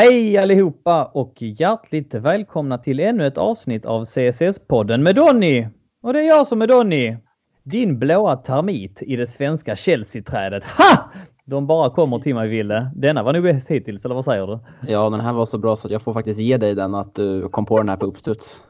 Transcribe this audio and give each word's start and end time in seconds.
Hej 0.00 0.38
allihopa 0.38 1.04
och 1.04 1.32
hjärtligt 1.38 2.14
välkomna 2.14 2.78
till 2.78 3.00
ännu 3.00 3.26
ett 3.26 3.38
avsnitt 3.38 3.86
av 3.86 4.04
CSS-podden 4.04 5.02
med 5.02 5.14
Donny. 5.14 5.66
Och 6.02 6.12
det 6.12 6.20
är 6.20 6.24
jag 6.24 6.46
som 6.46 6.62
är 6.62 6.66
Donny. 6.66 7.16
Din 7.62 7.98
blåa 7.98 8.36
termit 8.36 9.02
i 9.02 9.16
det 9.16 9.26
svenska 9.26 9.76
Chelsea-trädet. 9.76 10.64
Ha! 10.64 11.10
De 11.44 11.66
bara 11.66 11.90
kommer 11.90 12.18
till 12.18 12.34
mig 12.34 12.48
Ville. 12.48 12.90
Denna 12.94 13.22
var 13.22 13.32
nog 13.32 13.42
bäst 13.42 13.68
hittills, 13.70 14.04
eller 14.04 14.14
vad 14.14 14.24
säger 14.24 14.46
du? 14.46 14.58
Ja, 14.92 15.10
den 15.10 15.20
här 15.20 15.32
var 15.32 15.46
så 15.46 15.58
bra 15.58 15.76
så 15.76 15.88
att 15.88 15.92
jag 15.92 16.02
får 16.02 16.12
faktiskt 16.12 16.40
ge 16.40 16.56
dig 16.56 16.74
den 16.74 16.94
att 16.94 17.14
du 17.14 17.48
kom 17.48 17.66
på 17.66 17.78
den 17.78 17.88
här 17.88 17.96
på 17.96 18.06
uppstuds. 18.06 18.62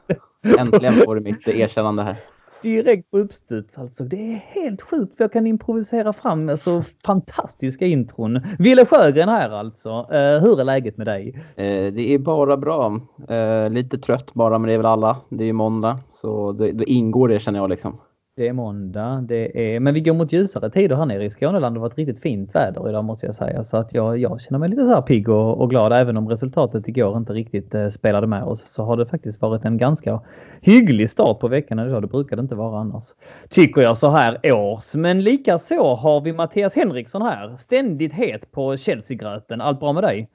Äntligen 0.59 0.95
får 0.95 1.15
du 1.15 1.21
mitt 1.21 1.49
erkännande 1.49 2.03
här 2.03 2.17
direkt 2.63 3.11
på 3.11 3.19
uppstuds 3.19 3.79
alltså. 3.79 4.05
Det 4.05 4.17
är 4.17 4.37
helt 4.37 4.83
sjukt 4.83 5.17
för 5.17 5.25
jag 5.25 5.33
kan 5.33 5.47
improvisera 5.47 6.13
fram 6.13 6.57
så 6.57 6.85
fantastiska 7.05 7.87
intron. 7.87 8.41
Ville 8.59 8.87
Sjögren 8.87 9.29
här 9.29 9.51
alltså. 9.51 9.91
Uh, 9.91 10.41
hur 10.43 10.61
är 10.61 10.65
läget 10.65 10.97
med 10.97 11.07
dig? 11.07 11.35
Uh, 11.37 11.93
det 11.93 12.15
är 12.15 12.19
bara 12.19 12.57
bra. 12.57 13.01
Uh, 13.31 13.71
lite 13.71 13.99
trött 13.99 14.35
bara, 14.35 14.59
men 14.59 14.69
det 14.69 14.75
är 14.75 14.79
väl 14.79 14.87
alla. 14.87 15.17
Det 15.29 15.45
är 15.45 15.47
ju 15.47 15.53
måndag, 15.53 15.99
så 16.15 16.53
det, 16.53 16.73
det 16.73 16.91
ingår 16.91 17.29
det 17.29 17.41
känner 17.41 17.59
jag 17.59 17.71
liksom. 17.71 17.99
Det 18.39 18.49
är 18.49 18.53
måndag. 18.53 19.25
Det 19.29 19.75
är... 19.75 19.81
Men 19.81 19.95
vi 19.95 20.01
går 20.01 20.15
mot 20.15 20.33
ljusare 20.33 20.71
tider 20.71 20.97
här 20.97 21.07
nere 21.07 21.25
i 21.25 21.31
Skåneland. 21.31 21.75
Det 21.75 21.81
har 21.81 21.89
varit 21.89 21.99
riktigt 21.99 22.23
fint 22.23 22.55
väder 22.55 22.89
idag 22.89 23.05
måste 23.05 23.27
jag 23.27 23.35
säga. 23.35 23.65
Så 23.65 23.77
att 23.77 23.95
jag, 23.95 24.19
jag 24.19 24.41
känner 24.41 24.59
mig 24.59 24.69
lite 24.69 24.83
så 24.83 24.89
här 24.89 25.03
pigg 25.03 25.29
och, 25.29 25.61
och, 25.61 25.71
glad. 25.71 25.93
Även 25.93 26.17
om 26.17 26.29
resultatet 26.29 26.89
igår 26.89 27.17
inte 27.17 27.33
riktigt 27.33 27.75
eh, 27.75 27.91
spelade 27.91 28.27
med 28.27 28.43
oss 28.43 28.67
så 28.67 28.83
har 28.83 28.97
det 28.97 29.07
faktiskt 29.07 29.41
varit 29.41 29.65
en 29.65 29.79
ganska 29.79 30.21
hygglig 30.61 31.11
start 31.11 31.41
på 31.41 31.49
veckan 31.49 31.79
idag. 31.79 32.03
Det 32.03 32.07
brukar 32.07 32.37
det 32.37 32.41
inte 32.41 32.55
vara 32.55 32.81
annars. 32.81 33.05
Tycker 33.49 33.81
jag 33.81 33.99
så 33.99 34.11
här 34.11 34.55
års. 34.55 34.95
Men 34.95 35.23
lika 35.23 35.59
så 35.59 35.95
har 35.95 36.21
vi 36.21 36.33
Mattias 36.33 36.75
Henriksson 36.75 37.23
här. 37.23 37.57
Ständigt 37.57 38.13
het 38.13 38.53
på 38.53 38.77
Chelsea-gröten. 38.77 39.61
Allt 39.61 39.81
bra 39.81 39.93
med 39.93 40.03
dig? 40.03 40.29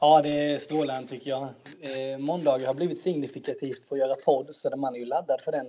Ja, 0.00 0.22
det 0.22 0.52
är 0.52 0.58
strålande 0.58 1.08
tycker 1.08 1.30
jag. 1.30 1.42
Eh, 1.42 2.18
måndagar 2.18 2.66
har 2.66 2.74
blivit 2.74 2.98
signifikativt 2.98 3.84
för 3.88 3.96
att 3.96 4.00
göra 4.00 4.14
podd 4.24 4.46
så 4.50 4.76
man 4.76 4.94
är 4.94 4.98
ju 4.98 5.06
laddad 5.06 5.40
för 5.40 5.52
den 5.52 5.66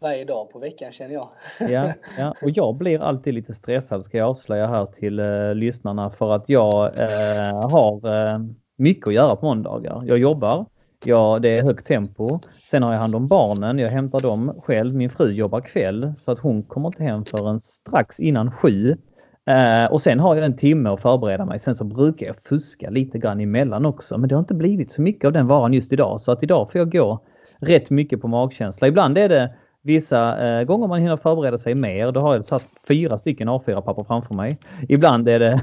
varje 0.00 0.24
dag 0.24 0.50
på 0.50 0.58
veckan 0.58 0.92
känner 0.92 1.14
jag. 1.14 1.28
Ja, 1.60 1.92
ja, 2.18 2.34
och 2.42 2.50
jag 2.50 2.74
blir 2.74 3.02
alltid 3.02 3.34
lite 3.34 3.54
stressad 3.54 4.04
ska 4.04 4.18
jag 4.18 4.28
avslöja 4.28 4.66
här 4.66 4.86
till 4.86 5.18
eh, 5.18 5.54
lyssnarna 5.54 6.10
för 6.10 6.34
att 6.34 6.44
jag 6.46 6.98
eh, 6.98 7.70
har 7.70 8.16
eh, 8.16 8.38
mycket 8.76 9.08
att 9.08 9.14
göra 9.14 9.36
på 9.36 9.46
måndagar. 9.46 10.02
Jag 10.06 10.18
jobbar, 10.18 10.66
ja, 11.04 11.38
det 11.42 11.58
är 11.58 11.62
högt 11.62 11.86
tempo. 11.86 12.40
Sen 12.70 12.82
har 12.82 12.92
jag 12.92 13.00
hand 13.00 13.14
om 13.14 13.26
barnen, 13.26 13.78
jag 13.78 13.88
hämtar 13.88 14.20
dem 14.20 14.60
själv. 14.62 14.94
Min 14.94 15.10
fru 15.10 15.32
jobbar 15.32 15.60
kväll 15.60 16.12
så 16.16 16.30
att 16.30 16.38
hon 16.38 16.62
kommer 16.62 16.88
inte 16.88 17.02
hem 17.02 17.24
förrän 17.24 17.60
strax 17.60 18.20
innan 18.20 18.52
sju. 18.52 18.96
Eh, 19.46 19.92
och 19.92 20.02
sen 20.02 20.20
har 20.20 20.36
jag 20.36 20.44
en 20.44 20.56
timme 20.56 20.88
att 20.88 21.02
förbereda 21.02 21.44
mig. 21.44 21.58
Sen 21.58 21.74
så 21.74 21.84
brukar 21.84 22.26
jag 22.26 22.36
fuska 22.48 22.90
lite 22.90 23.18
grann 23.18 23.40
emellan 23.40 23.86
också. 23.86 24.18
Men 24.18 24.28
det 24.28 24.34
har 24.34 24.40
inte 24.40 24.54
blivit 24.54 24.92
så 24.92 25.02
mycket 25.02 25.24
av 25.24 25.32
den 25.32 25.46
varan 25.46 25.74
just 25.74 25.92
idag. 25.92 26.20
Så 26.20 26.32
att 26.32 26.42
idag 26.42 26.72
får 26.72 26.78
jag 26.78 26.92
gå 26.92 27.20
rätt 27.60 27.90
mycket 27.90 28.20
på 28.20 28.28
magkänsla. 28.28 28.88
Ibland 28.88 29.18
är 29.18 29.28
det 29.28 29.54
Vissa 29.88 30.46
eh, 30.46 30.64
gånger 30.64 30.86
man 30.86 31.00
hinner 31.00 31.16
förbereda 31.16 31.58
sig 31.58 31.74
mer, 31.74 32.12
då 32.12 32.20
har 32.20 32.34
jag 32.34 32.44
satt 32.44 32.66
fyra 32.88 33.18
stycken 33.18 33.48
A4-papper 33.48 34.04
framför 34.04 34.34
mig. 34.34 34.58
Ibland 34.88 35.28
är 35.28 35.38
det 35.38 35.60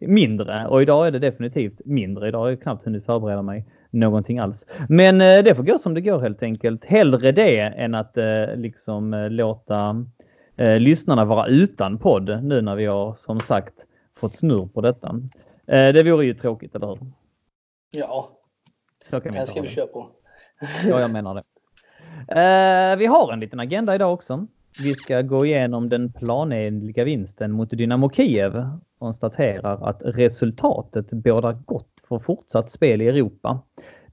mindre 0.00 0.66
och 0.66 0.82
idag 0.82 1.06
är 1.06 1.10
det 1.10 1.18
definitivt 1.18 1.80
mindre. 1.84 2.28
Idag 2.28 2.38
har 2.38 2.48
jag 2.48 2.62
knappt 2.62 2.84
hunnit 2.84 3.04
förbereda 3.04 3.42
mig 3.42 3.64
någonting 3.90 4.38
alls. 4.38 4.66
Men 4.88 5.20
eh, 5.20 5.38
det 5.38 5.54
får 5.54 5.62
gå 5.62 5.78
som 5.78 5.94
det 5.94 6.00
går 6.00 6.20
helt 6.20 6.42
enkelt. 6.42 6.84
Hellre 6.84 7.32
det 7.32 7.60
än 7.60 7.94
att 7.94 8.16
eh, 8.16 8.56
liksom 8.56 9.14
eh, 9.14 9.30
låta 9.30 10.04
eh, 10.56 10.78
lyssnarna 10.78 11.24
vara 11.24 11.46
utan 11.46 11.98
podd 11.98 12.44
nu 12.44 12.60
när 12.60 12.76
vi 12.76 12.86
har 12.86 13.14
som 13.14 13.40
sagt 13.40 13.74
fått 14.16 14.34
snurr 14.36 14.66
på 14.66 14.80
detta. 14.80 15.08
Eh, 15.66 15.92
det 15.92 16.02
vore 16.02 16.26
ju 16.26 16.34
tråkigt, 16.34 16.74
eller 16.74 16.86
hur? 16.86 16.98
Ja, 17.90 18.30
Så 19.10 19.20
kan 19.20 19.32
vi 19.32 19.38
det 19.38 19.46
ska 19.46 19.60
vi 19.60 19.68
köra 19.68 19.86
på. 19.86 20.10
Ja, 20.88 21.00
jag 21.00 21.12
menar 21.12 21.34
det. 21.34 21.42
Eh, 22.28 22.96
vi 22.96 23.06
har 23.06 23.32
en 23.32 23.40
liten 23.40 23.60
agenda 23.60 23.94
idag 23.94 24.12
också. 24.12 24.46
Vi 24.82 24.94
ska 24.94 25.22
gå 25.22 25.46
igenom 25.46 25.88
den 25.88 26.12
planenliga 26.12 27.04
vinsten 27.04 27.52
mot 27.52 27.70
Dynamo 27.70 28.10
Kiev. 28.10 28.70
Konstaterar 28.98 29.88
att 29.88 30.02
resultatet 30.04 31.10
bådar 31.10 31.52
gott 31.52 32.02
för 32.08 32.18
fortsatt 32.18 32.70
spel 32.70 33.02
i 33.02 33.08
Europa. 33.08 33.60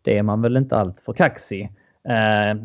Det 0.01 0.17
är 0.17 0.23
man 0.23 0.41
väl 0.41 0.57
inte 0.57 0.77
allt 0.77 1.01
för 1.01 1.13
kaxig 1.13 1.63
eh, 2.03 2.55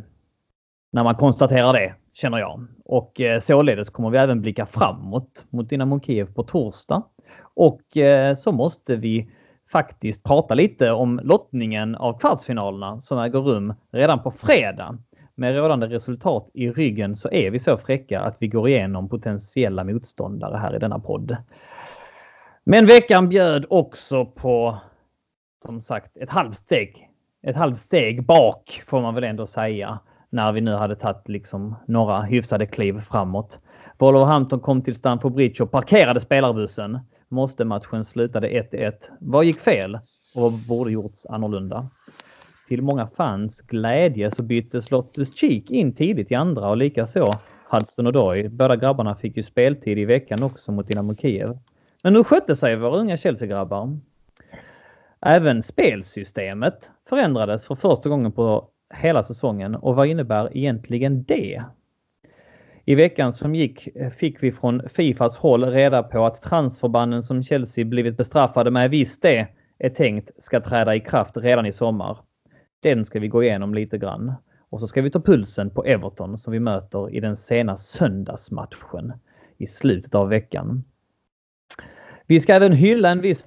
när 0.92 1.04
man 1.04 1.14
konstaterar 1.14 1.72
det, 1.72 1.94
känner 2.12 2.38
jag. 2.38 2.66
Och 2.84 3.20
eh, 3.20 3.40
således 3.40 3.90
kommer 3.90 4.10
vi 4.10 4.18
även 4.18 4.40
blicka 4.40 4.66
framåt 4.66 5.44
mot 5.50 5.70
Dynamo 5.70 6.00
Kiev 6.00 6.34
på 6.34 6.42
torsdag. 6.42 7.02
Och 7.54 7.96
eh, 7.96 8.34
så 8.34 8.52
måste 8.52 8.96
vi 8.96 9.30
faktiskt 9.72 10.22
prata 10.22 10.54
lite 10.54 10.90
om 10.90 11.20
lottningen 11.22 11.94
av 11.94 12.18
kvartsfinalerna 12.18 13.00
som 13.00 13.18
äger 13.18 13.40
rum 13.40 13.74
redan 13.90 14.22
på 14.22 14.30
fredag 14.30 14.98
med 15.40 15.56
rådande 15.56 15.86
resultat 15.86 16.50
i 16.54 16.70
ryggen 16.70 17.16
så 17.16 17.30
är 17.30 17.50
vi 17.50 17.58
så 17.58 17.76
fräcka 17.76 18.20
att 18.20 18.36
vi 18.38 18.48
går 18.48 18.68
igenom 18.68 19.08
potentiella 19.08 19.84
motståndare 19.84 20.56
här 20.56 20.76
i 20.76 20.78
denna 20.78 20.98
podd. 20.98 21.36
Men 22.64 22.86
veckan 22.86 23.28
bjöd 23.28 23.66
också 23.70 24.26
på 24.26 24.78
som 25.62 25.80
sagt 25.80 26.16
ett 26.16 26.30
halvt 26.30 26.58
steg. 26.58 27.08
Ett 27.42 27.56
halvt 27.56 27.78
steg 27.78 28.26
bak 28.26 28.82
får 28.86 29.00
man 29.00 29.14
väl 29.14 29.24
ändå 29.24 29.46
säga 29.46 29.98
när 30.30 30.52
vi 30.52 30.60
nu 30.60 30.74
hade 30.74 30.96
tagit 30.96 31.28
liksom 31.28 31.76
några 31.86 32.22
hyfsade 32.22 32.66
kliv 32.66 33.00
framåt. 33.00 33.58
Wolverhampton 33.98 34.60
kom 34.60 34.82
till 34.82 34.96
Stamford 34.96 35.32
Bridge 35.32 35.62
och 35.64 35.70
parkerade 35.70 36.20
spelarbussen. 36.20 36.98
Måste 37.28 37.64
matchen 37.64 38.04
slutade 38.04 38.48
1-1. 38.48 38.92
Vad 39.20 39.44
gick 39.44 39.60
fel 39.60 39.94
och 40.34 40.42
vad 40.42 40.52
borde 40.68 40.90
gjorts 40.90 41.26
annorlunda? 41.26 41.90
Till 42.70 42.82
många 42.82 43.06
fans 43.06 43.60
glädje 43.60 44.30
så 44.30 44.42
byttes 44.42 44.90
Lottes 44.90 45.36
Cheek 45.36 45.70
in 45.70 45.94
tidigt 45.94 46.30
i 46.30 46.34
andra 46.34 46.70
och 46.70 46.76
likaså 46.76 47.26
Hudson 47.70 48.06
och 48.06 48.12
Doy. 48.12 48.48
Båda 48.48 48.76
grabbarna 48.76 49.14
fick 49.14 49.36
ju 49.36 49.42
speltid 49.42 49.98
i 49.98 50.04
veckan 50.04 50.42
också 50.42 50.72
mot 50.72 50.88
Dynamo 50.88 51.14
Kiev. 51.16 51.58
Men 52.02 52.16
hur 52.16 52.24
skötte 52.24 52.56
sig 52.56 52.76
våra 52.76 52.96
unga 52.96 53.16
Chelsea-grabbar? 53.16 53.98
Även 55.20 55.62
spelsystemet 55.62 56.90
förändrades 57.08 57.66
för 57.66 57.74
första 57.74 58.08
gången 58.08 58.32
på 58.32 58.68
hela 58.94 59.22
säsongen 59.22 59.74
och 59.74 59.96
vad 59.96 60.06
innebär 60.06 60.56
egentligen 60.56 61.22
det? 61.22 61.62
I 62.84 62.94
veckan 62.94 63.32
som 63.32 63.54
gick 63.54 63.88
fick 64.16 64.42
vi 64.42 64.52
från 64.52 64.82
Fifas 64.88 65.36
håll 65.36 65.64
reda 65.64 66.02
på 66.02 66.26
att 66.26 66.42
transferbanden 66.42 67.22
som 67.22 67.42
Chelsea 67.42 67.84
blivit 67.84 68.16
bestraffade 68.16 68.70
med 68.70 68.90
visst 68.90 69.22
det 69.22 69.46
är 69.78 69.90
tänkt 69.90 70.30
ska 70.44 70.60
träda 70.60 70.94
i 70.94 71.00
kraft 71.00 71.36
redan 71.36 71.66
i 71.66 71.72
sommar. 71.72 72.18
Den 72.80 73.04
ska 73.04 73.20
vi 73.20 73.28
gå 73.28 73.42
igenom 73.42 73.74
lite 73.74 73.98
grann. 73.98 74.32
Och 74.70 74.80
så 74.80 74.88
ska 74.88 75.02
vi 75.02 75.10
ta 75.10 75.20
pulsen 75.20 75.70
på 75.70 75.84
Everton 75.84 76.38
som 76.38 76.52
vi 76.52 76.60
möter 76.60 77.14
i 77.14 77.20
den 77.20 77.36
sena 77.36 77.76
söndagsmatchen 77.76 79.12
i 79.58 79.66
slutet 79.66 80.14
av 80.14 80.28
veckan. 80.28 80.84
Vi 82.26 82.40
ska 82.40 82.54
även 82.54 82.72
hylla 82.72 83.10
en 83.10 83.20
viss 83.20 83.44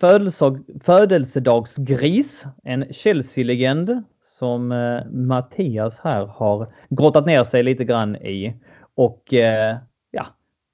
födelsedagsgris, 0.84 2.46
en 2.64 2.94
Chelsea-legend 2.94 4.04
som 4.40 4.72
eh, 4.72 5.06
Mattias 5.12 6.00
här 6.00 6.26
har 6.26 6.74
grottat 6.90 7.26
ner 7.26 7.44
sig 7.44 7.64
lite 7.64 7.84
grann 7.84 8.16
i. 8.16 8.56
Och 8.96 9.34
eh, 9.34 9.78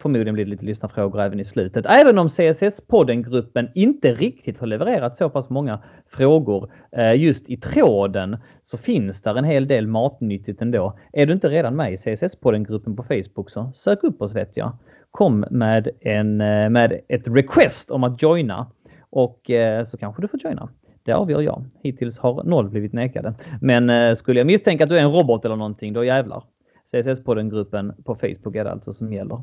förmodligen 0.02 0.34
blir 0.34 0.46
det 0.46 0.52
lite 0.52 0.66
lyssnarfrågor 0.66 1.22
även 1.22 1.40
i 1.40 1.44
slutet. 1.44 1.86
Även 1.86 2.18
om 2.18 2.28
CSS-podden-gruppen 2.28 3.72
inte 3.76 4.14
riktigt 4.14 4.58
har 4.58 4.68
levererat 4.68 5.18
så 5.18 5.30
pass 5.30 5.50
många 5.50 5.80
frågor 6.08 6.72
eh, 6.92 7.16
just 7.16 7.50
i 7.50 7.58
tråden 7.58 8.38
så 8.64 8.78
finns 8.78 9.22
där 9.22 9.36
en 9.36 9.44
hel 9.44 9.68
del 9.68 9.88
matnyttigt 9.88 10.62
ändå. 10.62 10.98
Är 11.14 11.26
du 11.26 11.34
inte 11.34 11.50
redan 11.50 11.76
med 11.76 11.94
i 11.94 11.96
CSS-podden-gruppen 11.96 12.96
på 12.96 13.04
Facebook 13.04 13.50
så 13.50 13.72
sök 13.76 14.04
upp 14.04 14.22
oss 14.22 14.36
vet 14.36 14.58
jag. 14.58 14.78
Kom 15.12 15.46
med, 15.52 15.90
en, 16.02 16.42
eh, 16.42 16.70
med 16.70 17.00
ett 17.08 17.28
request 17.28 17.92
om 17.92 18.04
att 18.04 18.22
joina 18.22 18.68
och 19.10 19.52
eh, 19.52 19.86
så 19.86 19.98
kanske 19.98 20.22
du 20.22 20.28
får 20.28 20.40
joina. 20.44 20.70
Det 21.04 21.14
avgör 21.14 21.42
jag. 21.42 21.66
Hittills 21.84 22.18
har 22.18 22.44
noll 22.44 22.70
blivit 22.70 22.94
nekade. 22.94 23.34
Men 23.62 24.16
skulle 24.16 24.40
jag 24.40 24.48
misstänka 24.48 24.84
att 24.84 24.90
du 24.90 24.98
är 24.98 25.02
en 25.02 25.12
robot 25.12 25.46
eller 25.46 25.56
någonting, 25.56 25.94
då 25.94 26.04
jävlar. 26.04 26.44
CSS-podden-gruppen 26.92 28.04
på 28.04 28.16
Facebook 28.16 28.56
är 28.56 28.64
det 28.64 28.72
alltså 28.72 28.94
som 28.94 29.14
gäller. 29.14 29.42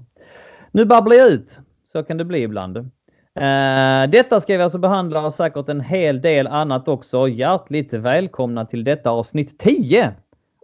Nu 0.77 0.85
babblar 0.85 1.17
jag 1.17 1.29
ut. 1.29 1.59
Så 1.85 2.03
kan 2.03 2.17
det 2.17 2.25
bli 2.25 2.43
ibland. 2.43 2.77
Uh, 2.77 4.11
detta 4.11 4.41
ska 4.41 4.57
vi 4.57 4.63
alltså 4.63 4.79
behandla 4.79 5.27
och 5.27 5.35
säkert 5.35 5.69
en 5.69 5.81
hel 5.81 6.21
del 6.21 6.47
annat 6.47 6.89
också. 6.89 7.29
Hjärtligt 7.29 7.93
välkomna 7.93 8.67
till 8.67 8.85
detta 8.85 9.11
avsnitt 9.11 9.59
10 9.59 10.15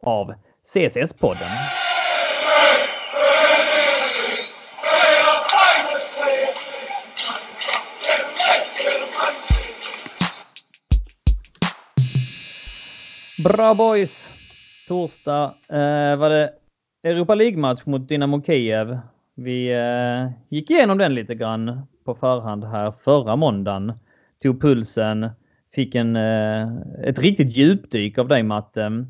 av 0.03 0.35
CSS-podden. 0.75 1.49
Bra 13.45 13.75
boys! 13.75 14.29
Torsdag 14.89 15.55
uh, 15.73 16.17
var 16.17 16.29
det 16.29 16.53
Europa 17.03 17.35
League-match 17.35 17.81
mot 17.85 18.09
Dynamo 18.09 18.43
Kiev. 18.43 18.99
Vi 19.35 19.73
eh, 19.73 20.31
gick 20.49 20.71
igenom 20.71 20.99
den 20.99 21.15
lite 21.15 21.35
grann 21.35 21.87
på 22.05 22.15
förhand 22.15 22.65
här 22.65 22.93
förra 23.05 23.37
måndagen. 23.37 23.93
Tog 24.43 24.61
pulsen, 24.61 25.31
fick 25.75 25.95
en, 25.95 26.17
eh, 26.17 26.69
ett 27.05 27.19
riktigt 27.19 27.57
djupdyk 27.57 28.19
av 28.19 28.29
dig 28.29 28.43
Matte. 28.43 29.07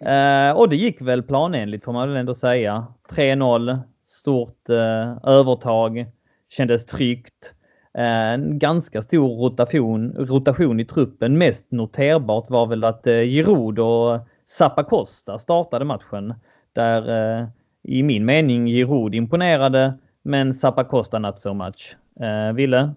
Eh, 0.00 0.50
och 0.50 0.68
det 0.68 0.76
gick 0.76 1.00
väl 1.00 1.22
planenligt 1.22 1.84
får 1.84 1.92
man 1.92 2.08
väl 2.08 2.16
ändå 2.16 2.34
säga. 2.34 2.86
3-0, 3.08 3.78
stort 4.06 4.68
eh, 4.68 5.16
övertag, 5.24 6.06
kändes 6.48 6.86
tryggt. 6.86 7.52
En 7.94 8.58
ganska 8.58 9.02
stor 9.02 9.36
rotation, 9.36 10.12
rotation 10.18 10.80
i 10.80 10.84
truppen. 10.84 11.38
Mest 11.38 11.70
noterbart 11.70 12.50
var 12.50 12.66
väl 12.66 12.84
att 12.84 13.04
Giroud 13.04 13.78
och 13.78 14.20
Zappacosta 14.46 15.38
startade 15.38 15.84
matchen. 15.84 16.34
Där 16.72 17.48
i 17.82 18.02
min 18.02 18.24
mening 18.24 18.66
Giroud 18.66 19.14
imponerade 19.14 19.98
men 20.22 20.54
Zappacosta 20.54 21.18
not 21.18 21.38
so 21.38 21.54
much. 21.54 21.96
Eh, 22.20 22.54
Ville, 22.54 22.94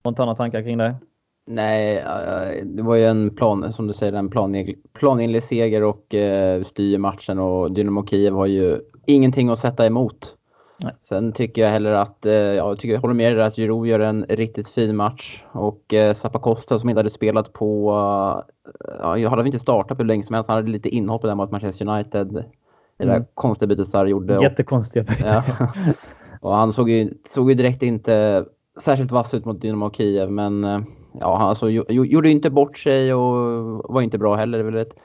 spontana 0.00 0.34
tankar 0.34 0.62
kring 0.62 0.78
det? 0.78 0.94
Nej, 1.46 1.96
eh, 1.98 2.64
det 2.64 2.82
var 2.82 2.94
ju 2.94 3.04
en 3.04 3.30
plan, 3.30 3.72
som 3.72 3.86
du 3.86 3.92
säger, 3.92 4.12
en 4.12 4.30
planenlig 4.92 5.42
seger 5.42 5.82
och 5.82 6.14
eh, 6.14 6.62
styr 6.62 6.98
matchen 6.98 7.38
och 7.38 7.72
Dynamo 7.72 8.06
Kiev 8.06 8.34
har 8.34 8.46
ju 8.46 8.80
ingenting 9.06 9.48
att 9.48 9.58
sätta 9.58 9.86
emot. 9.86 10.36
Nej. 10.78 10.92
Sen 11.02 11.32
tycker 11.32 11.62
jag 11.62 11.70
heller 11.70 11.90
att, 11.90 12.26
eh, 12.26 12.32
jag, 12.32 12.78
tycker, 12.78 12.94
jag 12.94 13.00
håller 13.00 13.14
med 13.14 13.36
dig 13.36 13.46
att 13.46 13.56
Giroud 13.56 13.86
gör 13.86 14.00
en 14.00 14.24
riktigt 14.28 14.68
fin 14.68 14.96
match 14.96 15.42
och 15.52 15.94
eh, 15.94 16.14
Zappacosta 16.14 16.78
som 16.78 16.88
inte 16.88 16.98
hade 16.98 17.10
spelat 17.10 17.52
på, 17.52 17.92
ja, 18.98 19.18
jag 19.18 19.30
hade 19.30 19.46
inte 19.46 19.58
startat 19.58 19.98
på 19.98 20.04
länge 20.04 20.22
som 20.22 20.34
helst, 20.34 20.48
han 20.48 20.56
hade 20.56 20.70
lite 20.70 20.88
inhopp 20.88 21.22
där 21.22 21.34
mot 21.34 21.50
Manchester 21.50 21.88
United. 21.88 22.44
Det 22.98 23.04
där 23.04 23.16
mm. 23.16 23.28
konstiga 23.34 23.66
bytet 23.66 23.86
Sarr 23.86 24.06
gjorde. 24.06 24.42
Jättekonstiga 24.42 25.02
bytet. 25.02 25.24
Ja. 25.24 25.44
Och 26.40 26.54
han 26.54 26.72
såg 26.72 26.90
ju, 26.90 27.14
såg 27.28 27.50
ju 27.50 27.54
direkt 27.54 27.82
inte 27.82 28.44
särskilt 28.80 29.12
vass 29.12 29.34
ut 29.34 29.44
mot 29.44 29.60
Dynamo 29.60 29.90
Kiev 29.90 30.30
men 30.30 30.64
eh, 30.64 30.80
ja, 31.20 31.36
han 31.36 31.48
alltså, 31.48 31.70
gjorde 31.70 32.30
inte 32.30 32.50
bort 32.50 32.78
sig 32.78 33.14
och 33.14 33.94
var 33.94 34.02
inte 34.02 34.18
bra 34.18 34.34
heller. 34.34 34.58
Det 34.58 34.64
är 34.64 34.70
väl 34.70 34.76
ett, 34.76 34.96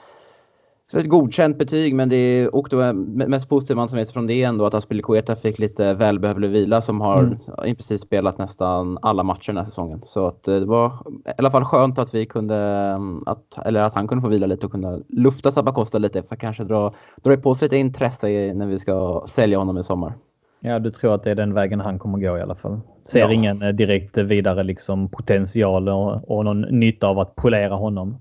ett 0.97 1.09
godkänt 1.09 1.57
betyg 1.57 1.95
men 1.95 2.09
det 2.09 2.49
åkte 2.49 2.93
mest 2.93 3.49
positivt 3.49 3.77
man 3.77 3.89
som 3.89 3.97
vet 3.97 4.11
från 4.11 4.27
det 4.27 4.43
ändå 4.43 4.65
att 4.65 4.73
Aspilicueta 4.73 5.35
fick 5.35 5.59
lite 5.59 5.93
välbehövlig 5.93 6.49
vila 6.49 6.81
som 6.81 7.01
har 7.01 7.19
mm. 7.19 7.37
i 7.65 7.75
princip 7.75 8.01
spelat 8.01 8.37
nästan 8.37 8.97
alla 9.01 9.23
matcher 9.23 9.47
den 9.47 9.57
här 9.57 9.65
säsongen. 9.65 10.01
Så 10.03 10.27
att 10.27 10.47
eh, 10.47 10.55
det 10.55 10.65
var 10.65 10.87
i 11.25 11.31
alla 11.37 11.51
fall 11.51 11.65
skönt 11.65 11.99
att 11.99 12.13
vi 12.13 12.25
kunde, 12.25 12.55
mm, 12.95 13.23
att, 13.25 13.65
eller 13.65 13.83
att 13.83 13.93
han 13.93 14.07
kunde 14.07 14.21
få 14.21 14.27
vila 14.27 14.47
lite 14.47 14.65
och 14.65 14.71
kunna 14.71 14.99
lufta 15.07 15.51
Sabacosta 15.51 15.97
lite 15.97 16.23
för 16.23 16.35
att 16.35 16.41
kanske 16.41 16.63
dra, 16.63 16.93
dra 17.15 17.37
på 17.37 17.55
sig 17.55 17.65
lite 17.65 17.77
intresse 17.77 18.53
när 18.53 18.65
vi 18.65 18.79
ska 18.79 19.23
sälja 19.27 19.57
honom 19.57 19.77
i 19.77 19.83
sommar. 19.83 20.13
Ja, 20.59 20.79
du 20.79 20.91
tror 20.91 21.15
att 21.15 21.23
det 21.23 21.31
är 21.31 21.35
den 21.35 21.53
vägen 21.53 21.79
han 21.79 21.99
kommer 21.99 22.17
gå 22.17 22.37
i 22.37 22.41
alla 22.41 22.55
fall? 22.55 22.79
Ser 23.05 23.19
ja. 23.19 23.31
ingen 23.31 23.61
eh, 23.61 23.69
direkt 23.69 24.17
vidare 24.17 24.63
liksom 24.63 25.09
potential 25.09 25.89
och, 25.89 26.31
och 26.31 26.45
någon 26.45 26.61
nytta 26.61 27.07
av 27.07 27.19
att 27.19 27.35
polera 27.35 27.75
honom? 27.75 28.17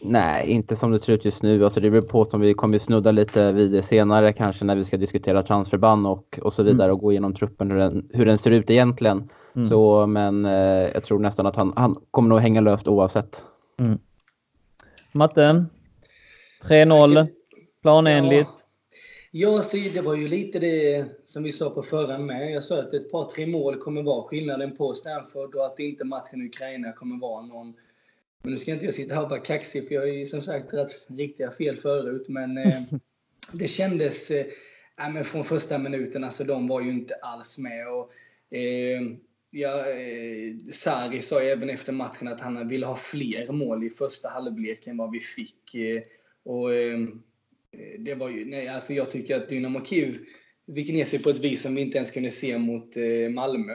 Nej, 0.00 0.50
inte 0.50 0.76
som 0.76 0.90
det 0.90 0.98
ser 0.98 1.12
ut 1.12 1.24
just 1.24 1.42
nu. 1.42 1.64
Alltså 1.64 1.80
det 1.80 1.90
beror 1.90 2.02
på 2.02 2.24
som 2.24 2.40
vi 2.40 2.54
kommer 2.54 2.78
snudda 2.78 3.10
lite 3.10 3.52
vid 3.52 3.70
det 3.70 3.82
senare 3.82 4.32
kanske 4.32 4.64
när 4.64 4.76
vi 4.76 4.84
ska 4.84 4.96
diskutera 4.96 5.42
transferband 5.42 6.06
och, 6.06 6.38
och 6.42 6.52
så 6.52 6.62
vidare 6.62 6.84
mm. 6.84 6.94
och 6.94 7.00
gå 7.00 7.12
igenom 7.12 7.34
truppen 7.34 7.70
hur 7.70 7.78
den, 7.78 8.08
hur 8.12 8.26
den 8.26 8.38
ser 8.38 8.50
ut 8.50 8.70
egentligen. 8.70 9.30
Mm. 9.56 9.68
Så, 9.68 10.06
men 10.06 10.44
eh, 10.44 10.90
jag 10.94 11.04
tror 11.04 11.18
nästan 11.18 11.46
att 11.46 11.56
han, 11.56 11.72
han 11.76 11.96
kommer 12.10 12.28
nog 12.28 12.40
hänga 12.40 12.60
löst 12.60 12.88
oavsett. 12.88 13.42
Mm. 13.78 13.98
Matte? 15.12 15.64
3-0, 16.62 17.26
planenligt. 17.82 18.48
Ja, 19.30 19.62
så 19.62 19.76
det 19.76 20.00
var 20.00 20.14
ju 20.14 20.28
lite 20.28 20.58
det 20.58 21.06
som 21.26 21.42
vi 21.42 21.52
sa 21.52 21.70
på 21.70 21.82
förra 21.82 22.18
med. 22.18 22.52
Jag 22.52 22.64
sa 22.64 22.78
att 22.78 22.94
ett 22.94 23.10
par, 23.10 23.24
tre 23.24 23.46
mål 23.46 23.76
kommer 23.76 24.02
vara 24.02 24.22
skillnaden 24.22 24.76
på 24.76 24.94
Stanford 24.94 25.54
och 25.54 25.66
att 25.66 25.78
inte 25.78 26.04
matchen 26.04 26.42
i 26.42 26.46
Ukraina 26.46 26.92
kommer 26.92 27.20
vara 27.20 27.42
någon... 27.42 27.74
Men 28.42 28.52
nu 28.52 28.58
ska 28.58 28.72
inte 28.72 28.84
jag 28.84 28.94
sitta 28.94 29.14
här 29.14 29.22
och 29.22 29.30
vara 29.30 29.40
kaxig, 29.40 29.88
för 29.88 29.94
jag 29.94 30.02
har 30.02 30.08
ju 30.08 30.26
som 30.26 30.42
sagt 30.42 30.74
rätt 30.74 30.90
riktiga 31.06 31.50
fel 31.50 31.76
förut. 31.76 32.28
Men 32.28 32.58
eh, 32.58 32.82
det 33.52 33.68
kändes... 33.68 34.30
Eh, 34.30 34.46
men 34.96 35.24
från 35.24 35.44
första 35.44 35.78
minuten, 35.78 36.24
alltså 36.24 36.44
de 36.44 36.66
var 36.66 36.80
ju 36.80 36.90
inte 36.90 37.14
alls 37.14 37.58
med. 37.58 37.88
Och, 37.88 38.12
eh, 38.56 39.00
ja, 39.50 39.90
eh, 39.90 40.56
Sari 40.72 41.20
sa 41.20 41.40
även 41.40 41.70
efter 41.70 41.92
matchen 41.92 42.28
att 42.28 42.40
han 42.40 42.68
ville 42.68 42.86
ha 42.86 42.96
fler 42.96 43.52
mål 43.52 43.84
i 43.84 43.90
första 43.90 44.28
halvlek 44.28 44.86
än 44.86 44.96
vad 44.96 45.10
vi 45.10 45.20
fick. 45.20 45.74
Eh, 45.74 46.02
och, 46.42 46.74
eh, 46.74 46.98
det 47.98 48.14
var 48.14 48.28
ju, 48.28 48.44
nej, 48.44 48.68
alltså 48.68 48.92
jag 48.92 49.10
tycker 49.10 49.36
att 49.36 49.48
Dynamo 49.48 49.84
Kiev 49.84 50.18
viker 50.66 50.92
ner 50.92 51.04
sig 51.04 51.22
på 51.22 51.30
ett 51.30 51.38
vis 51.44 51.62
som 51.62 51.74
vi 51.74 51.80
inte 51.80 51.96
ens 51.96 52.10
kunde 52.10 52.30
se 52.30 52.58
mot 52.58 52.96
Malmö. 53.30 53.74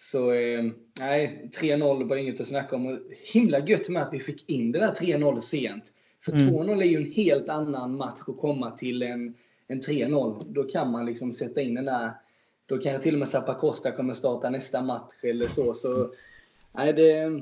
Så 0.00 0.32
eh, 0.32 0.64
nej, 0.98 1.50
3-0 1.60 2.08
var 2.08 2.16
inget 2.16 2.40
att 2.40 2.48
snacka 2.48 2.76
om. 2.76 2.86
Och 2.86 2.98
himla 3.32 3.58
gött 3.58 3.88
med 3.88 4.02
att 4.02 4.12
vi 4.12 4.20
fick 4.20 4.50
in 4.50 4.72
det 4.72 4.78
där 4.78 4.92
3-0 4.92 5.40
sent. 5.40 5.92
För 6.24 6.32
mm. 6.32 6.54
2-0 6.54 6.80
är 6.80 6.86
ju 6.86 6.96
en 6.96 7.12
helt 7.12 7.48
annan 7.48 7.96
match 7.96 8.20
att 8.26 8.36
komma 8.36 8.70
till 8.70 9.02
än, 9.02 9.34
än 9.68 9.80
3-0. 9.80 10.42
Då 10.46 10.64
kan 10.64 10.90
man 10.90 11.06
liksom 11.06 11.32
sätta 11.32 11.60
in 11.60 11.74
den 11.74 11.84
där... 11.84 12.10
Då 12.66 12.78
kan 12.78 13.00
till 13.00 13.14
och 13.14 13.18
med 13.18 13.28
Zappa 13.28 13.54
Costa 13.54 13.90
kommer 13.90 14.14
starta 14.14 14.50
nästa 14.50 14.82
match 14.82 15.14
eller 15.22 15.48
så. 15.48 15.74
så 15.74 16.10
nej, 16.72 16.92
det 16.92 17.12
är 17.12 17.40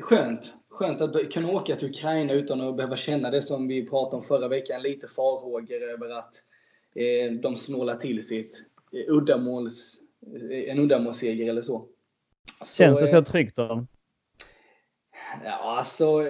skönt 0.00 0.54
skönt 0.78 1.00
att 1.00 1.32
kunna 1.32 1.52
åka 1.52 1.76
till 1.76 1.88
Ukraina 1.88 2.32
utan 2.32 2.60
att 2.60 2.76
behöva 2.76 2.96
känna 2.96 3.30
det 3.30 3.42
som 3.42 3.68
vi 3.68 3.86
pratade 3.86 4.16
om 4.16 4.22
förra 4.22 4.48
veckan. 4.48 4.82
Lite 4.82 5.08
farhågor 5.08 5.82
över 5.82 6.18
att 6.18 6.42
eh, 6.94 7.32
de 7.32 7.56
snålar 7.56 7.96
till 7.96 8.26
sitt 8.26 8.62
eh, 8.92 9.14
uddamåls, 9.14 10.00
eh, 10.00 10.07
en 10.66 10.78
uddamålsseger 10.78 11.48
eller 11.48 11.62
så. 11.62 11.86
så 12.64 12.76
Känns 12.76 13.00
det 13.00 13.08
så 13.08 13.22
tryggt 13.22 13.56
då? 13.56 13.86
Ja, 15.44 15.78
alltså 15.78 16.22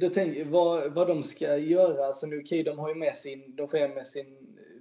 då 0.00 0.10
tänk, 0.10 0.46
vad, 0.46 0.92
vad 0.92 1.08
de 1.08 1.24
ska 1.24 1.56
göra. 1.56 2.06
Alltså 2.06 2.26
nu, 2.26 2.38
okay, 2.38 2.62
de 2.62 2.78
har 2.78 2.88
ju 2.88 2.94
med 2.94 3.16
sin, 3.16 3.56
de 3.56 3.68
får 3.68 3.94
med 3.94 4.06
sin 4.06 4.26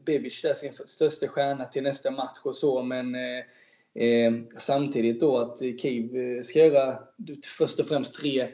Bebic 0.06 0.42
där, 0.42 0.54
sin 0.54 0.74
största 0.86 1.28
stjärna 1.28 1.66
till 1.66 1.84
nästa 1.84 2.12
match 2.12 2.40
och 2.44 2.56
så, 2.56 2.82
men 2.82 3.16
eh, 3.16 4.04
eh, 4.04 4.34
samtidigt 4.58 5.20
då 5.20 5.38
att 5.38 5.60
Kiev 5.60 6.44
ska 6.44 6.60
göra 6.60 7.00
först 7.58 7.80
och 7.80 7.88
främst 7.88 8.16
tre 8.16 8.48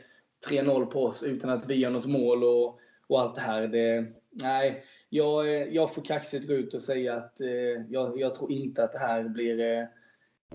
3-0 0.50 0.85
på 0.85 1.05
oss 1.05 1.23
utan 1.23 1.50
att 1.50 1.69
vi 1.69 1.75
gör 1.75 1.89
något 1.89 2.05
mål 2.05 2.44
och, 2.44 2.79
och 3.07 3.21
allt 3.21 3.35
det 3.35 3.41
här. 3.41 3.67
Det, 3.67 4.05
nej, 4.31 4.83
jag, 5.13 5.74
jag 5.74 5.94
får 5.94 6.01
kaxigt 6.01 6.48
gå 6.48 6.54
ut 6.54 6.74
och 6.74 6.81
säga 6.81 7.15
att 7.15 7.42
eh, 7.42 7.48
jag, 7.89 8.19
jag, 8.19 8.33
tror 8.33 8.51
inte 8.51 8.83
att 8.83 8.92
det 8.92 9.00
här 9.00 9.24
blir, 9.24 9.88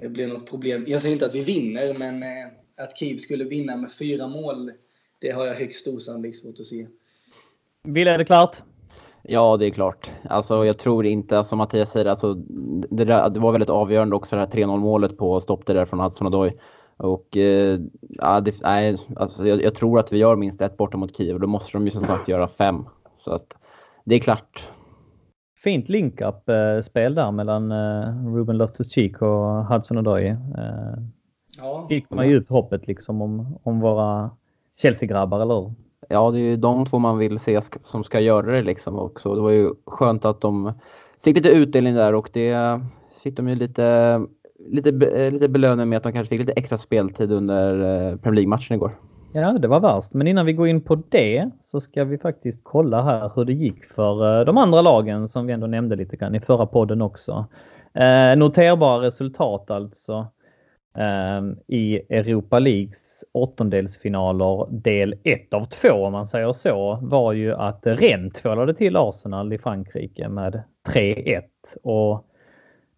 eh, 0.00 0.08
blir 0.10 0.28
något 0.28 0.50
problem. 0.50 0.84
Jag 0.86 1.02
säger 1.02 1.12
inte 1.12 1.26
att 1.26 1.34
vi 1.34 1.44
vinner, 1.44 1.98
men 1.98 2.22
eh, 2.22 2.84
att 2.84 2.98
Kiev 2.98 3.16
skulle 3.16 3.44
vinna 3.44 3.76
med 3.76 3.92
fyra 3.92 4.26
mål, 4.26 4.72
det 5.18 5.30
har 5.30 5.46
jag 5.46 5.54
högst 5.54 5.88
osannolikt 5.88 6.38
svårt 6.38 6.60
att 6.60 6.66
se. 6.66 6.86
Vill 7.82 8.08
är 8.08 8.18
det 8.18 8.24
klart? 8.24 8.62
Ja, 9.22 9.56
det 9.56 9.66
är 9.66 9.70
klart. 9.70 10.10
Alltså, 10.28 10.64
jag 10.64 10.78
tror 10.78 11.06
inte, 11.06 11.44
som 11.44 11.58
Mattias 11.58 11.92
säger, 11.92 12.06
alltså, 12.06 12.34
det, 12.90 13.04
där, 13.04 13.30
det 13.30 13.40
var 13.40 13.52
väldigt 13.52 13.70
avgörande 13.70 14.16
också 14.16 14.36
det 14.36 14.42
här 14.42 14.48
3-0 14.48 14.78
målet 14.78 15.16
på 15.18 15.40
stopp 15.40 15.66
där 15.66 15.86
från 15.86 16.00
Hudson 16.00 16.26
Odoi. 16.26 16.52
Och 16.96 17.36
eh, 17.36 17.80
ja, 18.00 18.40
det, 18.40 18.54
nej, 18.62 18.98
alltså 19.16 19.46
jag, 19.46 19.62
jag, 19.62 19.74
tror 19.74 19.98
att 19.98 20.12
vi 20.12 20.18
gör 20.18 20.36
minst 20.36 20.60
ett 20.60 20.76
borta 20.76 20.96
mot 20.96 21.16
Kiev 21.16 21.34
och 21.34 21.40
då 21.40 21.46
måste 21.46 21.72
de 21.72 21.84
ju 21.84 21.90
som 21.90 22.04
sagt 22.04 22.28
göra 22.28 22.48
fem. 22.48 22.84
Så 23.18 23.32
att 23.32 23.57
det 24.08 24.14
är 24.14 24.18
klart. 24.18 24.68
Fint 25.64 25.88
link-up-spel 25.88 27.14
där 27.14 27.30
mellan 27.30 27.72
eh, 27.72 28.34
Ruben 28.34 28.56
Loftus-Cheek 28.62 29.22
och 29.22 29.66
Hudson 29.66 29.98
Odoi. 29.98 30.28
Eh, 30.28 30.36
ja. 31.58 31.86
Fick 31.88 32.10
man 32.10 32.28
ju 32.28 32.38
upp 32.40 32.48
hoppet 32.48 32.86
liksom 32.86 33.22
om, 33.22 33.58
om 33.62 33.80
våra 33.80 34.30
Chelsea-grabbar, 34.76 35.40
eller 35.40 35.54
hur? 35.54 35.72
Ja, 36.08 36.30
det 36.30 36.38
är 36.38 36.42
ju 36.42 36.56
de 36.56 36.86
två 36.86 36.98
man 36.98 37.18
vill 37.18 37.38
se 37.38 37.60
som 37.82 38.04
ska 38.04 38.20
göra 38.20 38.52
det 38.52 38.62
liksom 38.62 38.98
också. 38.98 39.34
Det 39.34 39.40
var 39.40 39.50
ju 39.50 39.70
skönt 39.86 40.24
att 40.24 40.40
de 40.40 40.72
fick 41.24 41.36
lite 41.36 41.48
utdelning 41.48 41.94
där 41.94 42.14
och 42.14 42.30
det 42.32 42.80
fick 43.22 43.36
de 43.36 43.48
ju 43.48 43.54
lite 43.54 44.20
lite, 44.58 44.90
lite 45.30 45.48
belöning 45.48 45.88
med 45.88 45.96
att 45.96 46.02
de 46.02 46.12
kanske 46.12 46.28
fick 46.28 46.38
lite 46.38 46.52
extra 46.52 46.78
speltid 46.78 47.32
under 47.32 47.80
eh, 47.80 48.16
Premier 48.16 48.34
League-matchen 48.34 48.76
igår. 48.76 48.98
Ja, 49.32 49.52
det 49.52 49.68
var 49.68 49.80
värst. 49.80 50.14
Men 50.14 50.26
innan 50.26 50.46
vi 50.46 50.52
går 50.52 50.68
in 50.68 50.80
på 50.80 50.94
det 50.94 51.50
så 51.60 51.80
ska 51.80 52.04
vi 52.04 52.18
faktiskt 52.18 52.60
kolla 52.62 53.02
här 53.02 53.32
hur 53.34 53.44
det 53.44 53.52
gick 53.52 53.84
för 53.84 54.40
eh, 54.40 54.44
de 54.44 54.56
andra 54.56 54.82
lagen 54.82 55.28
som 55.28 55.46
vi 55.46 55.52
ändå 55.52 55.66
nämnde 55.66 55.96
lite 55.96 56.16
grann 56.16 56.34
i 56.34 56.40
förra 56.40 56.66
podden 56.66 57.02
också. 57.02 57.46
Eh, 57.94 58.36
noterbara 58.36 59.06
resultat 59.06 59.70
alltså 59.70 60.26
eh, 60.96 61.42
i 61.66 61.96
Europa 61.96 62.58
Leagues 62.58 63.24
åttondelsfinaler 63.32 64.66
del 64.70 65.14
1 65.24 65.54
av 65.54 65.64
2 65.64 65.90
om 65.90 66.12
man 66.12 66.26
säger 66.26 66.52
så 66.52 66.98
var 67.02 67.32
ju 67.32 67.54
att 67.54 67.80
Rennes 67.82 68.32
tvålade 68.32 68.74
till 68.74 68.96
Arsenal 68.96 69.52
i 69.52 69.58
Frankrike 69.58 70.28
med 70.28 70.62
3-1 70.88 71.42
och 71.82 72.24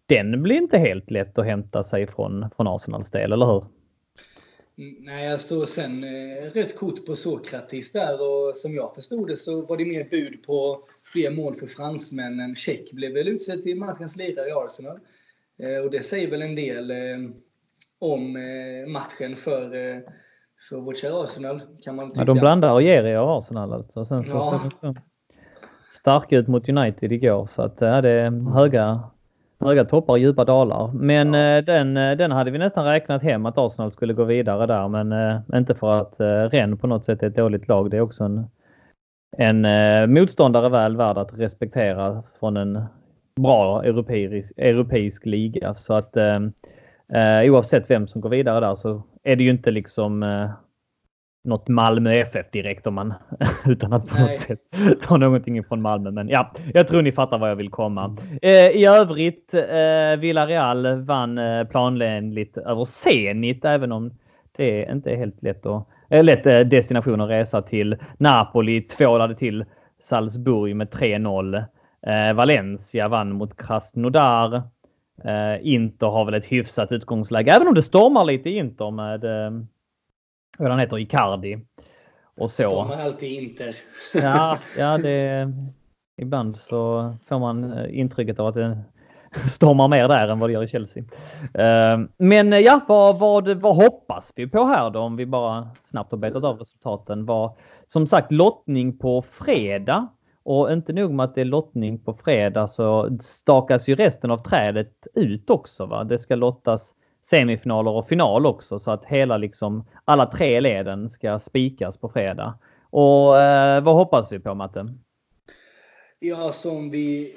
den 0.05 0.43
blir 0.43 0.55
inte 0.55 0.77
helt 0.77 1.11
lätt 1.11 1.37
att 1.37 1.45
hämta 1.45 1.83
sig 1.83 2.07
från, 2.07 2.49
från 2.55 2.67
Arsenals 2.67 3.11
del, 3.11 3.31
eller 3.31 3.45
hur? 3.45 3.63
Nej, 4.99 5.31
alltså 5.31 5.65
sen 5.65 6.03
eh, 6.03 6.43
rött 6.53 6.75
kort 6.75 7.05
på 7.05 7.15
Sokratis 7.15 7.91
där 7.91 8.21
och 8.21 8.57
som 8.57 8.75
jag 8.75 8.95
förstod 8.95 9.27
det 9.27 9.37
så 9.37 9.61
var 9.61 9.77
det 9.77 9.85
mer 9.85 10.07
bud 10.11 10.43
på 10.43 10.83
fler 11.03 11.31
mål 11.31 11.55
för 11.55 11.67
fransmännen. 11.67 12.55
Check 12.55 12.91
blev 12.91 13.13
väl 13.13 13.27
utsedd 13.27 13.63
till 13.63 13.77
matchens 13.77 14.17
lirare 14.17 14.47
i 14.47 14.51
Arsenal. 14.51 14.99
Eh, 15.59 15.77
och 15.77 15.91
det 15.91 16.03
säger 16.03 16.29
väl 16.29 16.41
en 16.41 16.55
del 16.55 16.91
eh, 16.91 16.97
om 17.99 18.35
eh, 18.35 18.91
matchen 18.91 19.35
för, 19.35 19.75
eh, 19.75 19.97
för 20.69 20.77
vårt 20.77 20.97
kära 20.97 21.23
Arsenal 21.23 21.61
kan 21.83 21.95
man 21.95 22.09
tycka. 22.09 22.21
Ja, 22.21 22.25
de 22.25 22.39
blandar 22.39 22.73
och 22.73 22.81
ger 22.81 23.03
i 23.03 23.15
Arsenal 23.15 23.73
alltså. 23.73 24.05
Sen 24.05 24.23
så, 24.23 24.31
Ja. 24.31 24.69
så, 24.81 24.95
stark 25.93 26.31
ut 26.31 26.47
mot 26.47 26.69
United 26.69 27.11
igår 27.11 27.49
så 27.55 27.61
att 27.61 27.75
ja, 27.79 28.01
det 28.01 28.09
är 28.09 28.53
höga, 28.53 28.99
höga 29.61 29.85
toppar 29.85 30.13
och 30.13 30.19
djupa 30.19 30.45
dalar. 30.45 30.91
Men 30.93 31.35
eh, 31.35 31.63
den, 31.63 31.97
eh, 31.97 32.17
den 32.17 32.31
hade 32.31 32.51
vi 32.51 32.57
nästan 32.57 32.85
räknat 32.85 33.23
hem 33.23 33.45
att 33.45 33.57
Arsenal 33.57 33.91
skulle 33.91 34.13
gå 34.13 34.23
vidare 34.23 34.65
där 34.65 34.87
men 34.87 35.11
eh, 35.11 35.59
inte 35.59 35.75
för 35.75 36.01
att 36.01 36.15
Rennes 36.53 36.79
på 36.79 36.87
något 36.87 37.05
sätt 37.05 37.23
är 37.23 37.27
ett 37.27 37.35
dåligt 37.35 37.67
lag. 37.67 37.91
Det 37.91 37.97
är 37.97 38.01
också 38.01 38.23
en, 38.23 38.45
en 39.37 40.13
motståndare 40.13 40.69
väl 40.69 40.97
värd 40.97 41.17
att 41.17 41.39
respektera 41.39 42.23
från 42.39 42.57
en 42.57 42.83
bra 43.35 43.83
europeisk, 43.83 44.53
europeisk 44.57 45.25
liga. 45.25 45.73
Så 45.73 45.93
att 45.93 46.17
eh, 46.17 46.39
oavsett 47.51 47.89
vem 47.89 48.07
som 48.07 48.21
går 48.21 48.29
vidare 48.29 48.59
där 48.59 48.75
så 48.75 49.03
är 49.23 49.35
det 49.35 49.43
ju 49.43 49.49
inte 49.49 49.71
liksom 49.71 50.23
något 51.43 51.67
Malmö 51.67 52.11
FF 52.11 52.51
direkt 52.51 52.87
om 52.87 52.93
man 52.93 53.13
utan 53.65 53.93
att 53.93 54.07
på 54.07 54.15
Nej. 54.15 54.27
något 54.27 54.37
sätt 54.37 54.59
ta 55.01 55.17
någonting 55.17 55.63
från 55.63 55.81
Malmö. 55.81 56.11
Men 56.11 56.29
ja, 56.29 56.53
jag 56.73 56.87
tror 56.87 57.01
ni 57.01 57.11
fattar 57.11 57.37
var 57.37 57.47
jag 57.47 57.55
vill 57.55 57.69
komma. 57.69 58.17
Eh, 58.41 58.69
I 58.69 58.85
övrigt, 58.85 59.53
eh, 59.53 60.19
Villarreal 60.19 61.01
vann 61.01 61.37
eh, 61.37 61.63
planenligt 61.63 62.57
över 62.57 62.85
Zenit 62.85 63.65
även 63.65 63.91
om 63.91 64.11
det 64.57 64.91
inte 64.91 65.11
är 65.11 65.17
helt 65.17 65.43
lätt, 65.43 65.65
att, 65.65 65.87
eh, 66.09 66.23
lätt 66.23 66.45
eh, 66.45 66.59
destination 66.59 67.21
att 67.21 67.29
resa 67.29 67.61
till. 67.61 67.97
Napoli 68.17 68.81
tvålade 68.81 69.35
till 69.35 69.65
Salzburg 70.03 70.75
med 70.75 70.89
3-0. 70.89 71.63
Eh, 72.07 72.33
Valencia 72.33 73.07
vann 73.07 73.31
mot 73.31 73.57
Krasnodar. 73.57 74.61
Eh, 75.23 75.67
Inter 75.73 76.07
har 76.07 76.25
väl 76.25 76.33
ett 76.33 76.45
hyfsat 76.45 76.91
utgångsläge, 76.91 77.51
även 77.51 77.67
om 77.67 77.73
det 77.73 77.81
stormar 77.81 78.25
lite 78.25 78.49
i 78.49 78.57
Inter 78.57 78.91
med 78.91 79.23
eh, 79.23 79.51
vad 80.57 80.69
han 80.69 80.79
heter, 80.79 80.99
Icardi. 80.99 81.57
Och 82.37 82.51
så. 82.51 82.63
Stormar 82.63 83.01
alltid 83.01 83.41
Inter. 83.41 83.75
Ja, 84.13 84.57
ja 84.77 84.97
det, 85.03 85.51
ibland 86.17 86.57
så 86.57 87.13
får 87.27 87.39
man 87.39 87.73
eh, 87.73 87.99
intrycket 87.99 88.39
av 88.39 88.47
att 88.47 88.55
det 88.55 88.77
stormar 89.53 89.87
mer 89.87 90.07
där 90.07 90.27
än 90.27 90.39
vad 90.39 90.49
det 90.49 90.53
gör 90.53 90.63
i 90.63 90.67
Chelsea. 90.67 91.03
Eh, 91.53 91.99
Men 92.17 92.53
eh, 92.53 92.59
ja, 92.59 92.81
vad, 92.87 93.19
vad, 93.19 93.49
vad 93.49 93.75
hoppas 93.75 94.33
vi 94.35 94.47
på 94.47 94.65
här 94.65 94.89
då 94.89 94.99
om 94.99 95.15
vi 95.15 95.25
bara 95.25 95.69
snabbt 95.83 96.11
har 96.11 96.17
betat 96.17 96.43
av 96.43 96.59
resultaten? 96.59 97.25
Var, 97.25 97.57
som 97.87 98.07
sagt 98.07 98.31
lottning 98.31 98.97
på 98.97 99.21
fredag 99.21 100.07
och 100.43 100.71
inte 100.71 100.93
nog 100.93 101.11
med 101.11 101.23
att 101.23 101.35
det 101.35 101.41
är 101.41 101.45
lottning 101.45 101.99
på 101.99 102.13
fredag 102.13 102.67
så 102.67 103.17
stakas 103.21 103.87
ju 103.87 103.95
resten 103.95 104.31
av 104.31 104.37
trädet 104.37 105.07
ut 105.13 105.49
också. 105.49 105.85
Va? 105.85 106.03
Det 106.03 106.17
ska 106.17 106.35
lottas 106.35 106.93
semifinaler 107.31 107.91
och 107.91 108.07
final 108.07 108.45
också 108.45 108.79
så 108.79 108.91
att 108.91 109.05
hela 109.05 109.37
liksom 109.37 109.85
alla 110.05 110.25
tre 110.25 110.59
leden 110.59 111.09
ska 111.09 111.39
spikas 111.39 111.97
på 111.97 112.09
fredag. 112.09 112.59
Och 112.89 113.39
eh, 113.39 113.83
vad 113.83 113.95
hoppas 113.95 114.31
vi 114.31 114.39
på 114.39 114.53
Matte? 114.55 114.93
Ja, 116.19 116.51
som 116.51 116.89
vi 116.89 117.35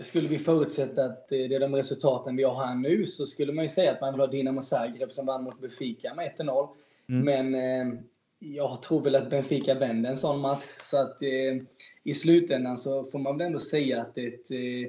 skulle 0.00 0.28
vi 0.28 0.38
förutsätta 0.38 1.04
att 1.04 1.28
det 1.28 1.44
är 1.44 1.60
de 1.60 1.74
resultaten 1.74 2.36
vi 2.36 2.44
har 2.44 2.66
här 2.66 2.74
nu 2.74 3.06
så 3.06 3.26
skulle 3.26 3.52
man 3.52 3.64
ju 3.64 3.68
säga 3.68 3.92
att 3.92 4.00
man 4.00 4.12
vill 4.12 4.20
ha 4.20 4.26
Dinamo 4.26 4.60
Zagreb 4.60 5.12
som 5.12 5.26
vann 5.26 5.44
mot 5.44 5.60
Benfica 5.60 6.14
med 6.14 6.32
1-0. 6.38 6.68
Mm. 7.08 7.24
Men 7.24 7.54
eh, 7.54 8.00
jag 8.38 8.82
tror 8.82 9.00
väl 9.00 9.16
att 9.16 9.30
Benfica 9.30 9.74
vänder 9.74 10.10
en 10.10 10.16
sån 10.16 10.40
match. 10.40 10.64
Så 10.78 11.00
att 11.00 11.22
eh, 11.22 11.62
i 12.04 12.14
slutändan 12.14 12.78
så 12.78 13.04
får 13.04 13.18
man 13.18 13.38
väl 13.38 13.46
ändå 13.46 13.58
säga 13.58 14.00
att 14.00 14.14
det 14.14 14.50
eh, 14.50 14.88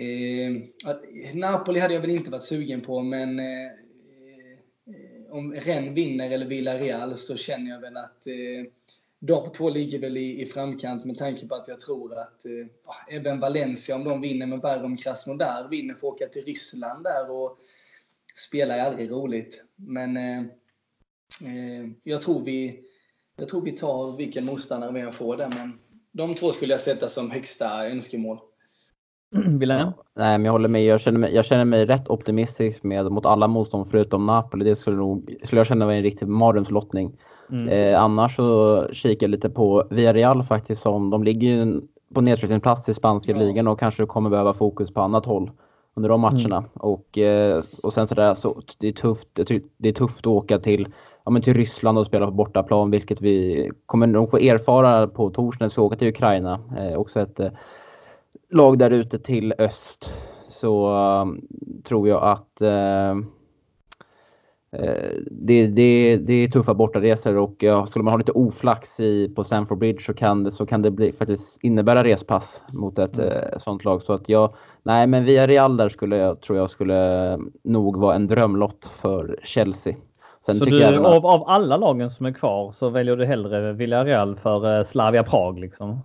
eh, 0.00 0.62
att 0.84 1.02
Napoli 1.34 1.80
hade 1.80 1.94
jag 1.94 2.00
väl 2.00 2.10
inte 2.10 2.30
varit 2.30 2.44
sugen 2.44 2.80
på, 2.80 3.02
men 3.02 3.38
eh, 3.38 3.66
eh, 3.66 5.30
om 5.30 5.54
Rennes 5.54 5.96
vinner 5.96 6.30
eller 6.30 6.46
Villarreal 6.46 7.16
så 7.16 7.36
känner 7.36 7.70
jag 7.70 7.80
väl 7.80 7.96
att 7.96 8.26
eh, 8.26 8.70
de 9.20 9.52
två 9.52 9.70
ligger 9.70 9.98
väl 9.98 10.16
i, 10.16 10.42
i 10.42 10.46
framkant 10.46 11.04
med 11.04 11.18
tanke 11.18 11.46
på 11.46 11.54
att 11.54 11.68
jag 11.68 11.80
tror 11.80 12.18
att 12.18 12.46
eh, 12.46 12.66
ah, 12.84 13.10
även 13.10 13.40
Valencia, 13.40 13.94
om 13.94 14.04
de 14.04 14.20
vinner 14.20 14.46
med 14.46 14.64
om 14.64 14.96
Krasnodar, 14.96 15.68
vinner 15.68 15.94
får 15.94 16.08
åka 16.08 16.28
till 16.28 16.42
Ryssland 16.42 17.04
där 17.04 17.30
och 17.30 17.58
spela 18.36 18.76
är 18.76 18.80
aldrig 18.80 19.10
roligt. 19.10 19.64
Men 19.76 20.16
eh, 20.16 20.40
eh, 21.46 21.90
jag, 22.02 22.22
tror 22.22 22.44
vi, 22.44 22.80
jag 23.36 23.48
tror 23.48 23.62
vi 23.62 23.72
tar 23.72 24.16
vilken 24.16 24.44
motståndare 24.44 24.92
vi 24.92 25.00
än 25.00 25.12
får 25.12 25.36
där, 25.36 25.48
men 25.48 25.78
de 26.12 26.34
två 26.34 26.52
skulle 26.52 26.74
jag 26.74 26.80
sätta 26.80 27.08
som 27.08 27.30
högsta 27.30 27.88
önskemål. 27.88 28.38
Wilhelm? 29.58 29.92
Nej, 30.16 30.38
men 30.38 30.44
jag 30.44 30.52
håller 30.52 30.68
med. 30.68 30.84
Jag 30.84 31.00
känner 31.00 31.18
mig, 31.18 31.34
jag 31.34 31.44
känner 31.44 31.64
mig 31.64 31.86
rätt 31.86 32.08
optimistisk 32.08 32.82
med 32.82 33.12
mot 33.12 33.26
alla 33.26 33.48
motstånd 33.48 33.88
förutom 33.90 34.26
Napoli. 34.26 34.64
Det 34.64 34.76
skulle, 34.76 34.96
nog, 34.96 35.34
skulle 35.44 35.60
jag 35.60 35.66
känna 35.66 35.86
var 35.86 35.92
en 35.92 36.02
riktig 36.02 36.28
mardrömslottning. 36.28 37.12
Mm. 37.50 37.68
Eh, 37.68 38.02
annars 38.02 38.36
så 38.36 38.86
kikar 38.92 39.26
jag 39.26 39.30
lite 39.30 39.50
på 39.50 39.84
Villarreal 39.90 40.42
faktiskt 40.42 40.82
som 40.82 41.10
de 41.10 41.24
ligger 41.24 41.48
ju 41.48 41.80
på 42.14 42.20
nedfrysningsplats 42.20 42.88
i 42.88 42.94
spanska 42.94 43.32
Ja. 43.32 43.38
ligan 43.38 43.68
och 43.68 43.78
kanske 43.78 44.06
kommer 44.06 44.30
behöva 44.30 44.54
fokus 44.54 44.94
på 44.94 45.00
annat 45.00 45.26
håll 45.26 45.50
under 45.94 46.08
de 46.08 46.20
matcherna. 46.20 46.64
Och, 46.74 47.18
eh, 47.18 47.62
och 47.82 47.92
sen 47.92 48.08
sådär 48.08 48.34
så 48.34 48.62
det 48.78 48.88
är 48.88 48.92
tufft. 48.92 49.28
Det 49.76 49.88
är 49.88 49.92
tufft 49.92 50.18
att 50.18 50.26
åka 50.26 50.58
till, 50.58 50.88
ja, 51.24 51.30
men 51.30 51.42
till 51.42 51.54
Ryssland 51.54 51.98
och 51.98 52.06
spela 52.06 52.26
på 52.26 52.32
bortaplan, 52.32 52.90
vilket 52.90 53.20
vi 53.20 53.70
kommer 53.86 54.06
nog 54.06 54.30
få 54.30 54.38
erfara 54.38 55.06
på 55.06 55.30
torsdag 55.30 55.64
när 55.64 55.68
vi 55.68 55.72
ska 55.72 55.82
åka 55.82 55.96
till 55.96 56.08
Ukraina. 56.08 56.60
Eh, 56.78 56.98
också 56.98 57.20
ett 57.20 57.40
eh, 57.40 57.50
lag 58.50 58.78
där 58.78 58.90
ute 58.90 59.18
till 59.18 59.54
öst. 59.58 60.10
Så 60.48 60.94
eh, 60.94 61.26
tror 61.84 62.08
jag 62.08 62.22
att 62.22 62.60
eh, 62.60 63.14
Eh, 64.72 65.10
det, 65.30 65.66
det, 65.66 66.16
det 66.16 66.32
är 66.32 66.48
tuffa 66.48 66.74
bortaresor 66.74 67.36
och 67.36 67.54
ja, 67.58 67.86
skulle 67.86 68.02
man 68.02 68.12
ha 68.12 68.18
lite 68.18 68.32
oflax 68.32 69.00
i, 69.00 69.28
på 69.28 69.44
Stamford 69.44 69.78
Bridge 69.78 70.02
så 70.02 70.14
kan 70.14 70.44
det, 70.44 70.52
så 70.52 70.66
kan 70.66 70.82
det 70.82 70.90
bli, 70.90 71.12
faktiskt 71.12 71.58
innebära 71.62 72.04
respass 72.04 72.62
mot 72.72 72.98
ett 72.98 73.18
eh, 73.18 73.58
sånt 73.58 73.84
lag. 73.84 74.02
Så 74.02 74.12
att 74.12 74.28
jag, 74.28 74.54
nej 74.82 75.06
men 75.06 75.24
via 75.24 75.46
Real 75.46 75.76
där 75.76 75.88
skulle 75.88 76.16
jag, 76.16 76.40
tror 76.40 76.58
jag 76.58 76.70
skulle 76.70 77.38
nog 77.64 77.96
vara 77.96 78.14
en 78.14 78.26
drömlott 78.26 78.92
för 79.00 79.38
Chelsea. 79.42 79.94
Sen 80.46 80.58
Så 80.58 80.64
du, 80.64 80.84
att, 80.84 81.06
av, 81.06 81.26
av 81.26 81.48
alla 81.48 81.76
lagen 81.76 82.10
som 82.10 82.26
är 82.26 82.32
kvar 82.32 82.72
så 82.72 82.88
väljer 82.88 83.16
du 83.16 83.24
hellre 83.24 83.72
Villarreal 83.72 84.36
för 84.36 84.84
Slavia 84.84 85.22
Prag 85.22 85.58
liksom? 85.58 86.00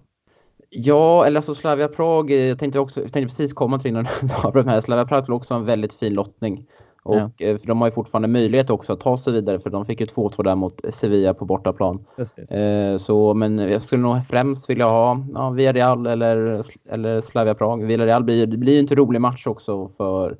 Ja, 0.70 1.26
eller 1.26 1.38
alltså 1.38 1.56
Slavia 1.56 1.88
Prag, 1.88 2.32
eh, 2.32 2.38
jag 2.48 2.60
tänkte, 2.60 2.80
också, 2.80 3.02
jag 3.02 3.14
tänkte 3.14 3.30
precis 3.36 3.54
komma 3.54 3.80
till 3.80 3.90
innan 3.90 4.04
du 4.22 4.48
avbröt 4.48 4.66
mig. 4.66 4.82
Slavia 4.82 5.06
Prag 5.06 5.24
skulle 5.24 5.36
också 5.36 5.54
ha 5.54 5.60
en 5.60 5.66
väldigt 5.66 5.94
fin 5.94 6.14
lottning. 6.14 6.66
Och 7.04 7.16
Ja. 7.16 7.30
eh, 7.40 7.58
de 7.64 7.82
har 7.82 7.88
ju 7.88 7.92
fortfarande 7.92 8.28
möjlighet 8.28 8.70
också 8.70 8.94
att 8.94 9.00
ta 9.00 9.18
sig 9.18 9.34
vidare 9.34 9.60
för 9.60 9.70
de 9.70 9.86
fick 9.86 10.00
ju 10.00 10.06
2-2 10.06 10.44
där 10.44 10.56
mot 10.56 10.82
Sevilla 10.94 11.34
på 11.34 11.46
bortaplan. 11.46 12.06
Precis. 12.16 12.52
Eh, 12.52 12.98
så, 12.98 13.34
men 13.34 13.58
jag 13.60 13.82
skulle 13.82 14.02
nog 14.02 14.28
främst 14.28 14.70
vilja 14.70 14.86
ha 14.86 15.26
ja, 15.34 15.50
Villarreal 15.50 16.08
eller, 16.08 16.66
eller 16.90 17.22
Slavia 17.22 17.54
Prag. 17.54 17.84
Villarreal 17.86 18.24
blir, 18.24 18.46
det 18.46 18.58
blir 18.58 18.74
ju 18.74 18.80
inte 18.80 18.96
rolig 18.96 19.22
match 19.22 19.48
också 19.48 19.90
för 19.98 20.38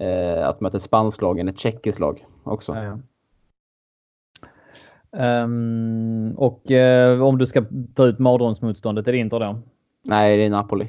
eh, 0.00 0.48
att 0.48 0.60
möta 0.60 0.76
ett 0.76 0.82
spanskt 0.82 1.22
lag 1.22 1.38
än 1.38 1.48
ett 1.48 1.58
tjeckiskt 1.58 1.98
lag 2.00 2.24
också. 2.44 2.74
Ja, 2.76 2.98
Ehm, 5.16 6.32
och 6.36 6.70
eh, 6.70 7.22
om 7.22 7.38
du 7.38 7.46
ska 7.46 7.64
ta 7.94 8.06
ut 8.06 8.18
mardrömsmotståndet, 8.18 9.08
är 9.08 9.12
det 9.12 9.18
Inter 9.18 9.40
då? 9.40 9.58
Nej, 10.08 10.36
det 10.36 10.44
är 10.44 10.50
Napoli. 10.50 10.86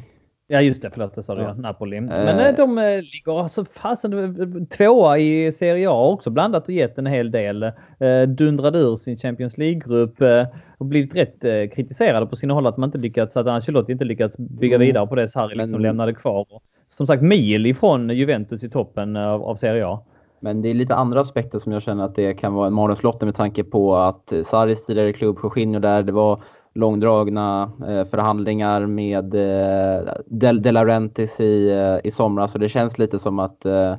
Ja 0.52 0.62
just 0.62 0.82
det, 0.82 0.90
förlåt 0.94 1.16
det 1.16 1.24
sa 1.24 1.36
du 1.36 1.42
Ja. 1.42 1.54
Napoli. 1.54 2.02
Men 2.02 2.40
eh, 2.40 2.56
de 2.56 2.78
eh, 2.78 2.84
ligger 2.96 3.42
alltså 3.44 3.66
fasen 3.66 4.14
eh, 4.14 4.64
tvåa 4.78 5.18
i 5.18 5.52
Serie 5.52 5.90
A 5.90 6.08
också 6.10 6.30
blandat 6.30 6.64
och 6.64 6.74
gett 6.74 6.98
en 6.98 7.06
hel 7.06 7.32
del. 7.32 7.64
Eh, 7.64 8.22
dundrade 8.28 8.80
ur 8.80 8.96
sin 8.98 9.18
Champions 9.18 9.58
League-grupp 9.58 10.22
eh, 10.22 10.46
och 10.78 10.86
blivit 10.86 11.16
rätt 11.16 11.44
eh, 11.46 11.76
kritiserade 11.76 12.26
på 12.26 12.36
sina 12.36 12.54
håll 12.54 12.68
att 12.68 12.78
man 12.78 12.88
inte 12.88 12.98
lyckats, 12.98 13.38
att 13.38 13.48
Ancelotti 13.48 13.92
inte 13.92 14.06
lyckats 14.06 14.38
bygga 14.38 14.76
Mm. 14.76 14.86
vidare 14.88 15.08
på 15.08 15.16
det 15.16 15.28
Sarri 15.28 15.56
liksom 15.56 15.72
Men- 15.72 15.82
lämnade 15.82 16.14
kvar. 16.14 16.46
Och, 16.50 16.64
som 16.88 17.08
sagt 17.08 17.22
mil 17.24 17.66
ifrån 17.66 18.10
Juventus 18.10 18.64
i 18.64 18.70
toppen 18.70 19.16
av, 19.16 19.44
av 19.44 19.56
Serie 19.56 19.88
A. 19.88 20.00
Men 20.40 20.62
det 20.62 20.70
är 20.70 20.74
lite 20.74 20.96
andra 20.96 21.22
aspekter 21.22 21.60
som 21.60 21.72
jag 21.72 21.82
känner 21.82 22.06
att 22.06 22.16
det 22.16 22.34
kan 22.34 22.54
vara 22.54 22.68
en 22.68 22.74
mardrömslottning 22.74 23.28
med 23.28 23.36
tanke 23.36 23.64
på 23.64 23.96
att 23.96 24.34
Sarris 24.44 24.86
tidigare 24.86 25.14
klubb 25.14 25.40
Jorginho 25.44 25.80
där, 25.80 26.04
det 26.04 26.12
var 26.12 26.42
långdragna 26.74 27.72
eh, 27.88 28.06
förhandlingar 28.06 28.86
med 28.86 29.36
eh, 29.36 30.14
De, 30.26 30.54
De 30.54 30.72
Laurentiis 30.72 31.40
i, 31.40 31.70
eh, 31.70 32.08
i 32.08 32.12
somras. 32.12 32.52
Så 32.52 32.58
det 32.58 32.70
känns 32.70 32.98
lite 32.98 33.20
som 33.20 33.40
att 33.40 33.66
eh, 33.66 33.96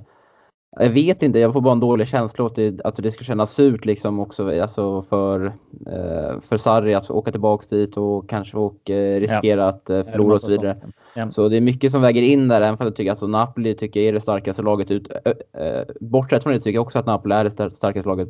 jag 0.78 0.90
vet 0.90 1.22
inte, 1.22 1.38
jag 1.38 1.52
får 1.52 1.60
bara 1.60 1.72
en 1.72 1.80
dålig 1.80 2.08
känsla 2.08 2.44
åt 2.44 2.54
det, 2.54 2.80
alltså 2.84 3.02
det 3.02 3.10
ska 3.10 3.24
kännas 3.24 3.54
surt 3.54 3.84
liksom 3.84 4.20
också 4.20 4.60
alltså 4.60 5.02
för, 5.02 5.46
eh, 5.86 6.40
för 6.40 6.56
Sarri 6.56 6.94
att 6.94 7.10
åka 7.10 7.30
tillbaks 7.30 7.66
dit 7.66 7.96
och 7.96 8.28
kanske 8.28 8.56
och, 8.56 8.90
eh, 8.90 9.20
riskera 9.20 9.68
att 9.68 9.90
eh, 9.90 10.02
förlora 10.02 10.34
och 10.34 10.40
så 10.40 10.48
vidare. 10.48 10.76
Ja. 11.14 11.30
Så 11.30 11.48
det 11.48 11.56
är 11.56 11.60
mycket 11.60 11.92
som 11.92 12.02
väger 12.02 12.22
in 12.22 12.48
där, 12.48 12.60
även 12.60 12.76
för 12.76 12.84
att 12.84 12.88
jag 12.88 12.96
tycker 12.96 13.10
att 13.10 13.14
alltså, 13.14 13.26
Napoli 13.26 13.74
tycker 13.74 14.00
jag 14.00 14.08
är 14.08 14.12
det 14.12 14.20
starkaste 14.20 14.62
laget 14.62 14.90
ut. 14.90 15.08
Ö, 15.52 15.84
bortsett 16.00 16.42
från 16.42 16.52
det 16.52 16.60
tycker 16.60 16.74
jag 16.76 16.82
också 16.82 16.98
att 16.98 17.06
Napoli 17.06 17.34
är 17.34 17.44
det 17.44 17.50
star- 17.50 17.70
starkaste 17.74 18.08
laget 18.08 18.28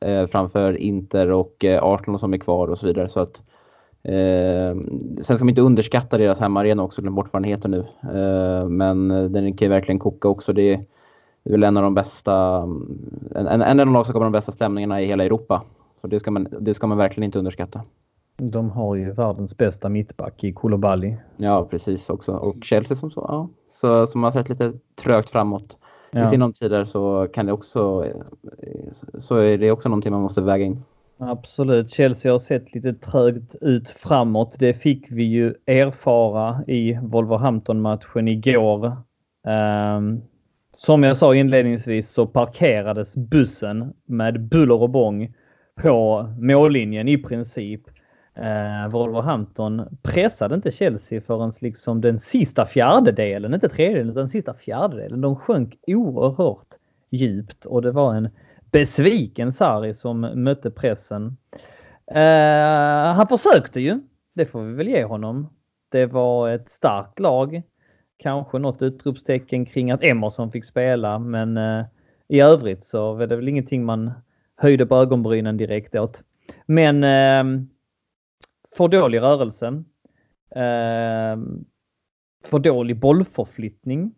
ö, 0.00 0.26
framför 0.26 0.76
Inter 0.76 1.30
och 1.30 1.64
eh, 1.64 1.84
Arsenal 1.84 2.20
som 2.20 2.34
är 2.34 2.38
kvar 2.38 2.68
och 2.68 2.78
så 2.78 2.86
vidare. 2.86 3.08
Så 3.08 3.20
att, 3.20 3.42
eh, 4.02 4.76
sen 5.22 5.36
ska 5.36 5.44
man 5.44 5.48
inte 5.48 5.60
underskatta 5.62 6.18
deras 6.18 6.40
hemmaarena 6.40 6.82
också, 6.82 7.02
glöm 7.02 7.14
bort 7.14 7.28
vad 7.32 7.42
den 7.42 7.50
heter 7.50 7.68
nu. 7.68 7.86
Eh, 8.02 8.68
men 8.68 9.08
den 9.08 9.56
kan 9.56 9.66
ju 9.66 9.70
verkligen 9.70 9.98
koka 9.98 10.28
också. 10.28 10.52
Det 10.52 10.80
det 11.44 11.50
är 11.50 11.52
väl 11.52 11.62
en 11.62 11.76
av 11.76 11.82
de 11.82 11.94
bästa, 11.94 12.62
en, 13.34 13.46
en, 13.46 13.62
en 13.62 13.80
av 13.80 13.86
de 13.86 13.92
lag 13.92 14.06
som 14.06 14.12
kommer 14.12 14.26
de 14.26 14.32
bästa 14.32 14.52
stämningarna 14.52 15.02
i 15.02 15.06
hela 15.06 15.24
Europa. 15.24 15.62
Så 16.00 16.06
det 16.06 16.20
ska 16.20 16.30
man, 16.30 16.48
det 16.60 16.74
ska 16.74 16.86
man 16.86 16.98
verkligen 16.98 17.24
inte 17.24 17.38
underskatta. 17.38 17.82
De 18.36 18.70
har 18.70 18.94
ju 18.94 19.12
världens 19.12 19.56
bästa 19.56 19.88
mittback 19.88 20.44
i 20.44 20.52
Koulibaly. 20.52 21.16
Ja, 21.36 21.64
precis 21.70 22.10
också. 22.10 22.32
Och 22.32 22.56
Chelsea 22.62 22.96
som 22.96 23.10
så, 23.10 23.26
ja, 23.28 23.48
så, 23.70 24.06
som 24.06 24.22
har 24.22 24.30
sett 24.32 24.48
lite 24.48 24.72
trögt 25.02 25.30
framåt 25.30 25.78
Ja. 26.10 26.24
i 26.24 26.26
sinom 26.30 26.52
tider 26.52 26.84
så 26.84 27.28
kan 27.34 27.46
det 27.46 27.52
också, 27.52 28.04
så 29.20 29.36
är 29.36 29.58
det 29.58 29.70
också 29.70 29.88
någonting 29.88 30.12
man 30.12 30.22
måste 30.22 30.40
väga 30.42 30.64
in. 30.64 30.82
Absolut. 31.18 31.90
Chelsea 31.90 32.32
har 32.32 32.38
sett 32.38 32.74
lite 32.74 32.94
trögt 32.94 33.54
ut 33.60 33.90
framåt. 33.90 34.56
Det 34.58 34.74
fick 34.74 35.10
vi 35.10 35.22
ju 35.24 35.54
erfara 35.66 36.64
i 36.66 36.98
Wolverhampton-matchen 37.02 38.28
igår. 38.28 38.96
Ehm, 39.46 40.20
som 40.76 41.02
jag 41.02 41.16
sa 41.16 41.34
inledningsvis 41.34 42.10
så 42.10 42.26
parkerades 42.26 43.16
bussen 43.16 43.92
med 44.04 44.40
buller 44.40 44.82
och 44.82 44.90
bång 44.90 45.34
på 45.74 46.28
mållinjen 46.38 47.08
i 47.08 47.18
princip. 47.18 47.82
Eh, 48.34 48.90
Wolverhampton 48.90 49.98
pressade 50.02 50.54
inte 50.54 50.70
Chelsea 50.70 51.20
förrän 51.20 51.52
liksom 51.60 52.00
den 52.00 52.20
sista 52.20 52.66
fjärdedelen, 52.66 53.54
inte 53.54 53.68
tredjedelen, 53.68 54.10
utan 54.10 54.20
den 54.20 54.28
sista 54.28 54.54
fjärdedelen. 54.54 55.20
De 55.20 55.36
sjönk 55.36 55.76
oerhört 55.86 56.68
djupt 57.10 57.66
och 57.66 57.82
det 57.82 57.90
var 57.90 58.14
en 58.14 58.28
besviken 58.70 59.52
Sarri 59.52 59.94
som 59.94 60.20
mötte 60.20 60.70
pressen. 60.70 61.36
Eh, 62.06 63.14
han 63.14 63.28
försökte 63.28 63.80
ju. 63.80 64.00
Det 64.34 64.46
får 64.46 64.62
vi 64.62 64.74
väl 64.74 64.88
ge 64.88 65.04
honom. 65.04 65.48
Det 65.90 66.06
var 66.06 66.50
ett 66.50 66.70
starkt 66.70 67.18
lag. 67.18 67.62
Kanske 68.16 68.58
något 68.58 68.82
utropstecken 68.82 69.66
kring 69.66 69.90
att 69.90 70.02
Emerson 70.02 70.52
fick 70.52 70.64
spela, 70.64 71.18
men 71.18 71.56
eh, 71.56 71.84
i 72.28 72.40
övrigt 72.40 72.84
så 72.84 73.14
var 73.14 73.26
det 73.26 73.36
väl 73.36 73.48
ingenting 73.48 73.84
man 73.84 74.12
höjde 74.56 74.86
på 74.86 74.96
ögonbrynen 74.96 75.56
direkt 75.56 75.94
åt. 75.94 76.22
Men 76.66 77.04
eh, 77.04 77.64
för 78.76 78.88
dålig 78.88 79.20
rörelse. 79.20 79.84
Ehm, 80.54 81.64
för 82.44 82.58
dålig 82.58 83.00
bollförflyttning. 83.00 84.14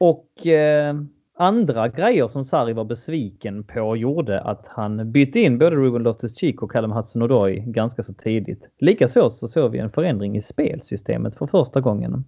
Och 0.00 0.46
eh, 0.46 0.96
andra 1.34 1.88
grejer 1.88 2.28
som 2.28 2.44
Sarri 2.44 2.72
var 2.72 2.84
besviken 2.84 3.64
på 3.64 3.96
gjorde 3.96 4.40
att 4.40 4.66
han 4.66 5.12
bytte 5.12 5.40
in 5.40 5.58
både 5.58 5.76
Ruben 5.76 6.02
Loftus-Cheek 6.02 6.62
och 6.62 6.70
Callum 6.70 6.92
Hudson-Odoi 6.92 7.62
ganska 7.66 8.02
så 8.02 8.14
tidigt. 8.14 8.68
Likaså 8.78 9.30
så 9.30 9.48
såg 9.48 9.70
vi 9.70 9.78
en 9.78 9.90
förändring 9.90 10.36
i 10.36 10.42
spelsystemet 10.42 11.36
för 11.36 11.46
första 11.46 11.80
gången. 11.80 12.24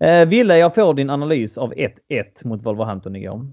Eh, 0.00 0.28
Ville, 0.28 0.58
jag 0.58 0.74
får 0.74 0.94
din 0.94 1.10
analys 1.10 1.58
av 1.58 1.72
1-1 1.72 2.44
mot 2.44 2.66
Wolverhampton 2.66 3.16
igår. 3.16 3.46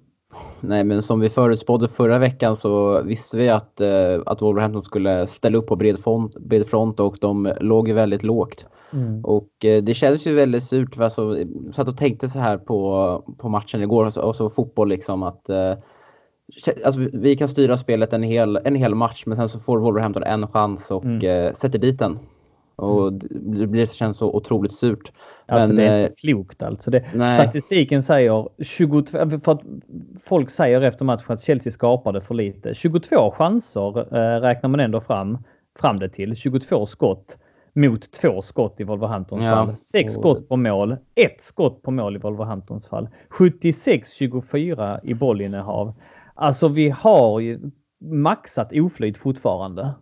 Nej, 0.59 0.83
men 0.83 1.03
som 1.03 1.19
vi 1.19 1.29
förutspådde 1.29 1.87
förra 1.87 2.17
veckan 2.17 2.55
så 2.55 3.01
visste 3.01 3.37
vi 3.37 3.49
att, 3.49 3.81
eh, 3.81 4.19
att 4.25 4.41
Wolverhampton 4.41 4.83
skulle 4.83 5.27
ställa 5.27 5.57
upp 5.57 5.67
på 5.67 5.75
bred 5.75 5.99
front, 5.99 6.35
bred 6.35 6.67
front 6.67 6.99
och 6.99 7.17
de 7.21 7.53
låg 7.59 7.87
ju 7.87 7.93
väldigt 7.93 8.23
lågt. 8.23 8.67
Mm. 8.93 9.25
Och 9.25 9.65
eh, 9.65 9.83
det 9.83 9.93
känns 9.93 10.27
ju 10.27 10.33
väldigt 10.33 10.63
surt. 10.63 10.99
Alltså, 10.99 11.37
satt 11.73 11.87
och 11.87 11.97
tänkte 11.97 12.29
så 12.29 12.39
här 12.39 12.57
på, 12.57 13.35
på 13.37 13.49
matchen 13.49 13.81
igår 13.81 14.05
och 14.05 14.13
så, 14.13 14.21
och 14.21 14.35
så 14.35 14.49
fotboll 14.49 14.89
liksom 14.89 15.23
att 15.23 15.49
Alltså, 16.85 17.07
vi 17.13 17.35
kan 17.35 17.47
styra 17.47 17.77
spelet 17.77 18.13
en 18.13 18.23
hel, 18.23 18.59
en 18.63 18.75
hel 18.75 18.95
match 18.95 19.23
men 19.25 19.37
sen 19.37 19.49
så 19.49 19.59
får 19.59 19.79
Wolverhampton 19.79 20.23
en 20.23 20.47
chans 20.47 20.91
och 20.91 21.05
mm. 21.05 21.47
eh, 21.47 21.53
sätter 21.53 21.79
dit 21.79 21.99
den. 21.99 22.19
Och 22.75 23.13
det, 23.13 23.67
blir, 23.67 23.81
det 23.81 23.93
känns 23.93 24.17
så 24.17 24.33
otroligt 24.33 24.71
surt. 24.71 25.11
Alltså 25.45 25.67
men, 25.67 25.75
det 25.75 25.83
är 25.83 26.03
inte 26.03 26.15
klokt 26.15 26.61
alltså. 26.61 26.91
Det, 26.91 27.05
statistiken 27.13 28.03
säger 28.03 28.49
22, 28.63 29.39
för 29.43 29.51
att 29.51 29.61
folk 30.23 30.49
säger 30.49 30.81
efter 30.81 31.05
matchen 31.05 31.25
att 31.27 31.43
Chelsea 31.43 31.71
skapade 31.71 32.21
för 32.21 32.33
lite. 32.33 32.75
22 32.75 33.31
chanser 33.31 34.15
eh, 34.15 34.41
räknar 34.41 34.69
man 34.69 34.79
ändå 34.79 35.01
fram, 35.01 35.37
fram 35.79 35.97
det 35.97 36.09
till. 36.09 36.35
22 36.35 36.85
skott 36.85 37.37
mot 37.73 38.11
två 38.11 38.41
skott 38.41 38.79
i 38.79 38.83
Wolverhamptons 38.83 39.43
ja. 39.43 39.51
fall. 39.51 39.75
Sex 39.75 40.13
skott 40.13 40.49
på 40.49 40.57
mål, 40.57 40.97
ett 41.15 41.41
skott 41.41 41.81
på 41.81 41.91
mål 41.91 42.15
i 42.15 42.19
Wolverhamptons 42.19 42.87
fall. 42.87 43.09
76-24 43.29 44.99
i 45.03 45.13
bollinnehav. 45.13 45.93
Alltså 46.33 46.67
vi 46.67 46.89
har 46.89 47.39
ju 47.39 47.59
maxat 48.01 48.71
oflyt 48.73 49.17
fortfarande. 49.17 49.93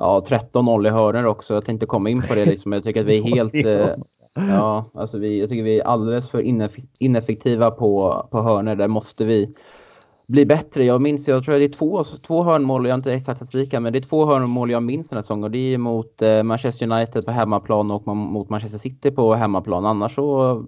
Ja, 0.00 0.24
13-0 0.28 0.86
i 0.86 0.90
hörnor 0.90 1.24
också. 1.24 1.54
Jag 1.54 1.64
tänkte 1.64 1.86
komma 1.86 2.10
in 2.10 2.22
på 2.22 2.34
det 2.34 2.44
liksom. 2.44 2.72
Jag 2.72 2.84
tycker 2.84 3.00
att 3.00 3.06
vi 3.06 3.18
är 3.18 3.22
helt... 3.36 3.54
Eh, 3.54 3.94
ja, 4.34 4.90
alltså 4.94 5.18
vi, 5.18 5.40
jag 5.40 5.48
tycker 5.48 5.62
vi 5.62 5.80
är 5.80 5.84
alldeles 5.84 6.30
för 6.30 6.42
ineffektiva 6.98 7.70
på, 7.70 8.26
på 8.30 8.42
hörnor. 8.42 8.74
Där 8.74 8.88
måste 8.88 9.24
vi 9.24 9.54
bli 10.28 10.46
bättre. 10.46 10.84
Jag 10.84 11.00
minns, 11.00 11.28
jag 11.28 11.44
tror 11.44 11.54
att 11.54 11.60
det 11.60 11.64
är 11.64 11.68
två, 11.68 12.04
två 12.26 12.42
hörnmål, 12.42 12.86
jag 12.86 12.92
har 12.92 12.98
inte 12.98 13.12
exakt 13.12 13.38
statistiken, 13.38 13.82
men 13.82 13.92
det 13.92 13.98
är 13.98 14.00
två 14.00 14.26
hörnmål 14.26 14.70
jag 14.70 14.82
minns 14.82 15.08
den 15.08 15.16
här 15.16 15.22
säsongen 15.22 15.44
och 15.44 15.50
det 15.50 15.74
är 15.74 15.78
mot 15.78 16.22
eh, 16.22 16.42
Manchester 16.42 16.92
United 16.92 17.24
på 17.24 17.30
hemmaplan 17.30 17.90
och 17.90 18.06
mot 18.06 18.48
Manchester 18.48 18.78
City 18.78 19.10
på 19.10 19.34
hemmaplan. 19.34 19.86
Annars 19.86 20.14
så 20.14 20.64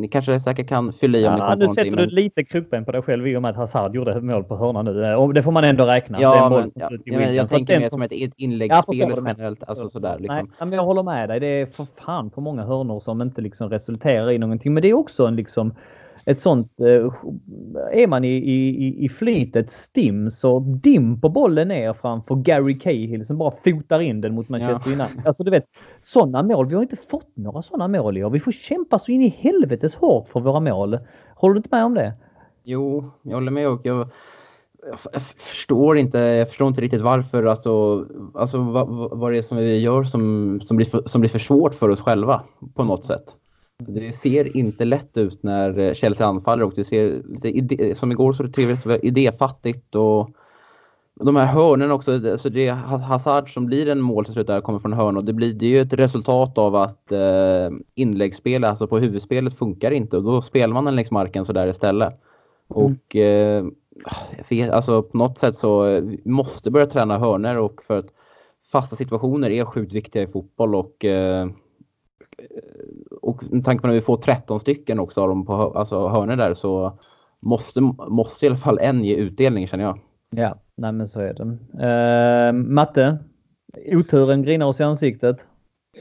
ni 0.00 0.08
kanske 0.08 0.40
säkert 0.40 0.68
kan 0.68 0.92
fylla 0.92 1.18
i 1.18 1.26
om 1.26 1.38
ja, 1.38 1.54
ni 1.54 1.66
Nu 1.66 1.72
sätter 1.72 1.90
men... 1.90 2.08
du 2.08 2.14
lite 2.14 2.44
krokben 2.44 2.84
på 2.84 2.92
dig 2.92 3.02
själv 3.02 3.28
i 3.28 3.36
och 3.36 3.42
med 3.42 3.50
att 3.50 3.56
Hazard 3.56 3.94
gjorde 3.94 4.20
mål 4.20 4.44
på 4.44 4.56
hörna 4.56 4.82
nu. 4.82 5.14
Och 5.14 5.34
det 5.34 5.42
får 5.42 5.52
man 5.52 5.64
ändå 5.64 5.84
räkna. 5.84 6.20
Ja, 6.20 6.50
men, 6.50 6.72
ja, 6.74 6.90
jag, 7.04 7.34
jag 7.34 7.48
tänker 7.48 7.80
mer 7.80 7.88
som 7.88 8.02
ett 8.02 8.12
inläggsspel 8.12 8.98
ja, 8.98 9.08
generellt. 9.16 9.62
Alltså 9.68 9.88
sådär, 9.88 10.18
liksom. 10.18 10.36
Nej, 10.36 10.68
men 10.68 10.72
jag 10.72 10.84
håller 10.84 11.02
med 11.02 11.28
dig. 11.28 11.40
Det 11.40 11.46
är 11.46 11.66
för 11.66 11.86
fan 12.04 12.30
på 12.30 12.40
många 12.40 12.64
hörnor 12.64 13.00
som 13.00 13.22
inte 13.22 13.40
liksom 13.40 13.70
resulterar 13.70 14.30
i 14.30 14.38
någonting. 14.38 14.74
Men 14.74 14.82
det 14.82 14.90
är 14.90 14.94
också 14.94 15.26
en 15.26 15.36
liksom 15.36 15.74
ett 16.24 16.40
sånt, 16.40 16.80
eh, 16.80 17.12
är 17.92 18.06
man 18.06 18.24
i, 18.24 18.36
i, 18.36 19.04
i 19.04 19.08
flytet 19.08 19.70
stim 19.70 20.30
så 20.30 20.60
dimper 20.60 21.28
bollen 21.28 21.68
ner 21.68 21.92
framför 21.92 22.34
Gary 22.34 22.78
Cahill 22.78 23.26
som 23.26 23.38
bara 23.38 23.52
fotar 23.64 24.00
in 24.00 24.20
den 24.20 24.34
mot 24.34 24.48
Manchester 24.48 24.90
ja. 24.90 24.92
United. 24.92 25.26
Alltså 25.26 25.44
du 25.44 25.50
vet, 25.50 25.64
sådana 26.02 26.42
mål. 26.42 26.66
Vi 26.66 26.74
har 26.74 26.82
inte 26.82 26.96
fått 27.10 27.36
några 27.36 27.62
sådana 27.62 27.88
mål 27.88 28.18
i 28.18 28.24
år. 28.24 28.30
Vi 28.30 28.40
får 28.40 28.52
kämpa 28.52 28.98
så 28.98 29.12
in 29.12 29.22
i 29.22 29.28
helvetes 29.28 29.94
hårt 29.94 30.28
för 30.28 30.40
våra 30.40 30.60
mål. 30.60 30.98
Håller 31.34 31.54
du 31.54 31.58
inte 31.58 31.68
med 31.72 31.84
om 31.84 31.94
det? 31.94 32.14
Jo, 32.64 33.10
jag 33.22 33.34
håller 33.34 33.52
med 33.52 33.68
och 33.68 33.80
jag, 33.84 34.08
jag 35.12 35.22
förstår 35.22 35.98
inte, 35.98 36.18
jag 36.18 36.48
förstår 36.48 36.68
inte 36.68 36.80
riktigt 36.80 37.00
varför, 37.00 37.44
alltså, 37.44 38.06
alltså 38.34 38.58
vad, 38.58 38.88
vad 39.18 39.32
det 39.32 39.38
är 39.38 39.42
som 39.42 39.58
vi 39.58 39.78
gör 39.78 40.04
som, 40.04 40.60
som, 40.60 40.76
blir 40.76 40.86
för, 40.86 41.02
som 41.06 41.20
blir 41.20 41.30
för 41.30 41.38
svårt 41.38 41.74
för 41.74 41.88
oss 41.88 42.00
själva 42.00 42.42
på 42.74 42.84
något 42.84 43.04
sätt. 43.04 43.36
Det 43.78 44.12
ser 44.12 44.56
inte 44.56 44.84
lätt 44.84 45.16
ut 45.16 45.42
när 45.42 45.78
eh, 45.78 45.94
Chelsea 45.94 46.26
anfaller 46.26 46.64
och 46.64 46.72
det 46.76 46.84
ser 46.84 47.22
lite 47.42 47.94
som 47.94 48.12
igår 48.12 48.32
så 48.32 48.42
det 48.42 48.76
ser 48.76 49.04
idéfattigt 49.04 49.94
och 49.94 50.30
de 51.20 51.36
här 51.36 51.46
hörnen 51.46 51.90
också, 51.90 52.12
alltså 52.12 52.50
det 52.50 52.66
är 52.66 52.72
Hazard 52.74 53.54
som 53.54 53.66
blir 53.66 53.88
en 53.88 54.00
mål 54.00 54.24
till 54.24 54.34
slut 54.34 54.46
där 54.46 54.60
kommer 54.60 54.78
från 54.78 54.92
hörn 54.92 55.16
och 55.16 55.24
det 55.24 55.32
blir 55.32 55.54
det 55.54 55.66
är 55.66 55.70
ju 55.70 55.80
ett 55.80 55.92
resultat 55.92 56.58
av 56.58 56.76
att 56.76 57.12
eh, 57.12 57.70
inläggsspel, 57.94 58.64
alltså 58.64 58.86
på 58.86 58.98
huvudspelet 58.98 59.58
funkar 59.58 59.90
inte 59.90 60.16
och 60.16 60.22
då 60.22 60.42
spelar 60.42 60.74
man 60.74 60.84
den 60.84 60.96
längs 60.96 61.10
marken 61.10 61.44
så 61.44 61.52
där 61.52 61.66
istället. 61.66 62.14
Mm. 62.74 62.84
Och 62.84 63.16
eh, 63.16 63.64
alltså 64.72 65.02
på 65.02 65.18
något 65.18 65.38
sätt 65.38 65.56
så 65.56 65.86
eh, 65.86 66.04
måste 66.24 66.70
börja 66.70 66.86
träna 66.86 67.18
hörner 67.18 67.58
och 67.58 67.82
för 67.82 67.98
att 67.98 68.08
fasta 68.72 68.96
situationer 68.96 69.50
är 69.50 69.64
sjukt 69.64 69.92
viktiga 69.92 70.22
i 70.22 70.26
fotboll 70.26 70.74
och 70.74 71.04
eh, 71.04 71.48
och 73.26 73.42
med 73.50 73.64
tanke 73.64 73.82
på 73.82 73.88
att 73.88 73.94
vi 73.94 74.00
får 74.00 74.16
13 74.16 74.60
stycken 74.60 74.98
också 74.98 75.20
av 75.20 75.28
dem 75.28 75.46
på 75.46 75.52
alltså 75.52 76.08
hörnor 76.08 76.36
där 76.36 76.54
så 76.54 76.98
måste, 77.40 77.80
måste 78.08 78.46
i 78.46 78.48
alla 78.48 78.58
fall 78.58 78.78
en 78.78 79.04
ge 79.04 79.14
utdelning 79.14 79.66
känner 79.66 79.84
jag. 79.84 80.00
Ja, 80.30 80.58
nej 80.74 80.92
men 80.92 81.08
så 81.08 81.20
är 81.20 81.34
det. 81.34 81.42
Uh, 81.42 82.52
Matte, 82.52 83.18
oturen 83.92 84.42
grinar 84.42 84.66
oss 84.66 84.80
i 84.80 84.82
ansiktet. 84.82 85.46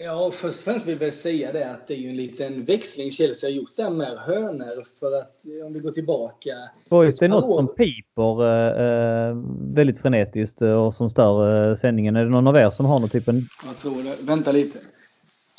Ja, 0.04 0.32
först 0.34 0.60
och 0.60 0.64
främst 0.64 0.86
vill 0.86 1.02
jag 1.02 1.14
säga 1.14 1.52
det 1.52 1.72
att 1.72 1.88
det 1.88 1.94
är 1.94 1.98
ju 1.98 2.10
en 2.10 2.16
liten 2.16 2.64
växling 2.64 3.12
Chelsea 3.12 3.50
har 3.50 3.56
gjort 3.56 3.76
där 3.78 3.90
med 3.90 4.18
hönor. 4.18 5.00
För 5.00 5.20
att 5.20 5.66
om 5.66 5.74
vi 5.74 5.80
går 5.80 5.92
tillbaka. 5.92 6.52
Boys, 6.90 7.20
det 7.20 7.26
är 7.26 7.30
något 7.30 7.56
som 7.56 7.68
piper 7.68 8.42
uh, 8.44 9.44
väldigt 9.74 10.00
frenetiskt 10.00 10.62
och 10.62 10.94
som 10.94 11.10
stör 11.10 11.70
uh, 11.70 11.76
sändningen. 11.76 12.16
Är 12.16 12.24
det 12.24 12.30
någon 12.30 12.48
av 12.48 12.56
er 12.58 12.70
som 12.70 12.86
har 12.86 13.00
någon 13.00 13.10
typen? 13.10 13.36
Jag 13.66 13.78
tror 13.78 14.04
det. 14.04 14.28
Vänta 14.28 14.52
lite. 14.52 14.80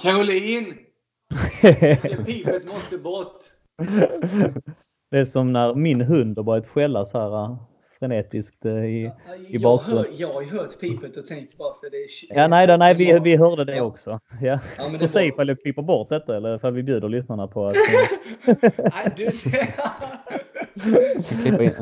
Caroline! 0.03 0.86
Pipet 2.27 2.67
måste 2.67 2.99
bort! 2.99 3.45
Det 5.11 5.19
är 5.19 5.25
som 5.25 5.53
när 5.53 5.75
min 5.75 6.01
hund 6.01 6.39
har 6.39 6.45
börjat 6.45 6.67
skälla 6.67 7.05
så 7.05 7.19
här 7.19 7.57
frenetiskt 7.99 8.65
äh, 8.65 8.85
i, 8.85 9.13
i 9.49 9.59
bakgrunden. 9.59 10.07
Jag 10.17 10.33
har 10.33 10.43
ju 10.43 10.49
hört 10.49 10.81
pipet 10.81 11.17
och 11.17 11.27
tänkt 11.27 11.55
varför 11.59 11.91
det 11.91 11.97
är... 11.97 12.41
Ja, 12.41 12.49
nej, 12.49 12.67
då, 12.67 12.77
nej 12.77 12.95
vi, 12.95 13.19
vi 13.19 13.37
hörde 13.37 13.65
det 13.65 13.81
också. 13.81 14.21
Ja. 14.41 14.59
Ja, 14.79 14.89
men 14.89 15.01
det 15.01 15.09
se 15.09 15.25
ifall 15.25 15.49
jag 15.49 15.63
klipper 15.63 15.83
bort 15.83 16.09
detta 16.09 16.37
eller 16.37 16.57
ifall 16.57 16.73
vi 16.73 16.83
bjuder 16.83 17.09
lyssnarna 17.09 17.47
på 17.47 17.67
att... 17.67 17.77
nej, 18.77 19.13
du... 19.17 19.31
Klippa 21.43 21.63
in. 21.63 21.73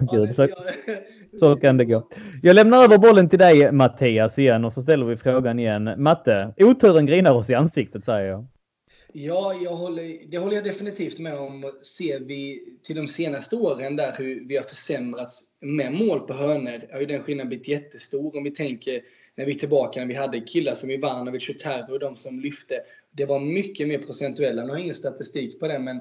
Gud, 0.12 0.34
så, 0.36 0.48
så 1.40 1.56
kan 1.56 1.76
det 1.76 1.84
gå. 1.84 2.08
Jag 2.42 2.54
lämnar 2.54 2.84
över 2.84 2.98
bollen 2.98 3.28
till 3.28 3.38
dig 3.38 3.72
Mattias 3.72 4.38
igen 4.38 4.64
och 4.64 4.72
så 4.72 4.82
ställer 4.82 5.06
vi 5.06 5.16
frågan 5.16 5.58
igen. 5.58 5.94
Matte, 5.96 6.54
oturen 6.56 7.06
grinar 7.06 7.32
oss 7.32 7.50
i 7.50 7.54
ansiktet 7.54 8.04
säger 8.04 8.28
jag. 8.28 8.46
Ja, 9.12 9.54
jag 9.54 9.76
håller, 9.76 10.30
det 10.30 10.38
håller 10.38 10.54
jag 10.54 10.64
definitivt 10.64 11.18
med 11.18 11.38
om. 11.38 11.72
Ser 11.82 12.20
vi 12.20 12.64
till 12.82 12.96
de 12.96 13.08
senaste 13.08 13.56
åren 13.56 13.96
där 13.96 14.14
hur 14.18 14.48
vi 14.48 14.56
har 14.56 14.64
försämrats 14.64 15.44
med 15.60 15.92
mål 15.92 16.20
på 16.20 16.32
hörnor 16.32 16.92
har 16.92 17.00
ju 17.00 17.06
den 17.06 17.22
skillnaden 17.22 17.48
blivit 17.48 17.68
jättestor. 17.68 18.36
Om 18.36 18.44
vi 18.44 18.50
tänker 18.50 19.02
när 19.34 19.44
vi 19.44 19.54
är 19.54 19.58
tillbaka 19.58 20.00
när 20.00 20.06
vi 20.06 20.14
hade 20.14 20.40
killar 20.40 20.74
som 20.74 20.90
Ivanovic 20.90 21.48
och 21.48 21.58
Terro 21.58 21.92
och 21.92 21.98
de 21.98 22.16
som 22.16 22.40
lyfte. 22.40 22.80
Det 23.10 23.24
var 23.24 23.40
mycket 23.40 23.88
mer 23.88 23.98
procentuella. 23.98 24.62
Nu 24.62 24.68
har 24.68 24.76
jag 24.76 24.82
ingen 24.82 24.94
statistik 24.94 25.60
på 25.60 25.68
det, 25.68 25.78
men 25.78 25.96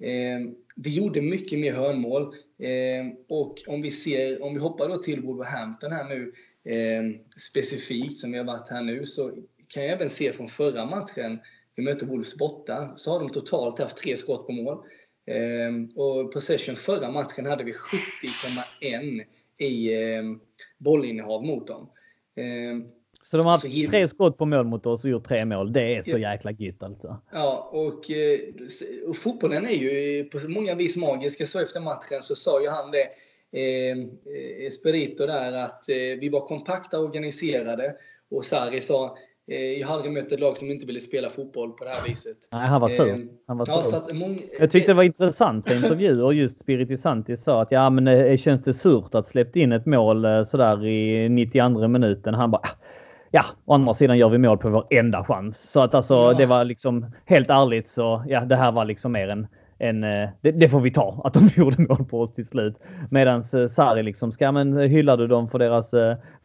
eh, 0.00 0.52
vi 0.76 0.94
gjorde 0.94 1.22
mycket 1.22 1.58
mer 1.58 1.72
hörnmål. 1.72 2.22
Eh, 2.58 3.12
och 3.28 3.62
om 3.66 3.82
vi 3.82 3.90
ser, 3.90 4.42
om 4.42 4.54
vi 4.54 4.60
hoppar 4.60 4.88
då 4.88 4.96
till 4.96 5.20
Wolverhampton 5.20 5.92
här 5.92 6.08
nu 6.08 6.32
eh, 6.64 7.02
specifikt 7.36 8.18
som 8.18 8.32
vi 8.32 8.38
har 8.38 8.44
varit 8.44 8.70
här 8.70 8.82
nu 8.82 9.06
så 9.06 9.32
kan 9.68 9.82
jag 9.82 9.92
även 9.92 10.10
se 10.10 10.32
från 10.32 10.48
förra 10.48 10.86
matchen 10.86 11.38
vi 11.76 11.82
mötte 11.82 12.04
Wolves 12.04 12.38
borta, 12.38 12.92
så 12.96 13.10
har 13.10 13.20
de 13.20 13.30
totalt 13.30 13.78
haft 13.78 13.96
tre 13.96 14.16
skott 14.16 14.46
på 14.46 14.52
mål. 14.52 14.78
Ehm, 15.26 15.86
och 15.86 16.32
possession 16.32 16.76
förra 16.76 17.10
matchen 17.10 17.46
hade 17.46 17.64
vi 17.64 17.72
70,1 17.72 19.24
i 19.58 19.94
eh, 19.94 20.22
bollinnehav 20.78 21.44
mot 21.44 21.66
dem. 21.66 21.90
Ehm, 22.36 22.88
så 23.30 23.36
de 23.36 23.46
har 23.46 23.52
haft 23.52 23.90
tre 23.90 24.08
skott 24.08 24.38
på 24.38 24.46
mål 24.46 24.66
mot 24.66 24.86
oss 24.86 25.04
och 25.04 25.10
gjort 25.10 25.28
tre 25.28 25.44
mål. 25.44 25.72
Det 25.72 25.96
är 25.96 26.02
så 26.02 26.18
jäkla 26.18 26.50
gitt 26.50 26.82
alltså. 26.82 27.20
Ja, 27.32 27.70
och, 27.72 28.10
eh, 28.10 28.38
och 29.08 29.16
fotbollen 29.16 29.66
är 29.66 29.70
ju 29.70 30.24
på 30.24 30.38
många 30.48 30.74
vis 30.74 30.96
magisk. 30.96 31.48
Sa 31.48 31.62
efter 31.62 31.80
matchen 31.80 32.22
så 32.22 32.34
sa 32.34 32.62
ju 32.62 32.68
han 32.68 32.90
det, 32.90 33.08
eh, 33.60 33.96
Esperito 34.66 35.26
där, 35.26 35.52
att 35.52 35.88
eh, 35.88 35.96
vi 35.96 36.28
var 36.28 36.40
kompakta 36.40 36.98
och 36.98 37.04
organiserade. 37.04 37.96
Och 38.30 38.44
Sarri 38.44 38.80
sa, 38.80 39.06
Eh, 39.06 39.33
jag 39.46 39.86
har 39.86 39.94
aldrig 39.94 40.12
mött 40.12 40.32
ett 40.32 40.40
lag 40.40 40.56
som 40.56 40.70
inte 40.70 40.86
ville 40.86 41.00
spela 41.00 41.30
fotboll 41.30 41.72
på 41.72 41.84
det 41.84 41.90
här 41.90 42.08
viset. 42.08 42.36
Nej, 42.52 42.66
han 42.66 42.80
var 42.80 42.88
sur. 42.88 43.08
Eh, 43.08 43.16
han 43.46 43.58
var 43.58 43.82
sur. 43.82 44.02
Ja, 44.08 44.14
många... 44.14 44.38
Jag 44.60 44.70
tyckte 44.70 44.90
det 44.90 44.96
var 44.96 45.02
intressanta 45.02 45.74
intervjuer. 45.76 46.32
Just 46.32 46.58
Spiritisanti 46.58 47.36
sa 47.36 47.62
att 47.62 47.72
ja, 47.72 47.90
men 47.90 48.08
eh, 48.08 48.36
känns 48.36 48.62
det 48.62 48.74
surt 48.74 49.14
att 49.14 49.26
släppt 49.26 49.56
in 49.56 49.72
ett 49.72 49.86
mål 49.86 50.46
sådär 50.46 50.86
i 50.86 51.28
92 51.28 51.88
minuten. 51.88 52.34
Han 52.34 52.50
bara 52.50 52.62
ah, 52.62 52.76
ja, 53.30 53.44
å 53.64 53.74
andra 53.74 53.94
sidan 53.94 54.18
gör 54.18 54.28
vi 54.28 54.38
mål 54.38 54.58
på 54.58 54.70
vår 54.70 54.86
enda 54.90 55.24
chans. 55.24 55.70
Så 55.70 55.80
att 55.80 55.94
alltså, 55.94 56.14
ja. 56.14 56.34
det 56.34 56.46
var 56.46 56.64
liksom 56.64 57.06
helt 57.24 57.50
ärligt 57.50 57.88
så 57.88 58.24
ja, 58.28 58.40
det 58.40 58.56
här 58.56 58.72
var 58.72 58.84
liksom 58.84 59.12
mer 59.12 59.28
en 59.28 59.46
en, 59.78 60.04
eh, 60.04 60.28
det, 60.40 60.50
det, 60.50 60.68
får 60.68 60.80
vi 60.80 60.90
ta, 60.90 61.20
att 61.24 61.34
de 61.34 61.50
gjorde 61.56 61.82
mål 61.82 62.04
på 62.04 62.20
oss 62.20 62.34
till 62.34 62.46
slut. 62.46 62.74
Medan 63.10 63.44
eh, 63.54 63.68
Sarri 63.68 64.02
liksom, 64.02 64.32
ska 64.32 64.52
men 64.52 64.78
hyllar 64.78 65.16
du 65.16 65.26
dem 65.26 65.48
för 65.48 65.58
deras 65.58 65.94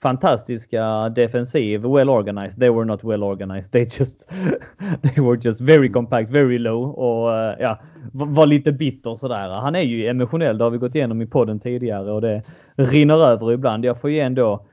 fantastiska 0.02 1.10
defensiv, 1.10 1.82
well 1.82 2.10
organized. 2.10 2.60
They 2.60 2.70
were 2.70 2.86
not 2.86 3.04
well 3.04 3.24
organized. 3.24 3.72
They 3.72 3.88
just, 4.00 4.30
they 5.02 5.24
were 5.24 5.39
just 5.42 5.62
very 5.62 5.89
compact, 5.89 6.30
very 6.30 6.58
low 6.58 6.84
och 6.84 7.56
ja, 7.60 7.80
var 8.13 8.46
lite 8.46 8.72
bitter 8.72 9.15
sådär. 9.15 9.50
Han 9.50 9.76
är 9.76 9.82
ju 9.82 10.08
emotionell, 10.08 10.58
det 10.58 10.63
har 10.63 10.72
vi 10.72 10.78
gått 10.78 10.96
igenom 10.96 11.22
i 11.22 11.26
podden 11.26 11.60
tidigare 11.60 12.12
och 12.12 12.22
det 12.22 12.44
rinner 12.76 13.28
över 13.28 13.52
ibland. 13.52 13.86
Jag 13.86 14.02
får 14.02 14.10
ju 14.10 14.20
ändå, 14.20 14.65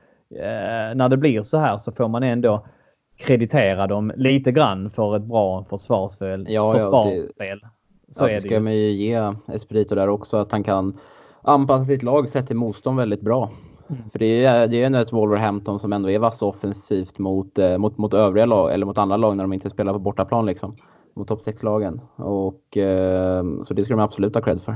när 0.95 1.09
det 1.09 1.17
blir 1.17 1.43
så 1.43 1.57
här 1.57 1.77
så 1.77 1.91
får 1.91 2.07
man 2.07 2.23
ändå 2.23 2.65
kreditera 3.17 3.87
dem 3.87 4.11
lite 4.15 4.51
grann 4.51 4.89
för 4.89 5.15
ett 5.15 5.23
bra 5.23 5.65
försvarsspel. 5.69 6.45
Ja, 6.49 6.73
försvarsspel. 6.73 7.59
Ja, 7.61 7.69
så 8.11 8.23
ja, 8.23 8.33
det 8.33 8.41
ska 8.41 8.59
man 8.59 8.75
ju 8.75 8.91
ge 8.91 9.33
Espirito 9.47 9.95
där 9.95 10.09
också 10.09 10.37
att 10.37 10.51
han 10.51 10.63
kan 10.63 10.99
anpassa 11.41 11.85
sitt 11.85 12.03
lag 12.03 12.29
sett 12.29 12.47
till 12.47 12.55
motstånd 12.55 12.97
väldigt 12.97 13.21
bra. 13.21 13.51
Mm. 13.89 14.09
För 14.09 14.19
det 14.19 14.45
är, 14.45 14.67
det 14.67 14.81
är 14.81 14.85
ändå 14.85 14.99
ett 14.99 15.13
Wolverhampton 15.13 15.79
som 15.79 15.93
ändå 15.93 16.09
är 16.09 16.19
vass 16.19 16.41
offensivt 16.41 17.17
mot, 17.17 17.59
eh, 17.59 17.77
mot, 17.77 17.97
mot 17.97 18.13
övriga 18.13 18.45
lag, 18.45 18.73
eller 18.73 18.85
mot 18.85 18.97
andra 18.97 19.17
lag 19.17 19.37
när 19.37 19.43
de 19.43 19.53
inte 19.53 19.69
spelar 19.69 19.93
på 19.93 19.99
bortaplan 19.99 20.45
liksom. 20.45 20.75
Mot 21.15 21.27
topp 21.27 21.41
6-lagen. 21.45 22.01
Och 22.15 22.77
eh, 22.77 23.43
så 23.67 23.73
det 23.73 23.85
ska 23.85 23.93
de 23.93 23.99
absolut 23.99 24.35
ha 24.35 24.41
cred 24.41 24.61
för. 24.61 24.75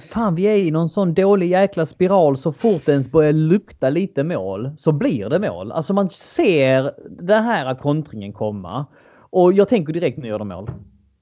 Fan, 0.00 0.34
vi 0.34 0.42
är 0.42 0.56
i 0.56 0.70
någon 0.70 0.88
sån 0.88 1.14
dålig 1.14 1.50
jäkla 1.50 1.86
spiral. 1.86 2.36
Så 2.36 2.52
fort 2.52 2.86
det 2.86 2.92
ens 2.92 3.10
börjar 3.10 3.32
lukta 3.32 3.90
lite 3.90 4.24
mål 4.24 4.70
så 4.78 4.92
blir 4.92 5.28
det 5.28 5.38
mål. 5.38 5.72
Alltså 5.72 5.94
man 5.94 6.10
ser 6.10 6.92
den 7.08 7.44
här 7.44 7.74
kontringen 7.74 8.32
komma. 8.32 8.86
Och 9.30 9.52
jag 9.52 9.68
tänker 9.68 9.92
direkt 9.92 10.18
nu 10.18 10.28
gör 10.28 10.38
de 10.38 10.48
mål. 10.48 10.70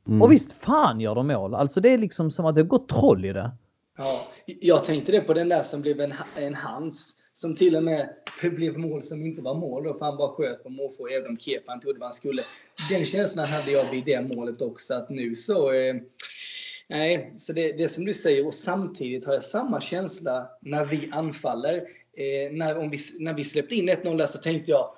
Mm. 0.08 0.22
Och 0.22 0.32
visst 0.32 0.52
fan 0.52 1.00
gör 1.00 1.14
de 1.14 1.26
mål. 1.26 1.54
Alltså 1.54 1.80
det 1.80 1.88
är 1.88 1.98
liksom 1.98 2.30
som 2.30 2.46
att 2.46 2.54
det 2.54 2.62
går 2.62 2.86
troll 2.86 3.24
i 3.24 3.32
det. 3.32 3.50
Ja, 3.98 4.26
jag 4.46 4.84
tänkte 4.84 5.12
det 5.12 5.20
på 5.20 5.34
den 5.34 5.48
där 5.48 5.62
som 5.62 5.80
blev 5.80 6.00
en, 6.00 6.14
en 6.36 6.54
hands. 6.54 7.20
Som 7.34 7.56
till 7.56 7.76
och 7.76 7.82
med 7.82 8.08
blev 8.42 8.78
mål 8.78 9.02
som 9.02 9.22
inte 9.22 9.42
var 9.42 9.54
mål. 9.54 9.84
Då, 9.84 9.94
för 9.94 10.06
han 10.06 10.16
bara 10.16 10.28
sköt 10.28 10.62
på 10.62 10.68
målfå 10.68 11.08
även 11.08 11.28
om 11.28 11.36
keepern 11.36 11.80
trodde 11.80 11.98
vad 11.98 12.06
han 12.06 12.14
skulle. 12.14 12.42
Den 12.90 13.04
känslan 13.04 13.46
hade 13.46 13.70
jag 13.70 13.90
vid 13.90 14.04
det 14.04 14.36
målet 14.36 14.62
också. 14.62 14.94
Att 14.94 15.10
nu 15.10 15.36
så... 15.36 15.72
Eh, 15.72 15.94
nej, 16.88 17.34
så 17.38 17.52
det, 17.52 17.72
det 17.72 17.88
som 17.88 18.04
du 18.04 18.14
säger. 18.14 18.46
Och 18.46 18.54
samtidigt 18.54 19.26
har 19.26 19.32
jag 19.32 19.42
samma 19.42 19.80
känsla 19.80 20.48
när 20.60 20.84
vi 20.84 21.08
anfaller. 21.12 21.74
Eh, 22.16 22.52
när, 22.52 22.78
om 22.78 22.90
vi, 22.90 22.98
när 23.18 23.34
vi 23.34 23.44
släppte 23.44 23.74
in 23.74 23.90
1-0 23.90 24.18
där 24.18 24.26
så 24.26 24.38
tänkte 24.38 24.70
jag 24.70 24.90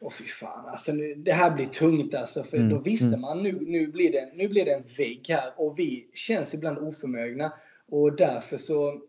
Åh 0.00 0.10
fy 0.10 0.24
fan, 0.24 0.68
alltså 0.68 0.92
nu, 0.92 1.14
det 1.14 1.32
här 1.32 1.50
blir 1.50 1.66
tungt 1.66 2.14
alltså. 2.14 2.42
För 2.42 2.56
mm. 2.56 2.68
då 2.68 2.78
visste 2.78 3.06
mm. 3.06 3.20
man 3.20 3.42
nu, 3.42 3.60
nu, 3.60 3.86
blir 3.86 4.12
det, 4.12 4.32
nu 4.34 4.48
blir 4.48 4.64
det 4.64 4.74
en 4.74 4.84
vägg 4.98 5.26
här. 5.28 5.52
Och 5.56 5.78
vi 5.78 6.10
känns 6.14 6.54
ibland 6.54 6.78
oförmögna. 6.78 7.52
Och 7.88 8.16
därför 8.16 8.56
så 8.56 9.00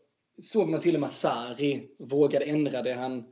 såg 0.43 0.69
man 0.69 0.79
till 0.79 0.95
och 0.95 1.01
med 1.01 1.07
att 1.07 1.13
Sarri 1.13 1.87
vågade 1.99 2.45
ändra 2.45 2.81
det 2.81 2.93
han 2.93 3.23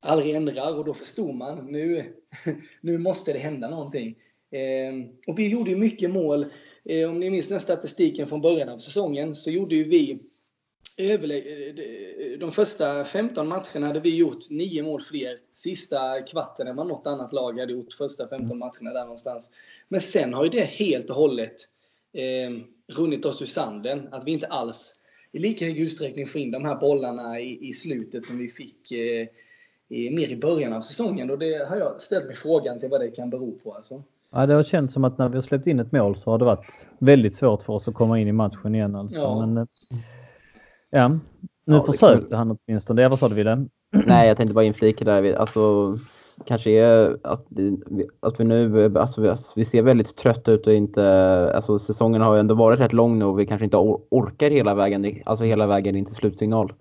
aldrig 0.00 0.34
ändrar. 0.34 0.74
Och 0.74 0.84
då 0.84 0.94
förstod 0.94 1.34
man, 1.34 1.66
nu, 1.66 2.04
nu 2.80 2.98
måste 2.98 3.32
det 3.32 3.38
hända 3.38 3.70
någonting. 3.70 4.16
Eh, 4.50 5.08
och 5.26 5.38
vi 5.38 5.48
gjorde 5.48 5.70
ju 5.70 5.76
mycket 5.76 6.10
mål. 6.10 6.46
Eh, 6.84 7.08
om 7.08 7.20
ni 7.20 7.30
minns 7.30 7.48
den 7.48 7.60
statistiken 7.60 8.26
från 8.26 8.40
början 8.40 8.68
av 8.68 8.78
säsongen 8.78 9.34
så 9.34 9.50
gjorde 9.50 9.74
ju 9.74 9.84
vi 9.84 10.20
de 12.40 12.52
första 12.52 13.04
15 13.04 13.48
matcherna 13.48 13.86
hade 13.86 14.00
vi 14.00 14.16
gjort 14.16 14.50
9 14.50 14.82
mål 14.82 15.02
fler. 15.02 15.38
Sista 15.54 16.20
kvarten 16.20 16.68
än 16.68 16.76
vad 16.76 16.86
något 16.86 17.06
annat 17.06 17.32
lag 17.32 17.60
hade 17.60 17.72
gjort 17.72 17.92
första 17.92 18.28
15 18.28 18.46
mm. 18.46 18.58
matcherna 18.58 18.92
där 18.92 19.02
någonstans. 19.02 19.50
Men 19.88 20.00
sen 20.00 20.34
har 20.34 20.44
ju 20.44 20.50
det 20.50 20.64
helt 20.64 21.10
och 21.10 21.16
hållet 21.16 21.54
eh, 22.12 22.50
runnit 22.96 23.24
oss 23.24 23.42
ur 23.42 23.46
sanden. 23.46 24.08
Att 24.12 24.24
vi 24.24 24.32
inte 24.32 24.46
alls 24.46 24.94
i 25.32 25.38
lika 25.38 25.64
hög 25.64 25.78
utsträckning 25.78 26.26
får 26.26 26.40
in 26.40 26.50
de 26.50 26.64
här 26.64 26.76
bollarna 26.76 27.40
i, 27.40 27.68
i 27.68 27.72
slutet 27.72 28.24
som 28.24 28.38
vi 28.38 28.48
fick 28.48 28.92
eh, 28.92 29.26
i, 29.88 30.10
mer 30.10 30.32
i 30.32 30.36
början 30.36 30.72
av 30.72 30.80
säsongen. 30.80 31.30
Och 31.30 31.38
det 31.38 31.68
har 31.68 31.76
jag 31.76 32.02
ställt 32.02 32.26
mig 32.26 32.34
frågan 32.34 32.80
till 32.80 32.88
vad 32.88 33.00
det 33.00 33.10
kan 33.10 33.30
bero 33.30 33.58
på. 33.58 33.74
Alltså. 33.74 34.02
Ja, 34.30 34.46
det 34.46 34.54
har 34.54 34.62
känts 34.62 34.94
som 34.94 35.04
att 35.04 35.18
när 35.18 35.28
vi 35.28 35.34
har 35.34 35.42
släppt 35.42 35.66
in 35.66 35.80
ett 35.80 35.92
mål 35.92 36.16
så 36.16 36.30
har 36.30 36.38
det 36.38 36.44
varit 36.44 36.86
väldigt 36.98 37.36
svårt 37.36 37.62
för 37.62 37.72
oss 37.72 37.88
att 37.88 37.94
komma 37.94 38.18
in 38.18 38.28
i 38.28 38.32
matchen 38.32 38.74
igen. 38.74 38.94
Alltså. 38.94 39.20
Ja. 39.20 39.46
Men, 39.46 39.56
eh, 39.56 39.64
Ja, 40.90 41.08
nu 41.08 41.20
ja, 41.64 41.84
försökte 41.84 42.28
kan... 42.28 42.38
han 42.38 42.58
åtminstone. 42.66 43.02
Det, 43.02 43.08
vad 43.08 43.18
sa 43.18 43.28
du 43.28 43.34
Wille? 43.34 43.66
Nej, 44.06 44.28
jag 44.28 44.36
tänkte 44.36 44.54
bara 44.54 44.64
inflika 44.64 45.04
där. 45.04 45.34
Alltså, 45.34 45.96
kanske 46.44 46.70
är 46.70 47.16
att, 47.22 47.46
att 48.20 48.40
vi 48.40 48.44
nu, 48.44 48.98
alltså 48.98 49.20
vi, 49.20 49.28
alltså, 49.28 49.50
vi 49.56 49.64
ser 49.64 49.82
väldigt 49.82 50.16
trötta 50.16 50.52
ut 50.52 50.66
och 50.66 50.72
inte, 50.72 51.52
alltså 51.54 51.78
säsongen 51.78 52.22
har 52.22 52.34
ju 52.34 52.40
ändå 52.40 52.54
varit 52.54 52.80
rätt 52.80 52.92
lång 52.92 53.18
nu 53.18 53.24
och 53.24 53.40
vi 53.40 53.46
kanske 53.46 53.64
inte 53.64 53.76
orkar 54.10 54.50
hela 54.50 54.74
vägen, 54.74 55.22
alltså 55.24 55.44
hela 55.44 55.66
vägen 55.66 55.96
in 55.96 56.04
till 56.04 56.14
slutsignal. 56.14 56.72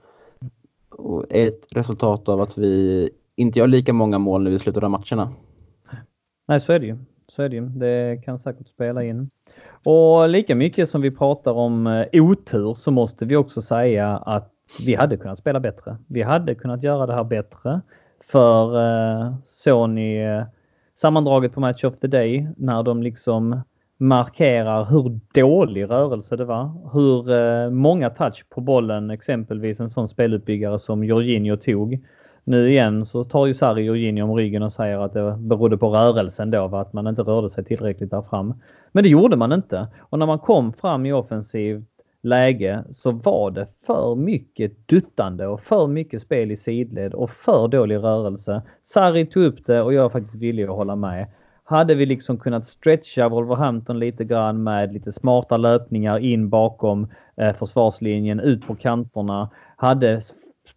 Och 0.90 1.26
ett 1.30 1.68
resultat 1.72 2.30
av 2.30 2.42
att 2.42 2.58
vi 2.58 3.10
inte 3.36 3.60
gör 3.60 3.68
lika 3.68 3.94
många 3.94 4.20
mål 4.20 4.44
nu 4.44 4.54
i 4.54 4.60
slutet 4.60 4.84
av 4.84 4.90
matcherna. 4.90 5.34
Nej, 6.48 6.62
så 6.62 6.74
är 6.74 6.80
det 6.80 6.86
ju. 6.86 6.98
Så 7.28 7.42
är 7.42 7.50
det 7.50 7.56
ju. 7.56 7.66
Det 7.66 8.22
kan 8.26 8.40
säkert 8.40 8.68
spela 8.68 9.04
in. 9.04 9.30
Och 9.84 10.30
lika 10.30 10.56
mycket 10.56 10.90
som 10.90 11.02
vi 11.02 11.12
pratar 11.12 11.52
om 11.52 11.88
eh, 11.88 12.24
otur 12.24 12.74
så 12.74 12.92
måste 12.92 13.26
vi 13.26 13.36
också 13.36 13.62
säga 13.62 14.18
att 14.18 14.52
vi 14.86 14.96
hade 14.96 15.18
kunnat 15.18 15.40
spela 15.40 15.60
bättre. 15.60 15.98
Vi 16.08 16.22
hade 16.22 16.56
kunnat 16.56 16.84
göra 16.84 17.06
det 17.06 17.14
här 17.14 17.24
bättre. 17.24 17.82
För 18.32 18.82
eh, 18.82 19.34
Sony 19.44 20.18
eh, 20.18 20.44
sammandraget 20.96 21.54
på 21.54 21.60
Match 21.60 21.84
of 21.84 22.00
the 22.00 22.08
Day 22.08 22.48
när 22.58 22.84
de 22.84 23.04
liksom 23.04 23.62
markerar 23.98 24.86
hur 24.86 25.20
dålig 25.34 25.90
rörelse 25.90 26.36
det 26.36 26.46
var. 26.46 26.72
Hur 26.94 27.32
eh, 27.32 27.70
många 27.70 28.10
touch 28.10 28.46
på 28.50 28.62
bollen 28.62 29.10
exempelvis 29.10 29.80
en 29.80 29.90
sån 29.90 30.10
spelutbyggare 30.10 30.80
som 30.80 31.04
Jorginho 31.04 31.58
tog. 31.58 32.06
Nu 32.50 32.70
igen 32.70 33.06
så 33.06 33.24
tar 33.24 33.46
ju 33.46 33.54
Sarri 33.54 33.84
Jorginho 33.84 34.24
om 34.24 34.36
ryggen 34.36 34.64
och 34.64 34.74
säger 34.74 35.00
att 35.00 35.14
det 35.14 35.36
berodde 35.40 35.78
på 35.78 35.90
rörelsen 35.90 36.52
då, 36.52 36.76
att 36.76 36.94
man 36.94 37.08
inte 37.08 37.22
rörde 37.22 37.50
sig 37.50 37.64
tillräckligt 37.64 38.12
där 38.12 38.22
fram. 38.22 38.54
Men 38.92 39.04
det 39.04 39.10
gjorde 39.10 39.36
man 39.36 39.52
inte. 39.52 39.88
Och 40.00 40.20
när 40.20 40.26
man 40.26 40.40
kom 40.40 40.74
fram 40.74 41.06
i 41.06 41.14
offensivt 41.14 41.84
läge 42.24 42.84
så 42.92 43.12
var 43.12 43.52
det 43.52 43.68
för 43.86 44.16
mycket 44.16 44.88
duttande 44.88 45.48
och 45.48 45.62
för 45.62 45.88
mycket 45.88 46.22
spel 46.22 46.52
i 46.52 46.58
sidled 46.58 47.14
och 47.14 47.30
för 47.32 47.68
dålig 47.68 47.96
rörelse. 47.96 48.62
Sarri 48.84 49.26
tog 49.26 49.44
upp 49.44 49.66
det 49.66 49.82
och 49.82 49.94
jag 49.94 50.06
är 50.06 50.10
faktiskt 50.10 50.36
villig 50.36 50.64
att 50.64 50.70
hålla 50.70 50.96
med. 50.96 51.28
Hade 51.64 51.96
vi 51.96 52.06
liksom 52.06 52.38
kunnat 52.38 52.66
stretcha 52.66 53.30
Wolverhampton 53.30 54.00
lite 54.00 54.24
grann 54.24 54.64
med 54.64 54.94
lite 54.94 55.12
smarta 55.12 55.58
löpningar 55.58 56.20
in 56.20 56.50
bakom 56.50 57.08
eh, 57.36 57.56
försvarslinjen, 57.56 58.40
ut 58.40 58.68
på 58.68 58.76
kanterna. 58.76 59.50
Hade 59.76 60.22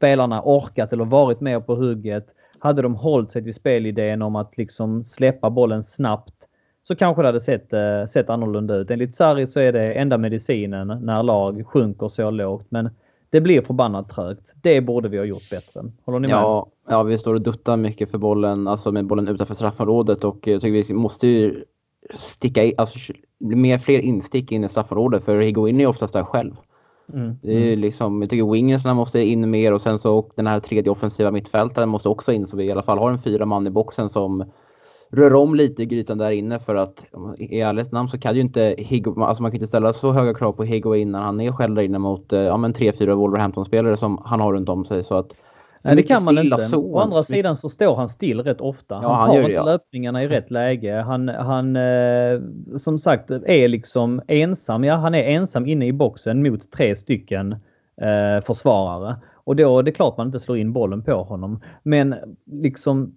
spelarna 0.01 0.43
orkat 0.45 0.93
eller 0.93 1.05
varit 1.05 1.41
med 1.41 1.67
på 1.67 1.75
hugget. 1.75 2.27
Hade 2.59 2.83
de 2.83 2.95
hållit 2.95 3.33
sig 3.33 3.45
till 3.45 3.55
spelidén 3.55 4.23
om 4.23 4.37
att 4.37 4.57
liksom 4.57 5.05
släppa 5.05 5.51
bollen 5.51 5.85
snabbt 5.85 6.35
så 6.83 6.97
kanske 6.97 7.23
det 7.23 7.29
hade 7.29 7.41
sett, 7.41 7.73
eh, 7.73 8.07
sett 8.07 8.31
annorlunda 8.31 8.75
ut. 8.75 8.91
Enligt 8.91 9.15
Sarri 9.15 9.47
så 9.47 9.61
är 9.61 9.73
det 9.73 9.93
enda 9.93 10.19
medicinen 10.19 10.99
när 11.03 11.23
lag 11.23 11.67
sjunker 11.67 12.09
så 12.09 12.31
lågt. 12.31 12.67
Men 12.69 12.91
det 13.31 13.41
blir 13.41 13.63
förbannat 13.63 14.09
trögt. 14.09 14.55
Det 14.63 14.81
borde 14.81 15.09
vi 15.09 15.19
ha 15.19 15.25
gjort 15.25 15.51
bättre. 15.51 15.91
Håller 16.05 16.19
ni 16.19 16.29
med? 16.29 16.35
Ja, 16.35 16.67
ja 16.89 17.03
vi 17.03 17.19
står 17.19 17.35
och 17.35 17.43
duttar 17.43 17.77
mycket 17.77 18.11
för 18.11 18.19
bollen, 18.19 18.69
alltså 18.69 18.93
med 18.93 19.07
bollen 19.07 19.29
utanför 19.29 19.55
straffområdet 19.55 20.25
och 20.25 20.49
eh, 20.49 20.53
jag 20.53 20.63
tycker 20.63 20.89
vi 20.89 20.95
måste 20.95 21.27
ju 21.27 21.65
sticka 22.15 22.65
i, 22.65 22.75
alltså 22.77 22.99
mer 23.39 23.79
fler 23.79 23.99
instick 23.99 24.53
in 24.53 24.65
i 24.65 24.69
straffområdet 24.69 25.25
för 25.25 25.41
Higuain 25.41 25.81
är 25.81 25.87
oftast 25.87 26.13
där 26.13 26.25
själv. 26.25 26.53
Mm. 27.15 27.37
Det 27.43 27.53
är 27.53 27.67
mm. 27.67 27.79
liksom, 27.79 28.23
jag 28.23 28.31
tycker 28.31 28.53
wingersna 28.53 28.95
måste 28.95 29.21
in 29.21 29.51
mer 29.51 29.73
och 29.73 29.81
sen 29.81 29.99
så 29.99 30.31
den 30.37 30.47
här 30.47 30.61
tredje 30.61 30.91
offensiva 30.93 31.31
mittfältaren 31.31 31.89
måste 31.89 32.09
också 32.09 32.33
in 32.33 32.47
så 32.47 32.57
vi 32.57 32.65
i 32.65 32.73
alla 32.73 32.83
fall 32.83 32.99
har 32.99 33.11
en 33.11 33.19
fyra 33.19 33.47
man 33.47 33.67
i 33.67 33.71
boxen 33.71 34.09
som 34.09 34.45
rör 35.13 35.35
om 35.35 35.55
lite 35.55 35.83
i 35.83 35.87
grytan 35.87 36.19
där 36.19 36.31
inne 36.31 36.59
för 36.59 36.75
att 36.75 37.05
i 37.39 37.61
ärlighetens 37.61 37.93
namn 37.93 38.09
så 38.09 38.19
kan 38.19 38.35
ju 38.35 38.41
inte 38.41 38.75
Higo, 38.79 39.23
alltså 39.23 39.43
man 39.43 39.51
kan 39.51 39.57
inte 39.57 39.67
ställa 39.67 39.93
så 39.93 40.13
höga 40.13 40.35
krav 40.35 40.53
på 40.53 40.65
Higuain 40.65 41.13
när 41.13 41.21
han 41.21 41.41
är 41.41 41.53
själv 41.53 41.75
där 41.75 41.83
inne 41.83 41.99
mot 41.99 42.27
ja, 42.29 42.57
men 42.57 42.75
3-4 42.75 43.15
Wolverhampton-spelare 43.15 43.97
som 43.97 44.23
han 44.25 44.41
har 44.41 44.53
runt 44.53 44.69
om 44.69 44.85
sig. 44.85 45.05
Så 45.05 45.15
att 45.15 45.35
Nej, 45.83 45.97
det 45.97 46.03
kan 46.03 46.25
man 46.25 46.39
inte. 46.39 46.59
Zon. 46.59 46.95
Å 46.95 46.99
andra 46.99 47.25
sidan 47.25 47.57
så 47.57 47.69
står 47.69 47.97
han 47.97 48.09
still 48.09 48.41
rätt 48.41 48.61
ofta. 48.61 48.95
Ja, 49.03 49.13
han, 49.13 49.27
tar 49.27 49.35
han 49.35 49.37
inte 49.37 49.53
ja. 49.53 49.65
löpningarna 49.65 50.23
i 50.23 50.29
rätt 50.29 50.51
läge. 50.51 50.95
Han, 50.95 51.29
han 51.29 51.77
eh, 51.77 52.41
som 52.79 52.99
sagt 52.99 53.31
är 53.31 53.69
liksom 53.69 54.23
ensam. 54.27 54.85
Ja, 54.85 54.95
han 54.95 55.15
är 55.15 55.23
ensam 55.23 55.67
inne 55.67 55.87
i 55.87 55.93
boxen 55.93 56.43
mot 56.43 56.73
tre 56.73 56.97
stycken 56.97 57.53
eh, 58.01 58.45
försvarare. 58.47 59.17
Och 59.35 59.57
då 59.57 59.79
är 59.79 59.83
det 59.83 59.93
klart 59.93 60.17
man 60.17 60.27
inte 60.27 60.41
slår 60.41 60.59
in 60.59 60.73
bollen 60.73 61.03
på 61.03 61.23
honom. 61.23 61.61
Men 61.83 62.15
liksom 62.47 63.17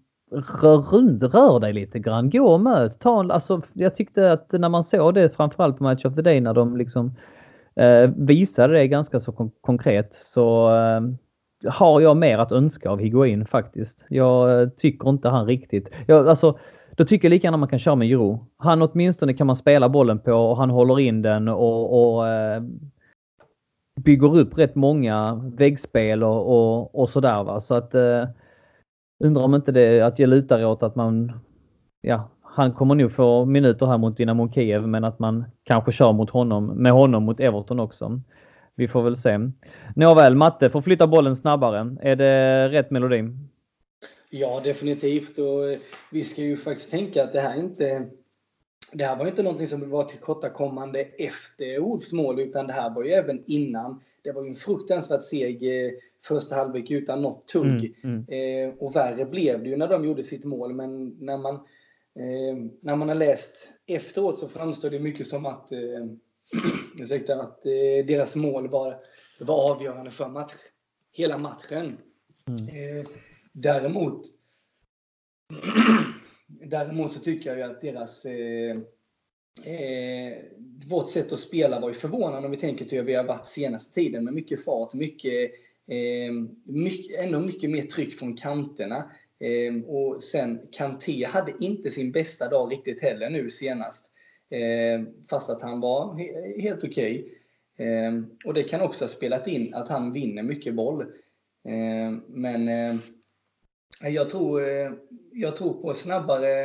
rör 0.62 1.28
rör 1.30 1.60
dig 1.60 1.74
lite 1.74 2.00
grann. 2.00 2.30
Gå 2.30 2.48
och 2.48 2.62
möt. 2.62 3.00
Ta, 3.00 3.32
alltså, 3.34 3.62
jag 3.74 3.96
tyckte 3.96 4.32
att 4.32 4.52
när 4.52 4.70
man 4.70 4.84
såg 4.84 5.14
det 5.14 5.30
framförallt 5.30 5.78
på 5.78 5.84
Match 5.84 6.06
of 6.06 6.16
the 6.16 6.22
Day 6.22 6.42
när 6.42 6.54
de 6.54 6.78
liksom 6.78 7.16
eh, 7.76 8.10
visade 8.16 8.74
det 8.74 8.88
ganska 8.88 9.20
så 9.20 9.32
kon 9.32 9.52
konkret 9.62 10.14
så 10.26 10.76
eh, 10.76 11.02
har 11.68 12.02
jag 12.02 12.18
mer 12.18 12.38
att 12.38 12.52
önska 12.52 12.90
av 12.90 13.00
Higuain 13.00 13.46
faktiskt. 13.46 14.06
Jag 14.10 14.62
eh, 14.62 14.70
tycker 14.70 15.10
inte 15.10 15.30
han 15.30 15.46
riktigt... 15.48 15.90
Jag, 16.08 16.28
alltså, 16.28 16.58
då 16.96 17.06
tycker 17.06 17.26
jag 17.26 17.30
lika 17.30 17.48
gärna 17.48 17.58
man 17.58 17.70
kan 17.70 17.80
köra 17.80 17.96
med 17.96 18.08
Jiro. 18.08 18.46
Han 18.58 18.82
åtminstone 18.82 19.34
kan 19.34 19.48
man 19.48 19.56
spela 19.56 19.90
bollen 19.90 20.20
på 20.20 20.34
och 20.34 20.58
han 20.58 20.70
håller 20.70 21.00
in 21.00 21.22
den 21.22 21.48
och, 21.48 22.16
och 22.16 22.28
eh, 22.28 22.64
bygger 24.02 24.38
upp 24.38 24.58
rätt 24.58 24.76
många 24.76 25.34
väggspel 25.58 26.24
och, 26.24 26.48
och, 26.48 27.00
och 27.00 27.10
sådär. 27.10 27.44
Va? 27.44 27.60
Så 27.60 27.76
att 27.76 27.96
eh, 27.96 28.28
undrar 29.24 29.44
om 29.44 29.56
inte 29.56 29.72
det 29.72 30.02
att 30.02 30.20
jag 30.20 30.30
lutar 30.30 30.66
åt 30.66 30.84
att 30.84 30.96
man 30.96 31.32
ja, 32.02 32.30
han 32.42 32.72
kommer 32.72 32.96
nog 32.96 33.12
få 33.12 33.46
minuter 33.46 33.86
här 33.86 33.98
mot 33.98 34.18
Dynamo 34.18 34.52
Kiev 34.52 34.88
men 34.88 35.04
att 35.04 35.20
man 35.20 35.46
kanske 35.64 35.92
kör 35.92 36.14
mot 36.14 36.30
honom, 36.30 36.66
med 36.66 36.92
honom 36.92 37.24
mot 37.24 37.40
Everton 37.40 37.80
också. 37.80 38.22
Vi 38.76 38.88
får 38.88 39.04
väl 39.04 39.18
se. 39.18 39.40
Nåväl, 39.96 40.36
Matte 40.36 40.70
får 40.70 40.82
flytta 40.82 41.08
bollen 41.08 41.36
snabbare. 41.36 41.96
Är 42.02 42.16
det 42.16 42.70
rätt 42.70 42.92
melodi? 42.92 43.24
Ja, 44.30 44.62
definitivt. 44.64 45.38
Och 45.38 45.78
vi 46.12 46.24
ska 46.24 46.42
ju 46.42 46.58
faktiskt 46.58 46.92
tänka 46.92 47.24
att 47.24 47.34
det 47.34 47.42
här 47.42 47.60
inte 47.60 48.10
det 48.94 49.06
här 49.06 49.16
var 49.16 49.28
inte 49.28 49.44
någonting 49.44 49.68
som 49.68 49.90
var 49.90 50.04
tillkortakommande 50.04 51.00
efter 51.00 51.80
Olfs 51.80 52.14
mål, 52.14 52.40
utan 52.40 52.68
det 52.68 52.74
här 52.74 52.90
var 52.90 53.04
ju 53.04 53.12
även 53.12 53.44
innan. 53.48 54.02
Det 54.22 54.32
var 54.32 54.44
ju 54.44 54.50
en 54.50 54.56
fruktansvärt 54.56 55.24
seg 55.24 55.86
eh, 55.86 55.92
första 56.24 56.56
halvlek 56.56 56.92
utan 56.92 57.22
något 57.22 57.48
tugg. 57.48 57.96
Mm, 58.04 58.26
mm. 58.28 58.70
Eh, 58.70 58.76
och 58.80 58.96
värre 58.96 59.26
blev 59.26 59.64
det 59.64 59.70
ju 59.70 59.78
när 59.78 59.88
de 59.88 60.06
gjorde 60.06 60.24
sitt 60.24 60.46
mål, 60.46 60.74
men 60.74 61.18
när 61.20 61.38
man, 61.38 61.56
eh, 62.20 62.56
när 62.82 62.96
man 62.96 63.08
har 63.08 63.16
läst 63.16 63.70
efteråt 63.88 64.40
så 64.40 64.48
framstår 64.48 64.90
det 64.90 65.00
mycket 65.00 65.28
som 65.28 65.46
att 65.46 65.72
eh, 65.72 65.80
ursäkta, 66.98 67.42
att 67.42 67.66
eh, 67.66 68.06
deras 68.08 68.36
mål 68.36 68.68
var, 68.68 69.00
var 69.40 69.72
avgörande 69.72 70.12
för 70.12 70.30
match, 70.30 70.54
hela 71.12 71.38
matchen. 71.38 71.98
Mm. 72.48 72.98
Eh, 72.98 73.06
däremot, 73.54 74.22
däremot 76.48 77.14
så 77.14 77.20
tycker 77.20 77.50
jag 77.50 77.58
ju 77.58 77.64
att 77.64 77.82
deras 77.82 78.26
eh, 78.26 78.78
eh, 79.66 80.38
vårt 80.88 81.10
sätt 81.10 81.34
att 81.34 81.40
spela 81.40 81.80
var 81.80 81.90
ju 81.90 81.96
förvånande 81.96 82.46
om 82.46 82.52
vi 82.52 82.58
tänker 82.58 82.86
till 82.86 82.98
hur 82.98 83.06
vi 83.06 83.16
har 83.16 83.24
varit 83.24 83.48
senaste 83.48 83.94
tiden 83.94 84.24
med 84.24 84.34
mycket 84.34 84.66
fart, 84.66 84.94
mycket, 84.94 85.52
eh, 85.88 86.34
mycket, 86.64 87.20
ändå 87.20 87.40
mycket 87.40 87.70
mer 87.70 87.84
tryck 87.84 88.20
från 88.20 88.38
kanterna. 88.38 89.12
Eh, 89.40 89.84
och 89.90 90.24
sen 90.24 90.60
Kanté 90.72 91.26
hade 91.26 91.54
inte 91.60 91.92
sin 91.92 92.12
bästa 92.12 92.50
dag 92.50 92.72
riktigt 92.72 93.02
heller 93.02 93.30
nu 93.30 93.50
senast. 93.50 94.13
Eh, 94.50 95.02
fast 95.30 95.50
att 95.50 95.62
han 95.62 95.80
var 95.80 96.16
helt 96.62 96.84
okej. 96.84 97.20
Okay. 97.20 97.88
Eh, 97.88 98.14
och 98.46 98.54
det 98.54 98.64
kan 98.64 98.82
också 98.82 99.04
ha 99.04 99.10
spelat 99.10 99.48
in 99.48 99.74
att 99.74 99.90
han 99.90 100.14
vinner 100.14 100.44
mycket 100.44 100.76
boll. 100.76 101.02
Eh, 101.66 102.12
men 102.28 102.68
eh, 102.68 102.96
jag 104.02 104.30
tror, 104.30 104.68
eh, 104.68 104.92
jag 105.32 105.56
tror 105.56 105.82
på 105.82 105.94
snabbare 105.94 106.64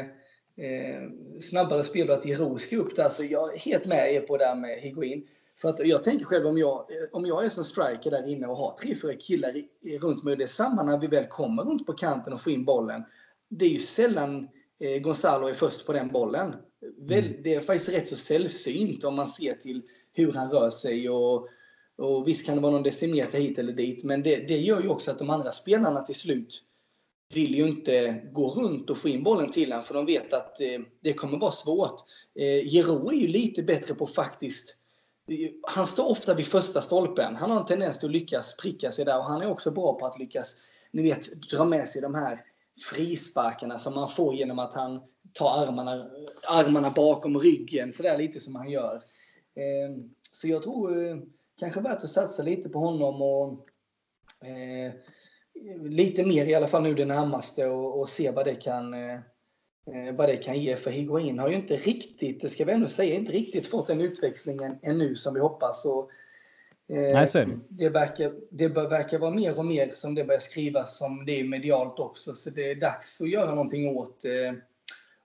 eh, 0.57 1.03
snabbare 1.41 1.83
spel 1.83 2.11
och 2.11 2.17
att 2.17 2.27
Giro 2.27 2.59
ska 2.59 2.77
upp 2.77 2.97
där. 2.97 3.09
Så 3.09 3.25
jag 3.25 3.55
är 3.55 3.59
helt 3.59 3.87
med 3.87 4.15
er 4.15 4.21
på 4.21 4.37
det 4.37 4.45
där 4.45 4.55
med 4.55 4.81
Higuin. 4.81 5.27
För 5.61 5.69
att 5.69 5.87
jag 5.87 6.05
tänker 6.05 6.25
själv 6.25 6.47
om 6.47 6.59
jag, 6.59 6.87
om 7.13 7.27
jag 7.27 7.45
är 7.45 7.49
som 7.49 7.65
striker 7.65 8.11
där 8.11 8.29
inne 8.29 8.47
och 8.47 8.57
har 8.57 8.73
tre, 8.73 8.95
fyra 8.95 9.13
killar 9.13 9.53
runt 10.01 10.25
mig. 10.25 10.37
Det 10.37 10.43
är 10.43 10.47
samma 10.47 10.83
när 10.83 10.99
vi 10.99 11.07
väl 11.07 11.25
kommer 11.25 11.63
runt 11.63 11.87
på 11.87 11.93
kanten 11.93 12.33
och 12.33 12.41
får 12.41 12.53
in 12.53 12.65
bollen. 12.65 13.05
Det 13.49 13.65
är 13.65 13.71
ju 13.71 13.79
sällan 13.79 14.49
Gonzalo 15.01 15.47
är 15.47 15.53
först 15.53 15.87
på 15.87 15.93
den 15.93 16.09
bollen. 16.09 16.55
Mm. 17.11 17.43
Det 17.43 17.55
är 17.55 17.61
faktiskt 17.61 17.93
rätt 17.93 18.09
så 18.09 18.17
sällsynt 18.17 19.05
om 19.05 19.15
man 19.15 19.29
ser 19.29 19.55
till 19.55 19.83
hur 20.13 20.33
han 20.33 20.51
rör 20.51 20.71
sig. 20.71 21.11
Och, 21.11 21.49
och 21.97 22.29
Visst 22.29 22.47
kan 22.47 22.55
det 22.55 22.63
vara 22.63 22.73
någon 22.73 22.83
decimeter 22.83 23.39
hit 23.39 23.59
eller 23.59 23.73
dit, 23.73 24.05
men 24.05 24.23
det, 24.23 24.37
det 24.37 24.59
gör 24.59 24.83
ju 24.83 24.89
också 24.89 25.11
att 25.11 25.19
de 25.19 25.31
andra 25.31 25.53
spelarna 25.53 26.03
till 26.03 26.15
slut 26.15 26.65
vill 27.35 27.55
ju 27.55 27.69
inte 27.69 28.23
gå 28.33 28.49
runt 28.49 28.91
och 28.91 28.99
få 28.99 29.09
in 29.09 29.23
bollen 29.23 29.51
till 29.51 29.73
honom 29.73 29.85
för 29.85 29.95
de 29.95 30.07
vet 30.07 30.33
att 30.33 30.61
eh, 30.61 30.81
det 31.01 31.13
kommer 31.13 31.39
vara 31.39 31.53
svårt. 31.53 32.01
Eh, 32.35 32.67
Gero 32.69 33.11
är 33.11 33.17
ju 33.17 33.27
lite 33.27 33.63
bättre 33.63 33.95
på 33.95 34.07
faktiskt 34.07 34.79
han 35.63 35.87
står 35.87 36.11
ofta 36.11 36.35
vid 36.35 36.47
första 36.47 36.83
stolpen. 36.83 37.37
Han 37.37 37.51
har 37.51 37.61
en 37.61 37.67
tendens 37.67 37.99
till 37.99 38.09
att 38.09 38.13
lyckas 38.13 38.57
pricka 38.57 38.91
sig 38.91 39.05
där 39.05 39.19
och 39.19 39.25
han 39.25 39.43
är 39.43 39.51
också 39.51 39.71
bra 39.71 39.99
på 39.99 40.07
att 40.07 40.19
lyckas 40.19 40.57
ni 40.91 41.03
vet, 41.03 41.43
dra 41.51 41.65
med 41.65 41.89
sig 41.89 42.03
de 42.03 42.15
här 42.15 42.39
frisparkarna 42.83 43.79
som 43.79 43.95
man 43.95 44.09
får 44.09 44.35
genom 44.35 44.59
att 44.59 44.75
han 44.75 45.01
tar 45.33 45.63
armarna, 45.63 46.11
armarna 46.49 46.91
bakom 46.91 47.39
ryggen, 47.39 47.93
sådär 47.93 48.19
lite 48.19 48.41
som 48.41 48.55
han 48.55 48.71
gör. 48.71 49.01
Ehm, 49.55 50.11
så 50.33 50.49
jag 50.49 50.63
tror 50.63 51.07
eh, 51.07 51.17
kanske 51.61 51.81
värt 51.81 52.05
att 52.05 52.11
satsa 52.11 52.43
lite 52.43 52.69
på 52.69 52.79
honom 52.79 53.23
och 53.23 53.69
eh, 54.49 54.93
lite 55.91 56.23
mer 56.23 56.47
i 56.47 56.55
alla 56.55 56.69
fall 56.69 56.83
nu 56.83 56.95
det 56.95 57.05
närmaste 57.05 57.67
och, 57.67 58.01
och 58.01 58.09
se 58.09 58.31
vad 58.31 58.45
det 58.45 58.55
kan 58.55 58.95
eh, 58.95 59.15
eh, 59.87 60.15
vad 60.17 60.29
det 60.29 60.37
kan 60.37 60.63
ge. 60.63 60.77
För 60.77 60.91
Higuain 60.91 61.39
har 61.39 61.49
ju 61.49 61.57
inte 61.57 61.77
riktigt, 61.77 62.41
det 62.41 62.49
ska 62.49 62.65
vi 62.65 62.73
ändå 62.73 62.89
säga, 62.89 63.15
inte 63.15 63.33
riktigt 63.33 63.67
fått 63.67 63.87
den 63.87 64.01
utväxlingen 64.01 64.79
ännu 64.83 65.15
som 65.15 65.35
vi 65.35 65.41
hoppas. 65.41 65.85
Och, 65.87 66.11
Nej, 66.89 67.29
så 67.29 67.39
är 67.39 67.47
det. 67.47 67.59
Det 67.69 67.89
verkar, 67.89 68.33
det 68.51 68.69
verkar 68.69 69.19
vara 69.19 69.31
mer 69.31 69.59
och 69.59 69.65
mer 69.65 69.89
som 69.89 70.15
det 70.15 70.25
börjar 70.25 70.41
skrivas 70.41 70.99
som 70.99 71.27
det 71.27 71.41
är 71.41 71.45
medialt 71.45 71.99
också. 71.99 72.33
Så 72.33 72.51
det 72.51 72.71
är 72.71 72.75
dags 72.75 73.21
att 73.21 73.31
göra 73.31 73.55
någonting 73.55 73.97
åt 73.97 74.25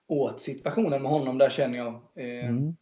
åt 0.06 0.40
situationen 0.40 1.02
med 1.02 1.10
honom 1.10 1.38
där 1.38 1.50
känner 1.50 1.78
jag. 1.78 1.94
Eh. 2.14 2.48
Mm. 2.48 2.76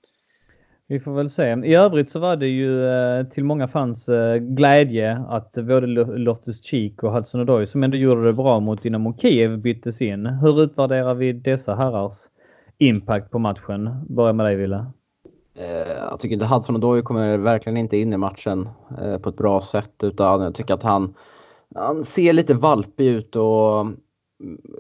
Vi 0.87 1.01
får 1.01 1.14
väl 1.14 1.31
se. 1.31 1.57
I 1.64 1.75
övrigt 1.75 2.11
så 2.11 2.18
var 2.18 2.37
det 2.37 2.49
ju 2.49 2.87
eh, 2.87 3.27
till 3.27 3.45
många 3.45 3.68
fans 3.68 4.09
eh, 4.09 4.37
glädje 4.37 5.25
att 5.29 5.53
både 5.53 5.87
Loftus 5.87 6.64
Cheek 6.64 7.03
och 7.03 7.12
Hudson 7.12 7.40
Odoi 7.40 7.66
som 7.66 7.83
ändå 7.83 7.97
gjorde 7.97 8.23
det 8.23 8.33
bra 8.33 8.61
mot 8.61 8.83
Dynamo 8.83 9.16
Kiev 9.18 9.59
byttes 9.59 10.03
in. 10.03 10.27
Hur 10.27 10.62
utvärderar 10.62 11.14
vi 11.14 11.33
dessa 11.33 11.75
herrars 11.75 12.14
impact 12.79 13.31
på 13.31 13.38
matchen? 13.38 13.90
Börja 14.09 14.33
med 14.33 14.47
dig 14.47 14.57
Wille. 14.57 14.87
Jag 15.54 16.20
tycker 16.20 16.34
inte 16.34 16.46
Hudson 16.46 16.76
Odoi 16.76 17.02
kommer 17.02 17.38
verkligen 17.38 17.76
inte 17.76 17.96
in 17.96 18.12
i 18.12 18.16
matchen 18.16 18.68
på 19.22 19.28
ett 19.28 19.36
bra 19.36 19.60
sätt 19.60 20.04
utan 20.04 20.40
jag 20.40 20.54
tycker 20.54 20.74
att 20.74 20.82
han, 20.82 21.14
han 21.74 22.04
ser 22.04 22.32
lite 22.32 22.54
valpig 22.54 23.06
ut 23.06 23.36
och 23.36 23.86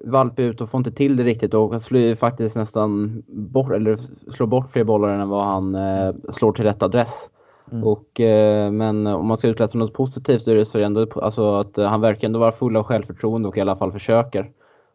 valpig 0.04 0.44
ut 0.44 0.60
och 0.60 0.70
får 0.70 0.78
inte 0.78 0.92
till 0.92 1.16
det 1.16 1.24
riktigt 1.24 1.54
och 1.54 1.82
slår 1.82 2.14
faktiskt 2.14 2.56
nästan 2.56 3.22
bort, 3.28 3.72
eller 3.72 3.98
slår 4.30 4.46
bort 4.46 4.72
fler 4.72 4.84
bollar 4.84 5.08
än 5.08 5.28
vad 5.28 5.44
han 5.44 5.74
eh, 5.74 6.14
slår 6.32 6.52
till 6.52 6.64
rätt 6.64 6.82
adress. 6.82 7.28
Mm. 7.72 7.84
Och, 7.84 8.20
eh, 8.20 8.72
men 8.72 9.06
om 9.06 9.26
man 9.26 9.36
ska 9.36 9.48
utläsa 9.48 9.78
något 9.78 9.94
positivt 9.94 10.42
så 10.42 10.50
är 10.50 10.78
det 10.78 10.84
ändå 10.84 11.06
alltså 11.16 11.54
att 11.54 11.76
han 11.76 12.00
verkar 12.00 12.26
ändå 12.26 12.38
vara 12.38 12.52
full 12.52 12.76
av 12.76 12.82
självförtroende 12.82 13.48
och 13.48 13.56
i 13.56 13.60
alla 13.60 13.76
fall 13.76 13.92
försöker. 13.92 14.50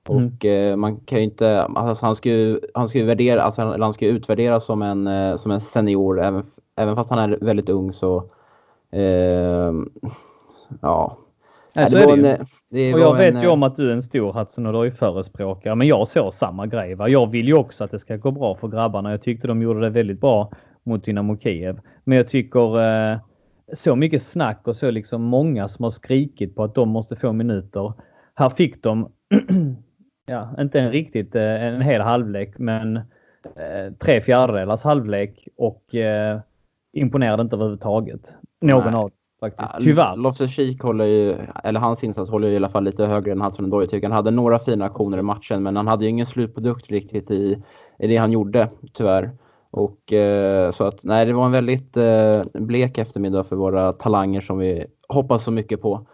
Mm. 0.10 0.26
Och 0.26 0.46
eh, 0.46 0.76
man 0.76 0.98
kan 0.98 1.17
ju 1.17 1.24
inte, 1.24 1.62
alltså 1.63 2.06
han 2.06 2.15
ska 2.15 2.30
ju, 2.30 2.60
han 2.74 2.89
ska 2.89 3.00
ju 3.00 3.06
värdera, 3.06 3.41
alltså 3.41 3.62
han, 3.62 3.82
han 3.82 3.93
ska 3.93 4.08
utvärderas 4.08 4.65
som 4.65 4.82
en, 4.82 5.08
eh, 5.08 5.38
som 5.38 5.52
en 5.52 5.62
senior 5.62 6.22
även, 6.22 6.43
även 6.76 6.96
fast 6.96 7.10
han 7.10 7.20
är 7.20 7.38
väldigt 7.41 7.70
ung 7.70 7.93
så, 7.93 8.30
eh, 8.91 9.72
ja. 10.82 11.17
Nej, 11.76 11.89
så 11.89 11.98
är 11.98 12.17
det. 12.17 12.36
En, 12.36 12.46
Det 12.70 12.93
och 12.93 13.00
jag 13.00 13.15
vet 13.15 13.36
en, 13.36 13.41
ju 13.41 13.48
om 13.48 13.63
att 13.63 13.76
du 13.76 13.89
är 13.89 13.93
en 13.93 14.02
stor 14.02 14.34
Hudson 14.34 14.67
Odoi 14.67 14.91
förespråkare, 14.91 15.76
men 15.76 15.88
jag 15.88 16.08
såg 16.08 16.34
samma 16.34 16.67
grej. 16.67 16.96
Va? 16.96 17.10
Jag 17.10 17.32
vill 17.32 17.48
ju 17.48 17.54
också 17.54 17.84
att 17.84 17.91
det 17.91 18.00
ska 18.00 18.17
gå 18.17 18.32
bra 18.32 18.56
för 18.56 18.67
grabbarna. 18.67 19.12
Jag 19.12 19.22
tyckte 19.22 19.48
de 19.48 19.62
gjorde 19.62 19.80
det 19.80 19.89
väldigt 19.89 20.22
bra 20.22 20.52
mot 20.84 21.06
Dynamo 21.06 21.38
Kiev. 21.38 21.80
Men 22.04 22.17
jag 22.17 22.28
tycker 22.28 22.80
eh, 22.80 23.17
så 23.74 23.96
mycket 23.96 24.24
snack 24.24 24.62
och 24.67 24.76
så 24.76 24.91
liksom 24.91 25.22
många 25.22 25.67
som 25.67 25.84
har 25.84 25.91
skrikit 25.91 26.56
på 26.56 26.63
att 26.63 26.76
de 26.76 26.89
måste 26.89 27.15
få 27.15 27.34
minuter. 27.34 27.93
Här 28.36 28.50
fick 28.50 28.84
de, 28.84 29.12
ja, 30.27 30.49
inte 30.59 30.79
en 30.79 30.91
riktigt 30.91 31.35
eh, 31.35 31.63
en 31.63 31.81
hel 31.81 32.01
halvlek, 32.01 32.53
men 32.57 32.97
eh, 33.43 33.93
tre 33.99 34.21
fjärdedelars 34.21 34.83
halvlek 34.83 35.47
och 35.57 35.95
eh, 35.95 36.39
imponerade 36.93 37.41
inte 37.41 37.55
överhuvudtaget. 37.55 38.33
Någon 38.61 38.95
av 38.95 39.11
faktiskt. 39.39 39.71
Ja, 39.73 39.79
Tyvärr. 39.79 40.15
Loftus-Cheek 40.15 40.81
håller 40.81 41.05
ju, 41.05 41.35
eller 41.63 41.79
hans 41.79 42.03
insats 42.03 42.31
håller 42.31 42.47
i 42.47 42.55
alla 42.55 42.69
fall 42.69 42.83
lite 42.83 43.05
högre 43.05 43.31
än 43.31 43.41
Hudson 43.41 43.65
Odoi 43.65 43.87
tycker 43.87 44.07
Han 44.07 44.15
hade 44.15 44.31
några 44.31 44.59
fina 44.59 44.85
aktioner 44.85 45.17
i 45.17 45.21
matchen 45.21 45.63
men 45.63 45.75
han 45.75 45.87
hade 45.87 46.03
ju 46.03 46.09
ingen 46.09 46.25
slutprodukt 46.25 46.91
riktigt 46.91 47.31
i, 47.31 47.63
i 47.99 48.07
det 48.07 48.17
han 48.17 48.31
gjorde 48.31 48.69
tyvärr. 48.93 49.31
Och 49.71 50.13
eh, 50.13 50.71
så 50.71 50.83
att 50.83 51.03
nej, 51.03 51.25
det 51.25 51.33
var 51.33 51.45
en 51.45 51.51
väldigt 51.51 51.97
eh, 51.97 52.43
blek 52.53 52.97
eftermiddag 52.97 53.43
för 53.43 53.55
våra 53.55 53.93
talanger 53.93 54.41
som 54.41 54.57
vi 54.57 54.85
hoppas 55.07 55.43
så 55.43 55.51
mycket 55.51 55.81
på. 55.81 56.07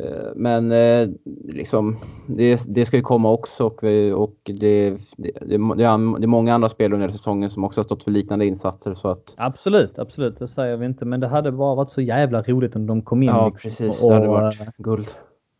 Eh, 0.00 0.30
men 0.34 0.72
eh, 0.72 1.08
liksom, 1.48 1.96
det, 2.26 2.62
det, 2.66 2.84
ska 2.84 2.96
ju 2.96 3.02
komma 3.02 3.30
också 3.30 3.66
och, 3.66 3.78
vi, 3.82 4.12
och 4.12 4.36
det, 4.44 4.90
det, 5.16 5.32
det, 5.40 5.54
är 5.54 6.26
många 6.26 6.54
andra 6.54 6.68
spelare 6.68 6.94
under 6.94 7.10
säsongen 7.10 7.50
som 7.50 7.64
också 7.64 7.80
har 7.80 7.84
stått 7.84 8.04
för 8.04 8.10
liknande 8.10 8.46
insatser. 8.46 8.94
Så 8.94 9.08
att... 9.08 9.34
Absolut, 9.36 9.98
absolut, 9.98 10.38
det 10.38 10.48
säger 10.48 10.76
vi 10.76 10.86
inte. 10.86 11.04
Men 11.04 11.20
det 11.20 11.28
hade 11.28 11.52
bara 11.52 11.74
varit 11.74 11.90
så 11.90 12.00
jävla 12.00 12.42
roligt 12.42 12.76
om 12.76 12.86
de 12.86 13.02
kom 13.02 13.22
in. 13.22 13.28
Ja, 13.28 13.48
liksom, 13.48 13.70
precis. 13.70 14.02
Och, 14.02 14.10
det 14.10 14.14
hade 14.14 14.28
varit 14.28 14.76
guld. 14.76 15.08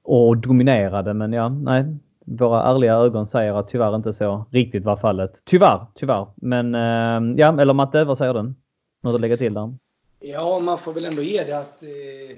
Och 0.03 0.37
dominerade. 0.37 1.15
Men 1.15 1.33
ja, 1.33 1.49
nej. 1.49 1.85
Våra 2.25 2.63
ärliga 2.63 2.95
ögon 2.95 3.27
säger 3.27 3.55
att 3.55 3.69
tyvärr 3.69 3.97
inte 3.97 4.13
så 4.13 4.45
riktigt 4.51 4.85
var 4.85 4.97
fallet. 4.97 5.43
Tyvärr, 5.45 5.87
tyvärr. 5.95 6.27
Men 6.37 6.75
eh, 6.75 7.41
ja, 7.41 7.61
eller 7.61 7.75
Matte, 7.75 8.05
vad 8.05 8.19
säger 8.19 8.35
du? 8.35 8.55
Något 9.03 9.15
att 9.15 9.21
lägga 9.21 9.37
till 9.37 9.55
där? 9.55 9.75
Ja, 10.21 10.61
man 10.61 10.79
får 10.79 10.93
väl 10.93 11.05
ändå 11.05 11.23
ge 11.23 11.45
det 11.45 11.59
att 11.59 11.83
eh, 11.83 12.37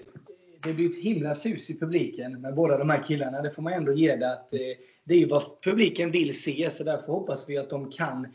det 0.63 0.73
blir 0.73 0.91
ett 0.91 1.03
himla 1.03 1.35
sus 1.35 1.71
i 1.71 1.79
publiken 1.79 2.41
med 2.41 2.55
båda 2.55 2.79
de 2.79 2.91
här 2.91 3.03
killarna. 3.03 3.43
Det 3.43 3.51
får 3.51 3.63
man 3.63 3.73
ändå 3.73 3.93
ge 3.93 4.17
det 4.17 4.33
att 4.33 4.55
eh, 4.55 4.61
det 5.05 5.15
är 5.15 5.19
ju 5.19 5.27
vad 5.27 5.43
publiken 5.63 6.11
vill 6.11 6.43
se, 6.43 6.71
så 6.71 6.85
därför 6.85 7.13
hoppas 7.13 7.49
vi 7.49 7.59
att 7.59 7.71
de 7.71 7.91
kan 7.91 8.27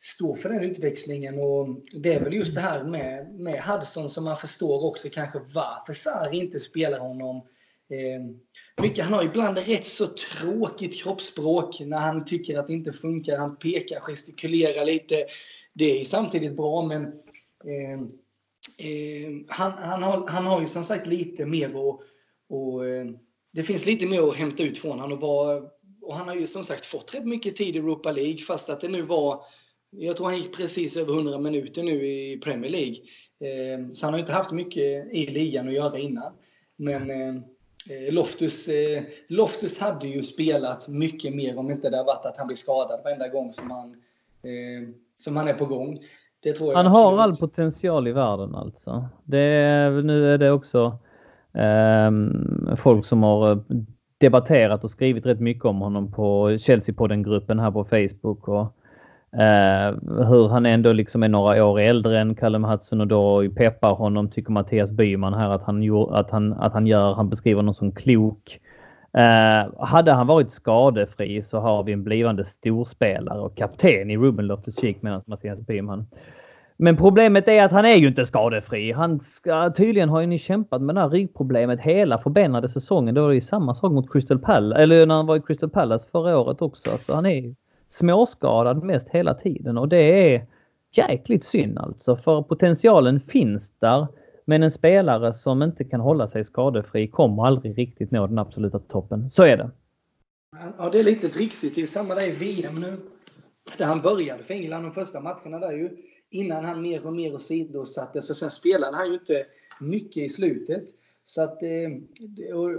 stå 0.00 0.36
för 0.36 0.48
den 0.48 0.62
utväxlingen. 0.62 1.38
Och 1.38 1.68
det 1.92 2.14
är 2.14 2.24
väl 2.24 2.32
just 2.32 2.54
det 2.54 2.60
här 2.60 2.84
med, 2.84 3.34
med 3.34 3.62
Hudson 3.62 4.08
som 4.08 4.24
man 4.24 4.36
förstår 4.36 4.84
också 4.84 5.08
kanske 5.12 5.38
varför 5.54 5.92
Sarri 5.92 6.38
inte 6.38 6.60
spelar 6.60 6.98
honom. 6.98 7.36
Eh, 7.90 8.22
mycket, 8.82 9.04
han 9.04 9.14
har 9.14 9.24
ibland 9.24 9.58
rätt 9.58 9.84
så 9.84 10.06
tråkigt 10.06 11.02
kroppsspråk 11.02 11.80
när 11.80 11.98
han 11.98 12.24
tycker 12.24 12.58
att 12.58 12.66
det 12.66 12.72
inte 12.72 12.92
funkar. 12.92 13.38
Han 13.38 13.56
pekar, 13.56 14.00
gestikulerar 14.00 14.84
lite. 14.84 15.26
Det 15.72 16.00
är 16.00 16.04
samtidigt 16.04 16.56
bra, 16.56 16.86
men 16.86 17.02
eh, 17.64 18.00
eh, 18.80 19.30
han, 19.48 19.72
han, 19.72 20.02
har, 20.02 20.28
han 20.28 20.46
har 20.46 20.60
ju 20.60 20.66
som 20.66 20.84
sagt 20.84 21.06
lite 21.06 21.46
mer 21.46 21.66
att 21.66 22.00
och, 22.48 22.86
eh, 22.86 23.06
det 23.52 23.62
finns 23.62 23.86
lite 23.86 24.06
mer 24.06 24.28
att 24.28 24.36
hämta 24.36 24.62
ut 24.62 24.78
från 24.78 25.00
honom. 25.00 25.12
Och, 25.12 25.20
var, 25.20 25.70
och 26.02 26.14
han 26.14 26.28
har 26.28 26.34
ju 26.34 26.46
som 26.46 26.64
sagt 26.64 26.86
fått 26.86 27.14
rätt 27.14 27.26
mycket 27.26 27.56
tid 27.56 27.76
i 27.76 27.78
Europa 27.78 28.12
League 28.12 28.38
fast 28.38 28.70
att 28.70 28.80
det 28.80 28.88
nu 28.88 29.02
var 29.02 29.44
jag 29.90 30.16
tror 30.16 30.26
han 30.26 30.36
gick 30.36 30.56
precis 30.56 30.96
över 30.96 31.12
100 31.12 31.38
minuter 31.38 31.82
nu 31.82 32.06
i 32.06 32.38
Premier 32.38 32.70
League. 32.70 32.96
Eh, 33.40 33.92
så 33.92 34.06
han 34.06 34.14
har 34.14 34.20
inte 34.20 34.32
haft 34.32 34.52
mycket 34.52 35.14
i 35.14 35.26
ligan 35.26 35.68
att 35.68 35.74
göra 35.74 35.98
innan. 35.98 36.32
Men 36.76 37.10
eh, 37.10 37.34
eh, 37.90 38.12
Loftus, 38.12 38.68
eh, 38.68 39.02
Loftus 39.28 39.78
hade 39.78 40.08
ju 40.08 40.22
spelat 40.22 40.88
mycket 40.88 41.34
mer 41.34 41.58
om 41.58 41.70
inte 41.70 41.90
det 41.90 41.96
hade 41.96 42.06
varit 42.06 42.26
att 42.26 42.36
han 42.36 42.46
blir 42.46 42.56
skadad 42.56 43.00
varenda 43.04 43.28
gång 43.28 43.52
som 43.52 43.70
han, 43.70 43.90
eh, 44.42 44.88
som 45.18 45.36
han 45.36 45.48
är 45.48 45.54
på 45.54 45.66
gång 45.66 46.04
han 46.74 46.86
har 46.86 47.18
all 47.18 47.36
potential 47.36 48.08
i 48.08 48.12
världen 48.12 48.54
alltså. 48.54 49.04
Det 49.24 49.90
nu 50.04 50.34
är 50.34 50.38
det 50.38 50.50
också 50.50 50.98
eh, 51.54 52.10
folk 52.76 53.06
som 53.06 53.22
har 53.22 53.64
debatterat 54.18 54.84
och 54.84 54.90
skrivit 54.90 55.26
rätt 55.26 55.40
mycket 55.40 55.64
om 55.64 55.80
honom 55.80 56.12
på 56.12 56.58
Chelsea-podden-gruppen 56.58 57.60
här 57.60 57.70
på 57.70 57.84
Facebook. 57.84 58.48
Och, 58.48 58.74
eh, 59.40 59.94
hur 60.28 60.48
han 60.48 60.66
ändå 60.66 60.92
liksom 60.92 61.22
är 61.22 61.28
några 61.28 61.64
år 61.64 61.80
äldre 61.80 62.18
än 62.18 62.34
Callum 62.34 62.64
Hudson 62.64 63.00
och 63.00 63.06
då 63.06 63.50
peppar 63.56 63.94
honom, 63.94 64.30
tycker 64.30 64.52
Mattias 64.52 64.90
Byman 64.90 65.34
här 65.34 65.50
att 65.50 65.62
han, 65.62 66.08
att 66.10 66.30
han, 66.30 66.52
att 66.52 66.72
han 66.72 66.86
gör. 66.86 67.14
Han 67.14 67.28
beskriver 67.28 67.56
honom 67.56 67.74
som 67.74 67.92
klok. 67.92 68.60
Eh, 69.12 69.84
hade 69.84 70.12
han 70.12 70.26
varit 70.26 70.52
skadefri 70.52 71.42
så 71.42 71.58
har 71.58 71.82
vi 71.82 71.92
en 71.92 72.04
blivande 72.04 72.44
storspelare 72.44 73.40
och 73.40 73.56
kapten 73.56 74.10
i 74.10 74.16
Ruben 74.16 74.46
Loftus-Cheek 74.46 74.96
medan 75.00 75.22
Mattias 75.26 75.60
Byman. 75.60 76.06
Men 76.76 76.96
problemet 76.96 77.48
är 77.48 77.64
att 77.64 77.72
han 77.72 77.84
är 77.84 77.94
ju 77.94 78.08
inte 78.08 78.26
skadefri. 78.26 78.92
Han 78.92 79.20
ska, 79.20 79.70
tydligen 79.70 80.08
har 80.08 80.20
ju 80.20 80.26
ni 80.26 80.38
kämpat 80.38 80.82
med 80.82 80.94
det 80.94 81.00
här 81.00 81.08
ryggproblemet 81.08 81.80
hela 81.80 82.18
förbenade 82.18 82.68
säsongen. 82.68 83.14
Det 83.14 83.20
var 83.20 83.30
ju 83.30 83.40
samma 83.40 83.74
sak 83.74 83.92
mot 83.92 84.12
Crystal 84.12 84.38
Palace, 84.38 84.82
eller 84.82 85.06
när 85.06 85.14
han 85.14 85.26
var 85.26 85.36
i 85.36 85.40
Crystal 85.40 85.70
Palace 85.70 86.08
förra 86.12 86.38
året 86.38 86.62
också. 86.62 86.98
Så 86.98 87.14
han 87.14 87.26
är 87.26 87.54
småskadad 87.88 88.82
mest 88.82 89.08
hela 89.08 89.34
tiden 89.34 89.78
och 89.78 89.88
det 89.88 90.34
är 90.34 90.46
jäkligt 90.92 91.44
synd 91.44 91.78
alltså. 91.78 92.16
För 92.16 92.42
potentialen 92.42 93.20
finns 93.20 93.72
där. 93.78 94.06
Men 94.50 94.62
en 94.62 94.70
spelare 94.70 95.34
som 95.34 95.62
inte 95.62 95.84
kan 95.84 96.00
hålla 96.00 96.28
sig 96.28 96.44
skadefri 96.44 97.08
kommer 97.08 97.46
aldrig 97.46 97.78
riktigt 97.78 98.10
nå 98.10 98.26
den 98.26 98.38
absoluta 98.38 98.78
toppen. 98.78 99.30
Så 99.30 99.42
är 99.42 99.56
det. 99.56 99.70
Ja, 100.78 100.88
det 100.92 100.98
är 100.98 101.02
lite 101.02 101.28
trixigt. 101.28 101.74
Det 101.74 101.82
är 101.82 101.86
samma 101.86 102.14
där 102.14 102.28
i 102.28 102.30
VM 102.30 102.80
nu. 102.80 102.96
Där 103.78 103.86
han 103.86 104.00
började 104.00 104.44
för 104.44 104.54
England 104.54 104.82
de 104.82 104.92
första 104.92 105.20
matcherna 105.20 105.58
där 105.58 105.72
ju. 105.72 105.96
Innan 106.30 106.64
han 106.64 106.82
mer 106.82 107.06
och 107.06 107.12
mer 107.12 107.34
åsidosattes. 107.34 108.30
Och 108.30 108.36
sen 108.36 108.50
spelade 108.50 108.96
han 108.96 109.08
ju 109.08 109.14
inte 109.14 109.46
mycket 109.80 110.22
i 110.22 110.28
slutet. 110.28 110.84
Så 111.24 111.42
att 111.42 111.62
eh, 111.62 111.90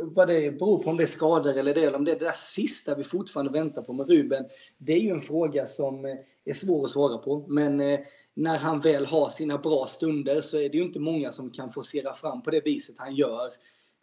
vad 0.04 0.28
det 0.28 0.52
beror 0.60 0.84
på 0.84 0.90
om 0.90 0.98
det 0.98 1.04
är 1.04 1.08
skador 1.08 1.58
eller 1.58 1.74
det, 1.74 1.82
eller 1.82 1.98
om 1.98 2.06
det 2.06 2.12
är 2.12 2.20
det 2.20 2.26
där 2.26 2.32
sista 2.36 2.96
vi 2.96 3.04
fortfarande 3.04 3.52
väntar 3.52 3.82
på 3.82 3.94
med 3.94 4.10
Ruben. 4.10 4.46
Det 4.78 4.94
är 4.94 5.00
ju 5.00 5.10
en 5.10 5.22
fråga 5.22 5.68
som 5.68 6.06
eh, 6.06 6.16
är 6.46 6.54
svår 6.54 6.86
att 6.86 6.92
svara 6.92 7.18
på. 7.18 7.46
Men 7.48 7.80
eh, 7.80 8.00
när 8.34 8.58
han 8.58 8.80
väl 8.80 9.06
har 9.06 9.30
sina 9.30 9.58
bra 9.58 9.86
stunder 9.86 10.42
så 10.42 10.58
är 10.58 10.70
det 10.70 10.78
ju 10.78 10.84
inte 10.84 11.00
många 11.00 11.32
som 11.32 11.52
kan 11.52 11.72
forcera 11.72 12.14
fram 12.14 12.44
på 12.44 12.52
det 12.52 12.62
viset 12.66 12.96
han 12.98 13.16
gör. 13.16 13.46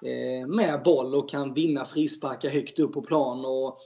Eh, 0.04 0.46
med 0.46 0.82
boll 0.84 1.14
och 1.14 1.30
kan 1.30 1.54
vinna 1.54 1.84
frisparkar 1.84 2.48
högt 2.48 2.78
upp 2.78 2.92
på 2.92 3.02
plan. 3.02 3.44
Och, 3.44 3.78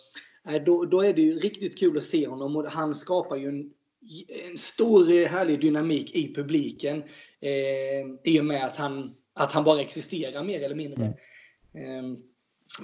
eh, 0.49 0.63
då, 0.65 0.85
då 0.85 1.01
är 1.01 1.15
det 1.15 1.23
ju 1.23 1.39
riktigt 1.39 1.79
kul 1.79 1.99
att 1.99 2.05
se 2.05 2.27
honom 2.27 2.57
och 2.57 2.67
han 2.67 2.95
skapar 2.95 3.37
ju 3.37 3.49
en 3.49 3.71
en 4.51 4.59
stor 4.59 5.27
härlig 5.27 5.61
dynamik 5.61 6.15
i 6.15 6.35
publiken 6.35 7.03
eh, 7.41 8.33
i 8.33 8.41
och 8.41 8.45
med 8.45 8.65
att 8.65 8.77
han, 8.77 9.15
att 9.35 9.53
han 9.53 9.65
bara 9.65 9.81
existerar 9.81 10.45
mer 10.45 10.63
eller 10.63 10.75
mindre. 10.75 11.15
Mm. 11.75 12.13
Eh, 12.13 12.19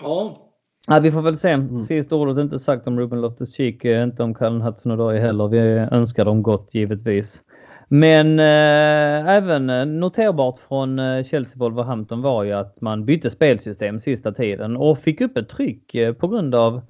ja, 0.02 0.47
Ja, 0.90 1.00
vi 1.00 1.10
får 1.10 1.22
väl 1.22 1.36
se. 1.36 1.50
Mm. 1.50 1.80
Sista 1.80 2.16
ordet 2.16 2.38
inte 2.38 2.58
sagt 2.58 2.86
om 2.86 3.00
Ruben 3.00 3.20
Loftus-Cheek, 3.20 3.84
eh, 3.84 4.02
inte 4.02 4.22
om 4.22 4.34
Callum 4.34 4.62
Hudson-Odoi 4.62 5.18
heller. 5.18 5.48
Vi 5.48 5.58
önskar 5.96 6.24
dem 6.24 6.42
gott 6.42 6.68
givetvis. 6.74 7.42
Men 7.88 8.38
eh, 8.38 9.34
även 9.36 9.70
eh, 9.70 9.86
noterbart 9.86 10.58
från 10.68 10.98
eh, 10.98 11.24
Chelsea 11.24 11.58
Wolverhampton 11.58 12.22
var 12.22 12.44
ju 12.44 12.52
att 12.52 12.80
man 12.80 13.04
bytte 13.04 13.30
spelsystem 13.30 14.00
sista 14.00 14.32
tiden 14.32 14.76
och 14.76 14.98
fick 14.98 15.20
upp 15.20 15.36
ett 15.36 15.48
tryck 15.48 15.96
på 16.18 16.28
grund 16.28 16.54
av, 16.54 16.80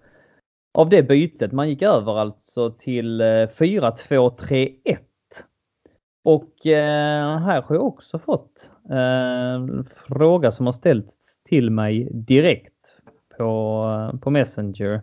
av 0.75 0.89
det 0.89 1.03
bytet. 1.03 1.53
Man 1.53 1.69
gick 1.69 1.83
över 1.83 2.19
alltså 2.19 2.71
till 2.71 3.23
4-2-3-1. 3.23 4.99
Och 6.25 6.67
eh, 6.67 7.39
här 7.39 7.63
har 7.63 7.75
jag 7.75 7.87
också 7.87 8.19
fått 8.19 8.71
en 8.91 9.89
fråga 10.07 10.53
som 10.53 10.67
har 10.67 10.73
ställts 10.73 11.15
till 11.49 11.71
mig 11.71 12.09
direkt 12.13 12.78
på, 13.39 14.19
på 14.23 14.31
Messenger 14.31 15.01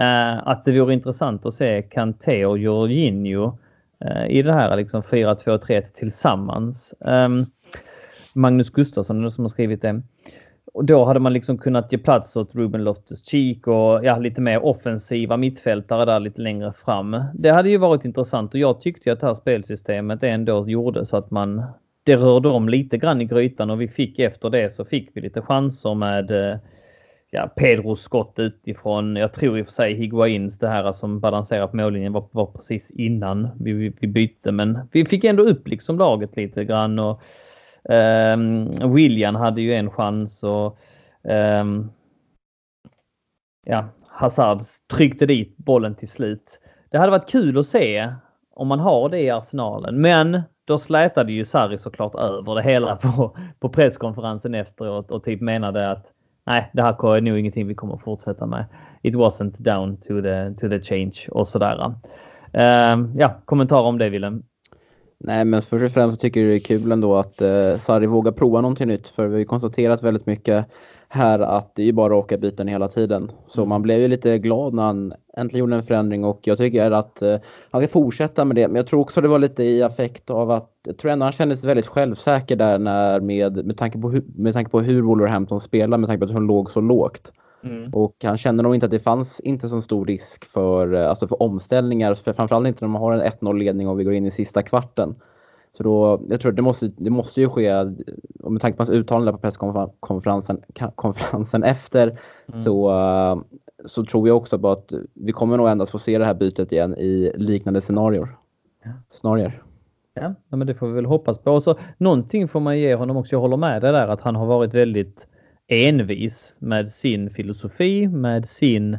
eh, 0.00 0.48
att 0.48 0.64
det 0.64 0.80
vore 0.80 0.94
intressant 0.94 1.46
att 1.46 1.54
se 1.54 1.82
Kanté 1.82 2.46
och 2.46 2.58
Jorginho 2.58 3.58
eh, 4.04 4.26
i 4.30 4.42
det 4.42 4.52
här 4.52 4.76
liksom 4.76 5.02
4-2-3 5.02 5.82
tillsammans. 5.94 6.94
Um, 7.00 7.46
Magnus 8.34 8.70
Gustafsson 8.70 9.30
som 9.30 9.44
har 9.44 9.48
skrivit 9.48 9.82
det. 9.82 10.02
Och 10.72 10.84
då 10.84 11.04
hade 11.04 11.20
man 11.20 11.32
liksom 11.32 11.58
kunnat 11.58 11.92
ge 11.92 11.98
plats 11.98 12.36
åt 12.36 12.54
Ruben 12.54 12.84
Loftus-Cheek 12.84 13.66
och 13.66 14.04
ja, 14.04 14.18
lite 14.18 14.40
mer 14.40 14.64
offensiva 14.64 15.36
mittfältare 15.36 16.04
där 16.04 16.20
lite 16.20 16.40
längre 16.40 16.72
fram. 16.72 17.24
Det 17.34 17.50
hade 17.50 17.68
ju 17.68 17.78
varit 17.78 18.04
intressant 18.04 18.54
och 18.54 18.60
jag 18.60 18.80
tyckte 18.80 19.12
att 19.12 19.20
det 19.20 19.26
här 19.26 19.34
spelsystemet 19.34 20.22
ändå 20.22 20.68
gjorde 20.68 21.06
så 21.06 21.16
att 21.16 21.30
man 21.30 21.62
det 22.04 22.16
rörde 22.16 22.48
om 22.48 22.68
lite 22.68 22.98
grann 22.98 23.20
i 23.20 23.24
grytan 23.24 23.70
och 23.70 23.80
vi 23.80 23.88
fick 23.88 24.18
efter 24.18 24.50
det 24.50 24.74
så 24.74 24.84
fick 24.84 25.10
vi 25.14 25.20
lite 25.20 25.42
chanser 25.42 25.94
med 25.94 26.30
eh, 26.30 26.58
ja, 27.30 27.48
Pedros 27.56 28.02
skott 28.02 28.38
utifrån. 28.38 29.16
Jag 29.16 29.32
tror 29.32 29.58
i 29.58 29.62
och 29.62 29.66
för 29.66 29.72
sig 29.72 29.94
Higuains 29.94 30.58
det 30.58 30.68
här 30.68 30.92
som 30.92 31.20
balanserar 31.20 31.66
på 31.66 31.76
mållinjen 31.76 32.12
var, 32.12 32.28
var 32.30 32.46
precis 32.46 32.90
innan 32.90 33.48
vi, 33.60 33.72
vi, 33.72 33.92
vi, 34.00 34.08
bytte. 34.08 34.52
Men 34.52 34.78
vi 34.92 35.04
fick 35.04 35.24
ändå 35.24 35.42
upp 35.42 35.68
liksom 35.68 35.98
laget 35.98 36.36
lite 36.36 36.64
grann. 36.64 36.98
Och, 36.98 37.22
um, 38.34 38.70
William 38.94 39.34
hade 39.34 39.62
ju 39.62 39.74
en 39.74 39.90
chans. 39.90 40.42
och 40.42 40.78
um, 41.22 41.90
ja, 43.66 43.88
Hazard 44.06 44.60
tryckte 44.92 45.26
dit 45.26 45.56
bollen 45.56 45.94
till 45.94 46.08
slut. 46.08 46.60
Det 46.90 46.98
hade 46.98 47.10
varit 47.10 47.30
kul 47.30 47.58
att 47.58 47.66
se 47.66 48.14
om 48.50 48.68
man 48.68 48.80
har 48.80 49.08
det 49.08 49.20
i 49.20 49.30
arsenalen. 49.30 50.00
Men 50.00 50.42
då 50.64 50.78
slätade 50.78 51.32
ju 51.32 51.44
Sarri 51.44 51.78
såklart 51.78 52.14
över 52.14 52.54
det 52.54 52.62
hela 52.62 52.96
på, 52.96 53.36
på 53.60 53.68
presskonferensen 53.68 54.54
efteråt 54.54 55.10
och 55.10 55.24
typ 55.24 55.40
menade 55.40 55.90
att 55.90 56.12
nej, 56.50 56.70
det 56.72 56.82
här 56.82 57.16
är 57.16 57.20
nog 57.20 57.38
ingenting 57.38 57.66
vi 57.66 57.74
kommer 57.74 57.96
fortsätta 57.96 58.46
med. 58.46 58.64
It 59.02 59.14
wasn't 59.14 59.54
down 59.58 59.96
to 59.96 60.22
the, 60.22 60.54
to 60.60 60.68
the 60.68 60.80
change 60.80 61.14
och 61.30 61.48
sådär. 61.48 61.94
Uh, 62.54 63.10
ja, 63.16 63.42
kommentar 63.44 63.82
om 63.82 63.98
det 63.98 64.10
Willem? 64.10 64.42
Nej, 65.24 65.44
men 65.44 65.62
först 65.62 65.84
och 65.84 65.90
främst 65.90 66.20
tycker 66.20 66.40
jag 66.40 66.50
det 66.50 66.54
är 66.54 66.78
kul 66.78 66.92
ändå 66.92 67.16
att 67.16 67.40
eh, 67.42 67.76
Sarri 67.76 68.06
vågar 68.06 68.32
prova 68.32 68.60
någonting 68.60 68.88
nytt. 68.88 69.08
För 69.08 69.26
vi 69.26 69.38
har 69.38 69.44
konstaterat 69.44 70.02
väldigt 70.02 70.26
mycket 70.26 70.66
här 71.12 71.38
att 71.38 71.74
det 71.74 71.88
är 71.88 71.92
bara 71.92 72.14
att 72.14 72.24
åka 72.24 72.38
byten 72.38 72.68
hela 72.68 72.88
tiden. 72.88 73.30
Så 73.46 73.60
mm. 73.60 73.68
man 73.68 73.82
blev 73.82 74.00
ju 74.00 74.08
lite 74.08 74.38
glad 74.38 74.74
när 74.74 74.82
han 74.82 75.12
äntligen 75.36 75.60
gjorde 75.60 75.76
en 75.76 75.82
förändring 75.82 76.24
och 76.24 76.40
jag 76.42 76.58
tycker 76.58 76.90
att 76.90 77.22
eh, 77.22 77.36
han 77.70 77.82
ska 77.82 77.88
fortsätta 77.88 78.44
med 78.44 78.56
det. 78.56 78.68
Men 78.68 78.76
jag 78.76 78.86
tror 78.86 79.00
också 79.00 79.20
det 79.20 79.28
var 79.28 79.38
lite 79.38 79.64
i 79.64 79.82
affekt 79.82 80.30
av 80.30 80.50
att 80.50 80.70
jag 80.86 80.98
tror 80.98 81.10
ändå 81.10 81.26
han 81.26 81.32
kände 81.32 81.56
sig 81.56 81.68
väldigt 81.68 81.86
självsäker 81.86 82.56
där 82.56 82.78
när 82.78 83.20
med, 83.20 83.66
med, 83.66 83.76
tanke, 83.76 83.98
på, 83.98 84.20
med 84.36 84.52
tanke 84.52 84.70
på 84.70 84.80
hur 84.80 85.02
Wolverhampton 85.02 85.60
spelar, 85.60 85.98
med 85.98 86.08
tanke 86.08 86.18
på 86.18 86.30
att 86.30 86.36
hon 86.36 86.46
låg 86.46 86.70
så 86.70 86.80
lågt. 86.80 87.32
Mm. 87.62 87.94
Och 87.94 88.16
han 88.24 88.38
kände 88.38 88.62
nog 88.62 88.74
inte 88.74 88.86
att 88.86 88.92
det 88.92 89.00
fanns 89.00 89.40
inte 89.40 89.68
så 89.68 89.82
stor 89.82 90.06
risk 90.06 90.44
för, 90.44 90.94
eh, 90.94 91.08
alltså 91.08 91.28
för 91.28 91.42
omställningar, 91.42 92.14
framförallt 92.14 92.68
inte 92.68 92.84
när 92.84 92.88
man 92.88 93.02
har 93.02 93.12
en 93.12 93.32
1-0 93.32 93.58
ledning 93.58 93.88
och 93.88 94.00
vi 94.00 94.04
går 94.04 94.14
in 94.14 94.26
i 94.26 94.30
sista 94.30 94.62
kvarten. 94.62 95.14
Så 95.80 95.84
då, 95.84 96.22
jag 96.30 96.40
tror 96.40 96.52
att 96.52 96.56
det 96.56 96.62
måste, 96.62 96.90
det 96.96 97.10
måste 97.10 97.40
ju 97.40 97.48
ske, 97.48 97.84
med 98.34 98.60
tanke 98.60 98.76
på 98.76 98.80
hans 98.82 98.90
uttalande 98.90 99.32
på 99.32 99.38
presskonferensen 99.38 100.62
konferensen 100.94 101.64
efter, 101.64 102.06
mm. 102.06 102.62
så, 102.64 102.92
så 103.84 104.04
tror 104.04 104.28
jag 104.28 104.36
också 104.36 104.58
på 104.58 104.70
att 104.70 104.92
vi 105.14 105.32
kommer 105.32 105.56
nog 105.56 105.68
endast 105.68 105.92
få 105.92 105.98
se 105.98 106.18
det 106.18 106.24
här 106.24 106.34
bytet 106.34 106.72
igen 106.72 106.94
i 106.98 107.32
liknande 107.34 107.80
scenarier. 107.80 108.28
Ja. 108.84 108.90
scenarier. 109.10 109.62
Ja, 110.14 110.34
men 110.48 110.66
det 110.66 110.74
får 110.74 110.86
vi 110.86 110.92
väl 110.92 111.06
hoppas 111.06 111.38
på. 111.38 111.52
Och 111.52 111.62
så, 111.62 111.78
någonting 111.98 112.48
får 112.48 112.60
man 112.60 112.78
ge 112.78 112.94
honom 112.94 113.16
också. 113.16 113.34
Jag 113.34 113.40
håller 113.40 113.56
med 113.56 113.82
dig 113.82 113.92
där 113.92 114.08
att 114.08 114.20
han 114.20 114.36
har 114.36 114.46
varit 114.46 114.74
väldigt 114.74 115.26
envis 115.68 116.54
med 116.58 116.88
sin 116.88 117.30
filosofi, 117.30 118.08
med 118.08 118.48
sin 118.48 118.94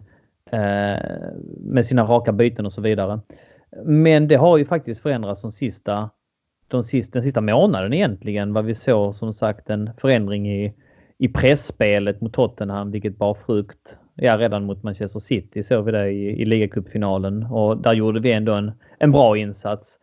eh, 0.51 0.99
med 1.59 1.85
sina 1.85 2.03
raka 2.03 2.31
byten 2.31 2.65
och 2.65 2.73
så 2.73 2.81
vidare. 2.81 3.19
Men 3.85 4.27
det 4.27 4.35
har 4.35 4.57
ju 4.57 4.65
faktiskt 4.65 5.01
förändrats 5.01 5.41
de 5.41 5.51
sista 5.51 6.09
de 6.71 6.83
sista, 6.83 7.13
den 7.13 7.23
sista 7.23 7.41
månaden 7.41 7.93
egentligen 7.93 8.53
vad 8.53 8.65
vi 8.65 8.75
såg 8.75 9.15
som 9.15 9.33
sagt 9.33 9.69
en 9.69 9.89
förändring 9.97 10.49
i, 10.49 10.73
i 11.17 11.27
pressspelet 11.27 12.21
mot 12.21 12.33
Tottenham 12.33 12.91
vilket 12.91 13.17
bar 13.17 13.37
frukt. 13.45 13.97
Ja, 14.15 14.37
redan 14.37 14.65
mot 14.65 14.83
Manchester 14.83 15.19
City 15.19 15.63
såg 15.63 15.85
vi 15.85 15.91
det 15.91 16.09
i, 16.09 16.41
i 16.41 16.45
ligacupfinalen 16.45 17.43
och 17.43 17.77
där 17.77 17.93
gjorde 17.93 18.19
vi 18.19 18.31
ändå 18.31 18.53
en, 18.53 18.71
en 18.99 19.11
bra 19.11 19.37
insats. 19.37 19.97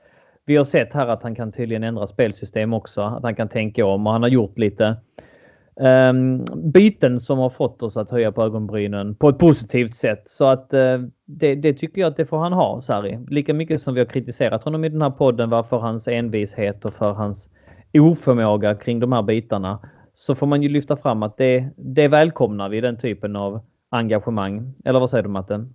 Vi 0.45 0.57
har 0.57 0.65
sett 0.65 0.93
här 0.93 1.07
att 1.07 1.23
han 1.23 1.35
kan 1.35 1.53
tydligen 1.53 1.85
ändra 1.85 2.07
spelsystem 2.07 2.73
också, 2.73 3.01
att 3.01 3.23
han 3.23 3.35
kan 3.35 3.49
tänka 3.49 3.87
om 3.87 4.07
och 4.07 4.13
han 4.13 4.23
har 4.23 4.31
gjort 4.31 4.59
lite 4.59 4.97
um, 5.81 6.45
byten 6.73 7.21
som 7.21 7.39
har 7.39 7.51
fått 7.51 7.83
oss 7.83 7.97
att 7.97 8.11
höja 8.11 8.33
på 8.33 8.43
ögonbrynen 8.43 9.15
på 9.15 9.29
ett 9.29 9.39
positivt 9.39 9.95
sätt. 9.95 10.25
Så 10.27 10.45
att 10.45 10.75
uh, 10.75 11.09
det, 11.25 11.55
det, 11.55 11.75
tycker 11.75 12.01
jag 12.01 12.09
att 12.09 12.17
det 12.17 12.27
får 12.27 12.39
han 12.39 12.53
ha, 12.53 12.83
Sarri. 12.83 13.19
Lika 13.29 13.55
mycket 13.55 13.83
som 13.83 13.95
vi 13.95 14.01
har 14.01 14.07
kritiserat 14.07 14.65
honom 14.65 14.85
i 14.85 14.89
den 14.89 15.03
här 15.03 15.11
podden 15.11 15.51
var 15.51 15.63
för 15.63 15.79
hans 15.79 16.09
envishet 16.09 16.85
och 16.85 16.95
för 16.95 17.13
hans 17.13 17.49
oförmåga 17.95 18.75
kring 18.75 19.01
de 19.01 19.13
här 19.13 19.23
bitarna. 19.23 19.79
Så 20.15 20.35
får 20.35 20.47
man 20.47 20.63
ju 20.63 20.69
lyfta 20.69 20.97
fram 20.97 21.23
att 21.23 21.37
det, 21.37 21.71
det 21.77 22.09
välkomnar 22.09 22.69
vi, 22.69 22.81
den 22.81 23.01
typen 23.01 23.37
av 23.37 23.61
engagemang. 23.91 24.75
Eller 24.85 25.01
vad 25.01 25.11
säger 25.11 25.23
du 25.23 25.29
Matte? 25.29 25.67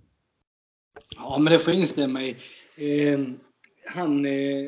Ja, 1.16 1.38
men 1.38 1.52
det 1.52 1.58
får 1.58 1.72
jag 1.72 1.80
instämma 1.80 2.20
i. 2.22 2.36
Eh, 2.76 3.20
han, 3.86 4.26
eh, 4.26 4.66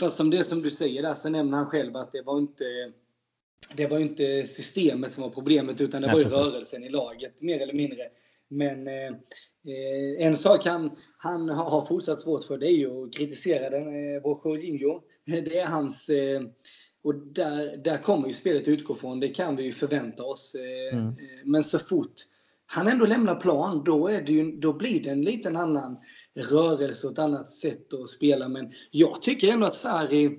fast 0.00 0.16
som 0.16 0.30
det 0.30 0.44
som 0.44 0.62
du 0.62 0.70
säger 0.70 1.02
där 1.02 1.14
så 1.14 1.30
nämner 1.30 1.58
han 1.58 1.66
själv 1.66 1.96
att 1.96 2.12
det 2.12 2.22
var 2.22 2.38
inte 2.38 2.64
det 3.74 3.86
var 3.86 3.98
inte 3.98 4.46
systemet 4.46 5.12
som 5.12 5.22
var 5.22 5.30
problemet 5.30 5.80
utan 5.80 6.02
det 6.02 6.12
var 6.12 6.18
ju 6.18 6.24
rörelsen 6.24 6.84
i 6.84 6.88
laget 6.88 7.42
mer 7.42 7.60
eller 7.60 7.74
mindre. 7.74 8.08
Men 8.48 8.88
eh, 8.88 9.06
eh, 9.66 10.26
en 10.26 10.36
sak 10.36 10.66
han, 10.66 10.90
han 11.18 11.48
har 11.48 11.86
fortsatt 11.86 12.20
svårt 12.20 12.44
för 12.44 12.58
det 12.58 12.66
är 12.66 12.76
ju 12.76 13.04
att 13.04 13.14
kritisera 13.14 13.70
den, 13.70 14.14
eh, 14.14 14.22
vår 14.22 14.40
Jorginho. 14.44 15.00
Det 15.24 15.58
är 15.58 15.66
hans... 15.66 16.08
Eh, 16.08 16.42
och 17.04 17.14
där, 17.14 17.76
där 17.76 17.96
kommer 17.96 18.26
ju 18.26 18.32
spelet 18.32 18.68
utgå 18.68 18.94
från. 18.94 19.20
Det 19.20 19.28
kan 19.28 19.56
vi 19.56 19.62
ju 19.62 19.72
förvänta 19.72 20.24
oss. 20.24 20.54
Eh, 20.54 20.98
mm. 20.98 21.14
Men 21.44 21.64
så 21.64 21.78
fort 21.78 22.12
han 22.66 22.88
ändå 22.88 23.06
lämnar 23.06 23.34
plan, 23.34 23.82
då, 23.84 24.08
är 24.08 24.22
det 24.22 24.32
ju, 24.32 24.52
då 24.52 24.72
blir 24.72 25.02
det 25.02 25.10
en 25.10 25.22
liten 25.22 25.56
annan 25.56 25.98
rörelse 26.50 27.06
och 27.06 27.12
ett 27.12 27.18
annat 27.18 27.50
sätt 27.50 27.94
att 27.94 28.08
spela. 28.08 28.48
Men 28.48 28.72
jag 28.90 29.22
tycker 29.22 29.52
ändå 29.52 29.66
att 29.66 29.74
Sarri 29.74 30.38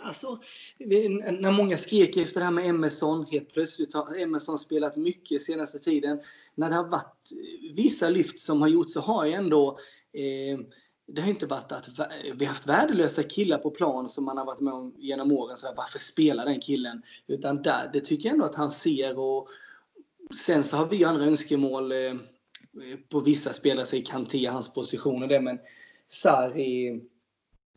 Alltså, 0.00 0.38
när 0.78 1.52
många 1.52 1.78
skrek 1.78 2.16
efter 2.16 2.40
det 2.40 2.44
här 2.44 2.52
med 2.52 2.66
Emerson, 2.66 3.26
helt 3.30 3.52
plötsligt 3.52 3.94
har 3.94 4.18
Emerson 4.18 4.58
spelat 4.58 4.96
mycket 4.96 5.42
senaste 5.42 5.78
tiden. 5.78 6.20
När 6.54 6.70
det 6.70 6.76
har 6.76 6.88
varit 6.88 7.32
vissa 7.76 8.08
lyft 8.08 8.38
som 8.38 8.60
har 8.60 8.68
gjorts 8.68 8.92
så 8.92 9.00
har 9.00 9.24
jag 9.24 9.34
ändå 9.34 9.78
eh, 10.12 10.58
det 11.08 11.22
har 11.22 11.28
inte 11.28 11.46
varit 11.46 11.72
att 11.72 11.88
vi 12.34 12.44
har 12.44 12.52
haft 12.52 12.66
värdelösa 12.66 13.22
killar 13.22 13.58
på 13.58 13.70
plan 13.70 14.08
som 14.08 14.24
man 14.24 14.38
har 14.38 14.44
varit 14.44 14.60
med 14.60 14.74
om 14.74 14.94
genom 14.98 15.32
åren. 15.32 15.56
Så 15.56 15.66
där, 15.66 15.74
varför 15.76 15.98
spelar 15.98 16.44
den 16.44 16.60
killen? 16.60 17.02
Utan 17.26 17.62
där, 17.62 17.90
det 17.92 18.00
tycker 18.00 18.28
jag 18.28 18.32
ändå 18.32 18.44
att 18.44 18.54
han 18.54 18.70
ser. 18.70 19.18
Och 19.18 19.48
sen 20.44 20.64
så 20.64 20.76
har 20.76 20.86
vi 20.86 21.04
andra 21.04 21.24
önskemål 21.24 21.92
eh, 21.92 22.14
på 23.08 23.20
vissa 23.20 23.52
spelare, 23.52 23.86
sig 23.86 24.04
Kanté, 24.04 24.46
hans 24.46 24.74
position 24.74 25.22
och 25.22 25.28
det. 25.28 25.40
Men 25.40 25.58
Sarri 26.08 27.00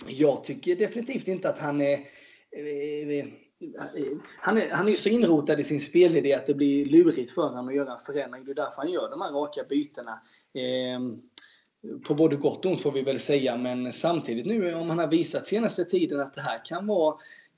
jag 0.07 0.43
tycker 0.43 0.75
definitivt 0.75 1.27
inte 1.27 1.49
att 1.49 1.59
han 1.59 1.81
är 1.81 1.93
eh, 1.93 3.17
eh, 3.19 3.25
han 4.39 4.57
är, 4.57 4.69
han 4.69 4.87
är 4.87 4.95
så 4.95 5.09
inrotad 5.09 5.59
i 5.59 5.63
sin 5.63 5.79
spelidé 5.79 6.33
att 6.33 6.47
det 6.47 6.53
blir 6.53 6.85
lurigt 6.85 7.31
för 7.31 7.41
honom 7.41 7.67
att 7.67 7.75
göra 7.75 7.91
en 7.91 7.97
förändring. 7.97 8.45
Det 8.45 8.51
är 8.51 8.55
därför 8.55 8.81
han 8.81 8.91
gör 8.91 9.09
de 9.09 9.21
här 9.21 9.31
raka 9.31 9.61
bytena. 9.69 10.21
Ehm, 10.53 11.21
på 12.07 12.13
både 12.13 12.35
gott 12.35 12.65
och 12.65 12.71
ont 12.71 12.81
får 12.81 12.91
vi 12.91 13.01
väl 13.01 13.19
säga, 13.19 13.57
men 13.57 13.93
samtidigt 13.93 14.45
nu 14.45 14.73
om 14.73 14.89
han 14.89 14.99
har 14.99 15.07
visat 15.07 15.47
senaste 15.47 15.85
tiden 15.85 16.19
att 16.19 16.33
det 16.33 16.41
här 16.41 16.65
kan 16.65 16.87
vara 16.87 17.15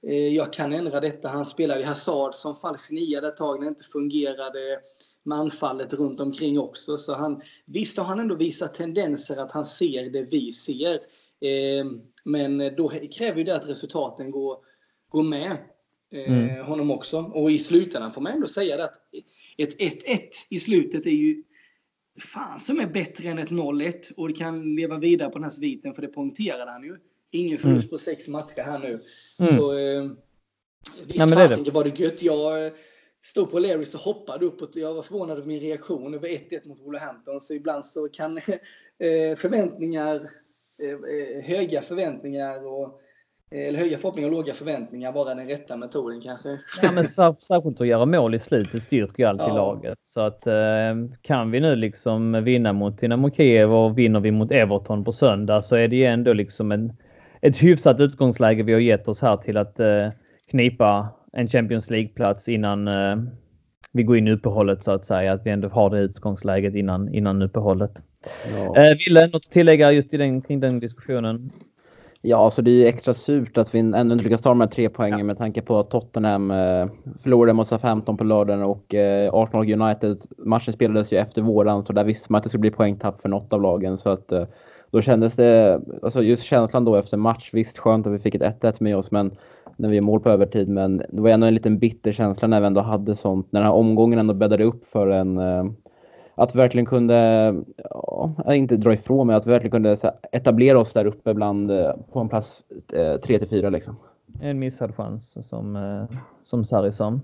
eh, 0.07 0.27
jag 0.27 0.53
kan 0.53 0.73
ändra 0.73 0.99
detta. 0.99 1.29
Han 1.29 1.45
spelade 1.45 1.81
i 1.81 1.83
Hazard 1.83 2.35
som 2.35 2.55
falsk 2.55 2.91
nia 2.91 3.27
ett 3.27 3.37
tag 3.37 3.59
när 3.59 3.65
det 3.65 3.69
inte 3.69 3.83
fungerade 3.83 4.79
med 5.23 5.37
anfallet 5.37 5.93
runt 5.93 6.19
omkring 6.19 6.59
också. 6.59 6.97
Så 6.97 7.13
han, 7.13 7.41
visst 7.65 7.97
har 7.97 8.05
han 8.05 8.19
ändå 8.19 8.35
visat 8.35 8.73
tendenser 8.73 9.41
att 9.41 9.51
han 9.51 9.65
ser 9.65 10.09
det 10.09 10.23
vi 10.23 10.51
ser. 10.51 10.99
Eh, 11.41 11.85
men 12.23 12.75
då 12.75 12.89
kräver 12.89 13.43
det 13.43 13.55
att 13.55 13.69
resultaten 13.69 14.31
går, 14.31 14.57
går 15.09 15.23
med 15.23 15.57
eh, 16.11 16.33
mm. 16.33 16.65
honom 16.65 16.91
också. 16.91 17.21
Och 17.21 17.51
i 17.51 17.59
slutändan 17.59 18.11
får 18.11 18.21
man 18.21 18.31
ändå 18.31 18.47
säga 18.47 18.83
att 18.83 18.93
ett 19.57 19.79
1-1 19.79 20.19
i 20.49 20.59
slutet 20.59 21.05
är 21.05 21.09
ju 21.09 21.43
fan 22.19 22.59
som 22.59 22.79
är 22.79 22.87
bättre 22.87 23.29
än 23.29 23.39
ett 23.39 23.49
0-1 23.49 24.13
och 24.17 24.27
det 24.27 24.33
kan 24.33 24.75
leva 24.75 24.97
vidare 24.97 25.29
på 25.29 25.37
den 25.37 25.43
här 25.43 25.51
sviten 25.51 25.93
för 25.93 26.01
det 26.01 26.07
poängterade 26.07 26.71
han 26.71 26.83
ju. 26.83 26.97
Ingen 27.31 27.57
förlust 27.57 27.83
mm. 27.83 27.89
på 27.89 27.97
sex 27.97 28.27
matcher 28.27 28.61
här 28.61 28.79
nu. 28.79 29.03
Mm. 29.39 29.57
Så 29.57 29.77
eh, 29.77 30.11
visst 31.05 31.19
ja, 31.19 31.27
fasiken 31.27 31.73
var 31.73 31.83
det 31.83 31.99
gött. 31.99 32.21
Jag 32.21 32.71
stod 33.23 33.51
på 33.51 33.59
Larrys 33.59 33.95
och 33.95 34.01
hoppade 34.01 34.45
uppåt. 34.45 34.75
Jag 34.75 34.93
var 34.93 35.01
förvånad 35.01 35.37
över 35.37 35.47
min 35.47 35.59
reaktion 35.59 36.13
över 36.13 36.27
1-1 36.27 36.67
mot 36.67 36.79
Wolverhampton. 36.79 37.41
Så 37.41 37.53
ibland 37.53 37.85
så 37.85 38.09
kan 38.09 38.37
eh, 38.97 39.35
förväntningar 39.35 40.15
Eh, 40.15 40.17
eh, 40.17 40.21
höga 41.43 41.81
förväntningar 41.81 42.67
och 42.67 43.01
eh, 43.51 43.67
eller 43.67 43.79
höga 43.79 43.97
förhoppningar 43.97 44.29
och 44.29 44.33
låga 44.33 44.53
förväntningar 44.53 45.11
vara 45.11 45.35
den 45.35 45.47
rätta 45.47 45.77
metoden 45.77 46.21
kanske. 46.21 46.49
Ja, 46.81 46.91
men 46.91 47.03
särskilt 47.41 47.81
att 47.81 47.87
göra 47.87 48.05
mål 48.05 48.35
i 48.35 48.39
slutet 48.39 48.83
styrker 48.83 49.23
ju 49.23 49.29
alltid 49.29 49.47
ja. 49.47 49.55
laget. 49.55 49.99
Så 50.03 50.21
att 50.21 50.47
kan 51.21 51.51
vi 51.51 51.59
nu 51.59 51.75
liksom 51.75 52.43
vinna 52.43 52.73
mot 52.73 52.99
Dynamo 52.99 53.31
Kiev 53.31 53.73
och 53.73 53.97
vinner 53.97 54.19
vi 54.19 54.31
mot 54.31 54.51
Everton 54.51 55.03
på 55.03 55.13
söndag 55.13 55.61
så 55.61 55.75
är 55.75 55.87
det 55.87 55.95
ju 55.95 56.05
ändå 56.05 56.33
liksom 56.33 56.71
en, 56.71 56.93
ett 57.41 57.57
hyfsat 57.57 57.99
utgångsläge 57.99 58.63
vi 58.63 58.73
har 58.73 58.79
gett 58.79 59.07
oss 59.07 59.21
här 59.21 59.37
till 59.37 59.57
att 59.57 59.79
knipa 60.49 61.09
en 61.33 61.47
Champions 61.47 61.89
League-plats 61.89 62.49
innan 62.49 62.89
vi 63.91 64.03
går 64.03 64.17
in 64.17 64.27
i 64.27 64.31
uppehållet 64.31 64.83
så 64.83 64.91
att 64.91 65.05
säga. 65.05 65.33
Att 65.33 65.45
vi 65.45 65.49
ändå 65.49 65.69
har 65.69 65.89
det 65.89 65.99
utgångsläget 65.99 66.75
innan, 66.75 67.13
innan 67.13 67.41
uppehållet. 67.41 67.91
Ja. 68.55 68.77
Eh, 68.77 68.97
Ville, 68.97 69.27
något 69.27 69.45
att 69.45 69.51
tillägga 69.51 69.91
just 69.91 70.13
i 70.13 70.17
den, 70.17 70.41
kring 70.41 70.59
den 70.59 70.79
diskussionen? 70.79 71.51
Ja, 72.23 72.37
så 72.37 72.43
alltså 72.43 72.61
det 72.61 72.71
är 72.71 72.75
ju 72.75 72.85
extra 72.85 73.13
surt 73.13 73.57
att 73.57 73.75
vi 73.75 73.79
ändå 73.79 74.01
inte 74.01 74.23
lyckas 74.23 74.41
ta 74.41 74.49
de 74.49 74.61
här 74.61 74.67
tre 74.67 74.89
poängen 74.89 75.19
ja. 75.19 75.25
med 75.25 75.37
tanke 75.37 75.61
på 75.61 75.79
att 75.79 75.89
Tottenham 75.89 76.51
eh, 76.51 76.87
förlorade 77.23 77.53
mot 77.53 77.81
15 77.81 78.17
på 78.17 78.23
lördagen 78.23 78.63
och 78.63 78.95
eh, 78.95 79.33
Arsenal 79.33 79.81
United 79.81 80.17
matchen 80.37 80.73
spelades 80.73 81.13
ju 81.13 81.17
efter 81.17 81.41
våran 81.41 81.85
så 81.85 81.93
där 81.93 82.03
visste 82.03 82.31
man 82.31 82.37
att 82.37 82.43
det 82.43 82.49
skulle 82.49 82.61
bli 82.61 82.71
poängtapp 82.71 83.21
för 83.21 83.29
något 83.29 83.53
av 83.53 83.61
lagen 83.61 83.97
så 83.97 84.09
att 84.09 84.31
eh, 84.31 84.45
då 84.91 85.01
kändes 85.01 85.35
det, 85.35 85.81
alltså 86.03 86.23
just 86.23 86.43
känslan 86.43 86.85
då 86.85 86.95
efter 86.95 87.17
match, 87.17 87.49
visst 87.53 87.77
skönt 87.77 88.07
att 88.07 88.13
vi 88.13 88.19
fick 88.19 88.35
ett 88.35 88.61
1-1 88.63 88.83
med 88.83 88.97
oss 88.97 89.11
men 89.11 89.31
när 89.77 89.89
vi 89.89 89.97
är 89.97 90.01
mål 90.01 90.19
på 90.19 90.29
övertid 90.29 90.69
men 90.69 90.97
det 90.97 91.21
var 91.21 91.29
ändå 91.29 91.47
en 91.47 91.53
liten 91.53 91.79
bitter 91.79 92.11
känsla 92.11 92.47
när 92.47 92.61
vi 92.61 92.67
ändå 92.67 92.81
hade 92.81 93.15
sånt, 93.15 93.51
när 93.51 93.59
den 93.59 93.67
här 93.67 93.75
omgången 93.75 94.19
ändå 94.19 94.33
bäddade 94.33 94.63
upp 94.63 94.85
för 94.85 95.07
en 95.07 95.37
eh, 95.37 95.65
att 96.35 96.55
vi 96.55 96.57
verkligen 96.57 96.85
kunde, 96.85 97.15
ja, 97.89 98.53
inte 98.53 98.77
dra 98.77 98.93
ifrån 98.93 99.27
mig, 99.27 99.35
att 99.35 99.47
vi 99.47 99.51
verkligen 99.51 99.71
kunde 99.71 99.97
etablera 100.31 100.79
oss 100.79 100.93
där 100.93 101.05
uppe 101.05 101.33
bland, 101.33 101.71
eh, 101.71 101.95
på 102.11 102.19
en 102.19 102.29
plats 102.29 102.63
eh, 102.93 103.17
3 103.17 103.39
till 103.39 103.47
4 103.47 103.69
liksom. 103.69 103.95
En 104.41 104.59
missad 104.59 104.95
chans 104.95 105.47
som, 105.47 105.75
eh, 105.75 106.17
som 106.43 106.65
Sarri 106.65 106.91
sa. 106.91 107.19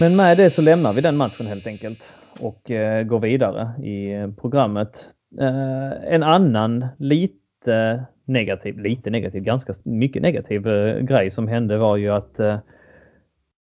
Men 0.00 0.16
med 0.16 0.36
det 0.36 0.50
så 0.50 0.62
lämnar 0.62 0.92
vi 0.92 1.00
den 1.00 1.16
matchen 1.16 1.46
helt 1.46 1.66
enkelt 1.66 2.08
och 2.40 2.62
går 3.06 3.20
vidare 3.20 3.82
i 3.82 4.28
programmet. 4.40 5.06
En 6.06 6.22
annan 6.22 6.86
lite 6.98 8.04
negativ, 8.24 8.78
lite 8.78 9.10
negativ, 9.10 9.42
ganska 9.42 9.72
mycket 9.82 10.22
negativ 10.22 10.62
grej 11.00 11.30
som 11.30 11.48
hände 11.48 11.78
var 11.78 11.96
ju 11.96 12.10
att 12.10 12.40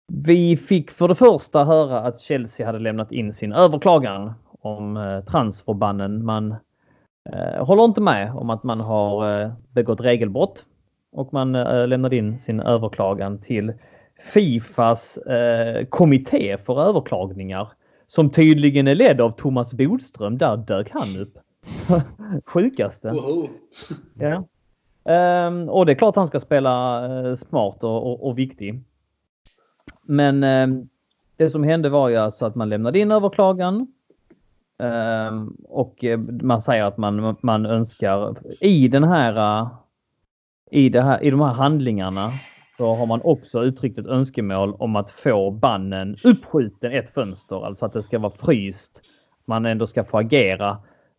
vi 0.10 0.58
fick 0.58 0.92
för 0.92 1.08
det 1.08 1.16
första 1.16 1.64
höra 1.64 2.00
att 2.00 2.20
Chelsea 2.20 2.66
hade 2.66 2.80
lämnat 2.80 3.12
in 3.12 3.34
sin 3.34 3.54
överklagan 3.54 4.34
om 4.62 4.98
eh, 4.98 5.22
transferbannen. 5.22 6.26
Man 6.26 6.56
eh, 7.34 7.66
håller 7.66 7.86
inte 7.86 8.02
med 8.02 8.36
om 8.36 8.50
att 8.50 8.64
man 8.64 8.80
har 8.80 9.42
eh, 9.42 9.52
begått 9.72 10.02
regelbrott 10.02 10.66
och 11.12 11.34
man 11.34 11.56
eh, 11.56 11.88
lämnade 11.88 12.16
in 12.16 12.38
sin 12.38 12.60
överklagan 12.60 13.42
till 13.42 13.74
Fifas 14.34 15.18
eh, 15.18 15.86
kommitté 15.86 16.58
för 16.58 16.82
överklagningar 16.82 17.68
som 18.08 18.30
tydligen 18.30 18.88
är 18.88 18.96
ledd 18.96 19.22
av 19.22 19.32
Thomas 19.32 19.74
Bodström. 19.74 20.38
Där 20.38 20.58
dök 20.58 20.92
han 20.92 21.22
upp. 21.22 21.38
Sjukaste. 22.46 23.10
Woho. 23.10 23.48
Ja. 24.14 24.44
Ehm, 25.14 25.70
och 25.70 25.86
det 25.86 25.92
är 25.92 25.96
klart 25.96 26.16
han 26.16 26.28
ska 26.28 26.40
spela 26.40 27.06
eh, 27.06 27.36
smart 27.36 27.84
och, 27.84 28.12
och, 28.12 28.28
och 28.28 28.40
viktig. 28.40 28.84
Men 30.10 30.44
ehm, 30.44 30.90
det 31.38 31.50
som 31.50 31.64
hände 31.64 31.90
var 31.90 32.10
ju 32.10 32.16
alltså 32.16 32.46
att 32.46 32.56
man 32.56 32.70
lämnade 32.70 33.00
in 33.00 33.12
överklagan. 33.12 33.88
Ehm, 34.80 35.56
och 35.64 36.04
eh, 36.04 36.20
man 36.20 36.62
säger 36.62 36.84
att 36.84 36.98
man, 36.98 37.36
man 37.42 37.66
önskar 37.66 38.36
i 38.62 38.88
den 38.88 39.04
här 39.04 39.68
i, 40.72 40.90
det 40.90 41.02
här, 41.02 41.24
i 41.24 41.30
de 41.30 41.42
här 41.42 41.54
handlingarna 41.54 42.30
så 42.78 42.96
har 42.96 43.06
man 43.06 43.22
också 43.24 43.64
uttryckt 43.64 44.00
ett 44.00 44.06
önskemål 44.06 44.76
om 44.80 44.96
att 44.96 45.12
få 45.12 45.52
bannen 45.52 46.16
uppskjuten 46.24 46.92
ett 46.92 47.10
fönster, 47.10 47.66
alltså 47.66 47.86
att 47.86 47.94
det 47.94 48.04
ska 48.04 48.20
vara 48.20 48.34
fryst. 48.40 49.02
Man 49.46 49.66
ändå 49.66 49.88
ska 49.88 50.04
få 50.04 50.18
agera 50.18 50.78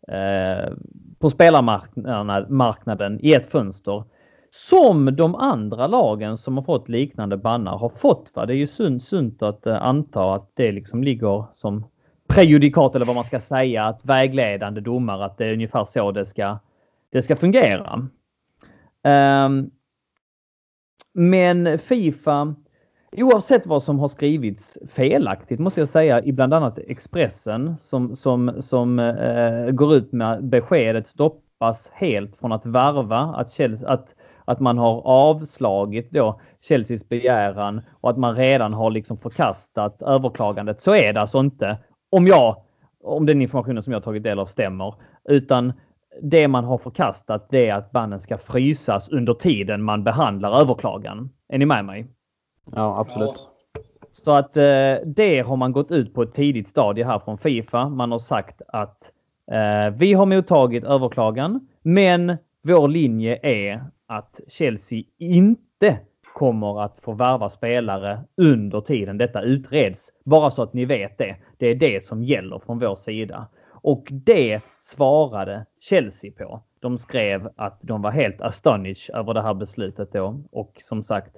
eh, 0.08 0.72
på 1.18 1.30
spelarmarknaden 1.30 3.18
i 3.22 3.32
ett 3.32 3.46
fönster. 3.46 4.04
Som 4.50 5.16
de 5.16 5.34
andra 5.34 5.86
lagen 5.86 6.38
som 6.38 6.56
har 6.56 6.64
fått 6.64 6.88
liknande 6.88 7.36
bannar 7.36 7.78
har 7.78 7.88
fått. 7.88 8.30
Va? 8.34 8.46
Det 8.46 8.54
är 8.54 8.56
ju 8.56 8.66
sunt, 8.66 9.04
sunt 9.04 9.42
att 9.42 9.66
eh, 9.66 9.82
anta 9.82 10.34
att 10.34 10.50
det 10.54 10.72
liksom 10.72 11.04
ligger 11.04 11.44
som 11.52 11.84
prejudikat 12.30 12.94
eller 12.94 13.06
vad 13.06 13.14
man 13.14 13.24
ska 13.24 13.40
säga, 13.40 13.84
att 13.84 14.04
vägledande 14.04 14.80
domar, 14.80 15.20
att 15.20 15.38
det 15.38 15.46
är 15.46 15.52
ungefär 15.52 15.84
så 15.84 16.12
det 16.12 16.26
ska, 16.26 16.58
det 17.10 17.22
ska 17.22 17.36
fungera. 17.36 18.08
Um, 19.04 19.70
men 21.12 21.78
Fifa, 21.78 22.54
oavsett 23.16 23.66
vad 23.66 23.82
som 23.82 23.98
har 23.98 24.08
skrivits 24.08 24.78
felaktigt 24.88 25.60
måste 25.60 25.80
jag 25.80 25.88
säga 25.88 26.22
i 26.22 26.32
bland 26.32 26.54
annat 26.54 26.78
Expressen 26.78 27.76
som, 27.76 28.16
som, 28.16 28.62
som 28.62 28.98
uh, 28.98 29.70
går 29.70 29.94
ut 29.94 30.12
med 30.12 30.44
beskedet 30.44 31.06
stoppas 31.06 31.88
helt 31.92 32.36
från 32.36 32.52
att 32.52 32.66
varva, 32.66 33.18
att, 33.18 33.52
Chelsea, 33.52 33.88
att, 33.88 34.14
att 34.44 34.60
man 34.60 34.78
har 34.78 35.02
avslagit 35.06 36.10
då 36.10 36.40
Chelseas 36.60 37.08
begäran 37.08 37.80
och 38.00 38.10
att 38.10 38.18
man 38.18 38.36
redan 38.36 38.72
har 38.72 38.90
liksom 38.90 39.16
förkastat 39.18 40.02
överklagandet. 40.02 40.80
Så 40.80 40.94
är 40.94 41.12
det 41.12 41.20
alltså 41.20 41.38
inte. 41.38 41.78
Om 42.10 42.26
jag, 42.26 42.56
om 43.04 43.26
den 43.26 43.42
informationen 43.42 43.82
som 43.82 43.92
jag 43.92 44.04
tagit 44.04 44.22
del 44.22 44.38
av 44.38 44.46
stämmer, 44.46 44.94
utan 45.28 45.72
det 46.22 46.48
man 46.48 46.64
har 46.64 46.78
förkastat 46.78 47.46
det 47.50 47.68
är 47.68 47.74
att 47.74 47.90
banden 47.90 48.20
ska 48.20 48.38
frysas 48.38 49.08
under 49.08 49.34
tiden 49.34 49.82
man 49.82 50.04
behandlar 50.04 50.60
överklagan. 50.60 51.30
Är 51.48 51.58
ni 51.58 51.66
med 51.66 51.84
mig? 51.84 52.06
Ja, 52.72 53.00
absolut. 53.00 53.48
Så 54.12 54.32
att 54.32 54.56
eh, 54.56 54.94
det 55.04 55.44
har 55.46 55.56
man 55.56 55.72
gått 55.72 55.90
ut 55.90 56.14
på 56.14 56.22
ett 56.22 56.34
tidigt 56.34 56.68
stadie 56.68 57.04
här 57.04 57.18
från 57.18 57.38
Fifa. 57.38 57.88
Man 57.88 58.12
har 58.12 58.18
sagt 58.18 58.62
att 58.68 59.10
eh, 59.52 59.94
vi 59.96 60.12
har 60.12 60.26
mottagit 60.26 60.84
överklagan, 60.84 61.68
men 61.82 62.36
vår 62.62 62.88
linje 62.88 63.38
är 63.42 63.84
att 64.06 64.40
Chelsea 64.48 65.02
inte 65.18 65.98
kommer 66.34 66.82
att 66.82 66.98
få 66.98 67.12
värva 67.12 67.48
spelare 67.48 68.20
under 68.36 68.80
tiden 68.80 69.18
detta 69.18 69.42
utreds. 69.42 70.12
Bara 70.24 70.50
så 70.50 70.62
att 70.62 70.72
ni 70.72 70.84
vet 70.84 71.18
det. 71.18 71.36
Det 71.58 71.66
är 71.66 71.74
det 71.74 72.04
som 72.04 72.22
gäller 72.22 72.58
från 72.58 72.78
vår 72.78 72.96
sida. 72.96 73.46
Och 73.82 74.08
det 74.10 74.60
svarade 74.80 75.66
Chelsea 75.80 76.32
på. 76.38 76.62
De 76.80 76.98
skrev 76.98 77.48
att 77.56 77.78
de 77.82 78.02
var 78.02 78.10
helt 78.10 78.40
astonished 78.40 79.16
över 79.16 79.34
det 79.34 79.42
här 79.42 79.54
beslutet 79.54 80.12
då 80.12 80.42
och 80.52 80.76
som 80.80 81.04
sagt 81.04 81.36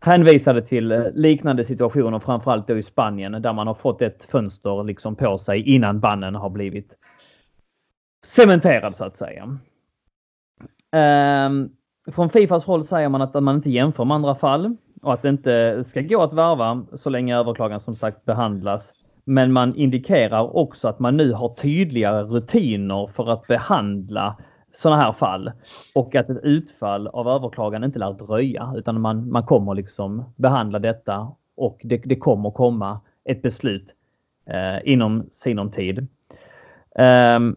hänvisade 0.00 0.62
till 0.62 0.92
eh, 0.92 1.04
liknande 1.14 1.64
situationer, 1.64 2.18
framförallt 2.18 2.68
då 2.68 2.78
i 2.78 2.82
Spanien 2.82 3.42
där 3.42 3.52
man 3.52 3.66
har 3.66 3.74
fått 3.74 4.02
ett 4.02 4.24
fönster 4.24 4.84
liksom 4.84 5.16
på 5.16 5.38
sig 5.38 5.62
innan 5.74 6.00
bannen 6.00 6.34
har 6.34 6.50
blivit 6.50 6.94
cementerad 8.26 8.96
så 8.96 9.04
att 9.04 9.16
säga. 9.16 9.58
Ehm, 10.92 11.68
från 12.12 12.30
Fifas 12.30 12.64
håll 12.64 12.84
säger 12.84 13.08
man 13.08 13.22
att 13.22 13.34
man 13.34 13.56
inte 13.56 13.70
jämför 13.70 14.04
med 14.04 14.14
andra 14.14 14.34
fall 14.34 14.76
och 15.02 15.12
att 15.12 15.22
det 15.22 15.28
inte 15.28 15.84
ska 15.84 16.00
gå 16.00 16.22
att 16.22 16.32
värva 16.32 16.86
så 16.92 17.10
länge 17.10 17.36
överklagan 17.36 17.80
som 17.80 17.94
sagt 17.96 18.24
behandlas 18.24 18.92
men 19.24 19.52
man 19.52 19.74
indikerar 19.74 20.56
också 20.56 20.88
att 20.88 20.98
man 20.98 21.16
nu 21.16 21.32
har 21.32 21.48
tydligare 21.48 22.22
rutiner 22.22 23.06
för 23.06 23.30
att 23.30 23.46
behandla 23.46 24.36
sådana 24.72 25.02
här 25.02 25.12
fall 25.12 25.52
och 25.94 26.14
att 26.14 26.30
ett 26.30 26.44
utfall 26.44 27.08
av 27.08 27.28
överklagan 27.28 27.84
inte 27.84 27.98
lär 27.98 28.12
dröja 28.12 28.72
utan 28.76 29.00
man, 29.00 29.30
man 29.30 29.42
kommer 29.42 29.74
liksom 29.74 30.24
behandla 30.36 30.78
detta 30.78 31.32
och 31.56 31.80
det, 31.84 31.96
det 31.96 32.16
kommer 32.16 32.50
komma 32.50 33.00
ett 33.24 33.42
beslut 33.42 33.94
eh, 34.46 34.92
inom 34.92 35.28
sinom 35.30 35.70
tid. 35.70 36.06
Um, 36.98 37.56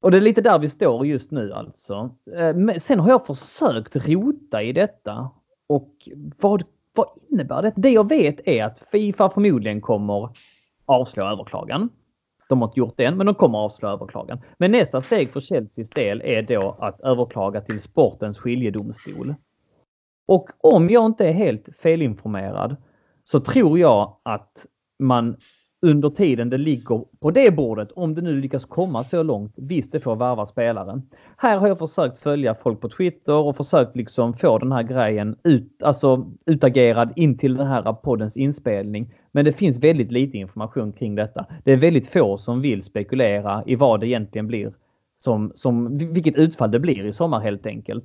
och 0.00 0.10
det 0.10 0.16
är 0.16 0.20
lite 0.20 0.40
där 0.40 0.58
vi 0.58 0.68
står 0.68 1.06
just 1.06 1.30
nu 1.30 1.52
alltså. 1.52 2.10
Eh, 2.36 2.76
sen 2.78 3.00
har 3.00 3.10
jag 3.10 3.26
försökt 3.26 3.96
rota 4.08 4.62
i 4.62 4.72
detta 4.72 5.30
och 5.66 6.08
vad 6.40 6.64
vad 6.96 7.08
innebär 7.28 7.62
det? 7.62 7.72
Det 7.76 7.90
jag 7.90 8.08
vet 8.08 8.48
är 8.48 8.64
att 8.64 8.82
Fifa 8.92 9.30
förmodligen 9.30 9.80
kommer 9.80 10.30
avslå 10.86 11.24
överklagan. 11.24 11.88
De 12.48 12.60
har 12.60 12.68
inte 12.68 12.80
gjort 12.80 12.96
det 12.96 13.04
än, 13.04 13.16
men 13.16 13.26
de 13.26 13.34
kommer 13.34 13.58
avslå 13.58 13.88
överklagan. 13.88 14.40
Men 14.58 14.72
nästa 14.72 15.00
steg 15.00 15.30
för 15.30 15.40
Chelseas 15.40 15.90
del 15.90 16.22
är 16.24 16.42
då 16.42 16.76
att 16.80 17.00
överklaga 17.00 17.60
till 17.60 17.80
sportens 17.80 18.38
skiljedomstol. 18.38 19.34
Och 20.26 20.50
om 20.58 20.90
jag 20.90 21.06
inte 21.06 21.26
är 21.26 21.32
helt 21.32 21.68
felinformerad 21.78 22.76
så 23.24 23.40
tror 23.40 23.78
jag 23.78 24.16
att 24.22 24.66
man 24.98 25.36
under 25.82 26.10
tiden 26.10 26.50
det 26.50 26.58
ligger 26.58 27.04
på 27.20 27.30
det 27.30 27.50
bordet, 27.50 27.92
om 27.92 28.14
det 28.14 28.22
nu 28.22 28.40
lyckas 28.40 28.64
komma 28.64 29.04
så 29.04 29.22
långt, 29.22 29.54
visst 29.56 29.92
det 29.92 30.00
får 30.00 30.16
värva 30.16 30.46
spelaren. 30.46 31.02
Här 31.36 31.58
har 31.58 31.68
jag 31.68 31.78
försökt 31.78 32.22
följa 32.22 32.54
folk 32.54 32.80
på 32.80 32.88
Twitter 32.88 33.32
och 33.34 33.56
försökt 33.56 33.96
liksom 33.96 34.34
få 34.34 34.58
den 34.58 34.72
här 34.72 34.82
grejen 34.82 35.36
ut, 35.44 35.82
alltså 35.82 36.26
utagerad 36.46 37.12
in 37.16 37.38
till 37.38 37.56
den 37.56 37.66
här 37.66 37.92
poddens 37.92 38.36
inspelning. 38.36 39.14
Men 39.32 39.44
det 39.44 39.52
finns 39.52 39.78
väldigt 39.78 40.12
lite 40.12 40.38
information 40.38 40.92
kring 40.92 41.14
detta. 41.14 41.46
Det 41.64 41.72
är 41.72 41.76
väldigt 41.76 42.08
få 42.08 42.38
som 42.38 42.60
vill 42.60 42.82
spekulera 42.82 43.62
i 43.66 43.74
vad 43.74 44.00
det 44.00 44.06
egentligen 44.06 44.46
blir 44.46 44.72
som, 45.16 45.52
som 45.54 45.98
vilket 45.98 46.36
utfall 46.36 46.70
det 46.70 46.80
blir 46.80 47.06
i 47.06 47.12
sommar 47.12 47.40
helt 47.40 47.66
enkelt. 47.66 48.04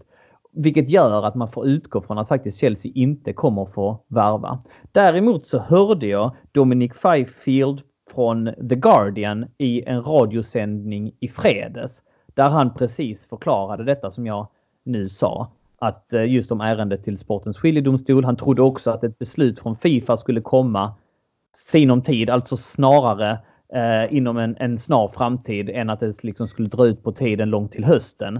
Vilket 0.51 0.89
gör 0.89 1.25
att 1.25 1.35
man 1.35 1.51
får 1.51 1.67
utgå 1.67 2.01
från 2.01 2.17
att 2.17 2.27
faktiskt 2.27 2.59
Chelsea 2.59 2.91
inte 2.95 3.33
kommer 3.33 3.65
få 3.65 3.99
värva. 4.07 4.59
Däremot 4.91 5.47
så 5.47 5.59
hörde 5.59 6.07
jag 6.07 6.35
Dominic 6.51 6.91
Fifield 6.93 7.81
från 8.11 8.53
The 8.69 8.75
Guardian 8.75 9.45
i 9.57 9.83
en 9.85 10.03
radiosändning 10.03 11.11
i 11.19 11.27
fredags. 11.27 12.01
Där 12.33 12.49
han 12.49 12.73
precis 12.73 13.27
förklarade 13.27 13.83
detta 13.83 14.11
som 14.11 14.25
jag 14.27 14.47
nu 14.83 15.09
sa. 15.09 15.51
Att 15.79 16.13
eh, 16.13 16.25
just 16.25 16.51
om 16.51 16.61
ärendet 16.61 17.03
till 17.03 17.17
sportens 17.17 17.57
skiljedomstol. 17.57 18.25
Han 18.25 18.35
trodde 18.35 18.61
också 18.61 18.91
att 18.91 19.03
ett 19.03 19.19
beslut 19.19 19.59
från 19.59 19.75
Fifa 19.75 20.17
skulle 20.17 20.41
komma 20.41 20.93
sinom 21.55 22.01
tid, 22.01 22.29
alltså 22.29 22.57
snarare 22.57 23.39
eh, 23.73 24.15
inom 24.15 24.37
en, 24.37 24.55
en, 24.59 24.79
snar 24.79 25.07
framtid 25.07 25.69
än 25.69 25.89
att 25.89 25.99
det 25.99 26.23
liksom 26.23 26.47
skulle 26.47 26.67
dra 26.67 26.87
ut 26.87 27.03
på 27.03 27.11
tiden 27.11 27.49
långt 27.49 27.71
till 27.71 27.85
hösten. 27.85 28.39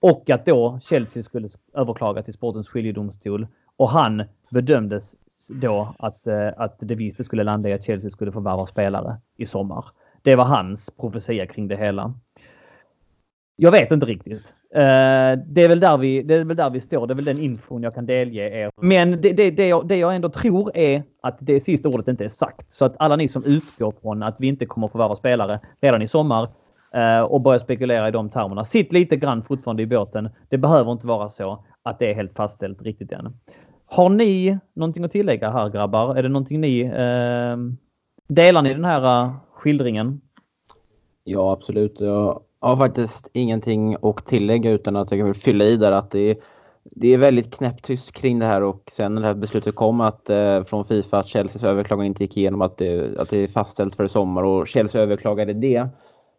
Och 0.00 0.30
att 0.30 0.46
då 0.46 0.80
Chelsea 0.82 1.22
skulle 1.22 1.48
överklaga 1.74 2.22
till 2.22 2.34
sportens 2.34 2.68
skiljedomstol 2.68 3.46
och 3.76 3.90
han 3.90 4.24
bedömdes 4.50 5.14
då 5.48 5.94
att, 5.98 6.26
eh, 6.26 6.48
att 6.56 6.76
det 6.78 6.94
visst 6.94 7.24
skulle 7.24 7.44
landa 7.44 7.68
i 7.68 7.72
att 7.72 7.84
Chelsea 7.84 8.10
skulle 8.10 8.32
förvärva 8.32 8.66
spelare 8.66 9.16
i 9.36 9.46
sommar. 9.46 9.84
Det 10.22 10.36
var 10.36 10.44
hans 10.44 10.90
profetia 10.90 11.46
kring 11.46 11.68
det 11.68 11.76
hela. 11.76 12.14
Jag 13.56 13.70
vet 13.70 13.90
inte 13.90 14.06
riktigt. 14.06 14.54
Eh, 14.74 15.38
det, 15.46 15.64
är 15.64 15.68
väl 15.68 15.80
där 15.80 15.96
vi, 15.96 16.22
det 16.22 16.34
är 16.34 16.44
väl 16.44 16.56
där 16.56 16.70
vi 16.70 16.80
står. 16.80 17.06
Det 17.06 17.12
är 17.12 17.16
väl 17.16 17.24
den 17.24 17.38
infon 17.38 17.82
jag 17.82 17.94
kan 17.94 18.06
delge 18.06 18.62
er. 18.62 18.70
Men 18.80 19.10
det, 19.10 19.32
det, 19.32 19.50
det, 19.50 19.68
jag, 19.68 19.88
det 19.88 19.96
jag 19.96 20.16
ändå 20.16 20.28
tror 20.28 20.76
är 20.76 21.02
att 21.22 21.36
det 21.40 21.60
sista 21.60 21.88
ordet 21.88 22.08
inte 22.08 22.24
är 22.24 22.28
sagt. 22.28 22.74
Så 22.74 22.84
att 22.84 22.94
alla 22.98 23.16
ni 23.16 23.28
som 23.28 23.44
utgår 23.44 23.94
från 24.02 24.22
att 24.22 24.36
vi 24.38 24.46
inte 24.46 24.66
kommer 24.66 24.88
förvärva 24.88 25.16
spelare 25.16 25.60
redan 25.80 26.02
i 26.02 26.08
sommar 26.08 26.48
Eh, 26.94 27.20
och 27.20 27.40
börja 27.40 27.58
spekulera 27.58 28.08
i 28.08 28.10
de 28.10 28.30
termerna. 28.30 28.64
Sitt 28.64 28.92
lite 28.92 29.16
grann 29.16 29.42
fortfarande 29.42 29.82
i 29.82 29.86
båten. 29.86 30.28
Det 30.48 30.58
behöver 30.58 30.92
inte 30.92 31.06
vara 31.06 31.28
så 31.28 31.64
att 31.82 31.98
det 31.98 32.10
är 32.10 32.14
helt 32.14 32.34
fastställt 32.36 32.82
riktigt 32.82 33.12
än. 33.12 33.36
Har 33.86 34.08
ni 34.08 34.58
någonting 34.74 35.04
att 35.04 35.12
tillägga 35.12 35.50
här 35.50 35.68
grabbar? 35.68 36.16
Är 36.16 36.22
det 36.22 36.28
någonting 36.28 36.60
ni 36.60 36.80
eh, 36.80 37.56
delar 38.28 38.62
ni 38.62 38.74
den 38.74 38.84
här 38.84 39.24
eh, 39.24 39.32
skildringen? 39.52 40.20
Ja, 41.24 41.52
absolut. 41.52 42.00
Jag 42.00 42.40
har 42.60 42.76
faktiskt 42.76 43.30
ingenting 43.32 43.96
att 44.02 44.26
tillägga 44.26 44.70
utan 44.70 44.96
att 44.96 45.10
jag 45.10 45.24
vill 45.24 45.34
fylla 45.34 45.64
i 45.64 45.76
där 45.76 45.92
att 45.92 46.10
det 46.10 46.30
är, 46.30 46.36
det 46.84 47.14
är 47.14 47.18
väldigt 47.18 47.54
knäpptyst 47.54 48.12
kring 48.12 48.38
det 48.38 48.46
här 48.46 48.62
och 48.62 48.82
sen 48.92 49.14
när 49.14 49.22
det 49.22 49.28
här 49.28 49.34
beslutet 49.34 49.74
kom 49.74 50.00
att, 50.00 50.30
eh, 50.30 50.62
från 50.62 50.84
Fifa 50.84 51.18
att 51.18 51.26
Chelseas 51.26 51.64
överklagan 51.64 52.06
inte 52.06 52.24
gick 52.24 52.36
igenom 52.36 52.62
att 52.62 52.76
det, 52.76 53.20
att 53.20 53.30
det 53.30 53.38
är 53.38 53.48
fastställt 53.48 53.96
för 53.96 54.08
sommar 54.08 54.42
och 54.42 54.68
Chelsea 54.68 55.02
överklagade 55.02 55.52
det 55.52 55.88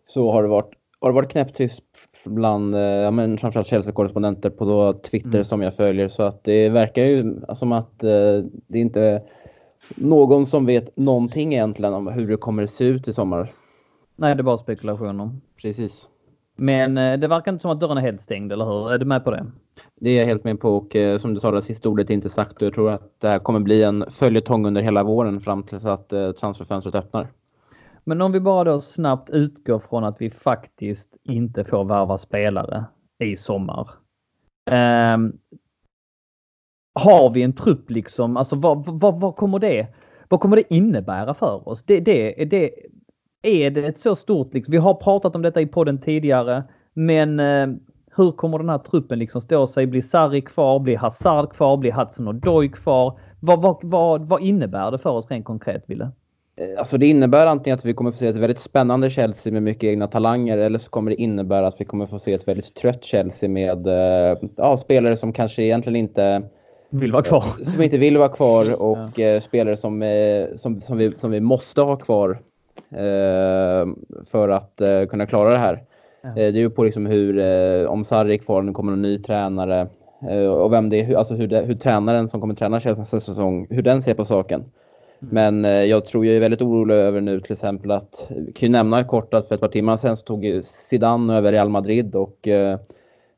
så 0.09 0.31
har 0.31 0.43
det 0.43 0.49
varit, 0.49 0.71
har 0.99 1.09
det 1.09 1.15
varit 1.15 1.31
knäpptyst 1.31 1.83
bland 2.25 2.75
eh, 2.75 2.81
ja, 2.81 3.11
men 3.11 3.37
framförallt 3.37 3.67
Chelsea-korrespondenter 3.67 4.49
på 4.49 4.65
då 4.65 4.93
Twitter 4.93 5.29
mm. 5.29 5.45
som 5.45 5.61
jag 5.61 5.75
följer 5.75 6.07
så 6.07 6.23
att 6.23 6.43
det 6.43 6.69
verkar 6.69 7.03
ju 7.03 7.41
som 7.55 7.71
att 7.71 8.03
eh, 8.03 8.43
det 8.67 8.79
inte 8.79 9.01
är 9.01 9.21
någon 9.95 10.45
som 10.45 10.65
vet 10.65 10.97
någonting 10.97 11.53
egentligen 11.53 11.93
om 11.93 12.07
hur 12.07 12.27
det 12.27 12.37
kommer 12.37 12.65
se 12.65 12.85
ut 12.85 13.07
i 13.07 13.13
sommar. 13.13 13.51
Nej, 14.15 14.35
det 14.35 14.41
är 14.41 14.43
bara 14.43 14.57
spekulationer. 14.57 15.29
Precis. 15.61 16.09
Men 16.55 16.97
eh, 16.97 17.19
det 17.19 17.27
verkar 17.27 17.51
inte 17.51 17.61
som 17.61 17.71
att 17.71 17.79
dörren 17.79 17.97
är 17.97 18.01
helt 18.01 18.21
stängd, 18.21 18.51
eller 18.51 18.65
hur? 18.65 18.91
Är 18.91 18.97
du 18.97 19.05
med 19.05 19.23
på 19.23 19.31
det? 19.31 19.45
Det 19.95 20.09
är 20.09 20.19
jag 20.19 20.25
helt 20.25 20.43
med 20.43 20.59
på 20.59 20.77
och 20.77 20.95
eh, 20.95 21.17
som 21.17 21.33
du 21.33 21.39
sa, 21.39 21.51
det 21.51 21.61
sista 21.61 21.89
ordet 21.89 22.09
är 22.09 22.13
inte 22.13 22.29
sagt 22.29 22.61
jag 22.61 22.73
tror 22.73 22.89
att 22.89 23.19
det 23.19 23.27
här 23.27 23.39
kommer 23.39 23.59
bli 23.59 23.83
en 23.83 24.05
följetong 24.09 24.65
under 24.65 24.81
hela 24.81 25.03
våren 25.03 25.41
fram 25.41 25.63
till 25.63 25.87
att 25.87 26.09
transferfönstret 26.39 26.95
öppnar. 26.95 27.27
Men 28.03 28.21
om 28.21 28.31
vi 28.31 28.39
bara 28.39 28.63
då 28.63 28.81
snabbt 28.81 29.29
utgår 29.29 29.79
från 29.79 30.03
att 30.03 30.21
vi 30.21 30.29
faktiskt 30.29 31.17
inte 31.23 31.63
får 31.63 31.83
värva 31.83 32.17
spelare 32.17 32.85
i 33.23 33.35
sommar. 33.35 33.89
Eh, 34.71 35.17
har 36.93 37.29
vi 37.33 37.43
en 37.43 37.53
trupp 37.53 37.89
liksom, 37.89 38.37
alltså 38.37 38.55
vad, 38.55 38.85
vad, 38.85 39.19
vad, 39.19 39.35
kommer 39.35 39.59
det, 39.59 39.87
vad 40.27 40.39
kommer 40.39 40.55
det 40.55 40.73
innebära 40.73 41.33
för 41.33 41.69
oss? 41.69 41.83
Det, 41.83 41.99
det, 41.99 42.45
det, 42.45 42.71
är 43.41 43.71
det 43.71 43.87
ett 43.87 43.99
så 43.99 44.15
stort, 44.15 44.53
liksom, 44.53 44.71
vi 44.71 44.77
har 44.77 44.93
pratat 44.93 45.35
om 45.35 45.41
detta 45.41 45.61
i 45.61 45.67
podden 45.67 45.97
tidigare, 46.01 46.63
men 46.93 47.39
eh, 47.39 47.67
hur 48.15 48.31
kommer 48.31 48.57
den 48.57 48.69
här 48.69 48.77
truppen 48.77 49.19
liksom 49.19 49.41
stå 49.41 49.67
sig? 49.67 49.85
Blir 49.87 50.01
Sarri 50.01 50.41
kvar? 50.41 50.79
Blir 50.79 50.97
Hazard 50.97 51.53
kvar? 51.53 51.77
Blir 51.77 51.91
Hudson 51.91 52.27
och 52.27 52.35
Doy 52.35 52.69
kvar? 52.69 53.19
Vad, 53.39 53.61
vad, 53.61 53.77
vad, 53.83 54.21
vad 54.27 54.41
innebär 54.41 54.91
det 54.91 54.99
för 54.99 55.09
oss 55.09 55.31
rent 55.31 55.45
konkret, 55.45 55.83
Ville? 55.87 56.11
Eh, 56.59 56.79
alltså 56.79 56.97
det 56.97 57.07
innebär 57.07 57.45
antingen 57.45 57.77
att 57.77 57.85
vi 57.85 57.93
kommer 57.93 58.11
få 58.11 58.17
se 58.17 58.27
ett 58.27 58.35
väldigt 58.35 58.59
spännande 58.59 59.09
Chelsea 59.09 59.53
med 59.53 59.63
mycket 59.63 59.83
egna 59.83 60.07
talanger 60.07 60.57
eller 60.57 60.79
så 60.79 60.89
kommer 60.89 61.11
det 61.11 61.21
innebära 61.21 61.67
att 61.67 61.81
vi 61.81 61.85
kommer 61.85 62.05
få 62.05 62.19
se 62.19 62.33
ett 62.33 62.47
väldigt 62.47 62.75
trött 62.75 63.03
Chelsea 63.03 63.49
med 63.49 63.87
eh, 63.87 64.37
ja, 64.55 64.77
spelare 64.77 65.17
som 65.17 65.33
kanske 65.33 65.63
egentligen 65.63 65.95
inte 65.95 66.41
vill 66.89 67.11
vara 67.11 67.23
kvar. 67.23 67.43
Som 67.73 67.81
inte 67.81 67.97
vill 67.97 68.17
vara 68.17 68.29
kvar 68.29 68.73
och 68.81 69.19
ja. 69.19 69.41
spelare 69.41 69.77
som, 69.77 70.03
som, 70.55 70.79
som, 70.79 70.97
vi, 70.97 71.11
som 71.11 71.31
vi 71.31 71.39
måste 71.39 71.81
ha 71.81 71.95
kvar 71.95 72.37
Eh, 72.91 73.87
för 74.31 74.49
att 74.49 74.81
eh, 74.81 75.05
kunna 75.05 75.25
klara 75.25 75.49
det 75.49 75.57
här. 75.57 75.83
Ja. 76.21 76.29
Eh, 76.29 76.35
det 76.35 76.43
är 76.43 76.51
ju 76.51 76.69
på 76.69 76.83
liksom 76.83 77.05
hur, 77.05 77.87
om 77.87 78.03
Sarri 78.03 78.33
är 78.33 78.37
kvar, 78.37 78.61
nu 78.61 78.71
kommer 78.71 78.93
en 78.93 79.01
ny 79.01 79.17
tränare 79.17 79.87
och 80.61 80.73
vem 80.73 80.89
det 80.89 81.01
är, 81.01 81.15
alltså 81.15 81.35
hur, 81.35 81.47
det, 81.47 81.61
hur 81.61 81.75
tränaren 81.75 82.29
som 82.29 82.41
kommer 82.41 82.55
träna 82.55 82.79
Chelsea 82.79 82.99
nästa 82.99 83.19
säsong, 83.19 83.67
hur 83.69 83.81
den 83.81 84.01
ser 84.01 84.13
på 84.13 84.25
saken. 84.25 84.63
Mm. 85.21 85.61
Men 85.61 85.87
jag 85.89 86.05
tror 86.05 86.25
jag 86.25 86.35
är 86.35 86.39
väldigt 86.39 86.61
orolig 86.61 86.95
över 86.95 87.21
nu 87.21 87.41
till 87.41 87.53
exempel 87.53 87.91
att, 87.91 88.31
vi 88.45 88.51
kan 88.51 88.67
ju 88.67 88.71
nämna 88.71 89.03
kort 89.03 89.33
att 89.33 89.47
för 89.47 89.55
ett 89.55 89.61
par 89.61 89.67
timmar 89.67 89.97
sedan 89.97 90.17
så 90.17 90.23
tog 90.25 90.59
Zidane 90.63 91.37
över 91.37 91.51
Real 91.51 91.69
Madrid 91.69 92.15
och 92.15 92.47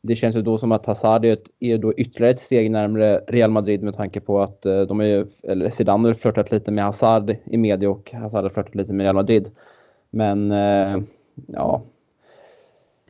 det 0.01 0.15
känns 0.15 0.36
ju 0.36 0.41
då 0.41 0.57
som 0.57 0.71
att 0.71 0.86
Hazard 0.86 1.25
är 1.59 1.77
då 1.77 1.93
ytterligare 1.93 2.34
ett 2.34 2.39
steg 2.39 2.71
närmare 2.71 3.21
Real 3.27 3.51
Madrid 3.51 3.84
med 3.84 3.95
tanke 3.95 4.19
på 4.19 4.41
att 4.41 4.65
eh, 4.65 4.82
de 4.82 4.99
är 4.99 5.05
ju, 5.05 5.25
eller 5.43 5.69
Zidane 5.69 6.09
har 6.09 6.13
flörtat 6.13 6.51
lite 6.51 6.71
med 6.71 6.84
Hazard 6.84 7.36
i 7.45 7.57
media 7.57 7.89
och 7.89 8.11
Hazard 8.11 8.43
har 8.43 8.49
flörtat 8.49 8.75
lite 8.75 8.93
med 8.93 9.03
Real 9.03 9.15
Madrid. 9.15 9.51
Men 10.09 10.51
eh, 10.51 10.97
ja. 11.47 11.82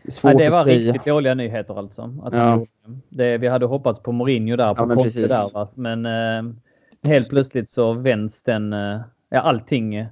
Svårt 0.09 0.34
Nej, 0.34 0.45
det 0.45 0.51
var 0.51 0.65
riktigt 0.65 1.05
dåliga 1.05 1.34
nyheter 1.34 1.80
alltså. 1.80 2.13
Att 2.24 2.34
ja. 2.34 2.65
det, 3.09 3.38
vi 3.38 3.47
hade 3.47 3.65
hoppats 3.65 3.99
på 3.99 4.11
Mourinho 4.11 4.55
där, 4.55 4.74
på 4.74 4.84
ja, 4.89 4.95
Conte 4.95 5.28
där. 5.28 5.53
Va? 5.53 5.67
Men 5.74 6.05
eh, 6.05 6.53
helt 7.04 7.30
plötsligt 7.30 7.70
så 7.70 7.93
vänds 7.93 8.43
den, 8.43 8.74
eh, 8.74 8.99
ja 9.30 9.39
allting 9.39 10.06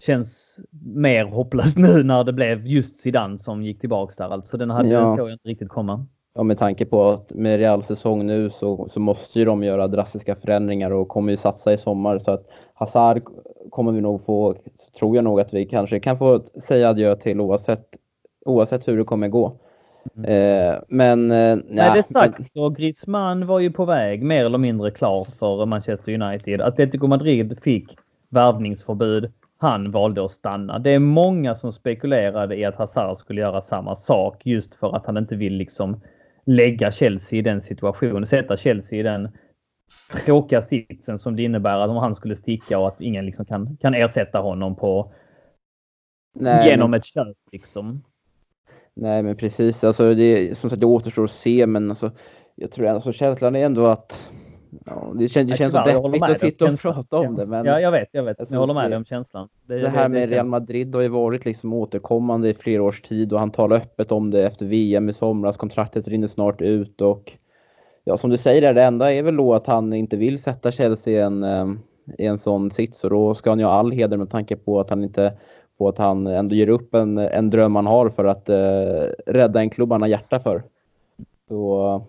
känns 0.00 0.60
mer 0.94 1.24
hopplöst 1.24 1.76
nu 1.76 2.02
när 2.02 2.24
det 2.24 2.32
blev 2.32 2.66
just 2.66 2.96
Zidane 2.96 3.38
som 3.38 3.62
gick 3.62 3.80
tillbaks 3.80 4.16
där. 4.16 4.30
Alltså 4.30 4.56
den 4.56 4.70
hade 4.70 4.88
ja. 4.88 5.16
såg 5.16 5.28
jag 5.28 5.34
inte 5.34 5.48
riktigt 5.48 5.68
komma. 5.68 6.06
Ja, 6.36 6.42
med 6.42 6.58
tanke 6.58 6.86
på 6.86 7.08
att 7.08 7.32
med 7.34 7.58
Real 7.58 7.82
säsong 7.82 8.26
nu 8.26 8.50
så, 8.50 8.88
så 8.88 9.00
måste 9.00 9.38
ju 9.38 9.44
de 9.44 9.62
göra 9.62 9.86
drastiska 9.88 10.34
förändringar 10.36 10.90
och 10.90 11.08
kommer 11.08 11.30
ju 11.30 11.36
satsa 11.36 11.72
i 11.72 11.78
sommar 11.78 12.18
så 12.18 12.30
att 12.30 12.46
Hazard 12.74 13.22
kommer 13.70 13.92
vi 13.92 14.00
nog 14.00 14.24
få, 14.24 14.56
tror 14.98 15.16
jag 15.16 15.24
nog 15.24 15.40
att 15.40 15.54
vi 15.54 15.66
kanske 15.66 16.00
kan 16.00 16.18
få 16.18 16.40
säga 16.68 16.88
adjö 16.88 17.16
till 17.16 17.40
oavsett, 17.40 17.86
oavsett 18.46 18.88
hur 18.88 18.98
det 18.98 19.04
kommer 19.04 19.28
gå. 19.28 19.58
Mm. 20.16 20.30
Eh, 20.30 20.80
men 20.88 21.30
eh, 21.30 21.58
Nej, 21.68 21.92
det 21.94 22.02
sagt 22.02 22.52
så 22.52 22.68
Griezmann 22.68 23.46
var 23.46 23.60
ju 23.60 23.70
på 23.70 23.84
väg 23.84 24.22
mer 24.22 24.44
eller 24.44 24.58
mindre 24.58 24.90
klar 24.90 25.24
för 25.38 25.66
Manchester 25.66 26.22
United. 26.22 26.60
Atletico 26.60 27.06
Madrid 27.06 27.58
fick 27.62 27.96
värvningsförbud 28.28 29.32
han 29.64 29.90
valde 29.90 30.24
att 30.24 30.30
stanna. 30.30 30.78
Det 30.78 30.90
är 30.90 30.98
många 30.98 31.54
som 31.54 31.72
spekulerade 31.72 32.56
i 32.56 32.64
att 32.64 32.74
Hazard 32.74 33.18
skulle 33.18 33.40
göra 33.40 33.60
samma 33.60 33.94
sak 33.94 34.46
just 34.46 34.74
för 34.74 34.96
att 34.96 35.06
han 35.06 35.16
inte 35.16 35.36
vill 35.36 35.52
liksom 35.52 36.00
lägga 36.44 36.92
Chelsea 36.92 37.38
i 37.38 37.42
den 37.42 37.62
situationen, 37.62 38.26
sätta 38.26 38.56
Chelsea 38.56 38.98
i 38.98 39.02
den 39.02 39.28
tråkiga 40.24 40.62
sitsen 40.62 41.18
som 41.18 41.36
det 41.36 41.42
innebär 41.42 41.78
att 41.78 41.90
om 41.90 41.96
han 41.96 42.14
skulle 42.14 42.36
sticka 42.36 42.78
och 42.78 42.88
att 42.88 43.00
ingen 43.00 43.26
liksom 43.26 43.44
kan, 43.44 43.76
kan 43.76 43.94
ersätta 43.94 44.38
honom 44.38 44.76
på 44.76 45.12
Nej, 46.34 46.68
genom 46.68 46.94
ett 46.94 47.04
köp 47.04 47.36
liksom. 47.52 48.02
Nej 48.96 49.22
men 49.22 49.36
precis, 49.36 49.84
alltså 49.84 50.14
det, 50.14 50.58
som 50.58 50.70
sagt 50.70 50.80
det 50.80 50.86
återstår 50.86 51.24
att 51.24 51.30
se 51.30 51.66
men 51.66 51.90
alltså, 51.90 52.10
jag 52.54 52.70
tror 52.70 52.86
alltså 52.86 53.12
känslan 53.12 53.56
är 53.56 53.66
ändå 53.66 53.86
att 53.86 54.32
Ja, 54.86 55.12
det 55.14 55.28
känns, 55.28 55.50
det 55.50 55.56
känns 55.56 55.74
så 55.74 55.84
deppigt 55.84 56.22
att 56.22 56.40
sitta 56.40 56.72
och 56.72 56.80
prata 56.80 57.18
om 57.18 57.36
det. 57.36 57.46
Men, 57.46 57.66
ja, 57.66 57.80
jag 57.80 57.90
vet, 57.90 58.08
jag 58.12 58.22
vet. 58.22 58.40
Alltså, 58.40 58.54
jag 58.54 58.60
håller 58.60 58.74
med 58.74 58.90
dig 58.90 58.96
om 58.96 59.04
känslan. 59.04 59.48
Det, 59.66 59.78
det 59.78 59.88
här 59.88 60.02
det, 60.02 60.08
med 60.08 60.28
Real 60.28 60.46
Madrid 60.46 60.94
har 60.94 61.02
ju 61.02 61.08
varit 61.08 61.44
liksom 61.44 61.72
återkommande 61.72 62.48
i 62.48 62.54
flera 62.54 62.82
års 62.82 63.02
tid 63.02 63.32
och 63.32 63.38
han 63.38 63.50
talar 63.50 63.76
öppet 63.76 64.12
om 64.12 64.30
det 64.30 64.46
efter 64.46 64.66
VM 64.66 65.08
i 65.08 65.12
somras. 65.12 65.56
Kontraktet 65.56 66.08
rinner 66.08 66.28
snart 66.28 66.60
ut 66.60 67.00
och 67.00 67.32
ja, 68.04 68.16
som 68.16 68.30
du 68.30 68.36
säger, 68.36 68.74
det 68.74 68.82
enda 68.82 69.12
är 69.12 69.22
väl 69.22 69.36
då 69.36 69.54
att 69.54 69.66
han 69.66 69.92
inte 69.92 70.16
vill 70.16 70.42
sätta 70.42 70.72
Chelsea 70.72 71.14
i 71.14 71.22
en, 71.22 71.44
eh, 71.44 71.66
i 72.18 72.26
en 72.26 72.38
sån 72.38 72.70
sits 72.70 73.04
och 73.04 73.10
då 73.10 73.34
ska 73.34 73.50
han 73.50 73.58
ju 73.58 73.64
ha 73.64 73.72
all 73.72 73.92
heder 73.92 74.16
med 74.16 74.30
tanke 74.30 74.56
på 74.56 74.80
att 74.80 74.90
han 74.90 75.04
inte 75.04 75.32
på 75.78 75.88
att 75.88 75.98
han 75.98 76.26
ändå 76.26 76.54
ger 76.54 76.68
upp 76.68 76.94
en, 76.94 77.18
en 77.18 77.50
dröm 77.50 77.76
han 77.76 77.86
har 77.86 78.08
för 78.10 78.24
att 78.24 78.50
uh, 78.50 79.12
rädda 79.26 79.60
en 79.60 79.70
klubb 79.70 79.92
han 79.92 80.02
har 80.02 80.08
hjärta 80.08 80.40
för. 80.40 80.62
Så 81.48 82.02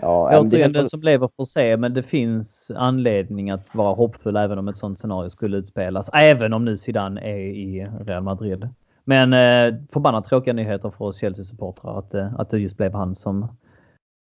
Ja, 0.00 0.40
Återigen, 0.40 0.72
den 0.72 0.90
som 0.90 1.02
lever 1.02 1.28
får 1.36 1.44
se, 1.44 1.76
men 1.76 1.94
det 1.94 2.02
finns 2.02 2.70
anledning 2.76 3.50
att 3.50 3.74
vara 3.74 3.94
hoppfull 3.94 4.36
även 4.36 4.58
om 4.58 4.68
ett 4.68 4.78
sånt 4.78 4.98
scenario 4.98 5.30
skulle 5.30 5.56
utspelas. 5.56 6.10
Även 6.12 6.52
om 6.52 6.64
nu 6.64 6.76
Zidane 6.76 7.20
är 7.20 7.38
i 7.38 7.88
Real 8.06 8.22
Madrid. 8.22 8.68
Men 9.04 9.32
eh, 9.32 9.80
förbannat 9.92 10.24
tråkiga 10.24 10.54
nyheter 10.54 10.90
för 10.90 11.04
oss 11.04 11.20
Chelsea-supportrar 11.20 11.98
att, 11.98 12.14
eh, 12.14 12.34
att 12.34 12.50
det 12.50 12.58
just 12.58 12.76
blev 12.76 12.92
han 12.92 13.14
som 13.14 13.56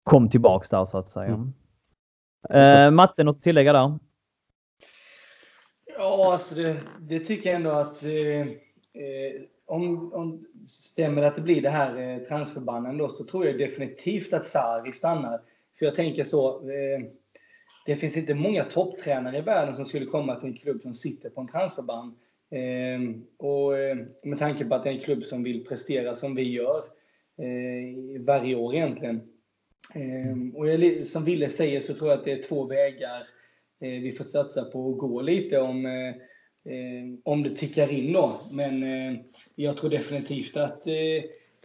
kom 0.04 0.28
tillbaks 0.28 0.68
där 0.68 0.84
så 0.84 0.98
att 0.98 1.08
säga. 1.08 1.26
Mm. 1.34 1.52
Eh, 2.50 2.90
Matte, 2.90 3.24
något 3.24 3.36
att 3.36 3.42
tillägga 3.42 3.72
där? 3.72 3.98
Ja, 5.98 6.32
alltså 6.32 6.54
det, 6.54 6.76
det 7.00 7.20
tycker 7.20 7.50
jag 7.50 7.56
ändå 7.56 7.70
att 7.70 8.02
eh, 8.02 8.40
eh 8.40 9.42
om, 9.66 10.12
om 10.12 10.46
stämmer 10.66 11.22
att 11.22 11.36
det 11.36 11.42
blir 11.42 11.62
det 11.62 11.70
här 11.70 11.96
eh, 11.96 12.18
transferbannen 12.18 12.98
då, 12.98 13.08
så 13.08 13.24
tror 13.24 13.46
jag 13.46 13.58
definitivt 13.58 14.32
att 14.32 14.46
Sarri 14.46 14.92
stannar. 14.92 15.40
För 15.78 15.86
jag 15.86 15.94
tänker 15.94 16.24
så, 16.24 16.70
eh, 16.70 17.06
det 17.86 17.96
finns 17.96 18.16
inte 18.16 18.34
många 18.34 18.64
topptränare 18.64 19.38
i 19.38 19.40
världen 19.40 19.74
som 19.74 19.84
skulle 19.84 20.06
komma 20.06 20.40
till 20.40 20.48
en 20.48 20.56
klubb 20.56 20.82
som 20.82 20.94
sitter 20.94 21.30
på 21.30 21.40
en 21.40 21.48
transferban. 21.48 22.16
Eh, 22.50 23.16
och 23.36 23.78
eh, 23.78 23.96
med 24.22 24.38
tanke 24.38 24.64
på 24.64 24.74
att 24.74 24.84
det 24.84 24.90
är 24.90 24.94
en 24.94 25.04
klubb 25.04 25.24
som 25.24 25.42
vill 25.42 25.64
prestera 25.64 26.14
som 26.14 26.34
vi 26.34 26.42
gör 26.42 26.84
eh, 27.38 28.22
varje 28.22 28.54
år 28.54 28.74
egentligen. 28.74 29.20
Eh, 29.94 30.58
och 30.58 30.68
jag, 30.68 31.06
som 31.06 31.24
Ville 31.24 31.50
säger 31.50 31.80
så 31.80 31.94
tror 31.94 32.10
jag 32.10 32.18
att 32.18 32.24
det 32.24 32.32
är 32.32 32.42
två 32.42 32.64
vägar 32.64 33.22
vi 33.84 34.12
får 34.12 34.24
satsa 34.24 34.64
på 34.64 34.90
att 34.90 34.98
gå 34.98 35.22
lite 35.22 35.60
om 35.60 35.86
om 37.24 37.42
det 37.42 37.56
tickar 37.56 37.92
in 37.92 38.12
då. 38.12 38.40
Men 38.52 38.82
jag 39.54 39.76
tror 39.76 39.90
definitivt 39.90 40.56
att 40.56 40.86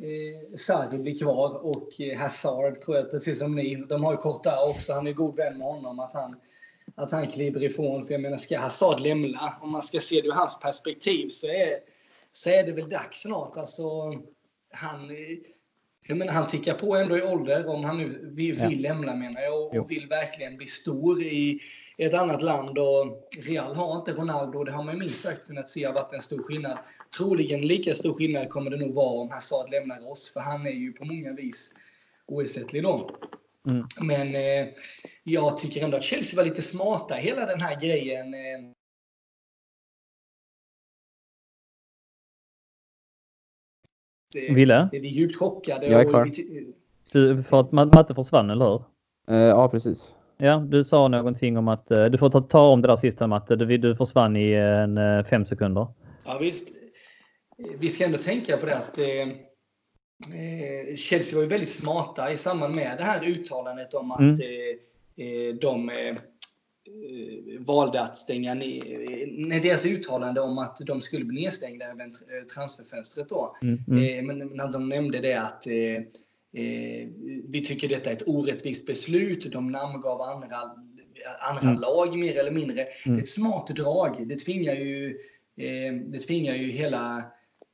eh, 0.01 0.57
Sarri 0.57 0.97
blir 0.97 1.17
kvar 1.17 1.65
och 1.65 2.01
eh, 2.01 2.17
Hazard 2.17 2.81
tror 2.81 2.97
jag, 2.97 3.11
precis 3.11 3.39
som 3.39 3.55
ni, 3.55 3.75
de 3.75 4.03
har 4.03 4.11
ju 4.13 4.17
kort 4.17 4.43
där 4.43 4.69
också. 4.69 4.93
Han 4.93 5.07
är 5.07 5.13
god 5.13 5.35
vän 5.35 5.57
med 5.57 5.67
honom. 5.67 5.99
Att 5.99 6.13
han, 6.13 6.35
att 6.95 7.11
han 7.11 7.31
kliver 7.31 7.63
ifrån. 7.63 8.03
För 8.03 8.13
jag 8.13 8.21
menar, 8.21 8.37
ska 8.37 8.59
Hazard 8.59 8.99
lämna, 8.99 9.53
om 9.61 9.71
man 9.71 9.81
ska 9.81 9.99
se 9.99 10.21
det 10.21 10.27
ur 10.27 10.31
hans 10.31 10.59
perspektiv, 10.59 11.29
så 11.29 11.47
är, 11.47 11.79
så 12.31 12.49
är 12.49 12.63
det 12.63 12.71
väl 12.71 12.89
dags 12.89 13.21
snart. 13.21 13.57
Alltså, 13.57 13.83
han, 14.71 15.11
jag 16.07 16.17
menar, 16.17 16.33
han 16.33 16.47
tickar 16.47 16.73
på 16.73 16.95
ändå 16.95 17.17
i 17.17 17.21
ålder, 17.21 17.67
om 17.67 17.83
han 17.83 17.97
nu 17.97 18.31
vill, 18.35 18.55
vill 18.55 18.83
ja. 18.83 18.89
lämna 18.89 19.15
menar 19.15 19.41
jag, 19.41 19.65
och, 19.65 19.75
och, 19.75 19.91
vill 19.91 20.07
verkligen 20.07 20.57
bli 20.57 20.67
stor 20.67 21.23
i 21.23 21.59
ett 22.05 22.13
annat 22.13 22.41
land. 22.41 22.77
Och 22.77 23.29
Real 23.47 23.75
har 23.75 23.95
inte 23.95 24.11
Ronaldo, 24.11 24.63
det 24.63 24.71
har 24.71 24.83
man 24.83 24.99
minst 24.99 25.21
sagt 25.21 25.47
kunnat 25.47 25.69
se 25.69 25.85
har 25.85 25.93
varit 25.93 26.13
en 26.13 26.21
stor 26.21 26.43
skillnad. 26.43 26.77
Troligen 27.17 27.61
lika 27.61 27.93
stor 27.93 28.13
skillnad 28.13 28.49
kommer 28.49 28.71
det 28.71 28.77
nog 28.77 28.93
vara 28.93 29.21
om 29.21 29.31
Hazard 29.31 29.69
lämnar 29.69 30.11
oss, 30.11 30.33
för 30.33 30.39
han 30.39 30.67
är 30.67 30.71
ju 30.71 30.93
på 30.93 31.05
många 31.05 31.33
vis 31.33 31.75
oersättlig 32.25 32.83
då. 32.83 33.09
Mm. 33.69 33.87
Men 34.01 34.35
eh, 34.35 34.73
jag 35.23 35.57
tycker 35.57 35.83
ändå 35.83 35.97
att 35.97 36.03
Chelsea 36.03 36.37
var 36.37 36.43
lite 36.43 36.61
smarta 36.61 37.19
i 37.19 37.21
hela 37.21 37.45
den 37.45 37.61
här 37.61 37.81
grejen. 37.81 38.33
Eh, 38.33 38.73
Ville? 44.53 44.89
Vi 44.91 44.97
är 44.97 45.01
djupt 45.01 45.35
chockade. 45.35 45.87
Jag 45.87 46.01
är 46.01 46.09
kvar. 46.09 46.31
Du, 47.11 47.43
för 47.43 47.59
att 47.59 47.71
Matte 47.71 48.15
försvann, 48.15 48.49
eller 48.49 48.65
hur? 48.65 48.83
Uh, 49.35 49.43
ja, 49.43 49.69
precis. 49.69 50.13
Ja, 50.41 50.57
du 50.57 50.83
sa 50.83 51.07
någonting 51.07 51.57
om 51.57 51.67
att 51.67 51.91
uh, 51.91 52.05
du 52.05 52.17
får 52.17 52.29
ta, 52.29 52.41
ta 52.41 52.69
om 52.69 52.81
det 52.81 52.87
där 52.87 52.95
sista 52.95 53.27
Matte. 53.27 53.55
Du, 53.55 53.77
du 53.77 53.95
försvann 53.95 54.35
i 54.35 54.53
en, 54.53 54.97
uh, 54.97 55.23
fem 55.23 55.45
sekunder. 55.45 55.87
Ja, 56.25 56.37
visst. 56.41 56.67
Vi 57.79 57.89
ska 57.89 58.05
ändå 58.05 58.17
tänka 58.17 58.57
på 58.57 58.65
det 58.65 58.77
att 58.77 58.99
Chelsea 60.99 61.35
var 61.35 61.43
ju 61.43 61.49
väldigt 61.49 61.69
smarta 61.69 62.31
i 62.31 62.37
samband 62.37 62.75
med 62.75 62.97
det 62.97 63.03
här 63.03 63.27
uttalandet 63.27 63.93
om 63.93 64.11
att 64.11 64.19
mm. 64.19 65.57
de 65.61 65.91
Eh, 66.89 67.59
valde 67.59 68.01
att 68.01 68.17
stänga 68.17 68.53
ner, 68.53 69.51
eh, 69.51 69.61
deras 69.61 69.85
uttalande 69.85 70.41
om 70.41 70.57
att 70.57 70.77
de 70.85 71.01
skulle 71.01 71.25
bli 71.25 71.41
nedstängda 71.41 71.85
även 71.85 72.09
eh, 72.09 72.45
transferfönstret 72.55 73.29
då. 73.29 73.55
Mm, 73.61 73.83
mm. 73.87 74.25
Men 74.25 74.47
när 74.53 74.71
de 74.71 74.89
nämnde 74.89 75.19
det 75.19 75.33
att 75.33 75.63
eh, 76.53 77.07
vi 77.47 77.63
tycker 77.65 77.89
detta 77.89 78.09
är 78.09 78.13
ett 78.13 78.27
orättvist 78.27 78.87
beslut. 78.87 79.51
De 79.51 79.71
namngav 79.71 80.21
andra, 80.21 80.57
andra 81.39 81.69
mm. 81.69 81.79
lag 81.79 82.17
mer 82.17 82.37
eller 82.37 82.51
mindre. 82.51 82.75
Det 82.75 82.81
är 82.81 83.07
mm. 83.07 83.19
ett 83.19 83.27
smart 83.27 83.67
drag. 83.67 84.27
Det 84.27 84.35
tvingar 84.35 84.73
ju, 84.73 85.19
eh, 85.57 85.93
det 85.93 86.19
tvingar 86.19 86.55
ju 86.55 86.71
hela 86.71 87.17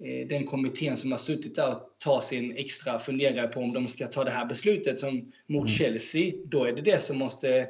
eh, 0.03 0.27
den 0.27 0.43
kommittén 0.43 0.97
som 0.97 1.11
har 1.11 1.19
suttit 1.19 1.55
där 1.55 1.71
och 1.71 1.95
ta 1.99 2.21
sin 2.21 2.57
extra 2.57 2.99
funderare 2.99 3.47
på 3.47 3.59
om 3.59 3.71
de 3.71 3.87
ska 3.87 4.07
ta 4.07 4.23
det 4.23 4.31
här 4.31 4.45
beslutet 4.45 4.99
som 4.99 5.31
mot 5.47 5.59
mm. 5.59 5.67
Chelsea. 5.67 6.33
Då 6.45 6.63
är 6.63 6.71
det 6.71 6.81
det 6.81 7.01
som 7.01 7.17
måste 7.17 7.67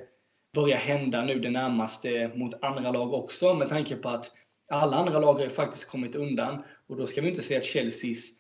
börja 0.53 0.75
hända 0.75 1.25
nu 1.25 1.39
det 1.39 1.49
närmaste 1.49 2.31
mot 2.35 2.63
andra 2.63 2.91
lag 2.91 3.13
också 3.13 3.53
med 3.53 3.69
tanke 3.69 3.95
på 3.95 4.09
att 4.09 4.31
alla 4.71 4.97
andra 4.97 5.19
lag 5.19 5.33
har 5.33 5.43
ju 5.43 5.49
faktiskt 5.49 5.89
kommit 5.89 6.15
undan. 6.15 6.63
Och 6.87 6.97
då 6.97 7.05
ska 7.05 7.21
vi 7.21 7.29
inte 7.29 7.41
säga 7.41 7.59
att 7.59 7.65
Chelseas 7.65 8.31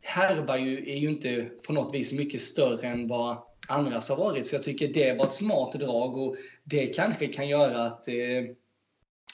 härva 0.00 0.58
ju, 0.58 0.90
är 0.90 0.96
ju 0.96 1.10
inte 1.10 1.50
på 1.66 1.72
något 1.72 1.94
vis 1.94 2.12
mycket 2.12 2.42
större 2.42 2.88
än 2.88 3.08
vad 3.08 3.36
andras 3.68 4.08
har 4.08 4.16
varit. 4.16 4.46
Så 4.46 4.54
jag 4.54 4.62
tycker 4.62 4.88
det 4.88 5.12
var 5.12 5.26
ett 5.26 5.32
smart 5.32 5.72
drag 5.72 6.16
och 6.16 6.36
det 6.64 6.86
kanske 6.86 7.26
kan 7.26 7.48
göra 7.48 7.86
att 7.86 8.08
eh, 8.08 8.14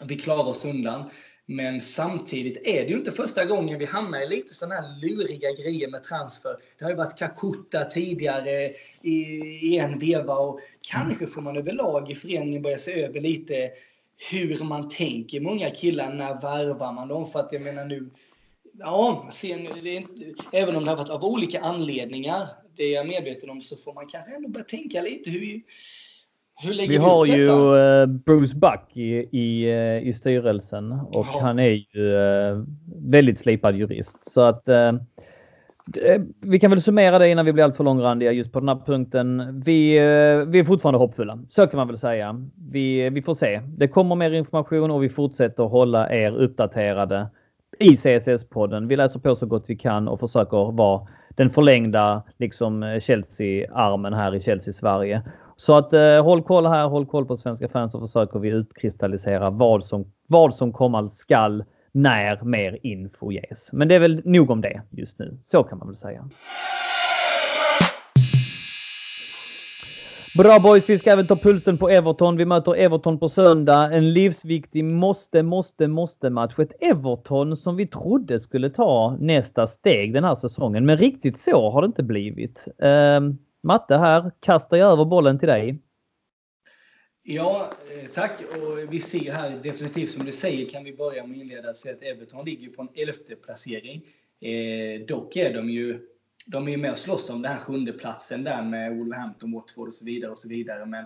vi 0.04 0.16
klarar 0.16 0.48
oss 0.48 0.64
undan. 0.64 1.10
Men 1.48 1.80
samtidigt 1.80 2.66
är 2.66 2.84
det 2.84 2.88
ju 2.88 2.96
inte 2.96 3.12
första 3.12 3.44
gången 3.44 3.78
vi 3.78 3.84
hamnar 3.84 4.22
i 4.22 4.28
lite 4.28 4.54
sådana 4.54 4.74
här 4.74 5.00
luriga 5.00 5.48
grejer 5.52 5.88
med 5.88 6.02
transfer. 6.02 6.56
Det 6.78 6.84
har 6.84 6.90
ju 6.90 6.96
varit 6.96 7.18
Kakuta 7.18 7.84
tidigare 7.84 8.70
i, 9.02 9.12
i 9.62 9.78
en 9.78 9.98
veva 9.98 10.34
och 10.34 10.60
kanske 10.80 11.26
får 11.26 11.42
man 11.42 11.56
överlag 11.56 12.10
i 12.10 12.14
föreningen 12.14 12.62
börja 12.62 12.78
se 12.78 13.04
över 13.04 13.20
lite 13.20 13.70
hur 14.30 14.64
man 14.64 14.88
tänker. 14.88 15.40
Många 15.40 15.70
killar, 15.70 16.14
när 16.14 16.40
varvar 16.40 16.92
man 16.92 17.08
dem? 17.08 17.26
För 17.26 17.40
att 17.40 17.52
jag 17.52 17.62
menar 17.62 17.84
nu, 17.84 18.10
ja, 18.78 19.28
sen, 19.30 19.86
inte, 19.86 20.24
även 20.52 20.76
om 20.76 20.84
det 20.84 20.90
har 20.90 20.96
varit 20.96 21.10
av 21.10 21.24
olika 21.24 21.60
anledningar, 21.60 22.48
det 22.76 22.82
är 22.82 22.94
jag 22.94 23.06
medveten 23.06 23.50
om, 23.50 23.60
så 23.60 23.76
får 23.76 23.94
man 23.94 24.06
kanske 24.06 24.34
ändå 24.34 24.48
börja 24.48 24.64
tänka 24.64 25.02
lite 25.02 25.30
hur 25.30 25.64
vi 26.88 26.96
har 26.96 27.26
ju 27.26 27.48
uh, 27.48 28.06
Bruce 28.06 28.56
Buck 28.56 28.96
i, 28.96 29.28
i, 29.38 29.72
uh, 29.72 30.08
i 30.08 30.12
styrelsen 30.12 30.92
och 30.92 31.26
Jaha. 31.32 31.42
han 31.42 31.58
är 31.58 31.84
ju 31.94 32.02
uh, 32.02 32.64
väldigt 33.02 33.38
slipad 33.38 33.76
jurist. 33.76 34.32
Så 34.32 34.40
att 34.40 34.68
vi 36.40 36.58
kan 36.60 36.70
väl 36.70 36.82
summera 36.82 37.18
det 37.18 37.28
innan 37.28 37.46
vi 37.46 37.52
blir 37.52 37.64
alltför 37.64 37.84
långrandiga 37.84 38.32
just 38.32 38.52
på 38.52 38.60
den 38.60 38.68
här 38.68 38.80
punkten. 38.86 39.62
Vi, 39.64 39.98
vi 40.46 40.58
är 40.58 40.64
fortfarande 40.64 40.98
hoppfulla. 40.98 41.38
Så 41.48 41.66
kan 41.66 41.76
man 41.76 41.88
väl 41.88 41.98
säga. 41.98 42.44
Vi, 42.70 43.10
vi 43.10 43.22
får 43.22 43.34
se. 43.34 43.60
Det 43.76 43.88
kommer 43.88 44.14
mer 44.14 44.30
information 44.30 44.90
och 44.90 45.02
vi 45.02 45.08
fortsätter 45.08 45.62
hålla 45.62 46.12
er 46.12 46.36
uppdaterade 46.36 47.26
i 47.78 47.96
CSS-podden. 47.96 48.88
Vi 48.88 48.96
läser 48.96 49.20
på 49.20 49.36
så 49.36 49.46
gott 49.46 49.64
vi 49.68 49.76
kan 49.76 50.08
och 50.08 50.20
försöker 50.20 50.72
vara 50.72 51.06
den 51.28 51.50
förlängda 51.50 52.22
liksom 52.38 52.82
eh, 52.82 53.00
Chelsea-armen 53.00 54.12
här 54.14 54.34
i 54.34 54.40
Chelsea 54.40 54.74
Sverige. 54.74 55.22
Så 55.56 55.76
att 55.76 55.92
eh, 55.92 56.24
håll 56.24 56.42
koll 56.42 56.66
här, 56.66 56.88
håll 56.88 57.06
koll 57.06 57.26
på 57.26 57.36
svenska 57.36 57.68
fans 57.68 57.92
så 57.92 58.00
försöker 58.00 58.38
vi 58.38 58.48
utkristallisera 58.48 59.50
vad 59.50 59.84
som, 59.84 60.12
vad 60.26 60.54
som 60.54 60.72
komma 60.72 61.10
skall 61.10 61.64
när 61.92 62.44
mer 62.44 62.78
info 62.82 63.32
ges. 63.32 63.70
Men 63.72 63.88
det 63.88 63.94
är 63.94 64.00
väl 64.00 64.22
nog 64.24 64.50
om 64.50 64.60
det 64.60 64.82
just 64.90 65.18
nu. 65.18 65.38
Så 65.44 65.62
kan 65.62 65.78
man 65.78 65.88
väl 65.88 65.96
säga. 65.96 66.28
Bra 70.38 70.60
boys, 70.60 70.88
vi 70.88 70.98
ska 70.98 71.10
även 71.10 71.26
ta 71.26 71.36
pulsen 71.36 71.78
på 71.78 71.88
Everton. 71.88 72.36
Vi 72.36 72.44
möter 72.44 72.76
Everton 72.76 73.18
på 73.18 73.28
söndag. 73.28 73.92
En 73.92 74.12
livsviktig 74.12 74.84
måste, 74.84 75.42
måste, 75.42 75.88
måste 75.88 76.30
match. 76.30 76.58
Ett 76.58 76.72
Everton 76.80 77.56
som 77.56 77.76
vi 77.76 77.86
trodde 77.86 78.40
skulle 78.40 78.70
ta 78.70 79.16
nästa 79.20 79.66
steg 79.66 80.14
den 80.14 80.24
här 80.24 80.34
säsongen. 80.34 80.86
Men 80.86 80.96
riktigt 80.96 81.38
så 81.38 81.70
har 81.70 81.82
det 81.82 81.86
inte 81.86 82.02
blivit. 82.02 82.64
Um, 82.78 83.38
Matte 83.62 83.96
här, 83.96 84.30
kastar 84.40 84.76
jag 84.76 84.92
över 84.92 85.04
bollen 85.04 85.38
till 85.38 85.48
dig. 85.48 85.78
Ja, 87.22 87.70
eh, 87.90 88.10
tack. 88.10 88.40
Och 88.40 88.92
vi 88.92 89.00
ser 89.00 89.32
här 89.32 89.60
definitivt 89.62 90.10
som 90.10 90.24
du 90.24 90.32
säger 90.32 90.68
kan 90.68 90.84
vi 90.84 90.92
börja 90.92 91.26
med 91.26 91.36
att 91.36 91.42
inleda 91.42 91.70
att 91.70 91.76
säga 91.76 91.94
att 91.94 92.02
Everton 92.02 92.44
ligger 92.44 92.68
på 92.68 92.82
en 92.82 92.88
elfte 93.02 93.36
placering. 93.36 94.02
Eh, 94.40 95.06
dock 95.06 95.36
är 95.36 95.54
de 95.54 95.70
ju 95.70 96.00
de 96.46 96.66
är 96.66 96.70
ju 96.70 96.76
med 96.76 96.92
och 96.92 96.98
slåss 96.98 97.30
om 97.30 97.42
den 97.42 97.52
här 97.52 97.58
sjunde 97.58 97.92
platsen 97.92 98.44
där 98.44 98.62
med 98.62 98.96
Wolverhampton, 98.96 99.52
Watford 99.52 99.88
och 99.88 99.94
så 99.94 100.04
vidare. 100.04 100.30
och 100.30 100.38
så 100.38 100.48
vidare. 100.48 100.86
Men 100.86 101.04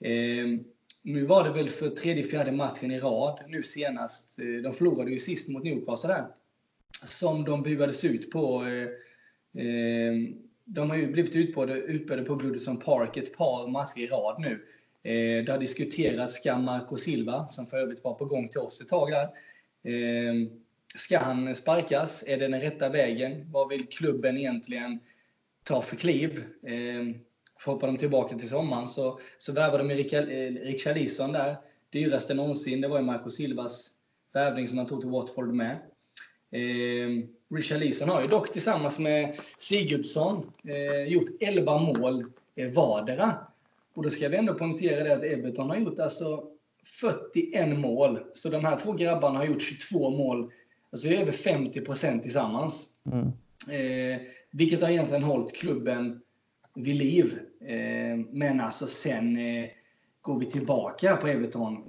eh, 0.00 0.60
nu 1.02 1.24
var 1.24 1.44
det 1.44 1.50
väl 1.50 1.68
för 1.68 1.88
tredje, 1.88 2.22
fjärde 2.22 2.52
matchen 2.52 2.90
i 2.90 2.98
rad 2.98 3.40
nu 3.48 3.62
senast. 3.62 4.38
Eh, 4.38 4.62
de 4.62 4.72
förlorade 4.72 5.10
ju 5.10 5.18
sist 5.18 5.48
mot 5.48 5.64
Newcastle 5.64 6.12
där. 6.12 6.26
Som 7.04 7.44
de 7.44 7.62
buades 7.62 8.04
ut 8.04 8.30
på. 8.30 8.64
Eh, 8.64 9.62
eh 9.64 10.14
de 10.64 10.90
har 10.90 10.96
ju 10.96 11.12
blivit 11.12 11.34
utbödade 11.34 12.22
på 12.22 12.34
Goodison 12.34 12.76
Park 12.76 13.16
ett 13.16 13.36
par 13.36 13.68
matcher 13.68 13.98
i 13.98 14.06
rad 14.06 14.40
nu. 14.40 14.66
Eh, 15.02 15.44
det 15.44 15.52
har 15.52 15.58
diskuterats, 15.58 16.34
ska 16.34 16.58
Marco 16.58 16.96
Silva, 16.96 17.48
som 17.48 17.66
för 17.66 17.76
övrigt 17.76 18.04
var 18.04 18.14
på 18.14 18.24
gång 18.24 18.48
till 18.48 18.60
oss 18.60 18.80
ett 18.80 18.88
tag 18.88 19.10
där, 19.10 19.24
eh, 19.92 20.34
ska 20.94 21.18
han 21.18 21.54
sparkas? 21.54 22.24
Är 22.26 22.38
det 22.38 22.48
den 22.48 22.60
rätta 22.60 22.88
vägen? 22.88 23.50
Vad 23.52 23.68
vill 23.68 23.86
klubben 23.86 24.36
egentligen 24.36 25.00
ta 25.64 25.82
för 25.82 25.96
kliv? 25.96 26.44
Eh, 26.66 27.16
hoppar 27.64 27.86
de 27.86 27.96
tillbaka 27.96 28.38
till 28.38 28.48
sommaren 28.48 28.86
så, 28.86 29.20
så 29.38 29.52
värvar 29.52 29.78
de 29.78 29.90
Richarlison 30.64 31.34
eh, 31.34 31.42
där. 31.42 31.56
Dyraste 31.90 32.34
någonsin. 32.34 32.80
Det 32.80 32.88
var 32.88 32.98
ju 32.98 33.04
Marco 33.04 33.30
Silvas 33.30 33.90
värvning 34.32 34.68
som 34.68 34.78
han 34.78 34.86
tog 34.86 35.00
till 35.00 35.10
Watford 35.10 35.54
med. 35.54 35.76
Eh, 36.52 37.24
Richarlison 37.54 38.08
har 38.08 38.22
ju 38.22 38.28
dock 38.28 38.52
tillsammans 38.52 38.98
med 38.98 39.38
Sigurdsson 39.58 40.52
eh, 40.64 41.12
gjort 41.12 41.28
11 41.40 41.78
mål 41.78 42.24
eh, 42.56 42.72
vardera. 42.72 43.34
Och 43.94 44.02
då 44.02 44.10
ska 44.10 44.28
vi 44.28 44.36
ändå 44.36 44.54
poängtera 44.54 45.04
det 45.04 45.14
att 45.14 45.24
Everton 45.24 45.70
har 45.70 45.76
gjort 45.76 45.98
alltså 45.98 46.44
41 47.00 47.78
mål. 47.78 48.20
Så 48.32 48.48
de 48.48 48.64
här 48.64 48.78
två 48.78 48.92
grabbarna 48.92 49.38
har 49.38 49.46
gjort 49.46 49.62
22 49.62 50.10
mål. 50.10 50.52
Alltså 50.92 51.08
över 51.08 51.32
50 51.32 51.80
procent 51.80 52.22
tillsammans. 52.22 52.88
Mm. 53.12 53.26
Eh, 53.68 54.20
vilket 54.50 54.82
har 54.82 54.90
egentligen 54.90 55.22
hållit 55.22 55.56
klubben 55.56 56.20
vid 56.74 56.96
liv. 56.96 57.38
Eh, 57.60 58.16
men 58.30 58.60
alltså 58.60 58.86
sen 58.86 59.36
eh, 59.36 59.70
går 60.20 60.38
vi 60.38 60.46
tillbaka 60.46 61.16
på 61.16 61.28
Everton. 61.28 61.84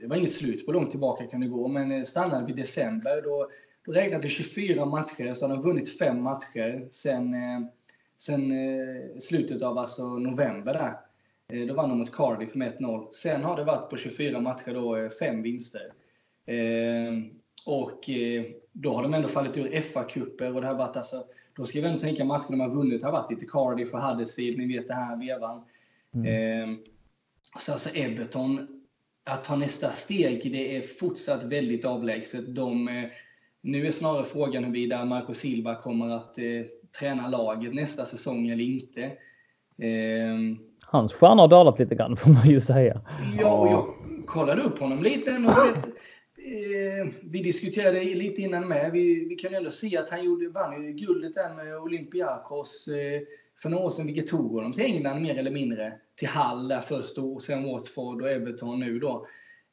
Det 0.00 0.06
var 0.06 0.16
inget 0.16 0.32
slut 0.32 0.66
på 0.66 0.72
långt 0.72 0.90
tillbaka 0.90 1.26
kan 1.26 1.40
det 1.40 1.46
gå, 1.46 1.68
men 1.68 1.92
eh, 1.92 2.04
stannade 2.04 2.46
vi 2.46 2.52
december. 2.52 3.22
Då 3.22 3.50
då 3.84 3.92
räknat 3.92 4.22
till 4.22 4.30
24 4.30 4.86
matcher 4.86 5.32
så 5.32 5.48
har 5.48 5.54
de 5.54 5.62
vunnit 5.62 5.98
fem 5.98 6.22
matcher 6.22 6.88
sen, 6.90 7.34
eh, 7.34 7.60
sen 8.18 8.52
eh, 8.52 9.18
slutet 9.20 9.62
av 9.62 9.78
alltså 9.78 10.16
november. 10.18 10.72
Där. 10.72 10.96
Då 11.66 11.74
vann 11.74 11.88
de 11.88 11.98
mot 11.98 12.12
Cardiff 12.12 12.54
med 12.54 12.78
1-0. 12.78 13.08
Sen 13.12 13.44
har 13.44 13.56
det 13.56 13.64
varit 13.64 13.90
på 13.90 13.96
24 13.96 14.40
matcher 14.40 14.74
då 14.74 15.10
fem 15.20 15.42
vinster. 15.42 15.92
Och 17.66 18.10
eh, 18.10 18.44
då 18.72 18.92
har 18.92 19.02
de 19.02 19.14
ändå 19.14 19.28
fallit 19.28 19.56
ur 19.56 19.80
FA-cuper 19.80 20.54
och 20.54 20.60
det 20.60 20.66
har 20.66 20.74
varit 20.74 20.96
alltså, 20.96 21.24
då 21.56 21.64
ska 21.64 21.80
vi 21.80 21.86
ändå 21.86 21.98
tänka 21.98 22.24
matchen 22.24 22.46
de 22.50 22.60
har 22.60 22.68
vunnit 22.68 23.02
har 23.02 23.12
varit 23.12 23.30
lite 23.30 23.46
Cardiff 23.46 23.94
och 23.94 24.00
Huddersfield, 24.00 24.58
ni 24.58 24.76
vet 24.76 24.88
det 24.88 24.94
här 24.94 25.16
vevan. 25.16 25.64
Mm. 26.14 26.26
Eh, 26.26 26.76
så 27.58 27.72
alltså 27.72 27.98
Everton, 27.98 28.82
att 29.24 29.44
ta 29.44 29.56
nästa 29.56 29.90
steg, 29.90 30.52
det 30.52 30.76
är 30.76 30.80
fortsatt 30.80 31.44
väldigt 31.44 31.84
avlägset. 31.84 32.54
De, 32.54 32.88
eh, 32.88 33.04
nu 33.60 33.86
är 33.86 33.90
snarare 33.90 34.24
frågan 34.24 34.64
huruvida 34.64 35.04
Marco 35.04 35.32
Silva 35.32 35.74
kommer 35.74 36.10
att 36.10 36.38
eh, 36.38 36.44
träna 37.00 37.28
laget 37.28 37.74
nästa 37.74 38.04
säsong 38.04 38.48
eller 38.48 38.64
inte. 38.64 39.02
Eh, 39.78 40.56
Hans 40.80 41.14
stjärna 41.14 41.42
har 41.42 41.48
dalat 41.48 41.78
lite 41.78 41.94
grann 41.94 42.16
får 42.16 42.30
man 42.30 42.46
ju 42.46 42.60
säga. 42.60 43.00
Ja, 43.40 43.52
och 43.52 43.68
jag 43.68 43.94
kollade 44.26 44.62
upp 44.62 44.78
honom 44.78 45.02
lite. 45.02 45.30
Och 45.30 45.66
vet, 45.66 45.88
eh, 46.44 47.12
vi 47.22 47.42
diskuterade 47.42 48.04
lite 48.04 48.42
innan 48.42 48.68
med. 48.68 48.92
Vi, 48.92 49.24
vi 49.24 49.34
kan 49.34 49.50
ju 49.50 49.56
ändå 49.56 49.70
se 49.70 49.96
att 49.96 50.10
han 50.10 50.24
gjorde, 50.24 50.48
vann 50.48 50.84
ju 50.84 50.92
guldet 50.92 51.34
där 51.34 51.54
med 51.54 51.78
Olympiakos 51.78 52.88
eh, 52.88 53.20
för 53.62 53.70
några 53.70 53.84
år 53.84 53.90
sedan, 53.90 54.06
vilket 54.06 54.26
tog 54.26 54.52
honom 54.52 54.72
till 54.72 54.84
England 54.84 55.22
mer 55.22 55.38
eller 55.38 55.50
mindre. 55.50 55.92
Till 56.16 56.28
Hall 56.28 56.68
där 56.68 56.80
först 56.80 57.18
och 57.18 57.42
sen 57.42 57.64
Watford 57.64 58.22
och 58.22 58.30
Everton 58.30 58.80
nu 58.80 58.98
då. 58.98 59.26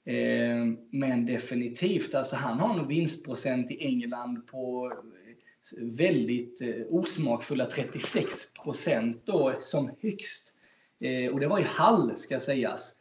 Eh, 0.05 0.65
men 0.91 1.25
definitivt, 1.25 2.15
alltså 2.15 2.35
han 2.35 2.59
har 2.59 2.79
en 2.79 2.87
vinstprocent 2.87 3.71
i 3.71 3.85
England 3.85 4.47
på 4.47 4.91
eh, 4.91 5.97
väldigt 5.97 6.61
eh, 6.61 6.85
osmakfulla 6.89 7.65
36 7.65 8.53
procent 8.53 9.21
då 9.25 9.53
som 9.61 9.91
högst. 10.01 10.53
Eh, 10.99 11.33
och 11.33 11.39
det 11.39 11.47
var 11.47 11.59
i 11.59 11.63
Hall 11.63 12.15
ska 12.15 12.39
sägas. 12.39 12.95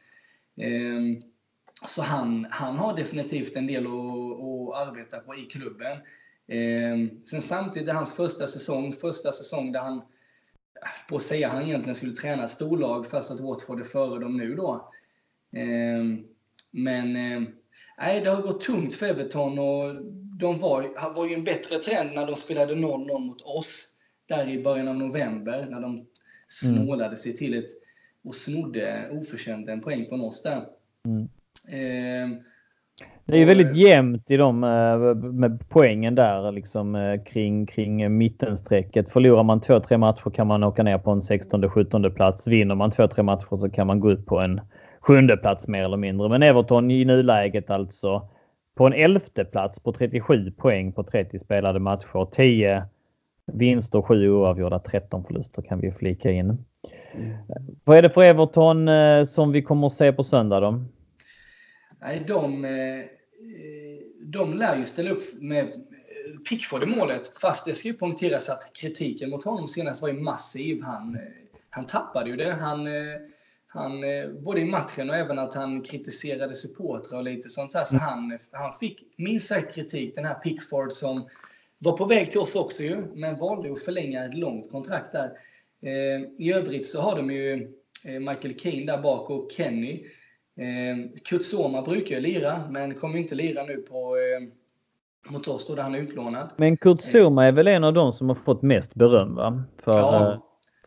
Eh, 0.56 1.26
så 1.84 2.02
han, 2.02 2.46
han 2.50 2.76
har 2.76 2.96
definitivt 2.96 3.56
en 3.56 3.66
del 3.66 3.86
att, 3.86 3.92
att 3.92 4.88
arbeta 4.88 5.18
på 5.18 5.36
i 5.36 5.44
klubben. 5.44 5.98
Eh, 6.48 7.18
sen 7.24 7.42
samtidigt 7.42 7.94
hans 7.94 8.12
första 8.12 8.46
säsong, 8.46 8.92
första 8.92 9.32
säsong 9.32 9.72
där 9.72 9.80
han, 9.80 10.02
på 11.08 11.16
att 11.16 11.22
säga 11.22 11.48
han 11.48 11.62
egentligen 11.62 11.96
skulle 11.96 12.12
träna 12.12 12.44
ett 12.44 12.50
storlag 12.50 13.06
fast 13.06 13.30
att 13.30 13.40
Watford 13.40 13.80
är 13.80 13.84
före 13.84 14.20
dem 14.20 14.36
nu 14.36 14.54
då. 14.54 14.90
Eh, 15.56 16.04
men 16.70 17.16
eh, 17.16 18.22
det 18.22 18.30
har 18.30 18.42
gått 18.42 18.60
tungt 18.60 18.94
för 18.94 19.06
Everton 19.06 19.58
och 19.58 20.04
de 20.38 20.58
var, 20.58 21.14
var 21.14 21.26
ju 21.26 21.34
en 21.34 21.44
bättre 21.44 21.78
trend 21.78 22.12
när 22.14 22.26
de 22.26 22.36
spelade 22.36 22.74
0-0 22.74 23.18
mot 23.18 23.42
oss 23.42 23.88
där 24.26 24.48
i 24.48 24.62
början 24.62 24.88
av 24.88 24.96
november 24.96 25.66
när 25.70 25.80
de 25.80 25.92
mm. 25.92 26.06
snålade 26.46 27.16
sig 27.16 27.36
till 27.36 27.54
ett 27.54 27.70
och 28.24 28.34
snodde 28.34 29.08
oförtjänt 29.12 29.68
en 29.68 29.80
poäng 29.80 30.06
från 30.08 30.20
oss 30.20 30.42
där. 30.42 30.68
Mm. 31.04 31.28
Eh, 31.68 32.28
det 33.24 33.34
är 33.34 33.38
ju 33.38 33.44
väldigt 33.44 33.76
jämnt 33.76 34.30
i 34.30 34.36
de 34.36 34.64
eh, 34.64 35.14
med 35.14 35.68
poängen 35.68 36.14
där 36.14 36.52
liksom 36.52 36.94
eh, 36.94 37.22
kring, 37.22 37.66
kring 37.66 38.18
mittenstrecket. 38.18 39.12
Förlorar 39.12 39.42
man 39.42 39.60
två, 39.60 39.80
tre 39.80 39.98
matcher 39.98 40.30
kan 40.30 40.46
man 40.46 40.64
åka 40.64 40.82
ner 40.82 40.98
på 40.98 41.10
en 41.10 41.22
16, 41.22 41.70
17 41.70 42.14
plats. 42.14 42.46
Vinner 42.46 42.74
man 42.74 42.90
två, 42.90 43.08
tre 43.08 43.22
matcher 43.22 43.56
så 43.56 43.70
kan 43.70 43.86
man 43.86 44.00
gå 44.00 44.10
upp 44.10 44.26
på 44.26 44.40
en 44.40 44.60
sjunde 45.00 45.36
plats 45.36 45.68
mer 45.68 45.84
eller 45.84 45.96
mindre. 45.96 46.28
Men 46.28 46.42
Everton 46.42 46.90
i 46.90 47.04
nuläget 47.04 47.70
alltså 47.70 48.28
på 48.74 48.86
en 48.86 48.92
elfte 48.92 49.44
plats 49.44 49.80
på 49.80 49.92
37 49.92 50.50
poäng 50.50 50.92
på 50.92 51.02
30 51.02 51.38
spelade 51.38 51.80
matcher. 51.80 52.30
10 52.32 52.82
vinster, 53.52 54.02
7 54.02 54.30
oavgjorda, 54.30 54.78
13 54.78 55.24
förluster 55.24 55.62
kan 55.62 55.80
vi 55.80 55.92
flika 55.92 56.30
in. 56.30 56.46
Mm. 57.14 57.36
Vad 57.84 57.98
är 57.98 58.02
det 58.02 58.10
för 58.10 58.22
Everton 58.22 58.88
eh, 58.88 59.24
som 59.24 59.52
vi 59.52 59.62
kommer 59.62 59.86
att 59.86 59.92
se 59.92 60.12
på 60.12 60.24
söndag 60.24 60.60
då? 60.60 60.80
Nej, 62.00 62.24
de, 62.26 62.64
eh, 62.64 63.04
de 64.20 64.54
lär 64.54 64.76
ju 64.76 64.84
ställa 64.84 65.10
upp 65.10 65.22
med 65.40 65.86
Pickford 66.48 66.82
i 66.82 66.86
målet. 66.86 67.38
Fast 67.38 67.64
det 67.64 67.74
ska 67.74 67.88
ju 67.88 67.94
poängteras 67.94 68.48
att 68.48 68.72
kritiken 68.72 69.30
mot 69.30 69.44
honom 69.44 69.68
senast 69.68 70.02
var 70.02 70.08
ju 70.08 70.20
massiv. 70.20 70.82
Han, 70.82 71.14
eh, 71.14 71.20
han 71.70 71.86
tappade 71.86 72.30
ju 72.30 72.36
det. 72.36 72.52
Han, 72.52 72.86
han, 73.66 74.00
både 74.44 74.60
i 74.60 74.64
matchen 74.64 75.10
och 75.10 75.16
även 75.16 75.38
att 75.38 75.54
han 75.54 75.82
kritiserade 75.82 76.54
supportrar 76.54 77.18
och 77.18 77.24
lite 77.24 77.48
sånt 77.48 77.74
här. 77.74 77.84
Så 77.84 77.96
han, 77.96 78.38
han 78.52 78.72
fick 78.72 79.02
minst 79.16 79.46
sagt 79.46 79.74
kritik, 79.74 80.14
den 80.14 80.24
här 80.24 80.34
Pickford 80.34 80.92
som 80.92 81.28
var 81.78 81.96
på 81.96 82.04
väg 82.04 82.30
till 82.30 82.40
oss 82.40 82.56
också 82.56 82.82
ju, 82.82 82.96
men 83.14 83.38
valde 83.38 83.72
att 83.72 83.82
förlänga 83.82 84.24
ett 84.24 84.34
långt 84.34 84.70
kontrakt 84.70 85.12
där. 85.12 85.30
I 86.38 86.52
övrigt 86.52 86.86
så 86.86 87.00
har 87.00 87.16
de 87.16 87.30
ju 87.30 87.72
Michael 88.04 88.58
Keane 88.58 88.86
där 88.86 89.02
bak 89.02 89.30
och 89.30 89.50
Kenny 89.52 90.06
Eh, 90.56 91.20
Kurt 91.24 91.42
Soma 91.42 91.82
brukar 91.82 92.14
ju 92.14 92.20
lira, 92.20 92.62
men 92.70 92.94
kommer 92.94 93.18
inte 93.18 93.34
lira 93.34 93.62
nu 93.62 93.76
på 93.76 94.16
eh, 94.16 94.48
mot 95.32 95.48
oss 95.48 95.66
då, 95.66 95.74
där 95.74 95.82
han 95.82 95.94
är 95.94 95.98
utlånad. 95.98 96.50
Men 96.56 96.76
Kurt 96.76 97.02
Soma 97.02 97.46
är 97.46 97.52
väl 97.52 97.68
en 97.68 97.84
av 97.84 97.92
de 97.92 98.12
som 98.12 98.28
har 98.28 98.36
fått 98.36 98.62
mest 98.62 98.94
beröm 98.94 99.34
va? 99.34 99.62
För, 99.84 99.98
ja, 99.98 100.32
eh, 100.32 100.38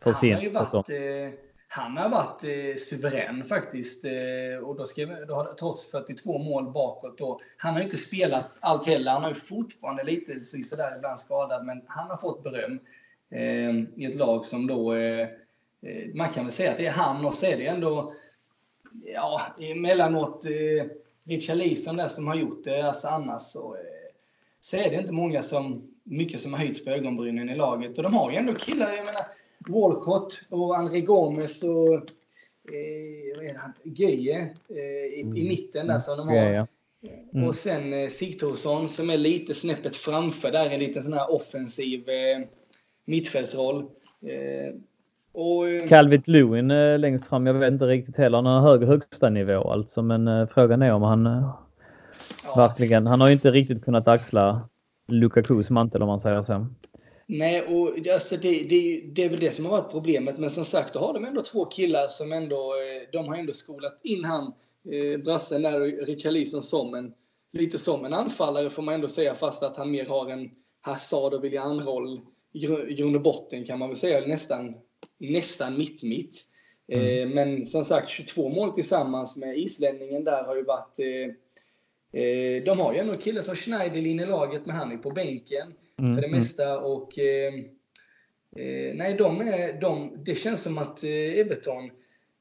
för 0.02 0.12
sin 0.12 0.34
han 0.34 0.56
har 0.56 0.64
säsong. 0.64 0.82
Varit, 0.88 1.32
eh, 1.32 1.38
han 1.68 1.96
har 1.96 2.08
varit 2.08 2.44
eh, 2.44 2.76
suverän 2.78 3.44
faktiskt. 3.44 4.04
Eh, 4.04 4.64
och 4.64 4.76
då, 4.76 4.84
skrev, 4.84 5.08
då 5.28 5.34
har 5.34 5.44
trots 5.44 5.90
42 5.90 6.38
mål 6.38 6.72
bakåt 6.72 7.18
då. 7.18 7.38
Han 7.56 7.74
har 7.74 7.82
inte 7.82 7.96
spelat 7.96 8.58
allt 8.60 8.86
heller. 8.86 9.10
Han 9.10 9.22
har 9.22 9.28
ju 9.28 9.34
fortfarande 9.34 10.04
lite 10.04 10.44
sådär 10.44 10.96
ibland 10.96 11.18
skadad, 11.18 11.66
men 11.66 11.82
han 11.86 12.10
har 12.10 12.16
fått 12.16 12.42
beröm 12.42 12.78
eh, 13.30 14.00
i 14.02 14.04
ett 14.04 14.16
lag 14.16 14.46
som 14.46 14.66
då 14.66 14.94
eh, 14.94 15.28
man 16.14 16.28
kan 16.28 16.44
väl 16.44 16.52
säga 16.52 16.70
att 16.70 16.76
det 16.76 16.86
är 16.86 16.92
han 16.92 17.24
och 17.24 17.34
så 17.34 17.46
är 17.46 17.56
det 17.56 17.66
ändå 17.66 18.12
ja, 19.04 19.40
emellanåt 19.58 20.46
eh, 20.46 20.86
Richard 21.24 21.56
Leeson 21.56 21.96
där 21.96 22.08
som 22.08 22.26
har 22.26 22.34
gjort 22.34 22.64
det. 22.64 22.82
Alltså 22.82 23.08
annars 23.08 23.42
så, 23.42 23.74
eh, 23.74 24.14
så 24.60 24.76
är 24.76 24.90
det 24.90 24.96
inte 24.96 25.12
många 25.12 25.42
som, 25.42 25.94
mycket 26.04 26.40
som 26.40 26.52
har 26.52 26.60
höjts 26.60 26.84
på 26.84 26.90
ögonbrynen 26.90 27.48
i 27.48 27.56
laget. 27.56 27.96
Och 27.96 28.02
de 28.02 28.14
har 28.14 28.30
ju 28.30 28.36
ändå 28.36 28.54
killar, 28.54 28.92
jag 28.92 29.04
menar 29.04 29.24
Walcott 29.68 30.40
och 30.48 30.76
André 30.76 31.00
Gomes 31.00 31.62
och 31.62 31.94
eh, 31.94 33.36
vad 33.36 33.44
är 33.44 33.48
det, 33.48 33.58
han, 33.58 33.72
Göje 33.82 34.54
eh, 34.68 35.18
i, 35.18 35.20
mm. 35.22 35.36
i, 35.36 35.48
mitten 35.48 35.86
där 35.86 35.98
som 35.98 36.18
de 36.18 36.28
har. 36.28 36.36
Ja, 36.36 36.50
ja. 36.50 36.66
Mm. 37.34 37.48
Och 37.48 37.54
sen 37.54 37.92
eh, 37.92 38.08
Sigthorsson 38.08 38.88
som 38.88 39.10
är 39.10 39.16
lite 39.16 39.54
snäppet 39.54 39.96
framför 39.96 40.50
där, 40.50 40.70
en 40.70 40.80
liten 40.80 41.02
sån 41.02 41.12
här 41.12 41.32
offensiv 41.32 42.08
eh, 42.08 42.46
mittfältsroll. 43.04 43.82
Eh, 44.22 44.74
och, 45.32 45.68
eh, 45.68 45.88
Calvit 45.88 46.28
Lewin 46.28 46.70
eh, 46.70 46.98
längst 46.98 47.26
fram, 47.26 47.46
jag 47.46 47.54
vet 47.54 47.72
inte 47.72 47.84
riktigt 47.84 48.16
heller. 48.16 48.36
Han 48.36 48.46
har 48.46 48.60
hög 48.60 48.82
högsta 48.82 49.28
nivå 49.28 49.70
alltså, 49.70 50.02
men 50.02 50.28
eh, 50.28 50.46
frågan 50.54 50.82
är 50.82 50.92
om 50.92 51.02
han 51.02 51.24
ja. 52.44 52.54
verkligen, 52.56 53.06
han 53.06 53.20
har 53.20 53.28
ju 53.28 53.34
inte 53.34 53.50
riktigt 53.50 53.84
kunnat 53.84 54.08
axla 54.08 54.68
Lukakus 55.08 55.70
mantel 55.70 56.02
om 56.02 56.08
man 56.08 56.20
säger 56.20 56.42
så. 56.42 56.66
Nej, 57.26 57.62
och 57.62 58.12
alltså 58.12 58.36
det, 58.36 58.68
det, 58.68 59.00
det, 59.12 59.24
är 59.24 59.28
väl 59.28 59.40
det 59.40 59.50
som 59.50 59.64
har 59.64 59.72
varit 59.72 59.90
problemet. 59.90 60.38
Men 60.38 60.50
som 60.50 60.64
sagt, 60.64 60.94
då 60.94 60.98
har 60.98 61.14
de 61.14 61.24
ändå 61.24 61.42
två 61.42 61.64
killar 61.64 62.06
som 62.06 62.32
ändå, 62.32 62.72
de 63.12 63.28
har 63.28 63.36
ändå 63.36 63.52
skolat 63.52 64.00
in 64.02 64.24
han, 64.24 64.52
eh, 64.92 65.20
brassen 65.24 65.62
där, 65.62 65.80
Richarlison, 65.80 66.62
som 66.62 66.94
en, 66.94 67.12
lite 67.52 67.78
som 67.78 68.04
en 68.04 68.14
anfallare 68.14 68.70
får 68.70 68.82
man 68.82 68.94
ändå 68.94 69.08
säga, 69.08 69.34
fast 69.34 69.62
att 69.62 69.76
han 69.76 69.90
mer 69.90 70.06
har 70.06 70.30
en 70.30 70.50
Hazard 70.80 71.34
och 71.34 71.44
Willian-roll 71.44 72.20
i 72.52 72.94
grund 72.94 73.16
och 73.16 73.22
botten 73.22 73.64
kan 73.64 73.78
man 73.78 73.88
väl 73.88 73.96
säga, 73.96 74.26
nästan 74.26 74.74
nästan 75.20 75.78
mitt-mitt. 75.78 76.44
Mm. 76.92 77.28
Eh, 77.28 77.34
men 77.34 77.66
som 77.66 77.84
sagt, 77.84 78.08
22 78.08 78.48
mål 78.48 78.72
tillsammans 78.74 79.36
med 79.36 79.58
islänningen 79.58 80.24
där 80.24 80.44
har 80.44 80.56
ju 80.56 80.62
varit... 80.62 80.98
Eh, 80.98 82.22
eh, 82.22 82.64
de 82.64 82.80
har 82.80 82.92
ju 82.92 82.98
ändå 82.98 83.12
en 83.12 83.18
kille 83.18 83.42
som 83.42 83.56
Schneiderlin 83.56 84.20
i 84.20 84.26
laget, 84.26 84.66
men 84.66 84.76
han 84.76 84.92
är 84.92 84.96
på 84.96 85.10
bänken 85.10 85.74
mm. 85.98 86.14
för 86.14 86.20
det 86.20 86.26
mm. 86.26 86.38
mesta. 86.38 86.78
Och, 86.78 87.18
nej, 88.94 89.14
de 89.18 89.40
är, 89.40 89.80
de, 89.80 90.22
det 90.24 90.34
känns 90.34 90.62
som 90.62 90.78
att 90.78 91.04
Everton 91.04 91.90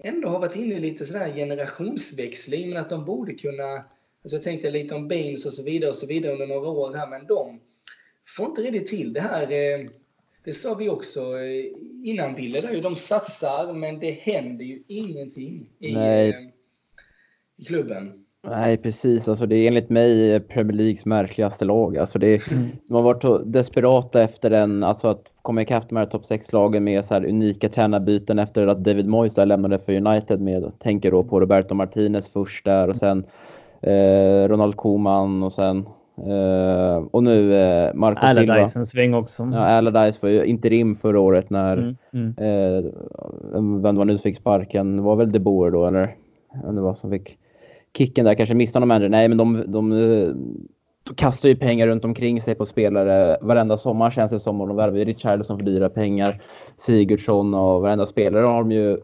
ändå 0.04 0.30
har 0.30 0.40
varit 0.40 0.56
inne 0.56 0.76
i 0.76 0.80
lite 0.80 1.06
sådär 1.06 1.34
generationsväxling, 1.34 2.70
men 2.70 2.78
att 2.78 2.90
de 2.90 3.06
borde 3.06 3.34
kunna... 3.34 3.84
Alltså 4.24 4.36
jag 4.36 4.44
tänkte 4.44 4.72
lite 4.72 4.96
om 4.96 5.08
Baines 5.08 5.46
och 5.46 5.54
så 5.54 5.64
vidare 5.64 5.90
och 5.90 5.96
så 5.96 6.08
vidare 6.08 6.34
under 6.34 6.48
några 6.48 6.70
år 6.70 6.94
här, 6.94 7.08
men 7.08 7.28
de 7.28 7.60
får 8.38 8.46
inte 8.46 8.62
riktigt 8.62 8.88
till 8.88 9.14
det 9.14 9.22
här 9.22 9.52
det 10.50 10.54
sa 10.54 10.76
vi 10.76 10.90
också 10.90 11.20
eh, 11.20 11.66
innan 12.04 12.36
Bille, 12.36 12.82
de 12.82 12.96
satsar 12.96 13.74
men 13.74 14.00
det 14.00 14.12
händer 14.12 14.66
ju 14.66 14.84
ingenting 14.88 15.70
i. 15.80 15.94
Eh, 15.94 16.30
i 17.58 17.66
klubben. 17.68 18.14
Nej 18.48 18.78
precis, 18.78 19.28
alltså 19.28 19.46
det 19.46 19.56
är 19.56 19.68
enligt 19.68 19.90
mig 19.90 20.40
Premier 20.40 20.78
Leagues 20.78 21.06
märkligaste 21.06 21.66
lag. 21.66 21.98
Alltså 21.98 22.20
det, 22.20 22.52
mm. 22.52 22.70
De 22.88 22.94
har 22.94 23.04
varit 23.04 23.54
desperata 23.54 24.24
efter 24.24 24.50
den, 24.50 24.84
alltså 24.84 25.08
att 25.08 25.24
komma 25.42 25.62
ikapp 25.62 25.90
de 25.90 25.98
här 25.98 26.06
topp 26.06 26.24
6-lagen 26.30 26.84
med 26.84 27.06
så 27.06 27.14
här 27.14 27.26
unika 27.26 27.70
tränarbyten 27.70 28.40
efter 28.40 28.68
att 28.68 28.84
David 28.84 29.08
Moyes 29.08 29.38
lämnade 29.38 29.80
för 29.80 29.94
United 29.94 30.42
med, 30.42 30.80
tänker 30.80 31.12
då 31.12 31.24
på 31.24 31.40
Roberto 31.40 31.76
Martinez 31.76 32.32
först 32.32 32.66
där 32.66 32.90
och 32.90 32.96
sen 32.96 33.24
eh, 33.82 34.48
Ronald 34.48 34.76
Koeman 34.76 35.44
och 35.44 35.54
sen 35.54 35.86
Uh, 36.28 37.08
och 37.12 37.24
nu 37.24 37.52
uh, 37.52 37.94
Marco 37.94 38.26
Allardyce 38.26 38.68
Silva. 38.68 38.80
en 38.80 38.86
sväng 38.86 39.14
också. 39.14 39.50
Ja, 39.54 39.60
Allardyce 39.60 40.22
var 40.22 40.30
ju 40.30 40.46
interim 40.46 40.96
förra 40.96 41.20
året 41.20 41.50
när, 41.50 41.78
mm, 41.78 41.96
mm. 42.14 42.36
Uh, 42.38 43.82
vem 43.82 43.96
var 43.96 44.06
nu 44.06 44.18
som 44.18 44.24
fick 44.24 44.38
sparken? 44.38 44.96
Det 44.96 45.02
var 45.02 45.16
väl 45.16 45.32
De 45.32 45.40
Boer 45.40 45.72
då 45.72 45.86
eller? 45.86 46.16
Det 46.74 46.82
var 46.82 46.94
som 46.94 47.12
fick 47.12 47.38
kicken 47.98 48.26
där, 48.26 48.34
kanske 48.34 48.56
missade 48.56 48.82
de 48.84 48.92
ändå. 48.92 49.08
Nej 49.08 49.28
men 49.28 49.38
de, 49.38 49.64
de 49.68 49.94
kastar 51.16 51.50
ju 51.50 51.56
pengar 51.56 51.88
runt 51.88 52.06
omkring 52.06 52.42
sig 52.42 52.56
på 52.56 52.66
spelare. 52.66 53.38
Varenda 53.42 53.78
sommar 53.78 54.12
känns 54.12 54.32
det 54.32 54.40
som. 54.40 54.62
Och 54.62 54.68
de 54.68 54.78
värvar 54.78 54.98
ju 54.98 55.06
Richarlison 55.06 55.58
för 55.58 55.66
dyra 55.66 55.90
pengar. 55.90 56.42
Sigurdsson 56.78 57.54
och 57.54 57.82
varenda 57.82 58.06
spelare 58.06 58.46
har 58.46 58.60
de 58.60 58.72
ju 58.72 58.98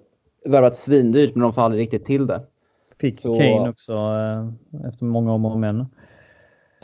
värvat 0.49 0.75
svindyrt 0.75 1.35
men 1.35 1.41
de 1.41 1.53
får 1.53 1.61
aldrig 1.61 1.81
riktigt 1.81 2.05
till 2.05 2.27
det. 2.27 2.41
Fick 2.99 3.21
så, 3.21 3.39
Kane 3.39 3.69
också 3.69 3.93
eh, 3.93 4.87
efter 4.89 5.05
många 5.05 5.33
om 5.33 5.45
och 5.45 5.59
men. 5.59 5.85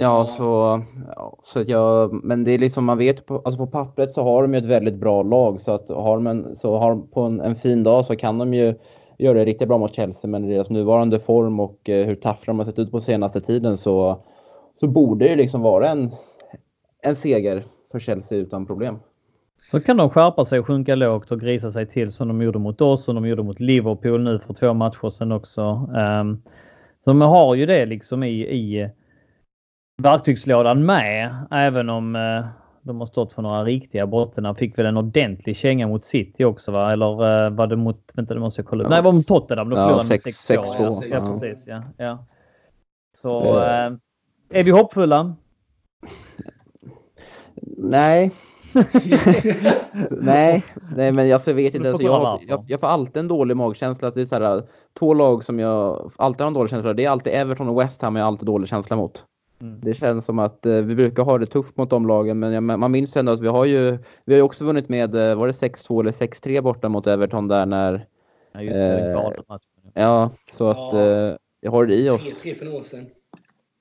Ja, 0.01 0.25
så, 0.25 0.81
ja, 1.15 1.37
så 1.43 1.63
jag, 1.67 2.23
men 2.23 2.43
det 2.43 2.51
är 2.51 2.57
liksom 2.57 2.85
man 2.85 2.97
vet 2.97 3.25
på, 3.25 3.41
alltså 3.45 3.57
på 3.57 3.67
pappret 3.67 4.11
så 4.11 4.23
har 4.23 4.41
de 4.41 4.53
ju 4.53 4.59
ett 4.59 4.65
väldigt 4.65 4.95
bra 4.95 5.23
lag 5.23 5.61
så 5.61 5.71
att 5.73 5.89
har 5.89 6.15
de 6.15 6.27
en, 6.27 6.55
så 6.55 6.77
har 6.77 6.89
de 6.89 7.07
på 7.07 7.21
en, 7.21 7.41
en 7.41 7.55
fin 7.55 7.83
dag 7.83 8.05
så 8.05 8.15
kan 8.15 8.37
de 8.37 8.53
ju 8.53 8.73
göra 9.17 9.37
det 9.37 9.45
riktigt 9.45 9.67
bra 9.67 9.77
mot 9.77 9.95
Chelsea 9.95 10.29
men 10.29 10.45
i 10.45 10.53
deras 10.53 10.69
nuvarande 10.69 11.19
form 11.19 11.59
och 11.59 11.89
eh, 11.89 12.05
hur 12.05 12.15
taffra 12.15 12.51
de 12.51 12.59
har 12.59 12.65
sett 12.65 12.79
ut 12.79 12.91
på 12.91 13.01
senaste 13.01 13.41
tiden 13.41 13.77
så, 13.77 14.23
så 14.79 14.87
borde 14.87 15.27
det 15.27 15.35
liksom 15.35 15.61
vara 15.61 15.89
en, 15.89 16.11
en 17.03 17.15
seger 17.15 17.63
för 17.91 17.99
Chelsea 17.99 18.37
utan 18.37 18.65
problem. 18.65 18.99
Så 19.71 19.79
kan 19.79 19.97
de 19.97 20.09
skärpa 20.09 20.45
sig 20.45 20.59
och 20.59 20.67
sjunka 20.67 20.95
lågt 20.95 21.31
och 21.31 21.39
grisa 21.39 21.71
sig 21.71 21.85
till 21.87 22.11
som 22.11 22.27
de 22.27 22.41
gjorde 22.41 22.59
mot 22.59 22.81
oss 22.81 23.07
och 23.07 23.15
de 23.15 23.25
gjorde 23.25 23.43
mot 23.43 23.59
Liverpool 23.59 24.23
nu 24.23 24.39
för 24.39 24.53
två 24.53 24.73
matcher 24.73 25.09
sedan 25.09 25.31
också. 25.31 25.61
Um, 26.21 26.41
så 27.03 27.09
de 27.09 27.21
har 27.21 27.55
ju 27.55 27.65
det 27.65 27.85
liksom 27.85 28.23
i, 28.23 28.41
i 28.41 28.89
verktygslådan 30.01 30.85
med, 30.85 31.35
även 31.51 31.89
om 31.89 32.15
uh, 32.15 32.45
de 32.81 32.99
har 32.99 33.07
stått 33.07 33.33
för 33.33 33.41
några 33.41 33.63
riktiga 33.63 34.07
brott. 34.07 34.35
De 34.35 34.55
fick 34.55 34.79
väl 34.79 34.85
en 34.85 34.97
ordentlig 34.97 35.57
känga 35.57 35.87
mot 35.87 36.05
City 36.05 36.43
också 36.43 36.71
va? 36.71 36.91
Eller 36.91 37.45
uh, 37.45 37.49
var 37.49 37.67
det 37.67 37.75
mot, 37.75 38.11
vänta 38.13 38.33
det 38.33 38.39
måste 38.39 38.61
jag 38.61 38.67
kolla 38.67 38.83
upp. 38.83 38.89
Nej, 38.89 38.97
det 38.97 39.05
var 39.05 39.13
mot 39.13 39.27
Tottenham. 39.27 39.69
De 39.69 39.75
förlorade 39.75 40.05
ja, 40.09 40.17
6-2. 40.17 40.53
Ja, 40.53 41.03
ja, 41.09 41.39
precis. 41.39 41.67
Ja, 41.67 41.83
ja. 41.97 42.25
Så 43.21 43.55
uh, 43.57 43.97
är 44.49 44.63
vi 44.63 44.71
hoppfulla? 44.71 45.35
Nej, 47.77 48.31
nej, 50.11 50.63
nej, 50.95 51.11
men 51.11 51.33
alltså, 51.33 51.49
jag 51.49 51.55
vet 51.55 51.75
inte. 51.75 51.89
Alltså, 51.89 52.03
jag, 52.03 52.39
jag, 52.47 52.63
jag, 52.67 52.79
får 52.79 52.87
alltid 52.87 53.17
en 53.17 53.27
dålig 53.27 53.57
magkänsla. 53.57 54.07
Att 54.07 54.15
det 54.15 54.21
är 54.21 54.25
så 54.25 54.35
här, 54.35 54.63
två 54.99 55.13
lag 55.13 55.43
som 55.43 55.59
jag 55.59 56.11
alltid 56.17 56.41
har 56.41 56.47
en 56.47 56.53
dålig 56.53 56.69
känsla 56.69 56.89
för. 56.89 56.93
Det 56.93 57.05
är 57.05 57.09
alltid 57.09 57.33
Everton 57.33 57.69
och 57.69 57.81
West 57.81 58.01
Ham 58.01 58.15
jag 58.15 58.23
har 58.23 58.27
alltid 58.27 58.45
dålig 58.45 58.69
känsla 58.69 58.95
mot. 58.95 59.25
Mm. 59.61 59.79
Det 59.81 59.93
känns 59.93 60.25
som 60.25 60.39
att 60.39 60.65
eh, 60.65 60.73
vi 60.73 60.95
brukar 60.95 61.23
ha 61.23 61.37
det 61.37 61.45
tufft 61.45 61.77
mot 61.77 61.89
de 61.89 62.07
lagen, 62.07 62.39
men 62.39 62.53
jag, 62.53 62.63
man 62.63 62.91
minns 62.91 63.17
ändå 63.17 63.31
att 63.31 63.41
vi 63.41 63.47
har 63.47 63.65
ju, 63.65 63.97
vi 64.25 64.33
har 64.33 64.37
ju 64.37 64.41
också 64.41 64.65
vunnit 64.65 64.89
med, 64.89 65.15
eh, 65.15 65.35
var 65.35 65.47
det 65.47 65.53
6-2 65.53 65.99
eller 65.99 66.11
6-3 66.11 66.61
borta 66.61 66.89
mot 66.89 67.07
Everton 67.07 67.47
där 67.47 67.65
när... 67.65 68.05
Ja, 68.51 68.61
just 68.61 68.79
det. 68.79 69.11
Eh, 69.11 69.57
ja, 69.93 70.31
så 70.51 70.69
att 70.69 70.93
eh, 70.93 71.37
jag 71.61 71.71
har 71.71 71.85
det 71.85 71.95
i 71.95 72.09
oss. 72.09 72.43
3-3 72.43 72.55
för 72.55 72.75
år 72.75 72.81
sedan. 72.81 73.05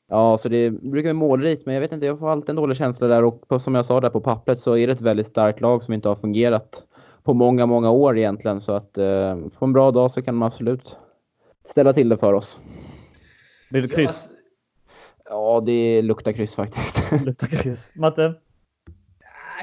Ja, 0.09 0.39
så 0.39 0.49
det 0.49 0.71
brukar 0.71 1.09
vara 1.09 1.15
målrikt, 1.15 1.67
men 1.67 1.75
jag 1.75 1.81
vet 1.81 1.93
inte, 1.93 2.07
jag 2.07 2.19
får 2.19 2.31
alltid 2.31 2.51
en 2.51 2.57
dålig 2.57 2.77
känsla 2.77 3.07
där 3.07 3.25
och 3.25 3.49
på, 3.49 3.59
som 3.59 3.75
jag 3.75 3.85
sa 3.85 4.01
där 4.01 4.11
på 4.11 4.21
pappret 4.21 4.61
så 4.61 4.77
är 4.77 4.87
det 4.87 4.93
ett 4.93 5.01
väldigt 5.01 5.27
starkt 5.27 5.61
lag 5.61 5.85
som 5.85 5.95
inte 5.95 6.09
har 6.09 6.17
fungerat 6.17 6.83
på 7.23 7.35
många, 7.35 7.67
många 7.67 7.91
år 7.91 8.19
egentligen. 8.19 8.61
Så 8.61 8.73
att 8.73 8.99
eh, 8.99 9.37
på 9.59 9.65
en 9.65 9.73
bra 9.73 9.91
dag 9.91 10.11
så 10.11 10.23
kan 10.23 10.35
de 10.35 10.43
absolut 10.43 10.97
ställa 11.69 11.93
till 11.93 12.09
det 12.09 12.17
för 12.17 12.33
oss. 12.33 12.59
Blir 13.71 13.83
det 13.83 13.89
kryss? 13.89 14.29
Ja, 15.31 15.63
det 15.67 16.03
luktar 16.03 16.33
kryss 16.33 16.55
faktiskt. 16.55 16.97
luktar 17.25 17.47
kryss. 17.47 17.91
Matte? 17.95 18.35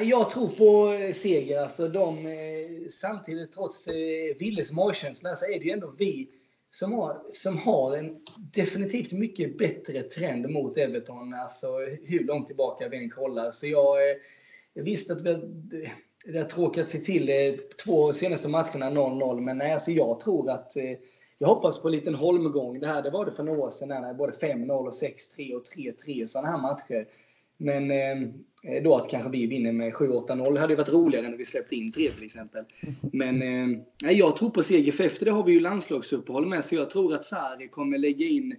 Jag 0.01 0.29
tror 0.29 0.47
på 0.47 0.93
seger. 1.13 1.61
Alltså 1.61 1.87
de, 1.87 2.27
eh, 2.27 2.89
samtidigt, 2.89 3.51
trots 3.51 3.87
eh, 3.87 3.93
Willes 4.39 4.71
magkänsla, 4.71 5.35
så 5.35 5.45
är 5.45 5.59
det 5.59 5.65
ju 5.65 5.71
ändå 5.71 5.93
vi 5.97 6.29
som 6.71 6.93
har, 6.93 7.21
som 7.31 7.57
har 7.57 7.97
en 7.97 8.15
definitivt 8.53 9.13
mycket 9.13 9.57
bättre 9.57 10.03
trend 10.03 10.49
mot 10.49 10.77
Everton, 10.77 11.33
alltså 11.33 11.67
hur 12.03 12.23
långt 12.23 12.47
tillbaka 12.47 12.87
vi 12.89 12.97
än 12.97 13.09
kollar. 13.09 13.51
Så 13.51 13.67
jag, 13.67 13.97
jag 14.73 14.83
visste 14.83 15.13
att 15.13 15.21
vi, 15.21 15.37
det 16.25 16.37
har 16.39 16.45
tråkat 16.45 16.89
sig 16.89 17.03
till 17.03 17.29
eh, 17.29 17.59
två 17.85 18.13
senaste 18.13 18.47
matcherna 18.47 18.89
0-0, 18.89 19.41
men 19.41 19.57
nej, 19.57 19.73
alltså 19.73 19.91
jag 19.91 20.19
tror 20.19 20.49
att 20.49 20.77
eh, 20.77 20.91
jag 21.37 21.47
hoppas 21.47 21.81
på 21.81 21.87
en 21.87 21.95
liten 21.95 22.15
holmgång. 22.15 22.79
Det 22.79 22.87
här 22.87 23.01
det 23.01 23.09
var 23.09 23.25
det 23.25 23.31
för 23.31 23.43
några 23.43 23.59
år 23.59 23.69
sedan, 23.69 23.87
när 23.87 24.13
både 24.13 24.31
5-0 24.31 24.71
och 24.71 24.93
6-3 24.93 25.53
och 25.53 25.63
3-3 25.63 26.23
och 26.23 26.29
sådana 26.29 26.47
här 26.47 26.61
matcher. 26.61 27.07
Men 27.57 27.91
eh, 27.91 28.83
då 28.83 28.95
att 28.95 29.09
kanske 29.09 29.29
vi 29.29 29.47
vinner 29.47 29.71
med 29.71 29.93
7-8-0 29.93 30.53
Det 30.53 30.59
hade 30.59 30.73
ju 30.73 30.77
varit 30.77 30.93
roligare 30.93 31.29
när 31.29 31.37
vi 31.37 31.45
släppte 31.45 31.75
in 31.75 31.91
3 31.91 32.11
till 32.11 32.23
exempel. 32.23 32.63
Men 33.13 33.41
eh, 33.41 34.11
jag 34.11 34.35
tror 34.35 34.49
på 34.49 34.63
seger, 34.63 34.91
för 34.91 35.03
efter 35.03 35.25
det 35.25 35.31
har 35.31 35.43
vi 35.43 35.53
ju 35.53 35.59
landslagsuppehåll 35.59 36.45
med. 36.45 36.65
Så 36.65 36.75
jag 36.75 36.89
tror 36.89 37.13
att 37.13 37.23
Sarri 37.23 37.67
kommer 37.67 37.97
lägga 37.97 38.25
in 38.25 38.55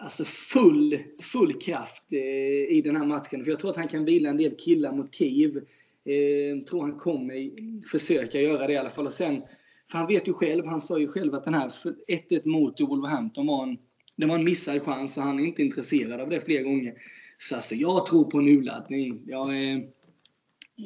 alltså 0.00 0.24
full, 0.24 0.98
full 1.22 1.52
kraft 1.52 2.12
eh, 2.12 2.76
i 2.76 2.82
den 2.84 2.96
här 2.96 3.06
matchen. 3.06 3.44
För 3.44 3.50
jag 3.50 3.60
tror 3.60 3.70
att 3.70 3.76
han 3.76 3.88
kan 3.88 4.04
vila 4.04 4.30
en 4.30 4.36
del 4.36 4.54
killar 4.56 4.92
mot 4.92 5.14
Kiev. 5.14 5.56
Eh, 6.04 6.64
tror 6.64 6.82
han 6.82 6.98
kommer 6.98 7.50
försöka 7.88 8.40
göra 8.40 8.66
det 8.66 8.72
i 8.72 8.76
alla 8.76 8.90
fall. 8.90 9.06
Och 9.06 9.12
sen, 9.12 9.42
för 9.90 9.98
han 9.98 10.06
vet 10.06 10.28
ju 10.28 10.32
själv, 10.32 10.66
han 10.66 10.80
sa 10.80 10.98
ju 10.98 11.08
själv 11.08 11.34
att 11.34 11.44
den 11.44 11.54
här 11.54 11.68
1-1 12.08 12.48
mot 12.48 12.80
Wolverhampton 12.80 13.46
var 13.46 13.62
en, 13.62 13.78
det 14.16 14.26
var 14.26 14.34
en 14.34 14.44
missad 14.44 14.82
chans 14.82 15.16
och 15.16 15.22
han 15.22 15.38
är 15.40 15.44
inte 15.44 15.62
intresserad 15.62 16.20
av 16.20 16.28
det 16.28 16.40
fler 16.40 16.62
gånger. 16.62 16.94
Så 17.38 17.54
alltså, 17.54 17.74
jag 17.74 18.06
tror 18.06 18.24
på 18.24 18.38
en 18.38 18.48
urladdning. 18.48 19.22
Jag, 19.26 19.48
eh, 19.48 19.76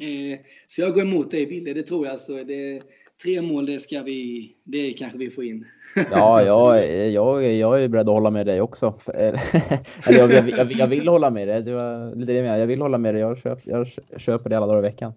eh, 0.01 0.39
så 0.67 0.81
jag 0.81 0.93
går 0.93 1.01
emot 1.01 1.31
dig 1.31 1.45
Wille, 1.45 1.73
det 1.73 1.83
tror 1.83 2.05
jag. 2.05 2.11
Alltså, 2.11 2.43
det, 2.43 2.81
tre 3.23 3.41
mål, 3.41 3.65
det 3.65 3.79
ska 3.79 4.03
vi, 4.03 4.51
det 4.63 4.93
kanske 4.93 5.17
vi 5.17 5.29
får 5.29 5.43
in. 5.43 5.65
ja, 6.11 6.43
jag, 6.43 6.77
eh, 6.77 7.07
jag, 7.07 7.53
jag 7.53 7.83
är 7.83 7.87
beredd 7.87 8.09
att 8.09 8.15
hålla 8.15 8.31
med 8.31 8.45
dig 8.45 8.61
också. 8.61 8.99
jag, 9.05 10.31
jag, 10.31 10.49
jag, 10.49 10.71
jag 10.71 10.87
vill 10.87 11.07
hålla 11.07 11.29
med 11.29 11.47
dig. 11.47 11.61
Det 11.61 11.73
var 11.73 12.15
lite 12.15 12.33
det 12.33 12.59
jag 12.59 12.67
vill 12.67 12.81
hålla 12.81 12.97
med 12.97 13.15
dig. 13.15 13.21
Jag 13.21 13.37
köper, 13.37 13.71
jag 14.09 14.21
köper 14.21 14.49
det 14.49 14.57
alla 14.57 14.67
dagar 14.67 14.79
i 14.79 14.81
veckan. 14.81 15.13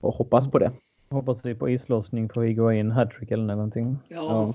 Och 0.00 0.14
hoppas 0.14 0.50
på 0.50 0.58
det. 0.58 0.72
Hoppas 1.10 1.44
vi 1.44 1.54
på 1.54 1.70
islossning 1.70 2.28
på 2.28 2.42
Higuain 2.42 2.90
hattrick 2.90 3.30
eller 3.30 3.44
någonting. 3.44 3.98
Ja. 4.08 4.16
ja. 4.16 4.54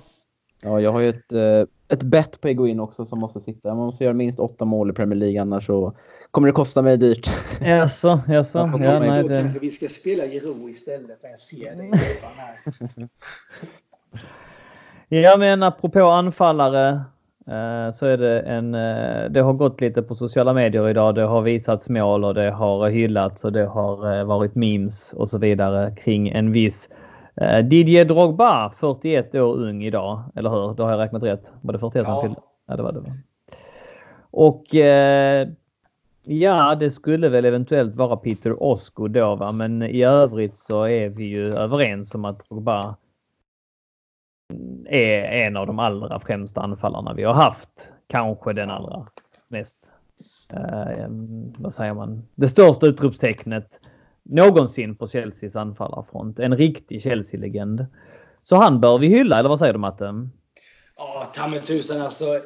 Ja, 0.61 0.81
jag 0.81 0.91
har 0.91 0.99
ju 0.99 1.09
ett, 1.09 1.31
eh, 1.31 1.61
ett 1.87 2.03
bett 2.03 2.41
på 2.41 2.47
Egoin 2.47 2.79
också 2.79 3.05
som 3.05 3.19
måste 3.19 3.41
sitta. 3.41 3.75
Man 3.75 3.85
måste 3.85 4.03
göra 4.03 4.13
minst 4.13 4.39
åtta 4.39 4.65
mål 4.65 4.89
i 4.89 4.93
Premier 4.93 5.19
League 5.19 5.41
annars 5.41 5.65
så 5.65 5.93
kommer 6.31 6.47
det 6.47 6.51
kosta 6.51 6.81
mig 6.81 6.97
dyrt. 6.97 7.29
Jaså, 7.61 8.21
jaså. 8.27 8.57
Ja, 8.59 8.99
nej, 8.99 9.21
då 9.21 9.27
det... 9.27 9.35
kanske 9.35 9.59
vi 9.59 9.71
ska 9.71 9.87
spela 9.87 10.25
Giro 10.25 10.69
istället. 10.69 11.19
Jag 11.21 11.39
ser 11.39 11.75
det 11.75 11.83
i 11.83 11.91
här. 12.35 13.09
ja, 15.21 15.37
men 15.37 15.63
apropå 15.63 16.01
anfallare 16.03 17.03
så 17.93 18.05
är 18.05 18.17
det 18.17 18.39
en... 18.39 18.75
Eh, 18.75 19.29
det 19.29 19.39
har 19.39 19.53
gått 19.53 19.81
lite 19.81 20.01
på 20.01 20.15
sociala 20.15 20.53
medier 20.53 20.89
idag. 20.89 21.15
Det 21.15 21.21
har 21.21 21.41
visats 21.41 21.89
mål 21.89 22.23
och 22.23 22.33
det 22.33 22.51
har 22.51 22.89
hyllats 22.89 23.43
och 23.43 23.51
det 23.51 23.65
har 23.65 24.23
varit 24.23 24.55
memes 24.55 25.13
och 25.13 25.29
så 25.29 25.37
vidare 25.37 25.95
kring 25.95 26.29
en 26.29 26.51
viss 26.51 26.89
Eh, 27.41 27.63
Didier 27.63 28.05
Drogba, 28.05 28.73
41 28.79 29.35
år 29.35 29.55
ung 29.55 29.83
idag, 29.83 30.23
eller 30.35 30.49
hur? 30.49 30.73
Då 30.73 30.83
har 30.83 30.91
jag 30.91 30.99
räknat 30.99 31.23
rätt. 31.23 31.51
Var 31.61 31.73
det 31.73 31.79
41 31.79 32.03
ja. 32.03 32.13
han 32.13 32.21
fyllde? 32.21 32.41
Ja, 32.67 32.75
det 32.75 32.83
var 32.83 32.91
det. 32.91 33.01
Och 34.31 34.75
eh, 34.75 35.47
ja, 36.23 36.75
det 36.75 36.91
skulle 36.91 37.29
väl 37.29 37.45
eventuellt 37.45 37.95
vara 37.95 38.17
Peter 38.17 38.63
Osko 38.63 39.07
då, 39.07 39.35
va? 39.35 39.51
men 39.51 39.83
i 39.83 40.03
övrigt 40.03 40.57
så 40.57 40.83
är 40.83 41.09
vi 41.09 41.23
ju 41.23 41.53
överens 41.53 42.15
om 42.15 42.25
att 42.25 42.49
Drogba 42.49 42.95
är 44.85 45.23
en 45.23 45.57
av 45.57 45.67
de 45.67 45.79
allra 45.79 46.19
främsta 46.19 46.61
anfallarna 46.61 47.13
vi 47.13 47.23
har 47.23 47.33
haft. 47.33 47.91
Kanske 48.07 48.53
den 48.53 48.69
allra 48.69 49.07
mest, 49.47 49.91
eh, 50.49 51.07
vad 51.57 51.73
säger 51.73 51.93
man, 51.93 52.27
det 52.35 52.47
största 52.47 52.85
utropstecknet 52.85 53.71
någonsin 54.23 54.95
på 54.95 55.07
Chelseas 55.07 55.55
anfallarfront. 55.55 56.39
En 56.39 56.57
riktig 56.57 57.01
Chelsea-legend. 57.01 57.85
Så 58.43 58.55
han 58.55 58.81
bör 58.81 58.97
vi 58.97 59.07
hylla, 59.07 59.39
eller 59.39 59.49
vad 59.49 59.59
säger 59.59 59.73
du 59.73 59.79
Matte? 59.79 60.29
Ja, 60.97 61.31
ta 61.35 61.47
mig 61.47 61.61
tusan 61.61 62.01
alltså. 62.01 62.25
Eh, 62.35 62.41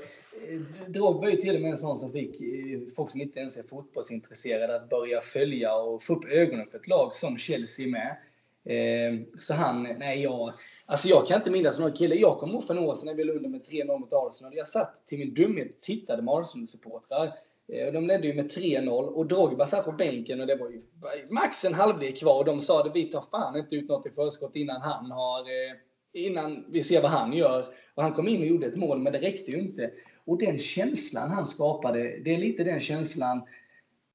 Drogba 0.88 1.28
är 1.28 1.32
ju 1.32 1.38
till 1.38 1.56
och 1.56 1.62
med 1.62 1.72
en 1.72 1.78
sån 1.78 2.00
som 2.00 2.12
fick 2.12 2.42
eh, 2.42 2.80
folk 2.96 3.12
som 3.12 3.22
inte 3.22 3.40
ens 3.40 3.58
är 3.58 3.64
fotbollsintresserade 3.64 4.76
att 4.76 4.90
börja 4.90 5.22
följa 5.22 5.76
och 5.76 6.04
få 6.04 6.14
upp 6.14 6.26
ögonen 6.26 6.66
för 6.66 6.78
ett 6.78 6.88
lag 6.88 7.14
som 7.16 7.38
Chelsea 7.38 7.88
med. 7.88 8.18
Eh, 8.66 9.40
så 9.40 9.54
han, 9.54 9.84
nej 9.84 10.22
jag, 10.22 10.54
alltså 10.86 11.08
jag 11.08 11.28
kan 11.28 11.38
inte 11.38 11.52
minnas 11.52 11.80
någon 11.80 11.92
kille. 11.92 12.16
Jag 12.16 12.38
kommer 12.38 12.54
ihåg 12.54 12.64
för 12.64 12.74
några 12.74 12.90
år 12.90 12.96
sedan 12.96 13.06
när 13.06 13.14
vi 13.14 13.24
låg 13.24 13.36
under 13.36 13.50
med 13.50 13.62
3-0 13.62 14.00
mot 14.00 14.14
Arsenal. 14.14 14.56
Jag 14.56 14.68
satt 14.68 15.08
till 15.08 15.20
min 15.20 15.34
dumhet 15.34 15.76
och 15.76 15.82
tittade 15.82 16.22
med 16.22 16.34
Arsenal-supportrar. 16.34 17.32
Eh, 17.74 17.94
de 17.94 18.08
ledde 18.08 18.28
ju 18.28 18.34
med 18.34 18.52
3-0 18.52 18.90
och 18.90 19.26
Drogba 19.26 19.68
satt 19.68 19.86
på 19.86 19.92
bänken 19.92 20.42
och 20.42 20.48
det 20.48 20.56
var 20.56 20.70
ju 20.70 20.82
max 21.30 21.66
en 21.66 21.74
halvlek 21.74 22.20
kvar. 22.20 22.38
Och 22.38 22.46
de 22.46 22.62
sa 22.62 22.86
att 22.86 22.96
vi 22.96 23.06
tar 23.06 23.22
fan 23.22 23.58
inte 23.58 23.76
ut 23.76 23.90
något 23.90 24.06
i 24.06 24.10
förskott 24.10 24.56
innan 24.56 24.82
han 24.82 25.12
har 25.12 25.40
eh, 25.40 25.76
innan 26.14 26.66
vi 26.68 26.84
ser 26.84 27.02
vad 27.02 27.12
han 27.12 27.34
gör. 27.34 27.66
Och 27.96 28.04
han 28.04 28.14
kom 28.14 28.28
in 28.28 28.42
och 28.42 28.48
gjorde 28.48 28.68
ett 28.68 28.76
mål, 28.76 29.00
men 29.00 29.14
det 29.14 29.20
räckte 29.20 29.52
ju 29.52 29.60
inte. 29.60 29.92
Och 30.26 30.38
den 30.38 30.60
känslan 30.60 31.30
han 31.30 31.48
skapade, 31.48 32.00
det 32.00 32.34
är 32.34 32.38
lite 32.38 32.64
den 32.64 32.80
känslan 32.80 33.42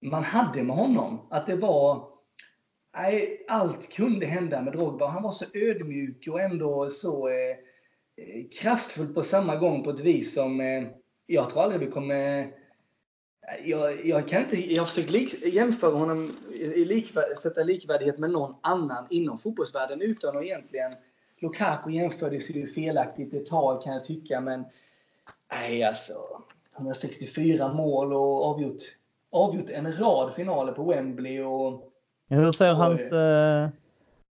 man 0.00 0.22
hade 0.22 0.62
med 0.62 0.76
honom. 0.76 1.26
Att 1.30 1.46
det 1.46 1.56
var... 1.56 2.13
Nej, 2.96 3.44
allt 3.48 3.92
kunde 3.92 4.26
hända 4.26 4.62
med 4.62 4.72
Drogba. 4.72 5.06
Han 5.06 5.22
var 5.22 5.32
så 5.32 5.44
ödmjuk 5.54 6.28
och 6.28 6.40
ändå 6.40 6.90
så 6.90 7.28
eh, 7.28 7.34
eh, 8.16 8.48
kraftfull 8.60 9.14
på 9.14 9.22
samma 9.22 9.56
gång 9.56 9.84
på 9.84 9.90
ett 9.90 10.00
vis 10.00 10.34
som 10.34 10.60
eh, 10.60 10.88
jag 11.26 11.50
tror 11.50 11.62
aldrig 11.62 11.80
vi 11.80 11.90
kommer 11.90 12.38
eh, 12.38 12.46
Jag, 13.64 14.06
jag 14.06 14.28
kan 14.28 14.42
inte, 14.42 14.72
jag 14.72 14.82
har 14.82 14.86
försökt 14.86 15.10
lik, 15.10 15.46
jämföra 15.46 15.96
honom, 15.96 16.32
i 16.52 16.84
likvärd, 16.84 17.38
sätta 17.38 17.62
likvärdighet 17.62 18.18
med 18.18 18.30
någon 18.30 18.54
annan 18.60 19.06
inom 19.10 19.38
fotbollsvärlden 19.38 20.00
utan 20.02 20.36
att 20.36 20.44
egentligen... 20.44 20.92
Lukaku 21.38 21.90
jämfördes 21.90 22.50
ju 22.50 22.66
felaktigt 22.66 23.34
ett 23.34 23.46
tag 23.46 23.82
kan 23.82 23.94
jag 23.94 24.04
tycka, 24.04 24.40
men 24.40 24.64
nej 25.52 25.82
alltså. 25.82 26.42
164 26.76 27.72
mål 27.72 28.12
och 28.12 28.44
avgjort, 28.44 28.82
avgjort 29.30 29.70
en 29.70 29.98
rad 29.98 30.34
finaler 30.34 30.72
på 30.72 30.84
Wembley. 30.84 31.40
Och, 31.40 31.93
hur 32.28 32.52
ser 32.52 32.72
hans, 32.72 33.12
eh, 33.12 33.68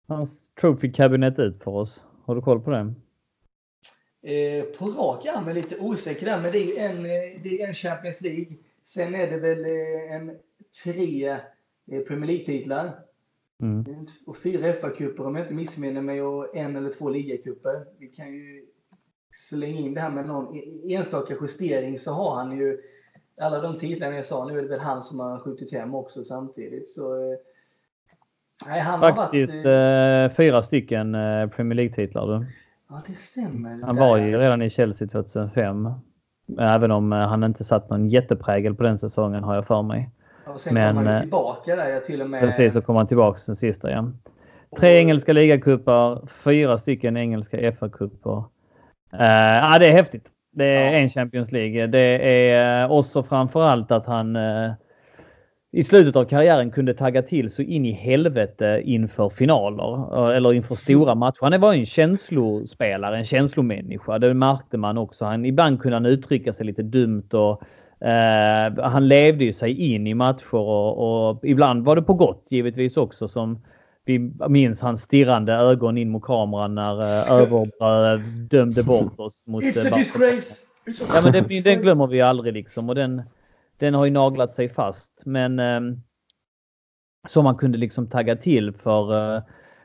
hans 0.09 0.51
trophy 0.61 0.93
cabinet 0.93 1.39
ut 1.39 1.63
för 1.63 1.71
oss? 1.71 2.05
Har 2.25 2.35
du 2.35 2.41
koll 2.41 2.61
på 2.61 2.71
det? 2.71 2.95
Eh, 4.25 4.65
på 4.65 4.85
rak 4.85 5.27
arm 5.27 5.49
är 5.49 5.55
lite 5.55 5.77
osäker 5.81 6.27
där, 6.27 6.41
men 6.43 6.53
det 6.53 6.79
är 6.79 6.91
en, 6.91 6.99
eh, 6.99 7.43
det 7.43 7.63
är 7.63 7.69
en 7.69 7.75
Champions 7.75 8.21
League. 8.21 8.57
Sen 8.85 9.15
är 9.15 9.31
det 9.31 9.37
väl 9.37 9.65
eh, 9.65 10.15
en 10.15 10.39
tre 10.85 11.29
eh, 11.91 12.01
Premier 12.07 12.27
League-titlar. 12.27 12.99
Mm. 13.63 14.07
Och 14.27 14.37
fyra 14.37 14.73
FA-cuper 14.73 15.27
om 15.27 15.37
jag 15.37 15.45
inte 15.45 15.55
missminner 15.55 16.03
mig 16.03 16.23
och 16.23 16.57
en 16.57 16.77
eller 16.77 16.91
två 16.91 17.09
ligacuper. 17.09 17.85
Vi 17.99 18.07
kan 18.07 18.33
ju 18.33 18.67
slänga 19.33 19.79
in 19.79 19.95
det 19.95 20.01
här 20.01 20.11
med 20.11 20.27
någon 20.27 20.57
e-, 20.57 20.95
enstaka 20.95 21.37
justering 21.41 21.99
så 21.99 22.13
har 22.13 22.35
han 22.37 22.59
ju 22.59 22.81
alla 23.41 23.61
de 23.61 23.77
titlarna 23.77 24.17
jag 24.17 24.25
sa. 24.25 24.45
Nu 24.45 24.59
är 24.59 24.63
det 24.63 24.69
väl 24.69 24.81
han 24.81 25.03
som 25.03 25.21
har 25.21 25.39
skjutit 25.39 25.73
hem 25.73 25.95
också 25.95 26.25
samtidigt. 26.25 26.89
Så, 26.89 27.37
nej, 28.69 28.81
han 28.81 29.01
Faktiskt 29.01 29.55
varit, 29.55 30.31
eh, 30.31 30.37
fyra 30.37 30.63
stycken 30.63 31.13
Premier 31.57 31.75
League-titlar. 31.75 32.47
Ja, 32.89 33.03
det 33.07 33.15
stämmer. 33.15 33.87
Han 33.87 33.97
var 33.97 34.17
ju 34.17 34.39
redan 34.39 34.63
i 34.63 34.71
Chelsea 34.71 35.09
2005. 35.09 35.91
Även 36.59 36.91
om 36.91 37.13
eh, 37.13 37.19
han 37.19 37.45
inte 37.45 37.65
satt 37.65 37.91
någon 37.91 38.09
jätteprägel 38.09 38.75
på 38.75 38.83
den 38.83 38.99
säsongen 38.99 39.45
har 39.45 39.55
jag 39.55 39.67
för 39.67 39.83
mig. 39.83 40.11
Och 40.47 40.61
sen 40.61 40.75
Men, 40.75 40.95
kom 40.95 40.97
han 40.97 41.07
ju 41.07 41.13
eh, 41.13 41.21
tillbaka 41.21 41.77
där. 41.77 41.89
Jag 41.89 42.05
till 42.05 42.23
och 42.23 42.31
med... 42.31 42.41
Precis, 42.41 42.73
så 42.73 42.81
kom 42.81 42.97
han 42.97 43.07
tillbaka 43.07 43.41
den 43.47 43.57
sista 43.57 43.91
igen. 43.91 44.19
Tre 44.79 44.99
engelska 44.99 45.33
ligacupar, 45.33 46.27
fyra 46.27 46.79
stycken 46.79 47.17
engelska 47.17 47.57
FA-cuper. 47.57 48.45
Uh, 49.15 49.21
ja, 49.21 49.77
det 49.79 49.87
är 49.87 49.93
häftigt. 49.93 50.29
Det 50.53 50.65
är 50.65 50.93
ja. 50.93 50.99
en 50.99 51.09
Champions 51.09 51.53
League. 51.53 51.87
Det 51.87 52.51
är 52.51 52.91
också 52.91 53.23
framförallt 53.23 53.91
att 53.91 54.07
han 54.07 54.37
uh, 54.37 54.73
i 55.75 55.85
slutet 55.85 56.17
av 56.17 56.25
karriären 56.25 56.71
kunde 56.71 56.95
tagga 56.95 57.23
till 57.23 57.51
så 57.51 57.63
in 57.63 57.87
i 57.87 57.93
helvete 57.93 58.83
inför 58.85 59.29
finaler 59.29 60.31
eller 60.33 60.53
inför 60.53 60.75
stora 60.75 61.15
matcher. 61.15 61.39
Han 61.41 61.61
var 61.61 61.73
en 61.73 61.87
känslospelare, 61.87 63.19
en 63.19 63.25
känslomänniska. 63.25 64.19
Det 64.19 64.35
märkte 64.35 64.77
man 64.77 64.99
också. 64.99 65.25
Han, 65.25 65.45
ibland 65.45 65.81
kunde 65.81 65.97
han 65.97 66.07
uttrycka 66.07 66.53
sig 66.53 66.67
lite 66.67 66.83
dumt 66.83 67.29
och 67.33 67.63
eh, 68.07 68.91
han 68.91 69.09
levde 69.09 69.45
ju 69.45 69.53
sig 69.53 69.95
in 69.95 70.07
i 70.07 70.15
matcher 70.15 70.55
och, 70.55 71.29
och, 71.29 71.41
ibland 71.45 71.85
var 71.85 71.97
det 71.97 72.03
på 72.03 72.15
gott 72.15 72.47
givetvis 72.51 72.97
också 72.97 73.29
som 73.29 73.63
vi 74.05 74.33
minns 74.49 74.81
hans 74.81 75.03
stirrande 75.03 75.53
ögon 75.53 75.99
in 75.99 76.11
mot 76.11 76.23
kameran 76.23 76.75
när 76.75 77.03
eh, 77.03 77.33
Överbröd 77.33 78.21
dömde 78.51 78.83
bort 78.83 79.21
oss. 79.21 79.47
Mot, 79.47 79.65
It's 79.65 79.93
a 79.93 79.97
disgrace! 79.97 80.55
Ja 81.15 81.21
men 81.23 81.33
den, 81.33 81.63
den 81.65 81.81
glömmer 81.81 82.07
vi 82.07 82.21
aldrig 82.21 82.55
liksom 82.55 82.89
och 82.89 82.95
den, 82.95 83.23
den 83.85 83.95
har 83.95 84.05
ju 84.05 84.11
naglat 84.11 84.55
sig 84.55 84.69
fast. 84.69 85.23
Men 85.25 85.59
eh, 85.59 85.81
som 87.29 87.45
man 87.45 87.57
kunde 87.57 87.79
liksom 87.79 88.07
tagga 88.07 88.37
till 88.37 88.73
för 88.73 89.37
eh, 89.37 89.43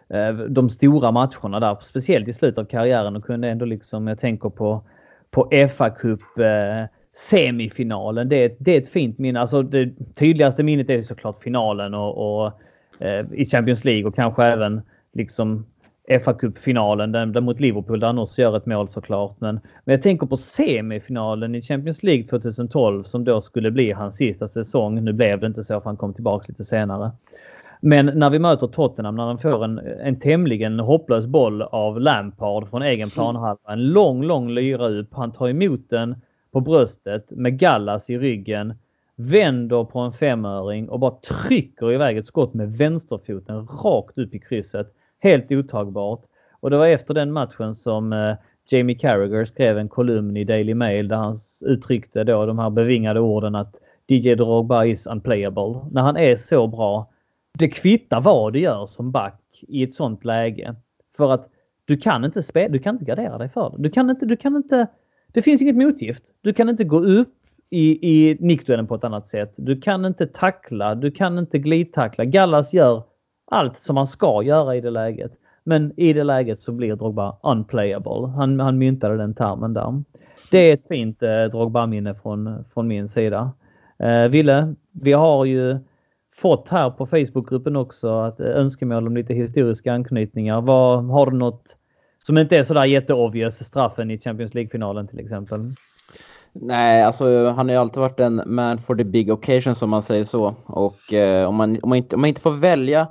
eh, 0.10 0.34
de 0.36 0.70
stora 0.70 1.12
matcherna 1.12 1.60
där, 1.60 1.78
speciellt 1.82 2.28
i 2.28 2.34
slutet 2.34 2.58
av 2.58 2.66
karriären 2.66 3.16
och 3.16 3.24
kunde 3.24 3.50
ändå 3.50 3.66
liksom, 3.66 4.08
jag 4.08 4.20
tänker 4.20 4.50
på, 4.50 4.84
på 5.32 5.50
FA 5.76 5.89
Cup 5.89 6.22
eh, 6.39 6.86
semifinalen. 7.16 8.30
Det, 8.30 8.56
det 8.60 8.76
är 8.76 8.82
ett 8.82 8.89
fint 8.89 9.18
minne. 9.18 9.39
Alltså 9.39 9.62
det 9.62 10.16
tydligaste 10.16 10.64
minnet 10.64 10.89
är 10.89 11.02
såklart 11.02 11.43
finalen 11.43 11.93
och, 11.93 12.43
och 12.43 12.62
eh, 13.00 13.26
i 13.34 13.45
Champions 13.45 13.84
League 13.86 14.06
och 14.06 14.16
kanske 14.16 14.45
även 14.45 14.82
liksom 15.14 15.66
fa 16.18 16.34
Cup-finalen 16.34 17.12
där, 17.12 17.41
mot 17.41 17.60
Liverpool 17.60 17.99
där 17.99 18.07
han 18.07 18.20
också 18.20 18.41
gör 18.41 18.57
ett 18.57 18.66
mål 18.66 18.89
såklart. 18.89 19.36
Men, 19.39 19.60
men 19.84 19.93
jag 19.93 20.01
tänker 20.01 20.28
på 20.28 20.38
semifinalen 20.38 21.55
i 21.55 21.62
Champions 21.62 22.03
League 22.03 22.28
2012 22.28 23.03
som 23.03 23.24
då 23.24 23.41
skulle 23.41 23.72
bli 23.72 23.91
hans 23.91 24.16
sista 24.16 24.47
säsong. 24.47 25.03
Nu 25.03 25.14
blev 25.14 25.39
det 25.39 25.47
inte 25.47 25.64
så 25.64 25.82
för 25.82 25.86
han 25.86 25.97
kom 25.97 26.14
tillbaka 26.14 26.45
lite 26.47 26.64
senare. 26.64 27.12
Men 27.82 28.05
när 28.05 28.30
vi 28.30 28.39
möter 28.39 28.68
Tottenham 28.68 29.16
när 29.16 29.24
han 29.24 29.39
får 29.39 29.64
en, 29.64 29.80
en 29.80 30.20
tämligen 30.20 30.80
hopplös 30.80 31.26
boll 31.26 31.62
av 31.62 32.01
Lampard 32.01 32.70
från 32.70 32.82
egen 32.82 33.10
planhalva. 33.10 33.74
En 33.74 33.88
lång, 33.88 34.24
lång 34.24 34.49
lyra 34.49 34.88
upp. 34.88 35.14
Han 35.14 35.32
tar 35.32 35.49
emot 35.49 35.89
den 35.89 36.16
på 36.51 36.62
bröstet 36.62 37.26
med 37.30 37.60
Gallas 37.60 38.10
i 38.10 38.18
ryggen. 38.18 38.74
Vänder 39.16 39.84
på 39.84 39.99
en 39.99 40.14
femöring 40.14 40.89
och 40.89 40.99
bara 40.99 41.12
trycker 41.12 41.91
iväg 41.91 42.18
ett 42.18 42.28
skott 42.28 42.53
med 42.53 42.78
vänsterfoten 42.78 43.68
rakt 43.68 44.18
upp 44.18 44.36
i 44.36 44.39
krysset. 44.39 44.93
Helt 45.20 45.51
otagbart. 45.51 46.22
Och 46.51 46.70
det 46.70 46.78
var 46.78 46.88
efter 46.88 47.13
den 47.13 47.32
matchen 47.32 47.76
som 47.76 48.13
eh, 48.13 48.36
Jamie 48.72 48.95
Carragher 48.95 49.45
skrev 49.45 49.78
en 49.78 49.89
kolumn 49.89 50.38
i 50.38 50.43
Daily 50.43 50.74
Mail 50.74 51.07
där 51.07 51.15
han 51.15 51.36
uttryckte 51.61 52.24
då 52.24 52.45
de 52.45 52.59
här 52.59 52.70
bevingade 52.70 53.20
orden 53.20 53.55
att 53.55 53.76
DJ 54.07 54.36
Drogba 54.36 54.86
is 54.86 55.07
unplayable. 55.07 55.80
När 55.91 56.01
han 56.01 56.17
är 56.17 56.36
så 56.36 56.67
bra. 56.67 57.09
Det 57.57 57.70
kvittar 57.70 58.22
vad 58.22 58.53
du 58.53 58.59
gör 58.59 58.88
som 58.88 59.11
back 59.11 59.63
i 59.67 59.84
ett 59.84 59.95
sånt 59.95 60.26
läge. 60.26 60.76
För 61.17 61.32
att 61.32 61.49
du 61.86 61.97
kan 61.97 62.26
inte 62.26 62.43
spela, 62.43 62.70
du 62.70 62.80
kan 62.80 62.95
inte 62.95 63.05
gardera 63.05 63.38
dig 63.38 63.49
för 63.49 63.70
det. 63.70 63.84
Du 63.84 63.89
kan 63.89 64.09
inte, 64.09 64.26
du 64.26 64.38
kan 64.38 64.55
inte, 64.55 64.88
det 65.28 65.41
finns 65.41 65.61
inget 65.61 65.76
motgift. 65.76 66.24
Du 66.41 66.53
kan 66.53 66.70
inte 66.70 66.84
gå 66.84 66.99
upp 66.99 67.36
i, 67.70 68.09
i 68.09 68.38
nickduellen 68.39 68.88
på 68.88 68.95
ett 68.95 69.03
annat 69.03 69.28
sätt. 69.28 69.53
Du 69.55 69.82
kan 69.82 70.05
inte 70.05 70.28
tackla, 70.28 70.95
du 70.95 71.11
kan 71.11 71.38
inte 71.38 71.59
glidtackla. 71.59 72.26
Gallas 72.26 72.74
gör 72.74 73.03
allt 73.52 73.82
som 73.82 73.95
man 73.95 74.08
ska 74.08 74.43
göra 74.43 74.76
i 74.76 74.82
det 74.82 74.89
läget. 74.89 75.32
Men 75.64 76.00
i 76.00 76.14
det 76.14 76.24
läget 76.24 76.62
så 76.62 76.72
blir 76.72 76.95
Drogba 76.95 77.38
unplayable. 77.43 78.28
Han, 78.36 78.60
han 78.60 78.78
myntade 78.78 79.18
den 79.18 79.34
termen 79.34 79.74
där. 79.74 80.04
Det 80.52 80.58
är 80.58 80.74
ett 80.74 80.88
fint 80.88 81.24
eh, 81.24 81.43
Drogba-minne 81.43 82.16
från, 82.16 82.66
från 82.74 82.88
min 82.88 83.10
sida. 83.10 83.52
Eh, 84.00 84.28
Ville, 84.28 84.76
vi 84.91 85.14
har 85.14 85.45
ju 85.45 85.80
fått 86.36 86.70
här 86.70 86.89
på 86.89 87.06
Facebookgruppen 87.06 87.76
också 87.76 88.20
att, 88.20 88.39
eh, 88.39 88.47
önskemål 88.47 89.08
om 89.08 89.18
lite 89.18 89.34
historiska 89.34 89.93
anknytningar. 89.93 90.62
Vad, 90.62 91.06
har 91.06 91.32
du 91.32 91.38
något 91.38 91.76
som 92.26 92.38
inte 92.38 92.58
är 92.58 92.64
sådär 92.64 92.86
jätteobvious, 92.86 93.66
straffen 93.66 94.12
i 94.12 94.20
Champions 94.20 94.54
League-finalen 94.54 95.08
till 95.08 95.20
exempel? 95.20 95.60
Nej, 96.54 97.04
alltså 97.04 97.47
han 97.47 97.68
har 97.68 97.74
ju 97.74 97.82
alltid 97.82 98.00
varit 98.00 98.20
en 98.20 98.41
man 98.45 98.78
for 98.78 98.95
the 98.95 99.04
big 99.04 99.32
occasion 99.32 99.76
som 99.76 99.89
man 99.89 100.02
säger 100.02 100.26
så. 100.26 100.56
Och 100.66 101.14
eh, 101.14 101.47
om, 101.47 101.56
man, 101.56 101.78
om, 101.84 101.89
man 101.89 101.97
inte, 101.97 102.16
om 102.16 102.22
man 102.22 102.28
inte 102.28 102.41
får 102.41 102.52
välja 102.52 103.08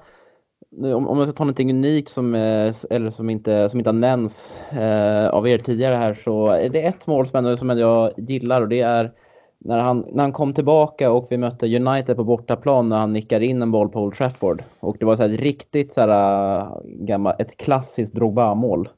om, 0.76 1.08
om 1.08 1.18
jag 1.18 1.26
ska 1.26 1.36
ta 1.36 1.44
någonting 1.44 1.70
unikt 1.70 2.08
som, 2.08 2.34
eh, 2.34 2.74
eller 2.90 3.10
som, 3.10 3.30
inte, 3.30 3.68
som 3.68 3.80
inte 3.80 3.90
har 3.90 3.94
nämnts 3.94 4.58
eh, 4.70 5.28
av 5.28 5.48
er 5.48 5.58
tidigare 5.58 5.94
här 5.94 6.14
så 6.14 6.48
är 6.48 6.68
det 6.68 6.86
ett 6.86 7.06
mål 7.06 7.26
som, 7.26 7.38
ändå, 7.38 7.56
som 7.56 7.70
jag 7.70 8.12
gillar 8.16 8.62
och 8.62 8.68
det 8.68 8.80
är 8.80 9.12
när 9.60 9.78
han, 9.78 10.04
när 10.12 10.22
han 10.22 10.32
kom 10.32 10.54
tillbaka 10.54 11.10
och 11.12 11.26
vi 11.30 11.36
mötte 11.36 11.76
United 11.76 12.16
på 12.16 12.24
bortaplan 12.24 12.88
när 12.88 12.98
han 12.98 13.10
nickar 13.10 13.40
in 13.40 13.62
en 13.62 13.70
boll 13.70 13.88
på 13.88 14.00
Old 14.00 14.14
Trafford. 14.14 14.64
Och 14.80 14.96
det 14.98 15.06
var 15.06 15.16
så 15.16 15.22
ett 15.22 15.40
riktigt 15.40 15.92
så 15.92 16.00
här, 16.00 16.58
eh, 16.58 16.80
gammal, 16.84 17.34
ett 17.38 17.56
klassiskt 17.56 18.14
Drogba-mål. 18.14 18.88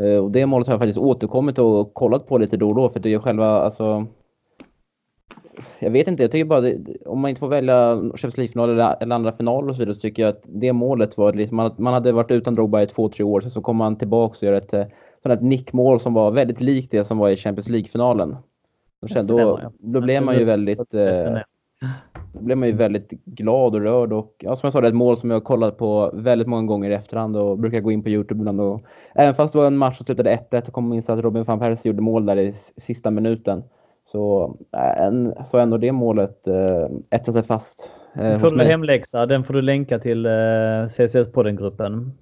Eh, 0.00 0.16
och 0.16 0.30
det 0.30 0.46
målet 0.46 0.66
har 0.66 0.74
jag 0.74 0.80
faktiskt 0.80 0.98
återkommit 0.98 1.58
och 1.58 1.94
kollat 1.94 2.26
på 2.26 2.38
lite 2.38 2.56
då 2.56 2.68
och 2.68 2.74
då 2.74 2.88
för 2.88 3.00
det 3.00 3.12
är 3.12 3.18
själva, 3.18 3.46
alltså 3.46 4.06
jag 5.78 5.90
vet 5.90 6.08
inte, 6.08 6.22
jag 6.22 6.32
tycker 6.32 6.44
bara 6.44 6.60
det, 6.60 6.78
om 7.06 7.20
man 7.20 7.28
inte 7.28 7.38
får 7.38 7.48
välja 7.48 7.96
Champions 7.96 8.36
League-final 8.36 8.70
eller, 8.70 8.96
eller, 9.00 9.14
andra 9.14 9.32
finaler 9.32 9.68
och 9.68 9.74
så 9.74 9.78
vidare 9.78 9.94
så 9.94 10.00
tycker 10.00 10.22
jag 10.22 10.30
att 10.30 10.42
det 10.44 10.72
målet 10.72 11.16
var 11.16 11.32
liksom, 11.32 11.56
man, 11.56 11.74
man 11.78 11.94
hade 11.94 12.12
varit 12.12 12.30
utan 12.30 12.54
Drogba 12.54 12.82
i 12.82 12.86
två, 12.86 13.08
tre 13.08 13.24
år, 13.24 13.40
sen 13.40 13.50
så 13.50 13.60
kom 13.60 13.80
han 13.80 13.96
tillbaka 13.96 14.36
och 14.38 14.42
gör 14.42 14.52
ett 14.52 14.74
eh, 14.74 14.84
sånt 15.22 15.40
här 15.40 15.48
nickmål 15.48 16.00
som 16.00 16.14
var 16.14 16.30
väldigt 16.30 16.60
likt 16.60 16.90
det 16.90 17.04
som 17.04 17.18
var 17.18 17.28
i 17.28 17.36
Champions 17.36 17.68
League-finalen. 17.68 18.36
Då, 19.24 19.60
då 19.78 20.00
blev 20.00 20.22
man 20.22 20.38
ju 20.38 20.44
väldigt 20.44 20.94
eh, 20.94 21.38
då 22.32 22.40
blev 22.40 22.58
man 22.58 22.68
ju 22.68 22.74
väldigt 22.74 23.10
glad 23.24 23.74
och 23.74 23.80
rörd 23.80 24.12
och 24.12 24.34
ja, 24.38 24.56
som 24.56 24.66
jag 24.66 24.72
sa, 24.72 24.80
det 24.80 24.86
är 24.86 24.88
ett 24.88 24.94
mål 24.94 25.16
som 25.16 25.30
jag 25.30 25.36
har 25.36 25.44
kollat 25.44 25.78
på 25.78 26.10
väldigt 26.14 26.48
många 26.48 26.66
gånger 26.66 26.90
i 26.90 26.94
efterhand 26.94 27.36
och 27.36 27.58
brukar 27.58 27.80
gå 27.80 27.92
in 27.92 28.02
på 28.02 28.08
Youtube 28.08 28.40
ibland. 28.40 28.60
Och, 28.60 28.82
även 29.14 29.34
fast 29.34 29.52
det 29.52 29.58
var 29.58 29.66
en 29.66 29.76
match 29.76 29.96
som 29.96 30.06
slutade 30.06 30.38
1-1 30.50 30.66
och 30.66 30.72
kom 30.72 30.88
minst 30.88 31.10
att 31.10 31.20
Robin 31.20 31.44
van 31.44 31.58
Persie 31.58 31.90
gjorde 31.90 32.02
mål 32.02 32.26
där 32.26 32.36
i 32.36 32.54
sista 32.76 33.10
minuten. 33.10 33.62
Så, 34.14 34.56
äh, 34.76 35.06
en, 35.06 35.34
så 35.50 35.58
ändå 35.58 35.76
det 35.78 35.92
målet 35.92 36.46
äh, 36.46 36.86
etsar 37.10 37.32
sig 37.32 37.42
fast. 37.42 37.90
Äh, 38.14 38.38
får 38.38 38.50
du 38.50 38.64
hemläxa. 38.64 39.26
Den 39.26 39.44
får 39.44 39.54
du 39.54 39.62
länka 39.62 39.98
till 39.98 40.26
äh, 40.26 40.30
CCS-podden-gruppen. 40.88 42.12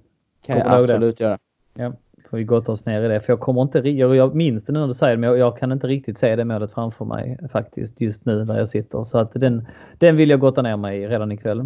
kan 0.46 0.58
jag 0.58 0.66
absolut 0.66 1.20
göra. 1.20 1.38
Ja, 1.74 1.92
får 2.30 2.36
vi 2.36 2.44
gotta 2.44 2.72
oss 2.72 2.86
ner 2.86 3.02
i 3.02 3.08
det. 3.08 3.20
För 3.20 3.32
jag 3.32 3.40
kommer 3.40 3.62
inte, 3.62 3.78
jag, 3.78 4.16
jag 4.16 4.34
minns 4.34 4.64
det 4.64 4.72
nu 4.72 4.78
när 4.80 4.86
du 4.86 4.94
säger 4.94 5.16
det, 5.16 5.20
men 5.20 5.30
jag, 5.30 5.38
jag, 5.38 5.58
kan 5.58 5.72
inte 5.72 5.86
riktigt 5.86 6.18
se 6.18 6.36
det 6.36 6.44
målet 6.44 6.72
framför 6.72 7.04
mig 7.04 7.38
faktiskt 7.52 8.00
just 8.00 8.24
nu 8.24 8.44
där 8.44 8.58
jag 8.58 8.68
sitter. 8.68 9.04
Så 9.04 9.18
att 9.18 9.32
den, 9.34 9.66
den 9.98 10.16
vill 10.16 10.30
jag 10.30 10.40
gotta 10.40 10.62
ner 10.62 10.76
mig 10.76 11.02
i 11.02 11.08
redan 11.08 11.32
ikväll. 11.32 11.60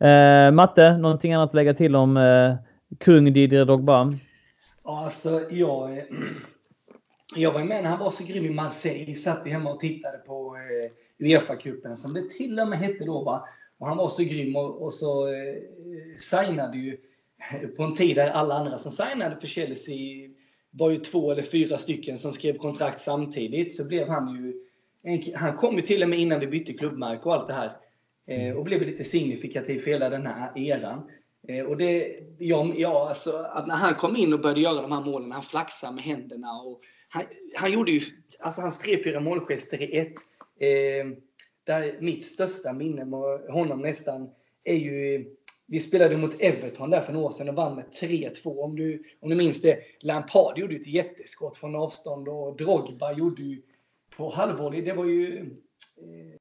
Eh, 0.00 0.50
Matte, 0.50 0.96
någonting 0.96 1.34
annat 1.34 1.48
att 1.48 1.54
lägga 1.54 1.74
till 1.74 1.96
om 1.96 2.16
eh, 2.16 2.54
kung 2.98 3.32
Didier 3.32 3.64
Drogba? 3.64 4.12
Alltså, 4.84 5.40
jag 5.50 6.02
jag 7.34 7.52
var 7.52 7.64
med 7.64 7.82
när 7.82 7.90
han 7.90 7.98
var 7.98 8.10
så 8.10 8.24
grym 8.24 8.44
i 8.44 8.50
Marseille. 8.50 9.14
Satt 9.14 9.42
vi 9.44 9.50
hemma 9.50 9.72
och 9.72 9.80
tittade 9.80 10.18
på 10.18 10.56
eh, 10.56 11.26
Uefa-cupen 11.26 11.96
som 11.96 12.14
det 12.14 12.30
till 12.30 12.60
och 12.60 12.68
med 12.68 12.78
hette 12.78 13.04
då. 13.04 13.24
Va? 13.24 13.48
Och 13.78 13.86
han 13.86 13.96
var 13.96 14.08
så 14.08 14.22
grym 14.22 14.56
och, 14.56 14.82
och 14.82 14.94
så 14.94 15.28
eh, 15.28 15.54
signade 16.18 16.78
ju 16.78 16.98
eh, 17.52 17.68
på 17.68 17.82
en 17.82 17.94
tid 17.94 18.16
där 18.16 18.30
alla 18.30 18.54
andra 18.54 18.78
som 18.78 18.92
signade 18.92 19.36
för 19.36 19.46
Chelsea 19.46 20.30
var 20.70 20.90
ju 20.90 20.98
två 20.98 21.32
eller 21.32 21.42
fyra 21.42 21.78
stycken 21.78 22.18
som 22.18 22.32
skrev 22.32 22.56
kontrakt 22.56 23.00
samtidigt. 23.00 23.74
Så 23.74 23.88
blev 23.88 24.08
han 24.08 24.34
ju... 24.34 24.64
Han 25.34 25.56
kom 25.56 25.76
ju 25.76 25.82
till 25.82 26.02
och 26.02 26.08
med 26.08 26.18
innan 26.18 26.40
vi 26.40 26.46
bytte 26.46 26.72
klubbmärke 26.72 27.22
och 27.22 27.34
allt 27.34 27.46
det 27.46 27.52
här. 27.52 27.72
Eh, 28.26 28.56
och 28.56 28.64
blev 28.64 28.82
lite 28.82 29.04
signifikativ 29.04 29.78
för 29.78 29.90
hela 29.90 30.08
den 30.08 30.26
här 30.26 30.58
eran. 30.58 31.10
Eh, 31.48 31.64
och 31.64 31.76
det, 31.76 32.18
ja, 32.38 32.72
ja, 32.76 33.08
alltså, 33.08 33.30
att 33.30 33.66
när 33.66 33.76
han 33.76 33.94
kom 33.94 34.16
in 34.16 34.32
och 34.32 34.40
började 34.40 34.60
göra 34.60 34.82
de 34.82 34.92
här 34.92 35.00
målen, 35.00 35.32
han 35.32 35.42
flaxade 35.42 35.94
med 35.94 36.04
händerna. 36.04 36.60
Och 36.60 36.80
han, 37.08 37.24
han 37.54 37.72
gjorde 37.72 37.92
ju, 37.92 38.00
alltså 38.40 38.60
hans 38.60 38.78
tre, 38.78 39.02
fyra 39.04 39.20
målgester 39.20 39.82
i 39.82 39.98
ett. 39.98 40.14
Eh, 40.60 41.06
där 41.64 42.00
mitt 42.00 42.24
största 42.24 42.72
minne 42.72 43.04
med 43.04 43.40
honom 43.50 43.82
nästan 43.82 44.30
är 44.64 44.74
ju 44.74 45.26
vi 45.70 45.80
spelade 45.80 46.16
mot 46.16 46.40
Everton 46.40 46.90
där 46.90 47.00
för 47.00 47.12
några 47.12 47.26
år 47.26 47.30
sedan 47.30 47.48
och 47.48 47.54
vann 47.54 47.74
med 47.74 47.84
3-2. 47.84 48.58
Om 48.60 48.76
du, 48.76 49.02
om 49.20 49.30
du 49.30 49.36
minns 49.36 49.62
det. 49.62 49.78
Lampard 50.00 50.58
gjorde 50.58 50.76
ett 50.76 50.86
jätteskott 50.86 51.56
från 51.56 51.76
avstånd 51.76 52.28
och 52.28 52.56
Drogba 52.56 53.12
gjorde 53.12 53.42
ju 53.42 53.62
på 54.16 54.30
halvvolley. 54.30 54.82
Det 54.82 54.92
var 54.92 55.04
ju 55.04 55.38
eh, 55.96 56.38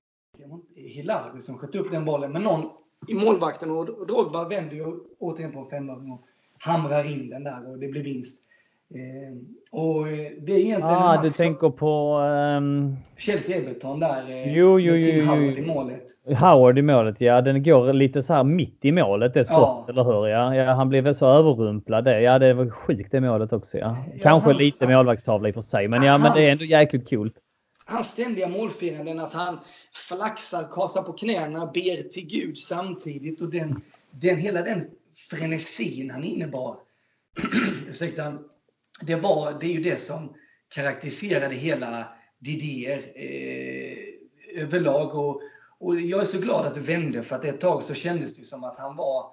Hilardo 0.76 1.41
som 1.41 1.57
sköt 1.57 1.76
upp 1.76 1.91
den 1.91 2.06
bollen. 2.06 2.31
Men 2.31 2.44
någon 2.44 2.69
i 3.07 3.14
målvakten 3.14 3.72
och 3.72 4.07
Drogba 4.07 4.48
vänder 4.48 4.76
ju 4.76 4.99
återigen 5.19 5.52
på 5.52 5.60
en 5.60 5.69
femöring 5.69 6.11
och 6.11 6.26
hamrar 6.60 7.11
in 7.11 7.30
den 7.30 7.44
där 7.44 7.69
och 7.69 7.80
det 7.80 7.88
blir 7.88 8.03
vinst. 8.03 8.47
Eh, 8.95 9.38
och 9.72 10.05
det 10.41 10.53
är 10.53 10.59
egentligen 10.59 10.95
ah, 10.95 11.22
du 11.22 11.30
tänker 11.30 11.69
på... 11.69 12.19
Um... 12.57 12.97
Chelsea-Everton 13.18 13.99
där. 13.99 14.30
Eh, 14.30 14.57
jo, 14.57 14.80
jo, 14.80 14.95
jo, 14.95 15.26
Howard 15.26 15.57
i 15.57 15.61
målet. 15.61 16.03
Howard 16.39 16.80
i 16.80 16.81
målet, 16.81 17.15
ja. 17.22 17.41
Den 17.41 17.64
går 17.64 17.93
lite 17.93 18.23
så 18.23 18.34
här 18.34 18.43
mitt 18.43 18.85
i 18.85 18.91
målet, 18.91 19.34
det 19.34 19.45
skottet, 19.45 19.95
ja. 19.95 20.01
eller 20.01 20.03
hur? 20.03 20.27
Ja, 20.27 20.55
ja, 20.55 20.73
han 20.73 20.89
blev 20.89 21.03
väl 21.03 21.15
så 21.15 21.26
överrumplad. 21.26 22.07
Ja, 22.07 22.39
det 22.39 22.53
var 22.53 22.69
sjukt 22.69 23.11
det 23.11 23.22
målet 23.22 23.53
också. 23.53 23.77
Ja. 23.77 23.97
Kanske 24.22 24.49
hans, 24.49 24.59
lite 24.59 24.88
målvaktstavla 24.88 25.47
i 25.47 25.51
och 25.51 25.55
för 25.55 25.61
sig, 25.61 25.88
men 25.88 26.03
ja, 26.03 26.11
hans, 26.11 26.23
men 26.23 26.34
det 26.34 26.47
är 26.47 26.51
ändå 26.51 26.65
jäkligt 26.65 27.09
kul. 27.09 27.31
Hans 27.85 28.07
ständiga 28.07 28.47
målfiranden, 28.47 29.19
att 29.19 29.34
han 29.34 29.59
flaxar, 30.07 30.64
kasar 30.72 31.03
på 31.03 31.14
knäna, 31.14 31.65
ber 31.65 32.09
till 32.09 32.27
Gud 32.27 32.57
samtidigt 32.57 33.41
och 33.41 33.49
den, 33.49 33.81
den, 34.11 34.38
hela 34.38 34.61
den 34.61 34.85
frenesin 35.30 36.11
han 36.11 36.23
innebar. 36.23 36.76
Ursäkta 37.89 38.34
det, 39.02 39.15
var, 39.15 39.57
det 39.60 39.65
är 39.65 39.74
ju 39.74 39.82
det 39.82 39.98
som 39.98 40.34
karaktäriserade 40.76 41.56
hela 41.56 42.07
Didier 42.40 43.11
eh, 43.15 43.98
överlag. 44.64 45.15
Och, 45.15 45.41
och 45.80 45.99
jag 45.99 46.22
är 46.22 46.26
så 46.26 46.40
glad 46.40 46.65
att 46.65 46.76
det 46.76 46.82
vände 46.82 47.24
för 47.24 47.36
att 47.36 47.45
ett 47.45 47.61
tag 47.61 47.84
så 47.84 47.94
kändes 47.94 48.36
det 48.36 48.44
som 48.44 48.64
att 48.64 48.78
han 48.78 48.95
var 48.95 49.32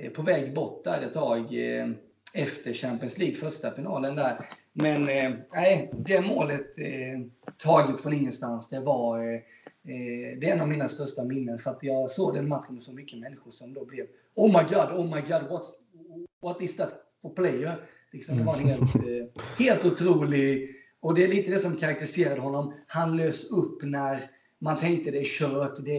eh, 0.00 0.10
på 0.10 0.22
väg 0.22 0.54
bort 0.54 0.84
där 0.84 1.02
ett 1.02 1.12
tag 1.12 1.38
eh, 1.54 1.88
efter 2.34 2.72
Champions 2.72 3.18
League, 3.18 3.36
första 3.36 3.70
finalen 3.70 4.16
där. 4.16 4.46
Men 4.72 5.08
eh, 5.08 5.34
nej, 5.52 5.90
det 5.92 6.20
målet 6.20 6.78
eh, 6.78 7.20
taget 7.56 8.00
från 8.00 8.12
ingenstans, 8.12 8.68
det 8.68 8.80
var 8.80 9.18
eh, 9.18 9.34
eh, 9.34 10.38
det 10.40 10.48
är 10.48 10.52
en 10.52 10.60
av 10.60 10.68
mina 10.68 10.88
största 10.88 11.24
minnen 11.24 11.58
för 11.58 11.70
att 11.70 11.82
jag 11.82 12.10
såg 12.10 12.34
den 12.34 12.48
matchen 12.48 12.74
med 12.74 12.82
så 12.82 12.92
mycket 12.92 13.18
människor 13.18 13.50
som 13.50 13.74
då 13.74 13.84
blev 13.84 14.06
Oh 14.34 14.46
my 14.46 14.74
God, 14.74 15.00
oh 15.00 15.14
my 15.14 15.20
God, 15.20 15.42
what's, 15.42 15.70
what 16.42 16.62
is 16.62 16.76
that 16.76 16.92
for 17.22 17.30
player? 17.30 17.76
Liksom, 18.16 18.36
det 18.36 18.44
var 18.44 18.56
helt, 18.56 18.94
eh, 18.94 19.42
helt 19.58 19.84
otrolig... 19.84 20.72
Och 21.00 21.14
det 21.14 21.24
är 21.24 21.28
lite 21.28 21.50
det 21.50 21.58
som 21.58 21.76
karaktäriserade 21.76 22.40
honom. 22.40 22.74
Han 22.86 23.16
lös 23.16 23.50
upp 23.50 23.82
när 23.82 24.20
man 24.58 24.76
tänkte 24.76 25.10
det 25.10 25.18
är 25.18 25.24
kört, 25.24 25.76
det, 25.84 25.98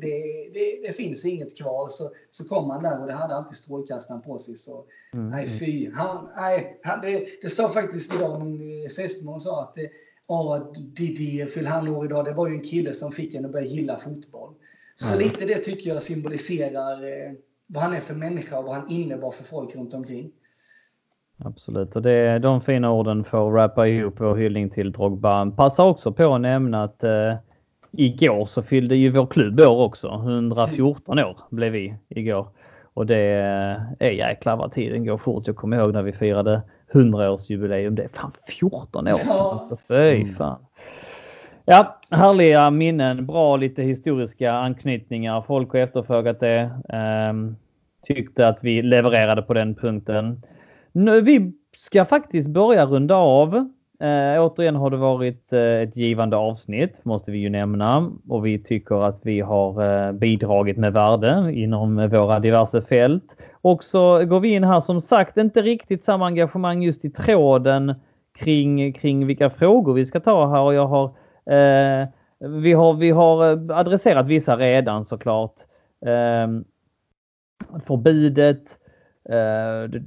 det, 0.00 0.22
det, 0.54 0.80
det 0.86 0.92
finns 0.92 1.24
inget 1.24 1.58
kvar. 1.58 1.88
Så, 1.88 2.10
så 2.30 2.44
kom 2.44 2.70
han 2.70 2.82
där 2.82 3.00
och 3.00 3.06
det 3.06 3.12
hade 3.12 3.34
alltid 3.34 3.56
strålkastaren 3.56 4.22
på 4.22 4.38
sig. 4.38 4.56
Så, 4.56 4.84
mm. 5.14 5.30
Nej, 5.30 5.44
mm. 5.44 5.58
fy. 5.58 5.90
Han, 5.94 6.28
nej, 6.36 6.80
han, 6.82 7.00
det, 7.00 7.26
det 7.42 7.48
sa 7.48 7.68
faktiskt 7.68 8.14
idag 8.14 8.46
min 8.46 8.84
eh, 8.84 8.90
fästmö 8.90 9.38
sa 9.38 9.62
att 9.62 9.74
det, 9.74 9.90
ja, 10.28 10.72
Didier 10.76 11.46
fyller 11.46 11.70
han 11.70 11.88
år 11.88 12.06
idag. 12.06 12.24
Det 12.24 12.32
var 12.32 12.48
ju 12.48 12.54
en 12.54 12.64
kille 12.64 12.94
som 12.94 13.12
fick 13.12 13.34
en 13.34 13.44
att 13.44 13.52
börja 13.52 13.66
gilla 13.66 13.98
fotboll. 13.98 14.54
Så 14.94 15.08
mm. 15.08 15.18
lite 15.18 15.44
det 15.44 15.58
tycker 15.58 15.90
jag 15.90 16.02
symboliserar 16.02 17.04
eh, 17.04 17.32
vad 17.66 17.82
han 17.82 17.94
är 17.94 18.00
för 18.00 18.14
människa 18.14 18.58
och 18.58 18.64
vad 18.64 18.74
han 18.74 18.90
innebar 18.90 19.30
för 19.30 19.44
folk 19.44 19.76
runt 19.76 19.94
omkring. 19.94 20.32
Absolut, 21.38 21.96
och 21.96 22.02
det, 22.02 22.38
de 22.38 22.60
fina 22.60 22.90
orden 22.90 23.24
får 23.24 23.52
rappa 23.52 23.88
ihop 23.88 24.14
vår 24.18 24.36
hyllning 24.36 24.70
till 24.70 24.92
Drogba. 24.92 25.50
Passa 25.50 25.84
också 25.84 26.12
på 26.12 26.34
att 26.34 26.40
nämna 26.40 26.84
att 26.84 27.04
eh, 27.04 27.34
igår 27.92 28.46
så 28.46 28.62
fyllde 28.62 28.96
ju 28.96 29.10
vår 29.10 29.26
klubb 29.26 29.60
år 29.60 29.84
också. 29.84 30.14
114 30.14 31.18
år 31.18 31.36
blev 31.50 31.72
vi 31.72 31.94
igår. 32.08 32.48
Och 32.94 33.06
det 33.06 33.16
är 33.98 34.10
jäklar 34.10 34.56
vad 34.56 34.72
tiden 34.72 35.06
går 35.06 35.18
fort. 35.18 35.46
Jag 35.46 35.56
kommer 35.56 35.76
ihåg 35.76 35.92
när 35.92 36.02
vi 36.02 36.12
firade 36.12 36.62
100-årsjubileum. 36.92 37.90
Det 37.90 38.04
är 38.04 38.08
fan 38.08 38.32
14 38.48 39.08
år 39.08 39.12
sedan. 39.12 39.26
Ja. 39.28 39.78
Fy 39.88 40.22
mm. 40.22 40.34
fan. 40.34 40.58
Ja, 41.64 41.98
härliga 42.10 42.70
minnen. 42.70 43.26
Bra 43.26 43.56
lite 43.56 43.82
historiska 43.82 44.52
anknytningar. 44.52 45.44
Folk 45.46 45.72
har 45.72 45.78
efterfrågat 45.78 46.40
det. 46.40 46.70
Um, 47.30 47.56
tyckte 48.06 48.48
att 48.48 48.58
vi 48.60 48.80
levererade 48.80 49.42
på 49.42 49.54
den 49.54 49.74
punkten. 49.74 50.42
Nu, 50.96 51.20
vi 51.20 51.52
ska 51.76 52.04
faktiskt 52.04 52.48
börja 52.48 52.86
runda 52.86 53.14
av. 53.14 53.54
Eh, 54.00 54.44
återigen 54.44 54.76
har 54.76 54.90
det 54.90 54.96
varit 54.96 55.52
eh, 55.52 55.60
ett 55.60 55.96
givande 55.96 56.36
avsnitt, 56.36 57.04
måste 57.04 57.30
vi 57.30 57.38
ju 57.38 57.50
nämna. 57.50 58.12
Och 58.28 58.46
vi 58.46 58.62
tycker 58.62 59.04
att 59.08 59.20
vi 59.22 59.40
har 59.40 60.06
eh, 60.06 60.12
bidragit 60.12 60.76
med 60.76 60.92
värde 60.92 61.52
inom 61.52 62.08
våra 62.08 62.40
diverse 62.40 62.82
fält. 62.82 63.36
Och 63.52 63.84
så 63.84 64.24
går 64.24 64.40
vi 64.40 64.48
in 64.48 64.64
här 64.64 64.80
som 64.80 65.00
sagt, 65.00 65.36
inte 65.36 65.62
riktigt 65.62 66.04
samma 66.04 66.26
engagemang 66.26 66.82
just 66.82 67.04
i 67.04 67.10
tråden 67.10 67.94
kring, 68.38 68.92
kring 68.92 69.26
vilka 69.26 69.50
frågor 69.50 69.94
vi 69.94 70.06
ska 70.06 70.20
ta 70.20 70.50
här. 70.50 70.60
Och 70.60 70.74
jag 70.74 70.86
har, 70.86 71.04
eh, 71.56 72.06
vi, 72.38 72.72
har, 72.72 72.94
vi 72.94 73.10
har 73.10 73.52
eh, 73.52 73.78
adresserat 73.78 74.26
vissa 74.26 74.56
redan 74.56 75.04
såklart. 75.04 75.54
Eh, 76.06 76.48
förbudet, 77.86 78.78
Eh, 79.28 80.00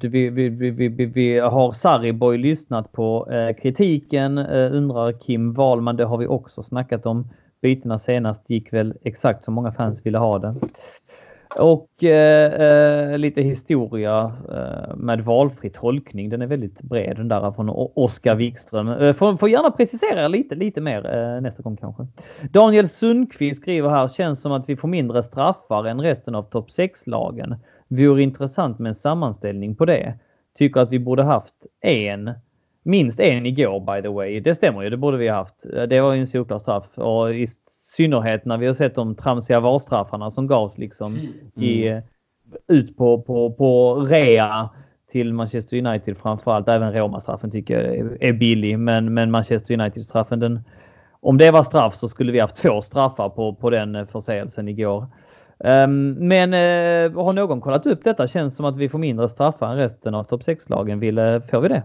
vi, 0.00 0.30
vi, 0.30 0.48
vi, 0.70 1.06
vi, 1.06 1.38
har 1.38 1.72
Sariboy 1.72 2.38
lyssnat 2.38 2.92
på 2.92 3.30
eh, 3.30 3.56
kritiken, 3.62 4.38
eh, 4.38 4.72
undrar 4.72 5.12
Kim 5.12 5.54
Wahlman. 5.54 5.96
Det 5.96 6.04
har 6.04 6.18
vi 6.18 6.26
också 6.26 6.62
snackat 6.62 7.06
om. 7.06 7.28
Bytena 7.62 7.98
senast 7.98 8.50
gick 8.50 8.72
väl 8.72 8.94
exakt 9.02 9.44
som 9.44 9.54
många 9.54 9.72
fans 9.72 10.06
ville 10.06 10.18
ha 10.18 10.38
det. 10.38 10.54
Och 11.58 12.04
eh, 12.04 13.18
lite 13.18 13.42
historia 13.42 14.32
eh, 14.52 14.96
med 14.96 15.20
valfri 15.20 15.70
tolkning. 15.70 16.28
Den 16.28 16.42
är 16.42 16.46
väldigt 16.46 16.82
bred 16.82 17.16
den 17.16 17.28
där 17.28 17.52
från 17.52 17.70
Oskar 17.94 18.34
Wikström. 18.34 18.88
Eh, 18.88 19.14
får, 19.14 19.36
får 19.36 19.48
gärna 19.48 19.70
precisera 19.70 20.28
lite, 20.28 20.54
lite 20.54 20.80
mer 20.80 21.16
eh, 21.16 21.40
nästa 21.40 21.62
gång 21.62 21.76
kanske. 21.76 22.06
Daniel 22.50 22.88
Sundqvist 22.88 23.62
skriver 23.62 23.88
här, 23.88 24.08
känns 24.08 24.42
som 24.42 24.52
att 24.52 24.68
vi 24.68 24.76
får 24.76 24.88
mindre 24.88 25.22
straffar 25.22 25.84
än 25.84 26.00
resten 26.00 26.34
av 26.34 26.42
topp 26.42 26.68
6-lagen. 26.68 27.56
Vore 27.92 28.22
intressant 28.22 28.78
med 28.78 28.88
en 28.88 28.94
sammanställning 28.94 29.74
på 29.74 29.84
det. 29.84 30.14
Tycker 30.58 30.80
att 30.80 30.90
vi 30.90 30.98
borde 30.98 31.22
haft 31.22 31.54
en, 31.80 32.30
minst 32.82 33.20
en 33.20 33.46
igår 33.46 33.80
by 33.80 34.02
the 34.02 34.08
way. 34.08 34.40
Det 34.40 34.54
stämmer 34.54 34.82
ju, 34.82 34.90
det 34.90 34.96
borde 34.96 35.16
vi 35.16 35.28
haft. 35.28 35.54
Det 35.88 36.00
var 36.00 36.12
ju 36.12 36.20
en 36.20 36.26
solklar 36.26 36.58
straff 36.58 36.98
och 36.98 37.34
i 37.34 37.46
synnerhet 37.96 38.44
när 38.44 38.58
vi 38.58 38.66
har 38.66 38.74
sett 38.74 38.94
de 38.94 39.14
tramsiga 39.14 39.60
varstraffarna 39.60 40.30
som 40.30 40.46
gavs 40.46 40.78
liksom 40.78 41.14
mm. 41.14 41.68
i, 41.68 42.02
ut 42.68 42.96
på, 42.96 43.22
på, 43.22 43.52
på 43.52 43.94
rea 43.94 44.70
till 45.12 45.32
Manchester 45.32 45.86
United 45.86 46.16
framförallt. 46.16 46.68
Även 46.68 46.92
Roma-straffen 46.92 47.50
tycker 47.50 47.80
jag 47.80 48.22
är 48.22 48.32
billig, 48.32 48.78
men, 48.78 49.14
men 49.14 49.30
Manchester 49.30 49.74
United-straffen 49.74 50.40
den 50.40 50.60
om 51.24 51.38
det 51.38 51.50
var 51.50 51.62
straff 51.62 51.94
så 51.94 52.08
skulle 52.08 52.32
vi 52.32 52.40
haft 52.40 52.56
två 52.56 52.82
straffar 52.82 53.28
på, 53.28 53.54
på 53.54 53.70
den 53.70 54.06
förseelsen 54.06 54.68
igår. 54.68 55.06
Um, 55.64 56.10
men 56.28 56.54
uh, 56.54 57.24
har 57.24 57.32
någon 57.32 57.60
kollat 57.60 57.86
upp 57.86 58.04
detta? 58.04 58.28
Känns 58.28 58.56
som 58.56 58.64
att 58.66 58.76
vi 58.76 58.88
får 58.88 58.98
mindre 58.98 59.28
straffar 59.28 59.70
än 59.70 59.76
resten 59.76 60.14
av 60.14 60.24
topp 60.24 60.42
6-lagen. 60.42 61.00
Får 61.50 61.60
vi 61.60 61.68
det? 61.68 61.82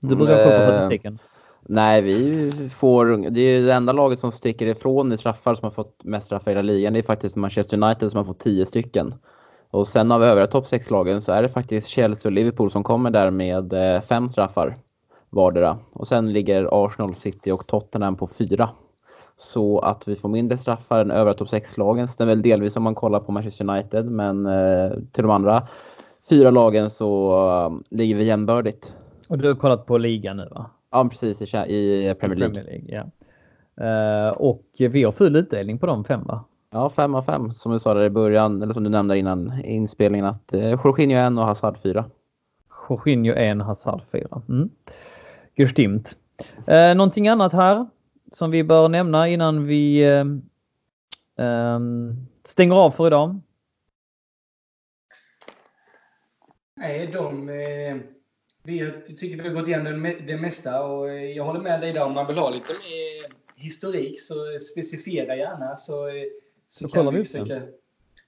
Du 0.00 0.16
brukar 0.16 0.44
kolla 0.44 0.56
på 0.56 0.62
eh, 0.62 0.68
statistiken. 0.68 1.18
Nej, 1.62 2.02
vi 2.02 2.50
får, 2.76 3.30
det 3.30 3.40
är 3.40 3.62
det 3.62 3.74
enda 3.74 3.92
laget 3.92 4.18
som 4.18 4.32
sticker 4.32 4.66
ifrån 4.66 5.12
i 5.12 5.18
straffar 5.18 5.54
som 5.54 5.66
har 5.66 5.70
fått 5.70 6.04
mest 6.04 6.26
straffar 6.26 6.50
i 6.50 6.54
hela 6.54 6.62
ligan. 6.62 6.92
Det 6.92 6.98
är 6.98 7.02
faktiskt 7.02 7.36
Manchester 7.36 7.82
United 7.82 8.10
som 8.10 8.18
har 8.18 8.24
fått 8.24 8.40
10 8.40 8.66
stycken. 8.66 9.14
Och 9.70 9.88
sen 9.88 10.12
av 10.12 10.24
övriga 10.24 10.46
topp 10.46 10.64
6-lagen 10.64 11.22
så 11.22 11.32
är 11.32 11.42
det 11.42 11.48
faktiskt 11.48 11.88
Chelsea 11.88 12.28
och 12.28 12.32
Liverpool 12.32 12.70
som 12.70 12.84
kommer 12.84 13.10
där 13.10 13.30
med 13.30 13.72
eh, 13.72 14.00
fem 14.00 14.28
straffar 14.28 14.76
vardera. 15.30 15.78
Och 15.92 16.08
sen 16.08 16.32
ligger 16.32 16.84
Arsenal, 16.86 17.14
City 17.14 17.50
och 17.50 17.66
Tottenham 17.66 18.16
på 18.16 18.26
fyra. 18.26 18.70
Så 19.38 19.78
att 19.78 20.08
vi 20.08 20.16
får 20.16 20.28
mindre 20.28 20.58
straffar 20.58 21.00
än 21.00 21.10
övriga 21.10 21.34
topp 21.34 21.48
6-lagen 21.48 22.08
stämmer 22.08 22.32
väl 22.32 22.42
delvis 22.42 22.76
om 22.76 22.82
man 22.82 22.94
kollar 22.94 23.20
på 23.20 23.32
Manchester 23.32 23.70
United, 23.70 24.06
men 24.06 24.46
eh, 24.46 24.90
till 25.12 25.22
de 25.22 25.30
andra 25.30 25.68
fyra 26.30 26.50
lagen 26.50 26.90
så 26.90 27.38
uh, 27.66 27.96
ligger 27.98 28.14
vi 28.14 28.24
jämbördigt. 28.24 28.96
Och 29.28 29.38
du 29.38 29.48
har 29.48 29.54
kollat 29.54 29.86
på 29.86 29.98
ligan 29.98 30.36
nu 30.36 30.48
va? 30.50 30.70
Ja, 30.90 31.08
precis 31.10 31.54
i, 31.54 31.54
i 32.10 32.14
Premier 32.20 32.38
League. 32.38 32.54
Premier 32.54 32.64
League 32.64 32.88
ja. 32.96 33.04
Eh, 33.78 34.30
och 34.30 34.64
vi 34.78 35.04
har 35.04 35.12
full 35.12 35.36
utdelning 35.36 35.78
på 35.78 35.86
de 35.86 36.04
fem 36.04 36.24
va? 36.24 36.44
Ja, 36.70 36.90
fem 36.90 37.14
av 37.14 37.22
fem 37.22 37.52
som 37.52 37.72
du 37.72 37.78
sa 37.78 37.94
där 37.94 38.04
i 38.04 38.10
början, 38.10 38.62
eller 38.62 38.74
som 38.74 38.84
du 38.84 38.90
nämnde 38.90 39.18
innan 39.18 39.64
inspelningen 39.64 40.26
att 40.26 40.54
eh, 40.54 40.70
Jorginho 40.70 41.16
en 41.16 41.38
och 41.38 41.44
Hazard 41.44 41.78
fyra. 41.78 42.04
Jorginho 42.88 43.34
en, 43.34 43.60
Hazard 43.60 44.00
fyra. 44.12 44.42
Mm. 44.48 44.70
Gestimmt. 45.56 46.16
Eh, 46.66 46.94
någonting 46.94 47.28
annat 47.28 47.52
här 47.52 47.86
som 48.32 48.50
vi 48.50 48.64
bör 48.64 48.88
nämna 48.88 49.28
innan 49.28 49.66
vi 49.66 50.02
eh, 51.36 51.80
stänger 52.44 52.74
av 52.74 52.90
för 52.90 53.06
idag? 53.06 53.40
Nej, 56.76 57.10
de... 57.12 57.48
Eh, 57.48 57.96
vi 58.64 58.92
tycker 59.18 59.42
vi 59.42 59.48
har 59.48 59.54
gått 59.54 59.68
igenom 59.68 60.14
det, 60.26 60.36
mesta 60.36 60.82
och 60.82 61.10
eh, 61.10 61.24
jag 61.24 61.44
håller 61.44 61.60
med 61.60 61.80
dig 61.80 61.92
där 61.92 62.04
om 62.04 62.12
man 62.12 62.26
vill 62.26 62.38
ha 62.38 62.50
lite 62.50 62.72
mer 62.72 63.32
historik 63.56 64.20
så 64.20 64.34
specifiera 64.72 65.36
gärna 65.36 65.76
så, 65.76 66.08
eh, 66.08 66.14
så, 66.68 66.88
så 66.88 66.94
kan 66.94 67.14
vi 67.14 67.22
försöka, 67.22 67.60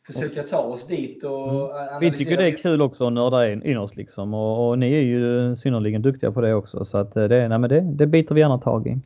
försöka 0.06 0.42
ta 0.42 0.58
oss 0.58 0.86
dit 0.86 1.24
och 1.24 1.78
mm. 1.78 2.00
Vi 2.00 2.12
tycker 2.12 2.36
det 2.36 2.46
är 2.46 2.56
kul 2.56 2.82
också 2.82 3.06
att 3.06 3.12
nörda 3.12 3.52
in, 3.52 3.62
in 3.62 3.78
oss 3.78 3.96
liksom 3.96 4.34
och, 4.34 4.68
och, 4.68 4.78
ni 4.78 4.92
är 4.92 5.00
ju 5.00 5.56
synnerligen 5.56 6.02
duktiga 6.02 6.32
på 6.32 6.40
det 6.40 6.54
också 6.54 6.84
så 6.84 6.98
att 6.98 7.14
det, 7.14 7.48
nej, 7.48 7.58
men 7.58 7.70
det, 7.70 7.80
det 7.80 8.06
biter 8.06 8.34
vi 8.34 8.40
gärna 8.40 8.58
tag 8.58 8.86
i. 8.86 8.96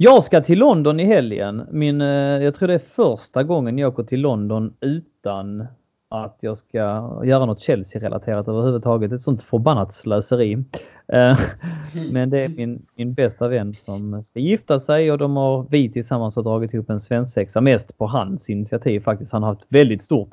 Jag 0.00 0.24
ska 0.24 0.40
till 0.40 0.58
London 0.58 1.00
i 1.00 1.04
helgen. 1.04 1.66
Min, 1.70 2.00
jag 2.00 2.54
tror 2.54 2.68
det 2.68 2.74
är 2.74 2.78
första 2.78 3.42
gången 3.42 3.78
jag 3.78 3.92
åker 3.92 4.02
till 4.02 4.20
London 4.20 4.74
utan 4.80 5.66
att 6.08 6.38
jag 6.40 6.58
ska 6.58 6.78
göra 7.24 7.46
något 7.46 7.60
Chelsea-relaterat 7.60 8.48
överhuvudtaget. 8.48 9.12
Ett 9.12 9.22
sånt 9.22 9.42
förbannat 9.42 9.94
slöseri. 9.94 10.64
Eh, 11.12 11.38
men 12.12 12.30
det 12.30 12.44
är 12.44 12.48
min, 12.48 12.86
min 12.94 13.14
bästa 13.14 13.48
vän 13.48 13.74
som 13.74 14.24
ska 14.24 14.40
gifta 14.40 14.78
sig 14.78 15.12
och 15.12 15.18
de 15.18 15.36
har 15.36 15.66
vi 15.70 15.92
tillsammans 15.92 16.36
har 16.36 16.42
dragit 16.42 16.74
ihop 16.74 16.90
en 16.90 17.00
svensexa 17.00 17.60
mest 17.60 17.98
på 17.98 18.06
hans 18.06 18.50
initiativ 18.50 19.00
faktiskt. 19.00 19.32
Han 19.32 19.42
har 19.42 19.50
haft 19.50 19.66
väldigt 19.68 20.02
stort 20.02 20.30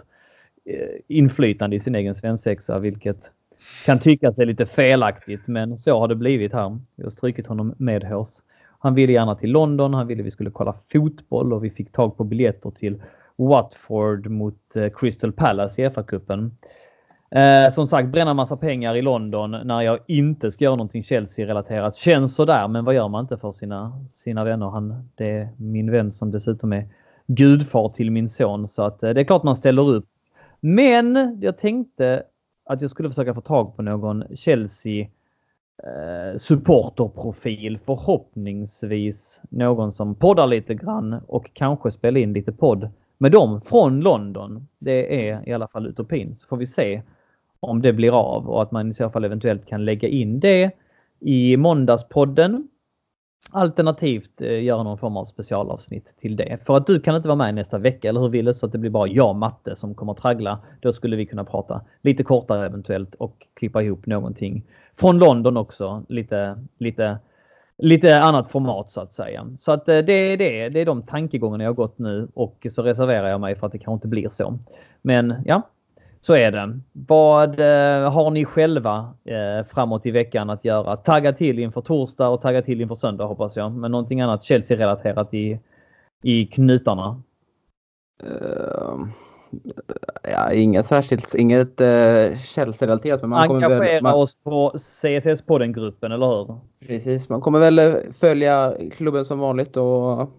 eh, 0.66 1.00
inflytande 1.08 1.76
i 1.76 1.80
sin 1.80 1.96
egen 1.96 2.16
svensexa 2.16 2.80
vilket 2.80 3.32
kan 3.86 4.00
tyckas 4.00 4.40
är 4.40 4.46
lite 4.46 4.66
felaktigt 4.66 5.48
men 5.48 5.78
så 5.78 6.00
har 6.00 6.08
det 6.08 6.16
blivit 6.16 6.54
här. 6.54 6.80
Vi 6.96 7.04
har 7.04 7.10
strukit 7.10 7.48
honom 7.48 7.76
med 7.78 8.04
hårs. 8.04 8.30
Han 8.86 8.95
ville 8.95 9.14
gärna 9.14 9.36
till 9.36 9.52
London, 9.52 9.94
han 9.94 10.07
ville 10.07 10.24
vi 10.24 10.32
skulle 10.32 10.52
kolla 10.52 10.76
fotboll 10.91 11.53
och 11.53 11.64
vi 11.64 11.70
fick 11.70 11.91
tag 11.91 12.18
på 12.18 12.24
biljetter 12.24 12.72
till 12.72 13.02
Watford 13.36 14.28
mot 14.28 14.76
eh, 14.76 14.90
Crystal 14.90 15.32
Palace 15.32 15.82
i 15.82 15.90
FA-cupen. 15.90 16.52
Eh, 17.32 17.74
som 17.74 17.88
sagt, 17.88 18.10
bränna 18.10 18.34
massa 18.34 18.57
pengar 18.57 18.95
i 18.95 19.02
London 19.02 19.52
när 19.52 19.82
jag 19.82 19.99
inte 20.07 20.52
ska 20.52 20.64
göra 20.64 20.76
någonting 20.76 21.03
Chelsea-relaterat. 21.03 21.95
Känns 21.95 22.36
sådär, 22.36 22.68
men 22.68 22.86
vad 22.86 22.95
gör 22.95 23.07
man 23.07 23.24
inte 23.24 23.38
för 23.38 23.52
sina, 23.52 24.03
sina 24.10 24.44
vänner? 24.44 24.70
Han, 24.70 25.10
det 25.16 25.30
är 25.30 25.49
min 25.57 25.91
vän 25.91 26.12
som 26.12 26.32
dessutom 26.32 26.74
är 26.74 26.88
gudfar 27.28 27.90
till 27.90 28.12
min 28.12 28.30
son, 28.30 28.68
så 28.68 28.84
att 28.84 29.03
eh, 29.03 29.10
det 29.10 29.22
är 29.22 29.26
klart 29.26 29.44
man 29.44 29.56
ställer 29.56 29.90
upp. 29.90 30.06
Men 30.60 31.38
jag 31.41 31.57
tänkte 31.57 32.24
att 32.66 32.82
jag 32.82 32.91
skulle 32.91 33.10
försöka 33.10 33.34
få 33.34 33.41
tag 33.41 33.76
på 33.76 33.82
någon 33.82 34.24
Chelsea 34.36 35.07
eh, 35.84 36.38
supporterprofil. 36.38 37.80
Förhoppningsvis 37.85 39.41
någon 39.49 39.91
som 39.91 40.15
poddar 40.15 40.47
lite 40.47 40.73
grann 40.73 41.22
och 41.27 41.53
kanske 41.53 41.91
spelar 41.91 42.19
in 42.19 42.34
lite 42.34 42.52
podd 42.52 42.89
med 43.18 43.31
dem 43.31 43.61
från 43.61 43.99
London. 43.99 44.68
Det 44.80 45.30
är 45.30 45.49
i 45.49 45.53
alla 45.53 45.68
fall 45.68 45.88
utopin. 45.88 46.35
Så 46.35 46.47
får 46.47 46.57
vi 46.57 46.65
se 46.65 47.02
om 47.60 47.81
det 47.81 47.93
blir 47.93 48.11
av 48.11 48.49
och 48.49 48.61
att 48.61 48.72
man 48.72 48.89
i 48.89 48.93
så 48.93 49.10
fall 49.10 49.26
eventuellt 49.26 49.65
kan 49.65 49.85
lägga 49.85 50.07
in 50.07 50.39
det 50.39 50.72
i 51.19 51.57
måndagspodden. 51.57 52.68
Alternativt 53.52 54.41
eh, 54.41 54.64
göra 54.64 54.84
någon 54.84 54.97
form 54.97 55.18
av 55.18 55.26
specialavsnitt 55.26 56.07
till 56.22 56.35
det. 56.35 56.60
För 56.65 56.77
att 56.77 56.88
du 56.88 56.99
kan 56.99 57.15
inte 57.15 57.27
vara 57.27 57.35
med 57.35 57.56
nästa 57.56 57.77
vecka, 57.77 58.10
eller 58.10 58.22
hur 58.22 58.30
Wille? 58.30 58.53
Så 58.53 58.65
att 58.65 58.72
det 58.72 58.77
blir 58.77 58.91
bara 58.91 59.07
jag 59.07 59.30
och 59.30 59.35
Matte 59.35 59.76
som 59.76 59.95
kommer 59.95 60.11
att 60.11 60.18
traggla. 60.18 60.60
Då 60.80 60.93
skulle 60.93 61.15
vi 61.15 61.26
kunna 61.26 61.43
prata 61.43 61.81
lite 62.02 62.23
kortare 62.23 62.65
eventuellt 62.65 63.15
och 63.15 63.47
klippa 63.53 63.84
ihop 63.84 64.06
någonting 64.06 64.64
från 64.99 65.17
London 65.17 65.57
också. 65.57 66.03
Lite, 66.07 66.57
lite 66.77 67.17
lite 67.77 68.22
annat 68.22 68.51
format 68.51 68.91
så 68.91 69.01
att 69.01 69.15
säga. 69.15 69.47
Så 69.59 69.72
att 69.72 69.89
eh, 69.89 69.97
det 69.97 70.13
är 70.13 70.38
det. 70.38 70.69
Det 70.69 70.80
är 70.80 70.85
de 70.85 71.03
tankegångarna 71.03 71.63
jag 71.63 71.69
har 71.69 71.76
gått 71.76 71.99
nu 71.99 72.27
och 72.34 72.67
så 72.72 72.84
reserverar 72.84 73.27
jag 73.27 73.41
mig 73.41 73.55
för 73.55 73.65
att 73.65 73.72
det 73.72 73.77
kanske 73.77 73.93
inte 73.93 74.07
blir 74.07 74.30
så. 74.30 74.59
Men 75.01 75.35
ja, 75.45 75.61
så 76.22 76.35
är 76.35 76.51
det. 76.51 76.80
Vad 76.91 77.59
eh, 77.59 78.11
har 78.11 78.31
ni 78.31 78.45
själva 78.45 79.13
eh, 79.26 79.65
framåt 79.65 80.05
i 80.05 80.11
veckan 80.11 80.49
att 80.49 80.65
göra? 80.65 80.97
Tagga 80.97 81.34
till 81.34 81.59
inför 81.59 81.81
torsdag 81.81 82.27
och 82.27 82.41
tagga 82.41 82.61
till 82.61 82.81
inför 82.81 82.95
söndag 82.95 83.26
hoppas 83.26 83.55
jag. 83.55 83.72
Men 83.72 83.91
någonting 83.91 84.22
annat 84.22 84.43
Chelsea-relaterat 84.43 85.34
i, 85.34 85.59
i 86.23 86.45
knutarna? 86.45 87.22
Uh, 88.23 89.07
ja, 90.23 90.51
inget 90.51 90.88
särskilt, 90.88 91.35
inget 91.35 91.81
uh, 91.81 92.38
Chelsea-relaterat. 92.38 93.22
Men 93.22 93.30
man 93.30 93.51
Engagera 93.51 93.80
väl, 93.80 94.03
man... 94.03 94.13
oss 94.13 94.38
på 94.43 94.72
CSS-podden-gruppen, 95.01 96.11
eller 96.11 96.27
hur? 96.27 96.59
Precis, 96.88 97.30
man 97.30 97.41
kommer 97.41 97.59
väl 97.59 97.80
eh, 97.80 97.93
följa 98.19 98.73
klubben 98.91 99.26
som 99.26 99.39
vanligt 99.39 99.77
och 99.77 100.30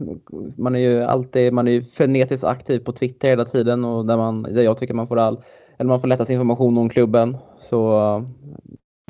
man 0.57 0.77
är 0.77 0.81
ju 0.81 1.03
alltid, 1.03 1.53
man 1.53 1.69
är 1.69 1.73
ju 1.73 1.83
frenetiskt 1.83 2.45
aktiv 2.45 2.79
på 2.79 2.93
Twitter 2.93 3.29
hela 3.29 3.45
tiden 3.45 3.85
och 3.85 4.07
där, 4.07 4.17
man, 4.17 4.43
där 4.43 4.63
jag 4.63 4.79
tycker 4.79 4.95
man 4.95 5.09
får 5.09 5.19
all, 5.19 5.41
eller 5.79 5.89
man 5.89 6.01
får 6.01 6.09
lättast 6.09 6.31
information 6.31 6.79
om 6.79 6.89
klubben. 6.89 7.37
Så, 7.59 8.25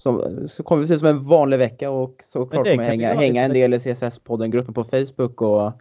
så, 0.02 0.30
så 0.48 0.62
kommer 0.62 0.82
vi 0.82 0.88
se 0.88 0.94
ut 0.94 1.00
som 1.00 1.08
en 1.08 1.24
vanlig 1.24 1.58
vecka 1.58 1.90
och 1.90 2.22
såklart 2.32 2.64
kommer 2.64 2.82
jag 2.82 2.90
hänga, 2.90 3.14
hänga 3.14 3.42
en 3.42 3.52
del 3.52 3.74
i 3.74 3.78
CSS-podden-gruppen 3.78 4.74
på 4.74 4.84
Facebook 4.84 5.42
och 5.42 5.72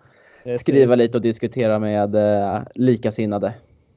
skriva 0.60 0.96
lite 0.96 1.18
och 1.18 1.22
diskutera 1.22 1.80
med 1.80 2.16
eh, 2.16 2.60
likasinnade. 2.76 3.54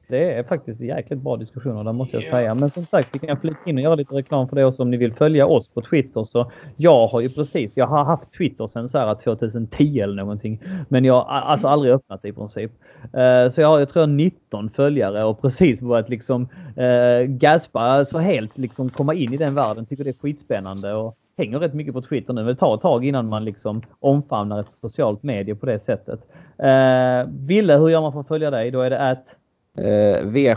Det 0.09 0.33
är 0.33 0.43
faktiskt 0.43 0.81
jäkligt 0.81 1.19
bra 1.19 1.37
diskussioner 1.37 1.83
där 1.83 1.93
måste 1.93 2.17
jag 2.17 2.23
säga. 2.23 2.55
Men 2.55 2.69
som 2.69 2.85
sagt, 2.85 3.09
vi 3.13 3.19
kan 3.19 3.37
flika 3.37 3.59
in 3.65 3.77
och 3.77 3.83
göra 3.83 3.95
lite 3.95 4.15
reklam 4.15 4.47
för 4.47 4.55
det 4.55 4.65
också 4.65 4.81
om 4.81 4.91
ni 4.91 4.97
vill 4.97 5.13
följa 5.13 5.47
oss 5.47 5.67
på 5.67 5.81
Twitter. 5.81 6.23
Så 6.23 6.51
jag 6.75 7.07
har 7.07 7.21
ju 7.21 7.29
precis, 7.29 7.77
jag 7.77 7.87
har 7.87 8.03
haft 8.03 8.33
Twitter 8.33 8.67
sedan 8.67 8.89
så 8.89 8.97
här 8.97 9.15
2010 9.15 9.99
eller 9.99 10.15
någonting. 10.15 10.61
Men 10.87 11.05
jag 11.05 11.13
har 11.13 11.25
alltså 11.25 11.67
aldrig 11.67 11.93
öppnat 11.93 12.21
det 12.21 12.27
i 12.27 12.33
princip. 12.33 12.71
Eh, 13.13 13.49
så 13.51 13.61
jag 13.61 13.67
har, 13.67 13.79
jag 13.79 13.89
tror 13.89 14.07
19 14.07 14.69
följare 14.69 15.23
och 15.23 15.41
precis 15.41 15.81
börjat 15.81 16.09
liksom 16.09 16.47
uh, 16.77 17.25
gaspa, 17.27 17.79
alltså 17.79 18.17
helt 18.17 18.57
liksom 18.57 18.89
komma 18.89 19.13
in 19.13 19.33
i 19.33 19.37
den 19.37 19.55
världen. 19.55 19.85
Tycker 19.85 20.03
det 20.03 20.09
är 20.09 20.21
skitspännande 20.21 20.93
och 20.93 21.17
hänger 21.37 21.59
rätt 21.59 21.73
mycket 21.73 21.93
på 21.93 22.01
Twitter 22.01 22.33
nu. 22.33 22.43
Det 22.43 22.55
tar 22.55 22.75
ett 22.75 22.81
tag 22.81 23.05
innan 23.05 23.29
man 23.29 23.45
liksom 23.45 23.81
omfamnar 23.99 24.59
ett 24.59 24.71
socialt 24.81 25.23
medie 25.23 25.55
på 25.55 25.65
det 25.65 25.79
sättet. 25.79 26.19
Uh, 26.63 27.31
Ville, 27.47 27.77
hur 27.77 27.89
gör 27.89 28.01
man 28.01 28.13
för 28.13 28.19
att 28.19 28.27
följa 28.27 28.51
dig? 28.51 28.71
Då 28.71 28.81
är 28.81 28.89
det 28.89 28.99
att 28.99 29.35
Eh, 29.83 30.25
v 30.25 30.55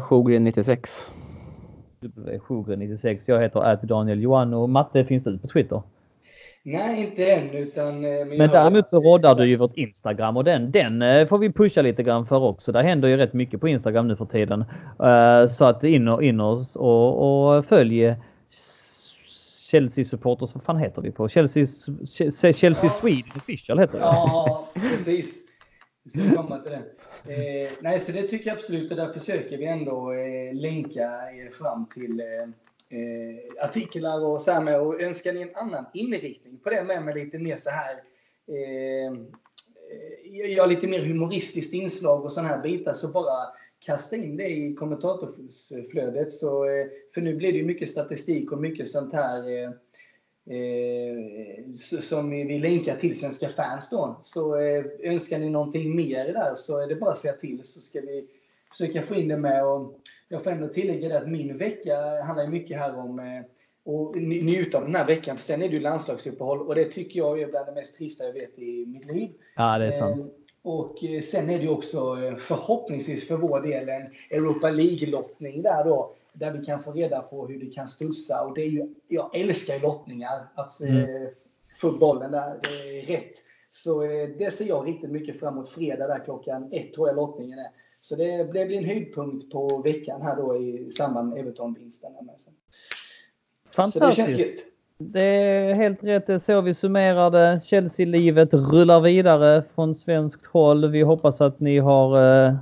Sjogren 0.00 0.44
96. 0.44 1.10
W 2.00 2.38
Sjogren 2.38 2.78
96. 2.78 3.28
Jag 3.28 3.40
heter 3.40 3.60
att 3.60 3.82
Daniel 3.82 4.22
Johan 4.22 4.54
och 4.54 4.68
Matte 4.68 5.04
finns 5.04 5.24
du 5.24 5.38
på 5.38 5.48
Twitter? 5.48 5.82
Nej, 6.62 7.00
inte 7.00 7.32
än. 7.32 7.50
Utan, 7.50 8.04
eh, 8.04 8.26
men 8.26 8.38
men 8.38 8.50
däremot 8.50 8.88
så 8.88 9.00
roddar 9.00 9.34
du 9.34 9.46
ju 9.46 9.56
vårt 9.56 9.76
Instagram 9.76 10.36
och 10.36 10.44
den, 10.44 10.70
den 10.70 11.02
eh, 11.02 11.28
får 11.28 11.38
vi 11.38 11.52
pusha 11.52 11.82
lite 11.82 12.02
grann 12.02 12.26
för 12.26 12.42
också. 12.42 12.72
Där 12.72 12.82
händer 12.82 13.08
ju 13.08 13.16
rätt 13.16 13.32
mycket 13.32 13.60
på 13.60 13.68
Instagram 13.68 14.08
nu 14.08 14.16
för 14.16 14.24
tiden. 14.24 14.64
Uh, 15.02 15.48
så 15.48 15.64
att 15.64 15.84
in 15.84 16.08
och, 16.08 16.22
in 16.22 16.40
oss 16.40 16.76
och, 16.76 17.56
och 17.56 17.66
följ 17.66 18.16
Chelsea 19.70 20.04
supporters, 20.04 20.54
vad 20.54 20.62
fan 20.62 20.78
heter 20.78 21.02
vi 21.02 21.10
på? 21.10 21.28
Chelsea, 21.28 21.66
Chelsea 22.52 22.74
ja. 22.82 22.88
Sweden 22.88 23.32
official 23.36 23.78
heter 23.78 23.98
det. 23.98 24.04
Ja, 24.04 24.68
precis. 24.74 25.38
Vi 26.04 26.10
ska 26.10 26.42
komma 26.42 26.58
till 26.58 26.72
det. 26.72 26.82
Eh, 27.24 27.70
nej, 27.80 28.00
så 28.00 28.12
det 28.12 28.28
tycker 28.28 28.50
jag 28.50 28.56
absolut 28.56 28.90
och 28.90 28.96
där 28.96 29.12
försöker 29.12 29.58
vi 29.58 29.64
ändå 29.64 30.12
eh, 30.12 30.54
länka 30.54 31.00
er 31.32 31.44
eh, 31.44 31.50
fram 31.50 31.86
till 31.86 32.20
eh, 32.20 32.98
eh, 32.98 33.64
artiklar 33.64 34.24
och 34.24 34.40
så 34.40 34.52
här 34.52 34.60
med. 34.60 34.80
Och 34.80 35.00
önskar 35.00 35.32
ni 35.32 35.40
en 35.40 35.54
annan 35.54 35.86
inriktning 35.94 36.58
på 36.58 36.70
det 36.70 36.84
med, 36.84 37.04
med 37.04 37.14
lite 37.14 37.38
mer 37.38 37.56
så 37.56 37.70
här 37.70 38.02
eh, 38.48 39.12
eh, 39.12 40.52
ja, 40.56 40.66
lite 40.66 40.86
mer 40.86 41.00
humoristiskt 41.00 41.74
inslag 41.74 42.24
och 42.24 42.32
sådana 42.32 42.48
här 42.48 42.62
bitar 42.62 42.92
så 42.92 43.08
bara 43.08 43.46
kasta 43.86 44.16
in 44.16 44.36
det 44.36 44.48
i 44.48 44.74
kommentatorsflödet. 44.74 46.32
Så, 46.32 46.64
eh, 46.64 46.86
för 47.14 47.20
nu 47.20 47.36
blir 47.36 47.52
det 47.52 47.58
ju 47.58 47.66
mycket 47.66 47.88
statistik 47.88 48.52
och 48.52 48.60
mycket 48.60 48.88
sånt 48.88 49.12
här 49.12 49.72
eh, 50.50 51.74
som 52.00 52.30
vi 52.30 52.58
länkar 52.58 52.96
till 52.96 53.20
Svenska 53.20 53.48
fans 53.48 53.90
då. 53.90 54.18
Så 54.22 54.60
eh, 54.60 54.84
önskar 55.02 55.38
ni 55.38 55.50
någonting 55.50 55.96
mer 55.96 56.32
där 56.32 56.54
så 56.54 56.80
är 56.82 56.88
det 56.88 56.96
bara 56.96 57.10
att 57.10 57.18
säga 57.18 57.34
till 57.34 57.64
så 57.64 57.80
ska 57.80 58.00
vi 58.00 58.26
försöka 58.70 59.02
få 59.02 59.14
in 59.14 59.28
det 59.28 59.36
med. 59.36 59.64
Och 59.64 60.00
jag 60.28 60.44
får 60.44 60.50
ändå 60.50 60.68
tillägga 60.68 61.08
det 61.08 61.18
att 61.18 61.28
min 61.28 61.58
vecka 61.58 62.22
handlar 62.24 62.46
mycket 62.46 62.78
här 62.78 62.98
om 62.98 63.18
eh, 63.18 63.42
och 63.84 64.16
njuta 64.16 64.78
av 64.78 64.84
den 64.84 64.94
här 64.94 65.06
veckan. 65.06 65.36
För 65.36 65.44
sen 65.44 65.62
är 65.62 65.68
det 65.68 65.74
ju 65.74 65.80
landslagsuppehåll 65.80 66.60
och 66.60 66.74
det 66.74 66.84
tycker 66.84 67.18
jag 67.18 67.40
är 67.40 67.46
bland 67.46 67.66
det 67.66 67.72
mest 67.72 67.96
trista 67.96 68.24
jag 68.24 68.32
vet 68.32 68.58
i 68.58 68.86
mitt 68.86 69.12
liv. 69.12 69.30
Ja, 69.56 69.78
det 69.78 69.86
är 69.86 69.92
sant. 69.92 70.20
Eh, 70.20 70.26
och 70.62 71.04
eh, 71.04 71.20
sen 71.20 71.50
är 71.50 71.58
det 71.58 71.62
ju 71.62 71.68
också 71.68 72.22
eh, 72.22 72.36
förhoppningsvis 72.36 73.28
för 73.28 73.36
vår 73.36 73.60
del 73.60 73.88
en 73.88 74.06
Europa 74.30 74.70
League-lottning 74.70 75.62
där 75.62 75.84
då 75.84 76.14
där 76.32 76.52
vi 76.52 76.64
kan 76.64 76.80
få 76.80 76.92
reda 76.92 77.20
på 77.22 77.46
hur 77.46 77.60
det 77.60 77.66
kan 77.66 77.88
studsa. 77.88 78.42
Och 78.42 78.54
det 78.54 78.62
är 78.62 78.68
ju, 78.68 78.94
jag 79.08 79.36
älskar 79.36 79.80
lottningar. 79.80 80.48
Att 80.54 80.80
mm. 80.80 80.96
eh, 80.96 81.28
få 81.74 81.92
bollen 81.92 82.30
där. 82.30 82.50
Är 82.50 83.06
rätt, 83.06 83.32
Så 83.70 84.02
eh, 84.02 84.28
det 84.38 84.50
ser 84.50 84.64
jag 84.64 84.88
riktigt 84.88 85.10
mycket 85.10 85.40
fram 85.40 85.54
emot. 85.54 85.68
Fredag 85.68 86.06
där 86.06 86.24
klockan 86.24 86.72
ett 86.72 86.92
tror 86.92 87.08
jag 87.08 87.16
lottningen 87.16 87.58
är. 87.58 87.70
Så 88.02 88.16
det, 88.16 88.44
det 88.44 88.66
blir 88.66 88.78
en 88.78 88.84
höjdpunkt 88.84 89.50
på 89.50 89.78
veckan 89.78 90.22
här 90.22 90.36
då 90.36 90.56
i 90.56 90.92
samband 90.92 91.28
med 91.28 91.38
Everton-vinsten. 91.38 92.12
Fantastiskt. 93.74 94.04
Så 94.04 94.06
det 94.06 94.14
känns 94.14 94.38
gött. 94.38 94.66
Det 94.98 95.22
är 95.22 95.74
helt 95.74 96.04
rätt. 96.04 96.26
Det 96.26 96.34
är 96.34 96.38
så 96.38 96.60
vi 96.60 96.74
summerar 96.74 97.30
det. 97.30 97.60
Chelsea-livet 97.64 98.54
rullar 98.54 99.00
vidare 99.00 99.64
från 99.74 99.94
svenskt 99.94 100.46
håll. 100.46 100.90
Vi 100.90 101.02
hoppas 101.02 101.40
att 101.40 101.60
ni 101.60 101.78
har 101.78 102.44
eh, 102.46 102.54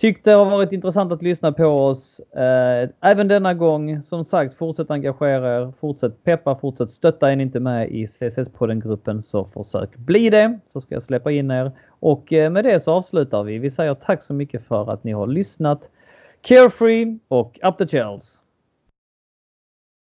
tyckt 0.00 0.24
det 0.24 0.32
har 0.32 0.44
varit 0.44 0.72
intressant 0.72 1.12
att 1.12 1.22
lyssna 1.22 1.52
på 1.52 1.64
oss. 1.64 2.20
Eh, 2.20 2.90
även 3.00 3.28
denna 3.28 3.54
gång. 3.54 4.02
Som 4.02 4.24
sagt, 4.24 4.54
fortsätt 4.54 4.90
engagera 4.90 5.56
er. 5.56 5.72
Fortsätt 5.80 6.24
peppa, 6.24 6.56
fortsätt 6.56 6.90
stötta. 6.90 7.30
Är 7.30 7.36
ni 7.36 7.42
inte 7.42 7.60
med 7.60 7.90
i 7.90 8.06
CSS-podden-gruppen 8.06 9.22
så 9.22 9.44
försök 9.44 9.96
bli 9.96 10.30
det. 10.30 10.58
Så 10.66 10.80
ska 10.80 10.94
jag 10.94 11.02
släppa 11.02 11.30
in 11.30 11.50
er. 11.50 11.72
Och 11.88 12.32
eh, 12.32 12.50
med 12.50 12.64
det 12.64 12.80
så 12.80 12.92
avslutar 12.92 13.42
vi. 13.42 13.58
Vi 13.58 13.70
säger 13.70 13.94
tack 13.94 14.22
så 14.22 14.34
mycket 14.34 14.64
för 14.66 14.92
att 14.92 15.04
ni 15.04 15.12
har 15.12 15.26
lyssnat. 15.26 15.90
Carefree 16.42 17.18
och 17.28 17.58
Up 17.62 17.78
the 17.78 17.86
Chels! 17.86 18.42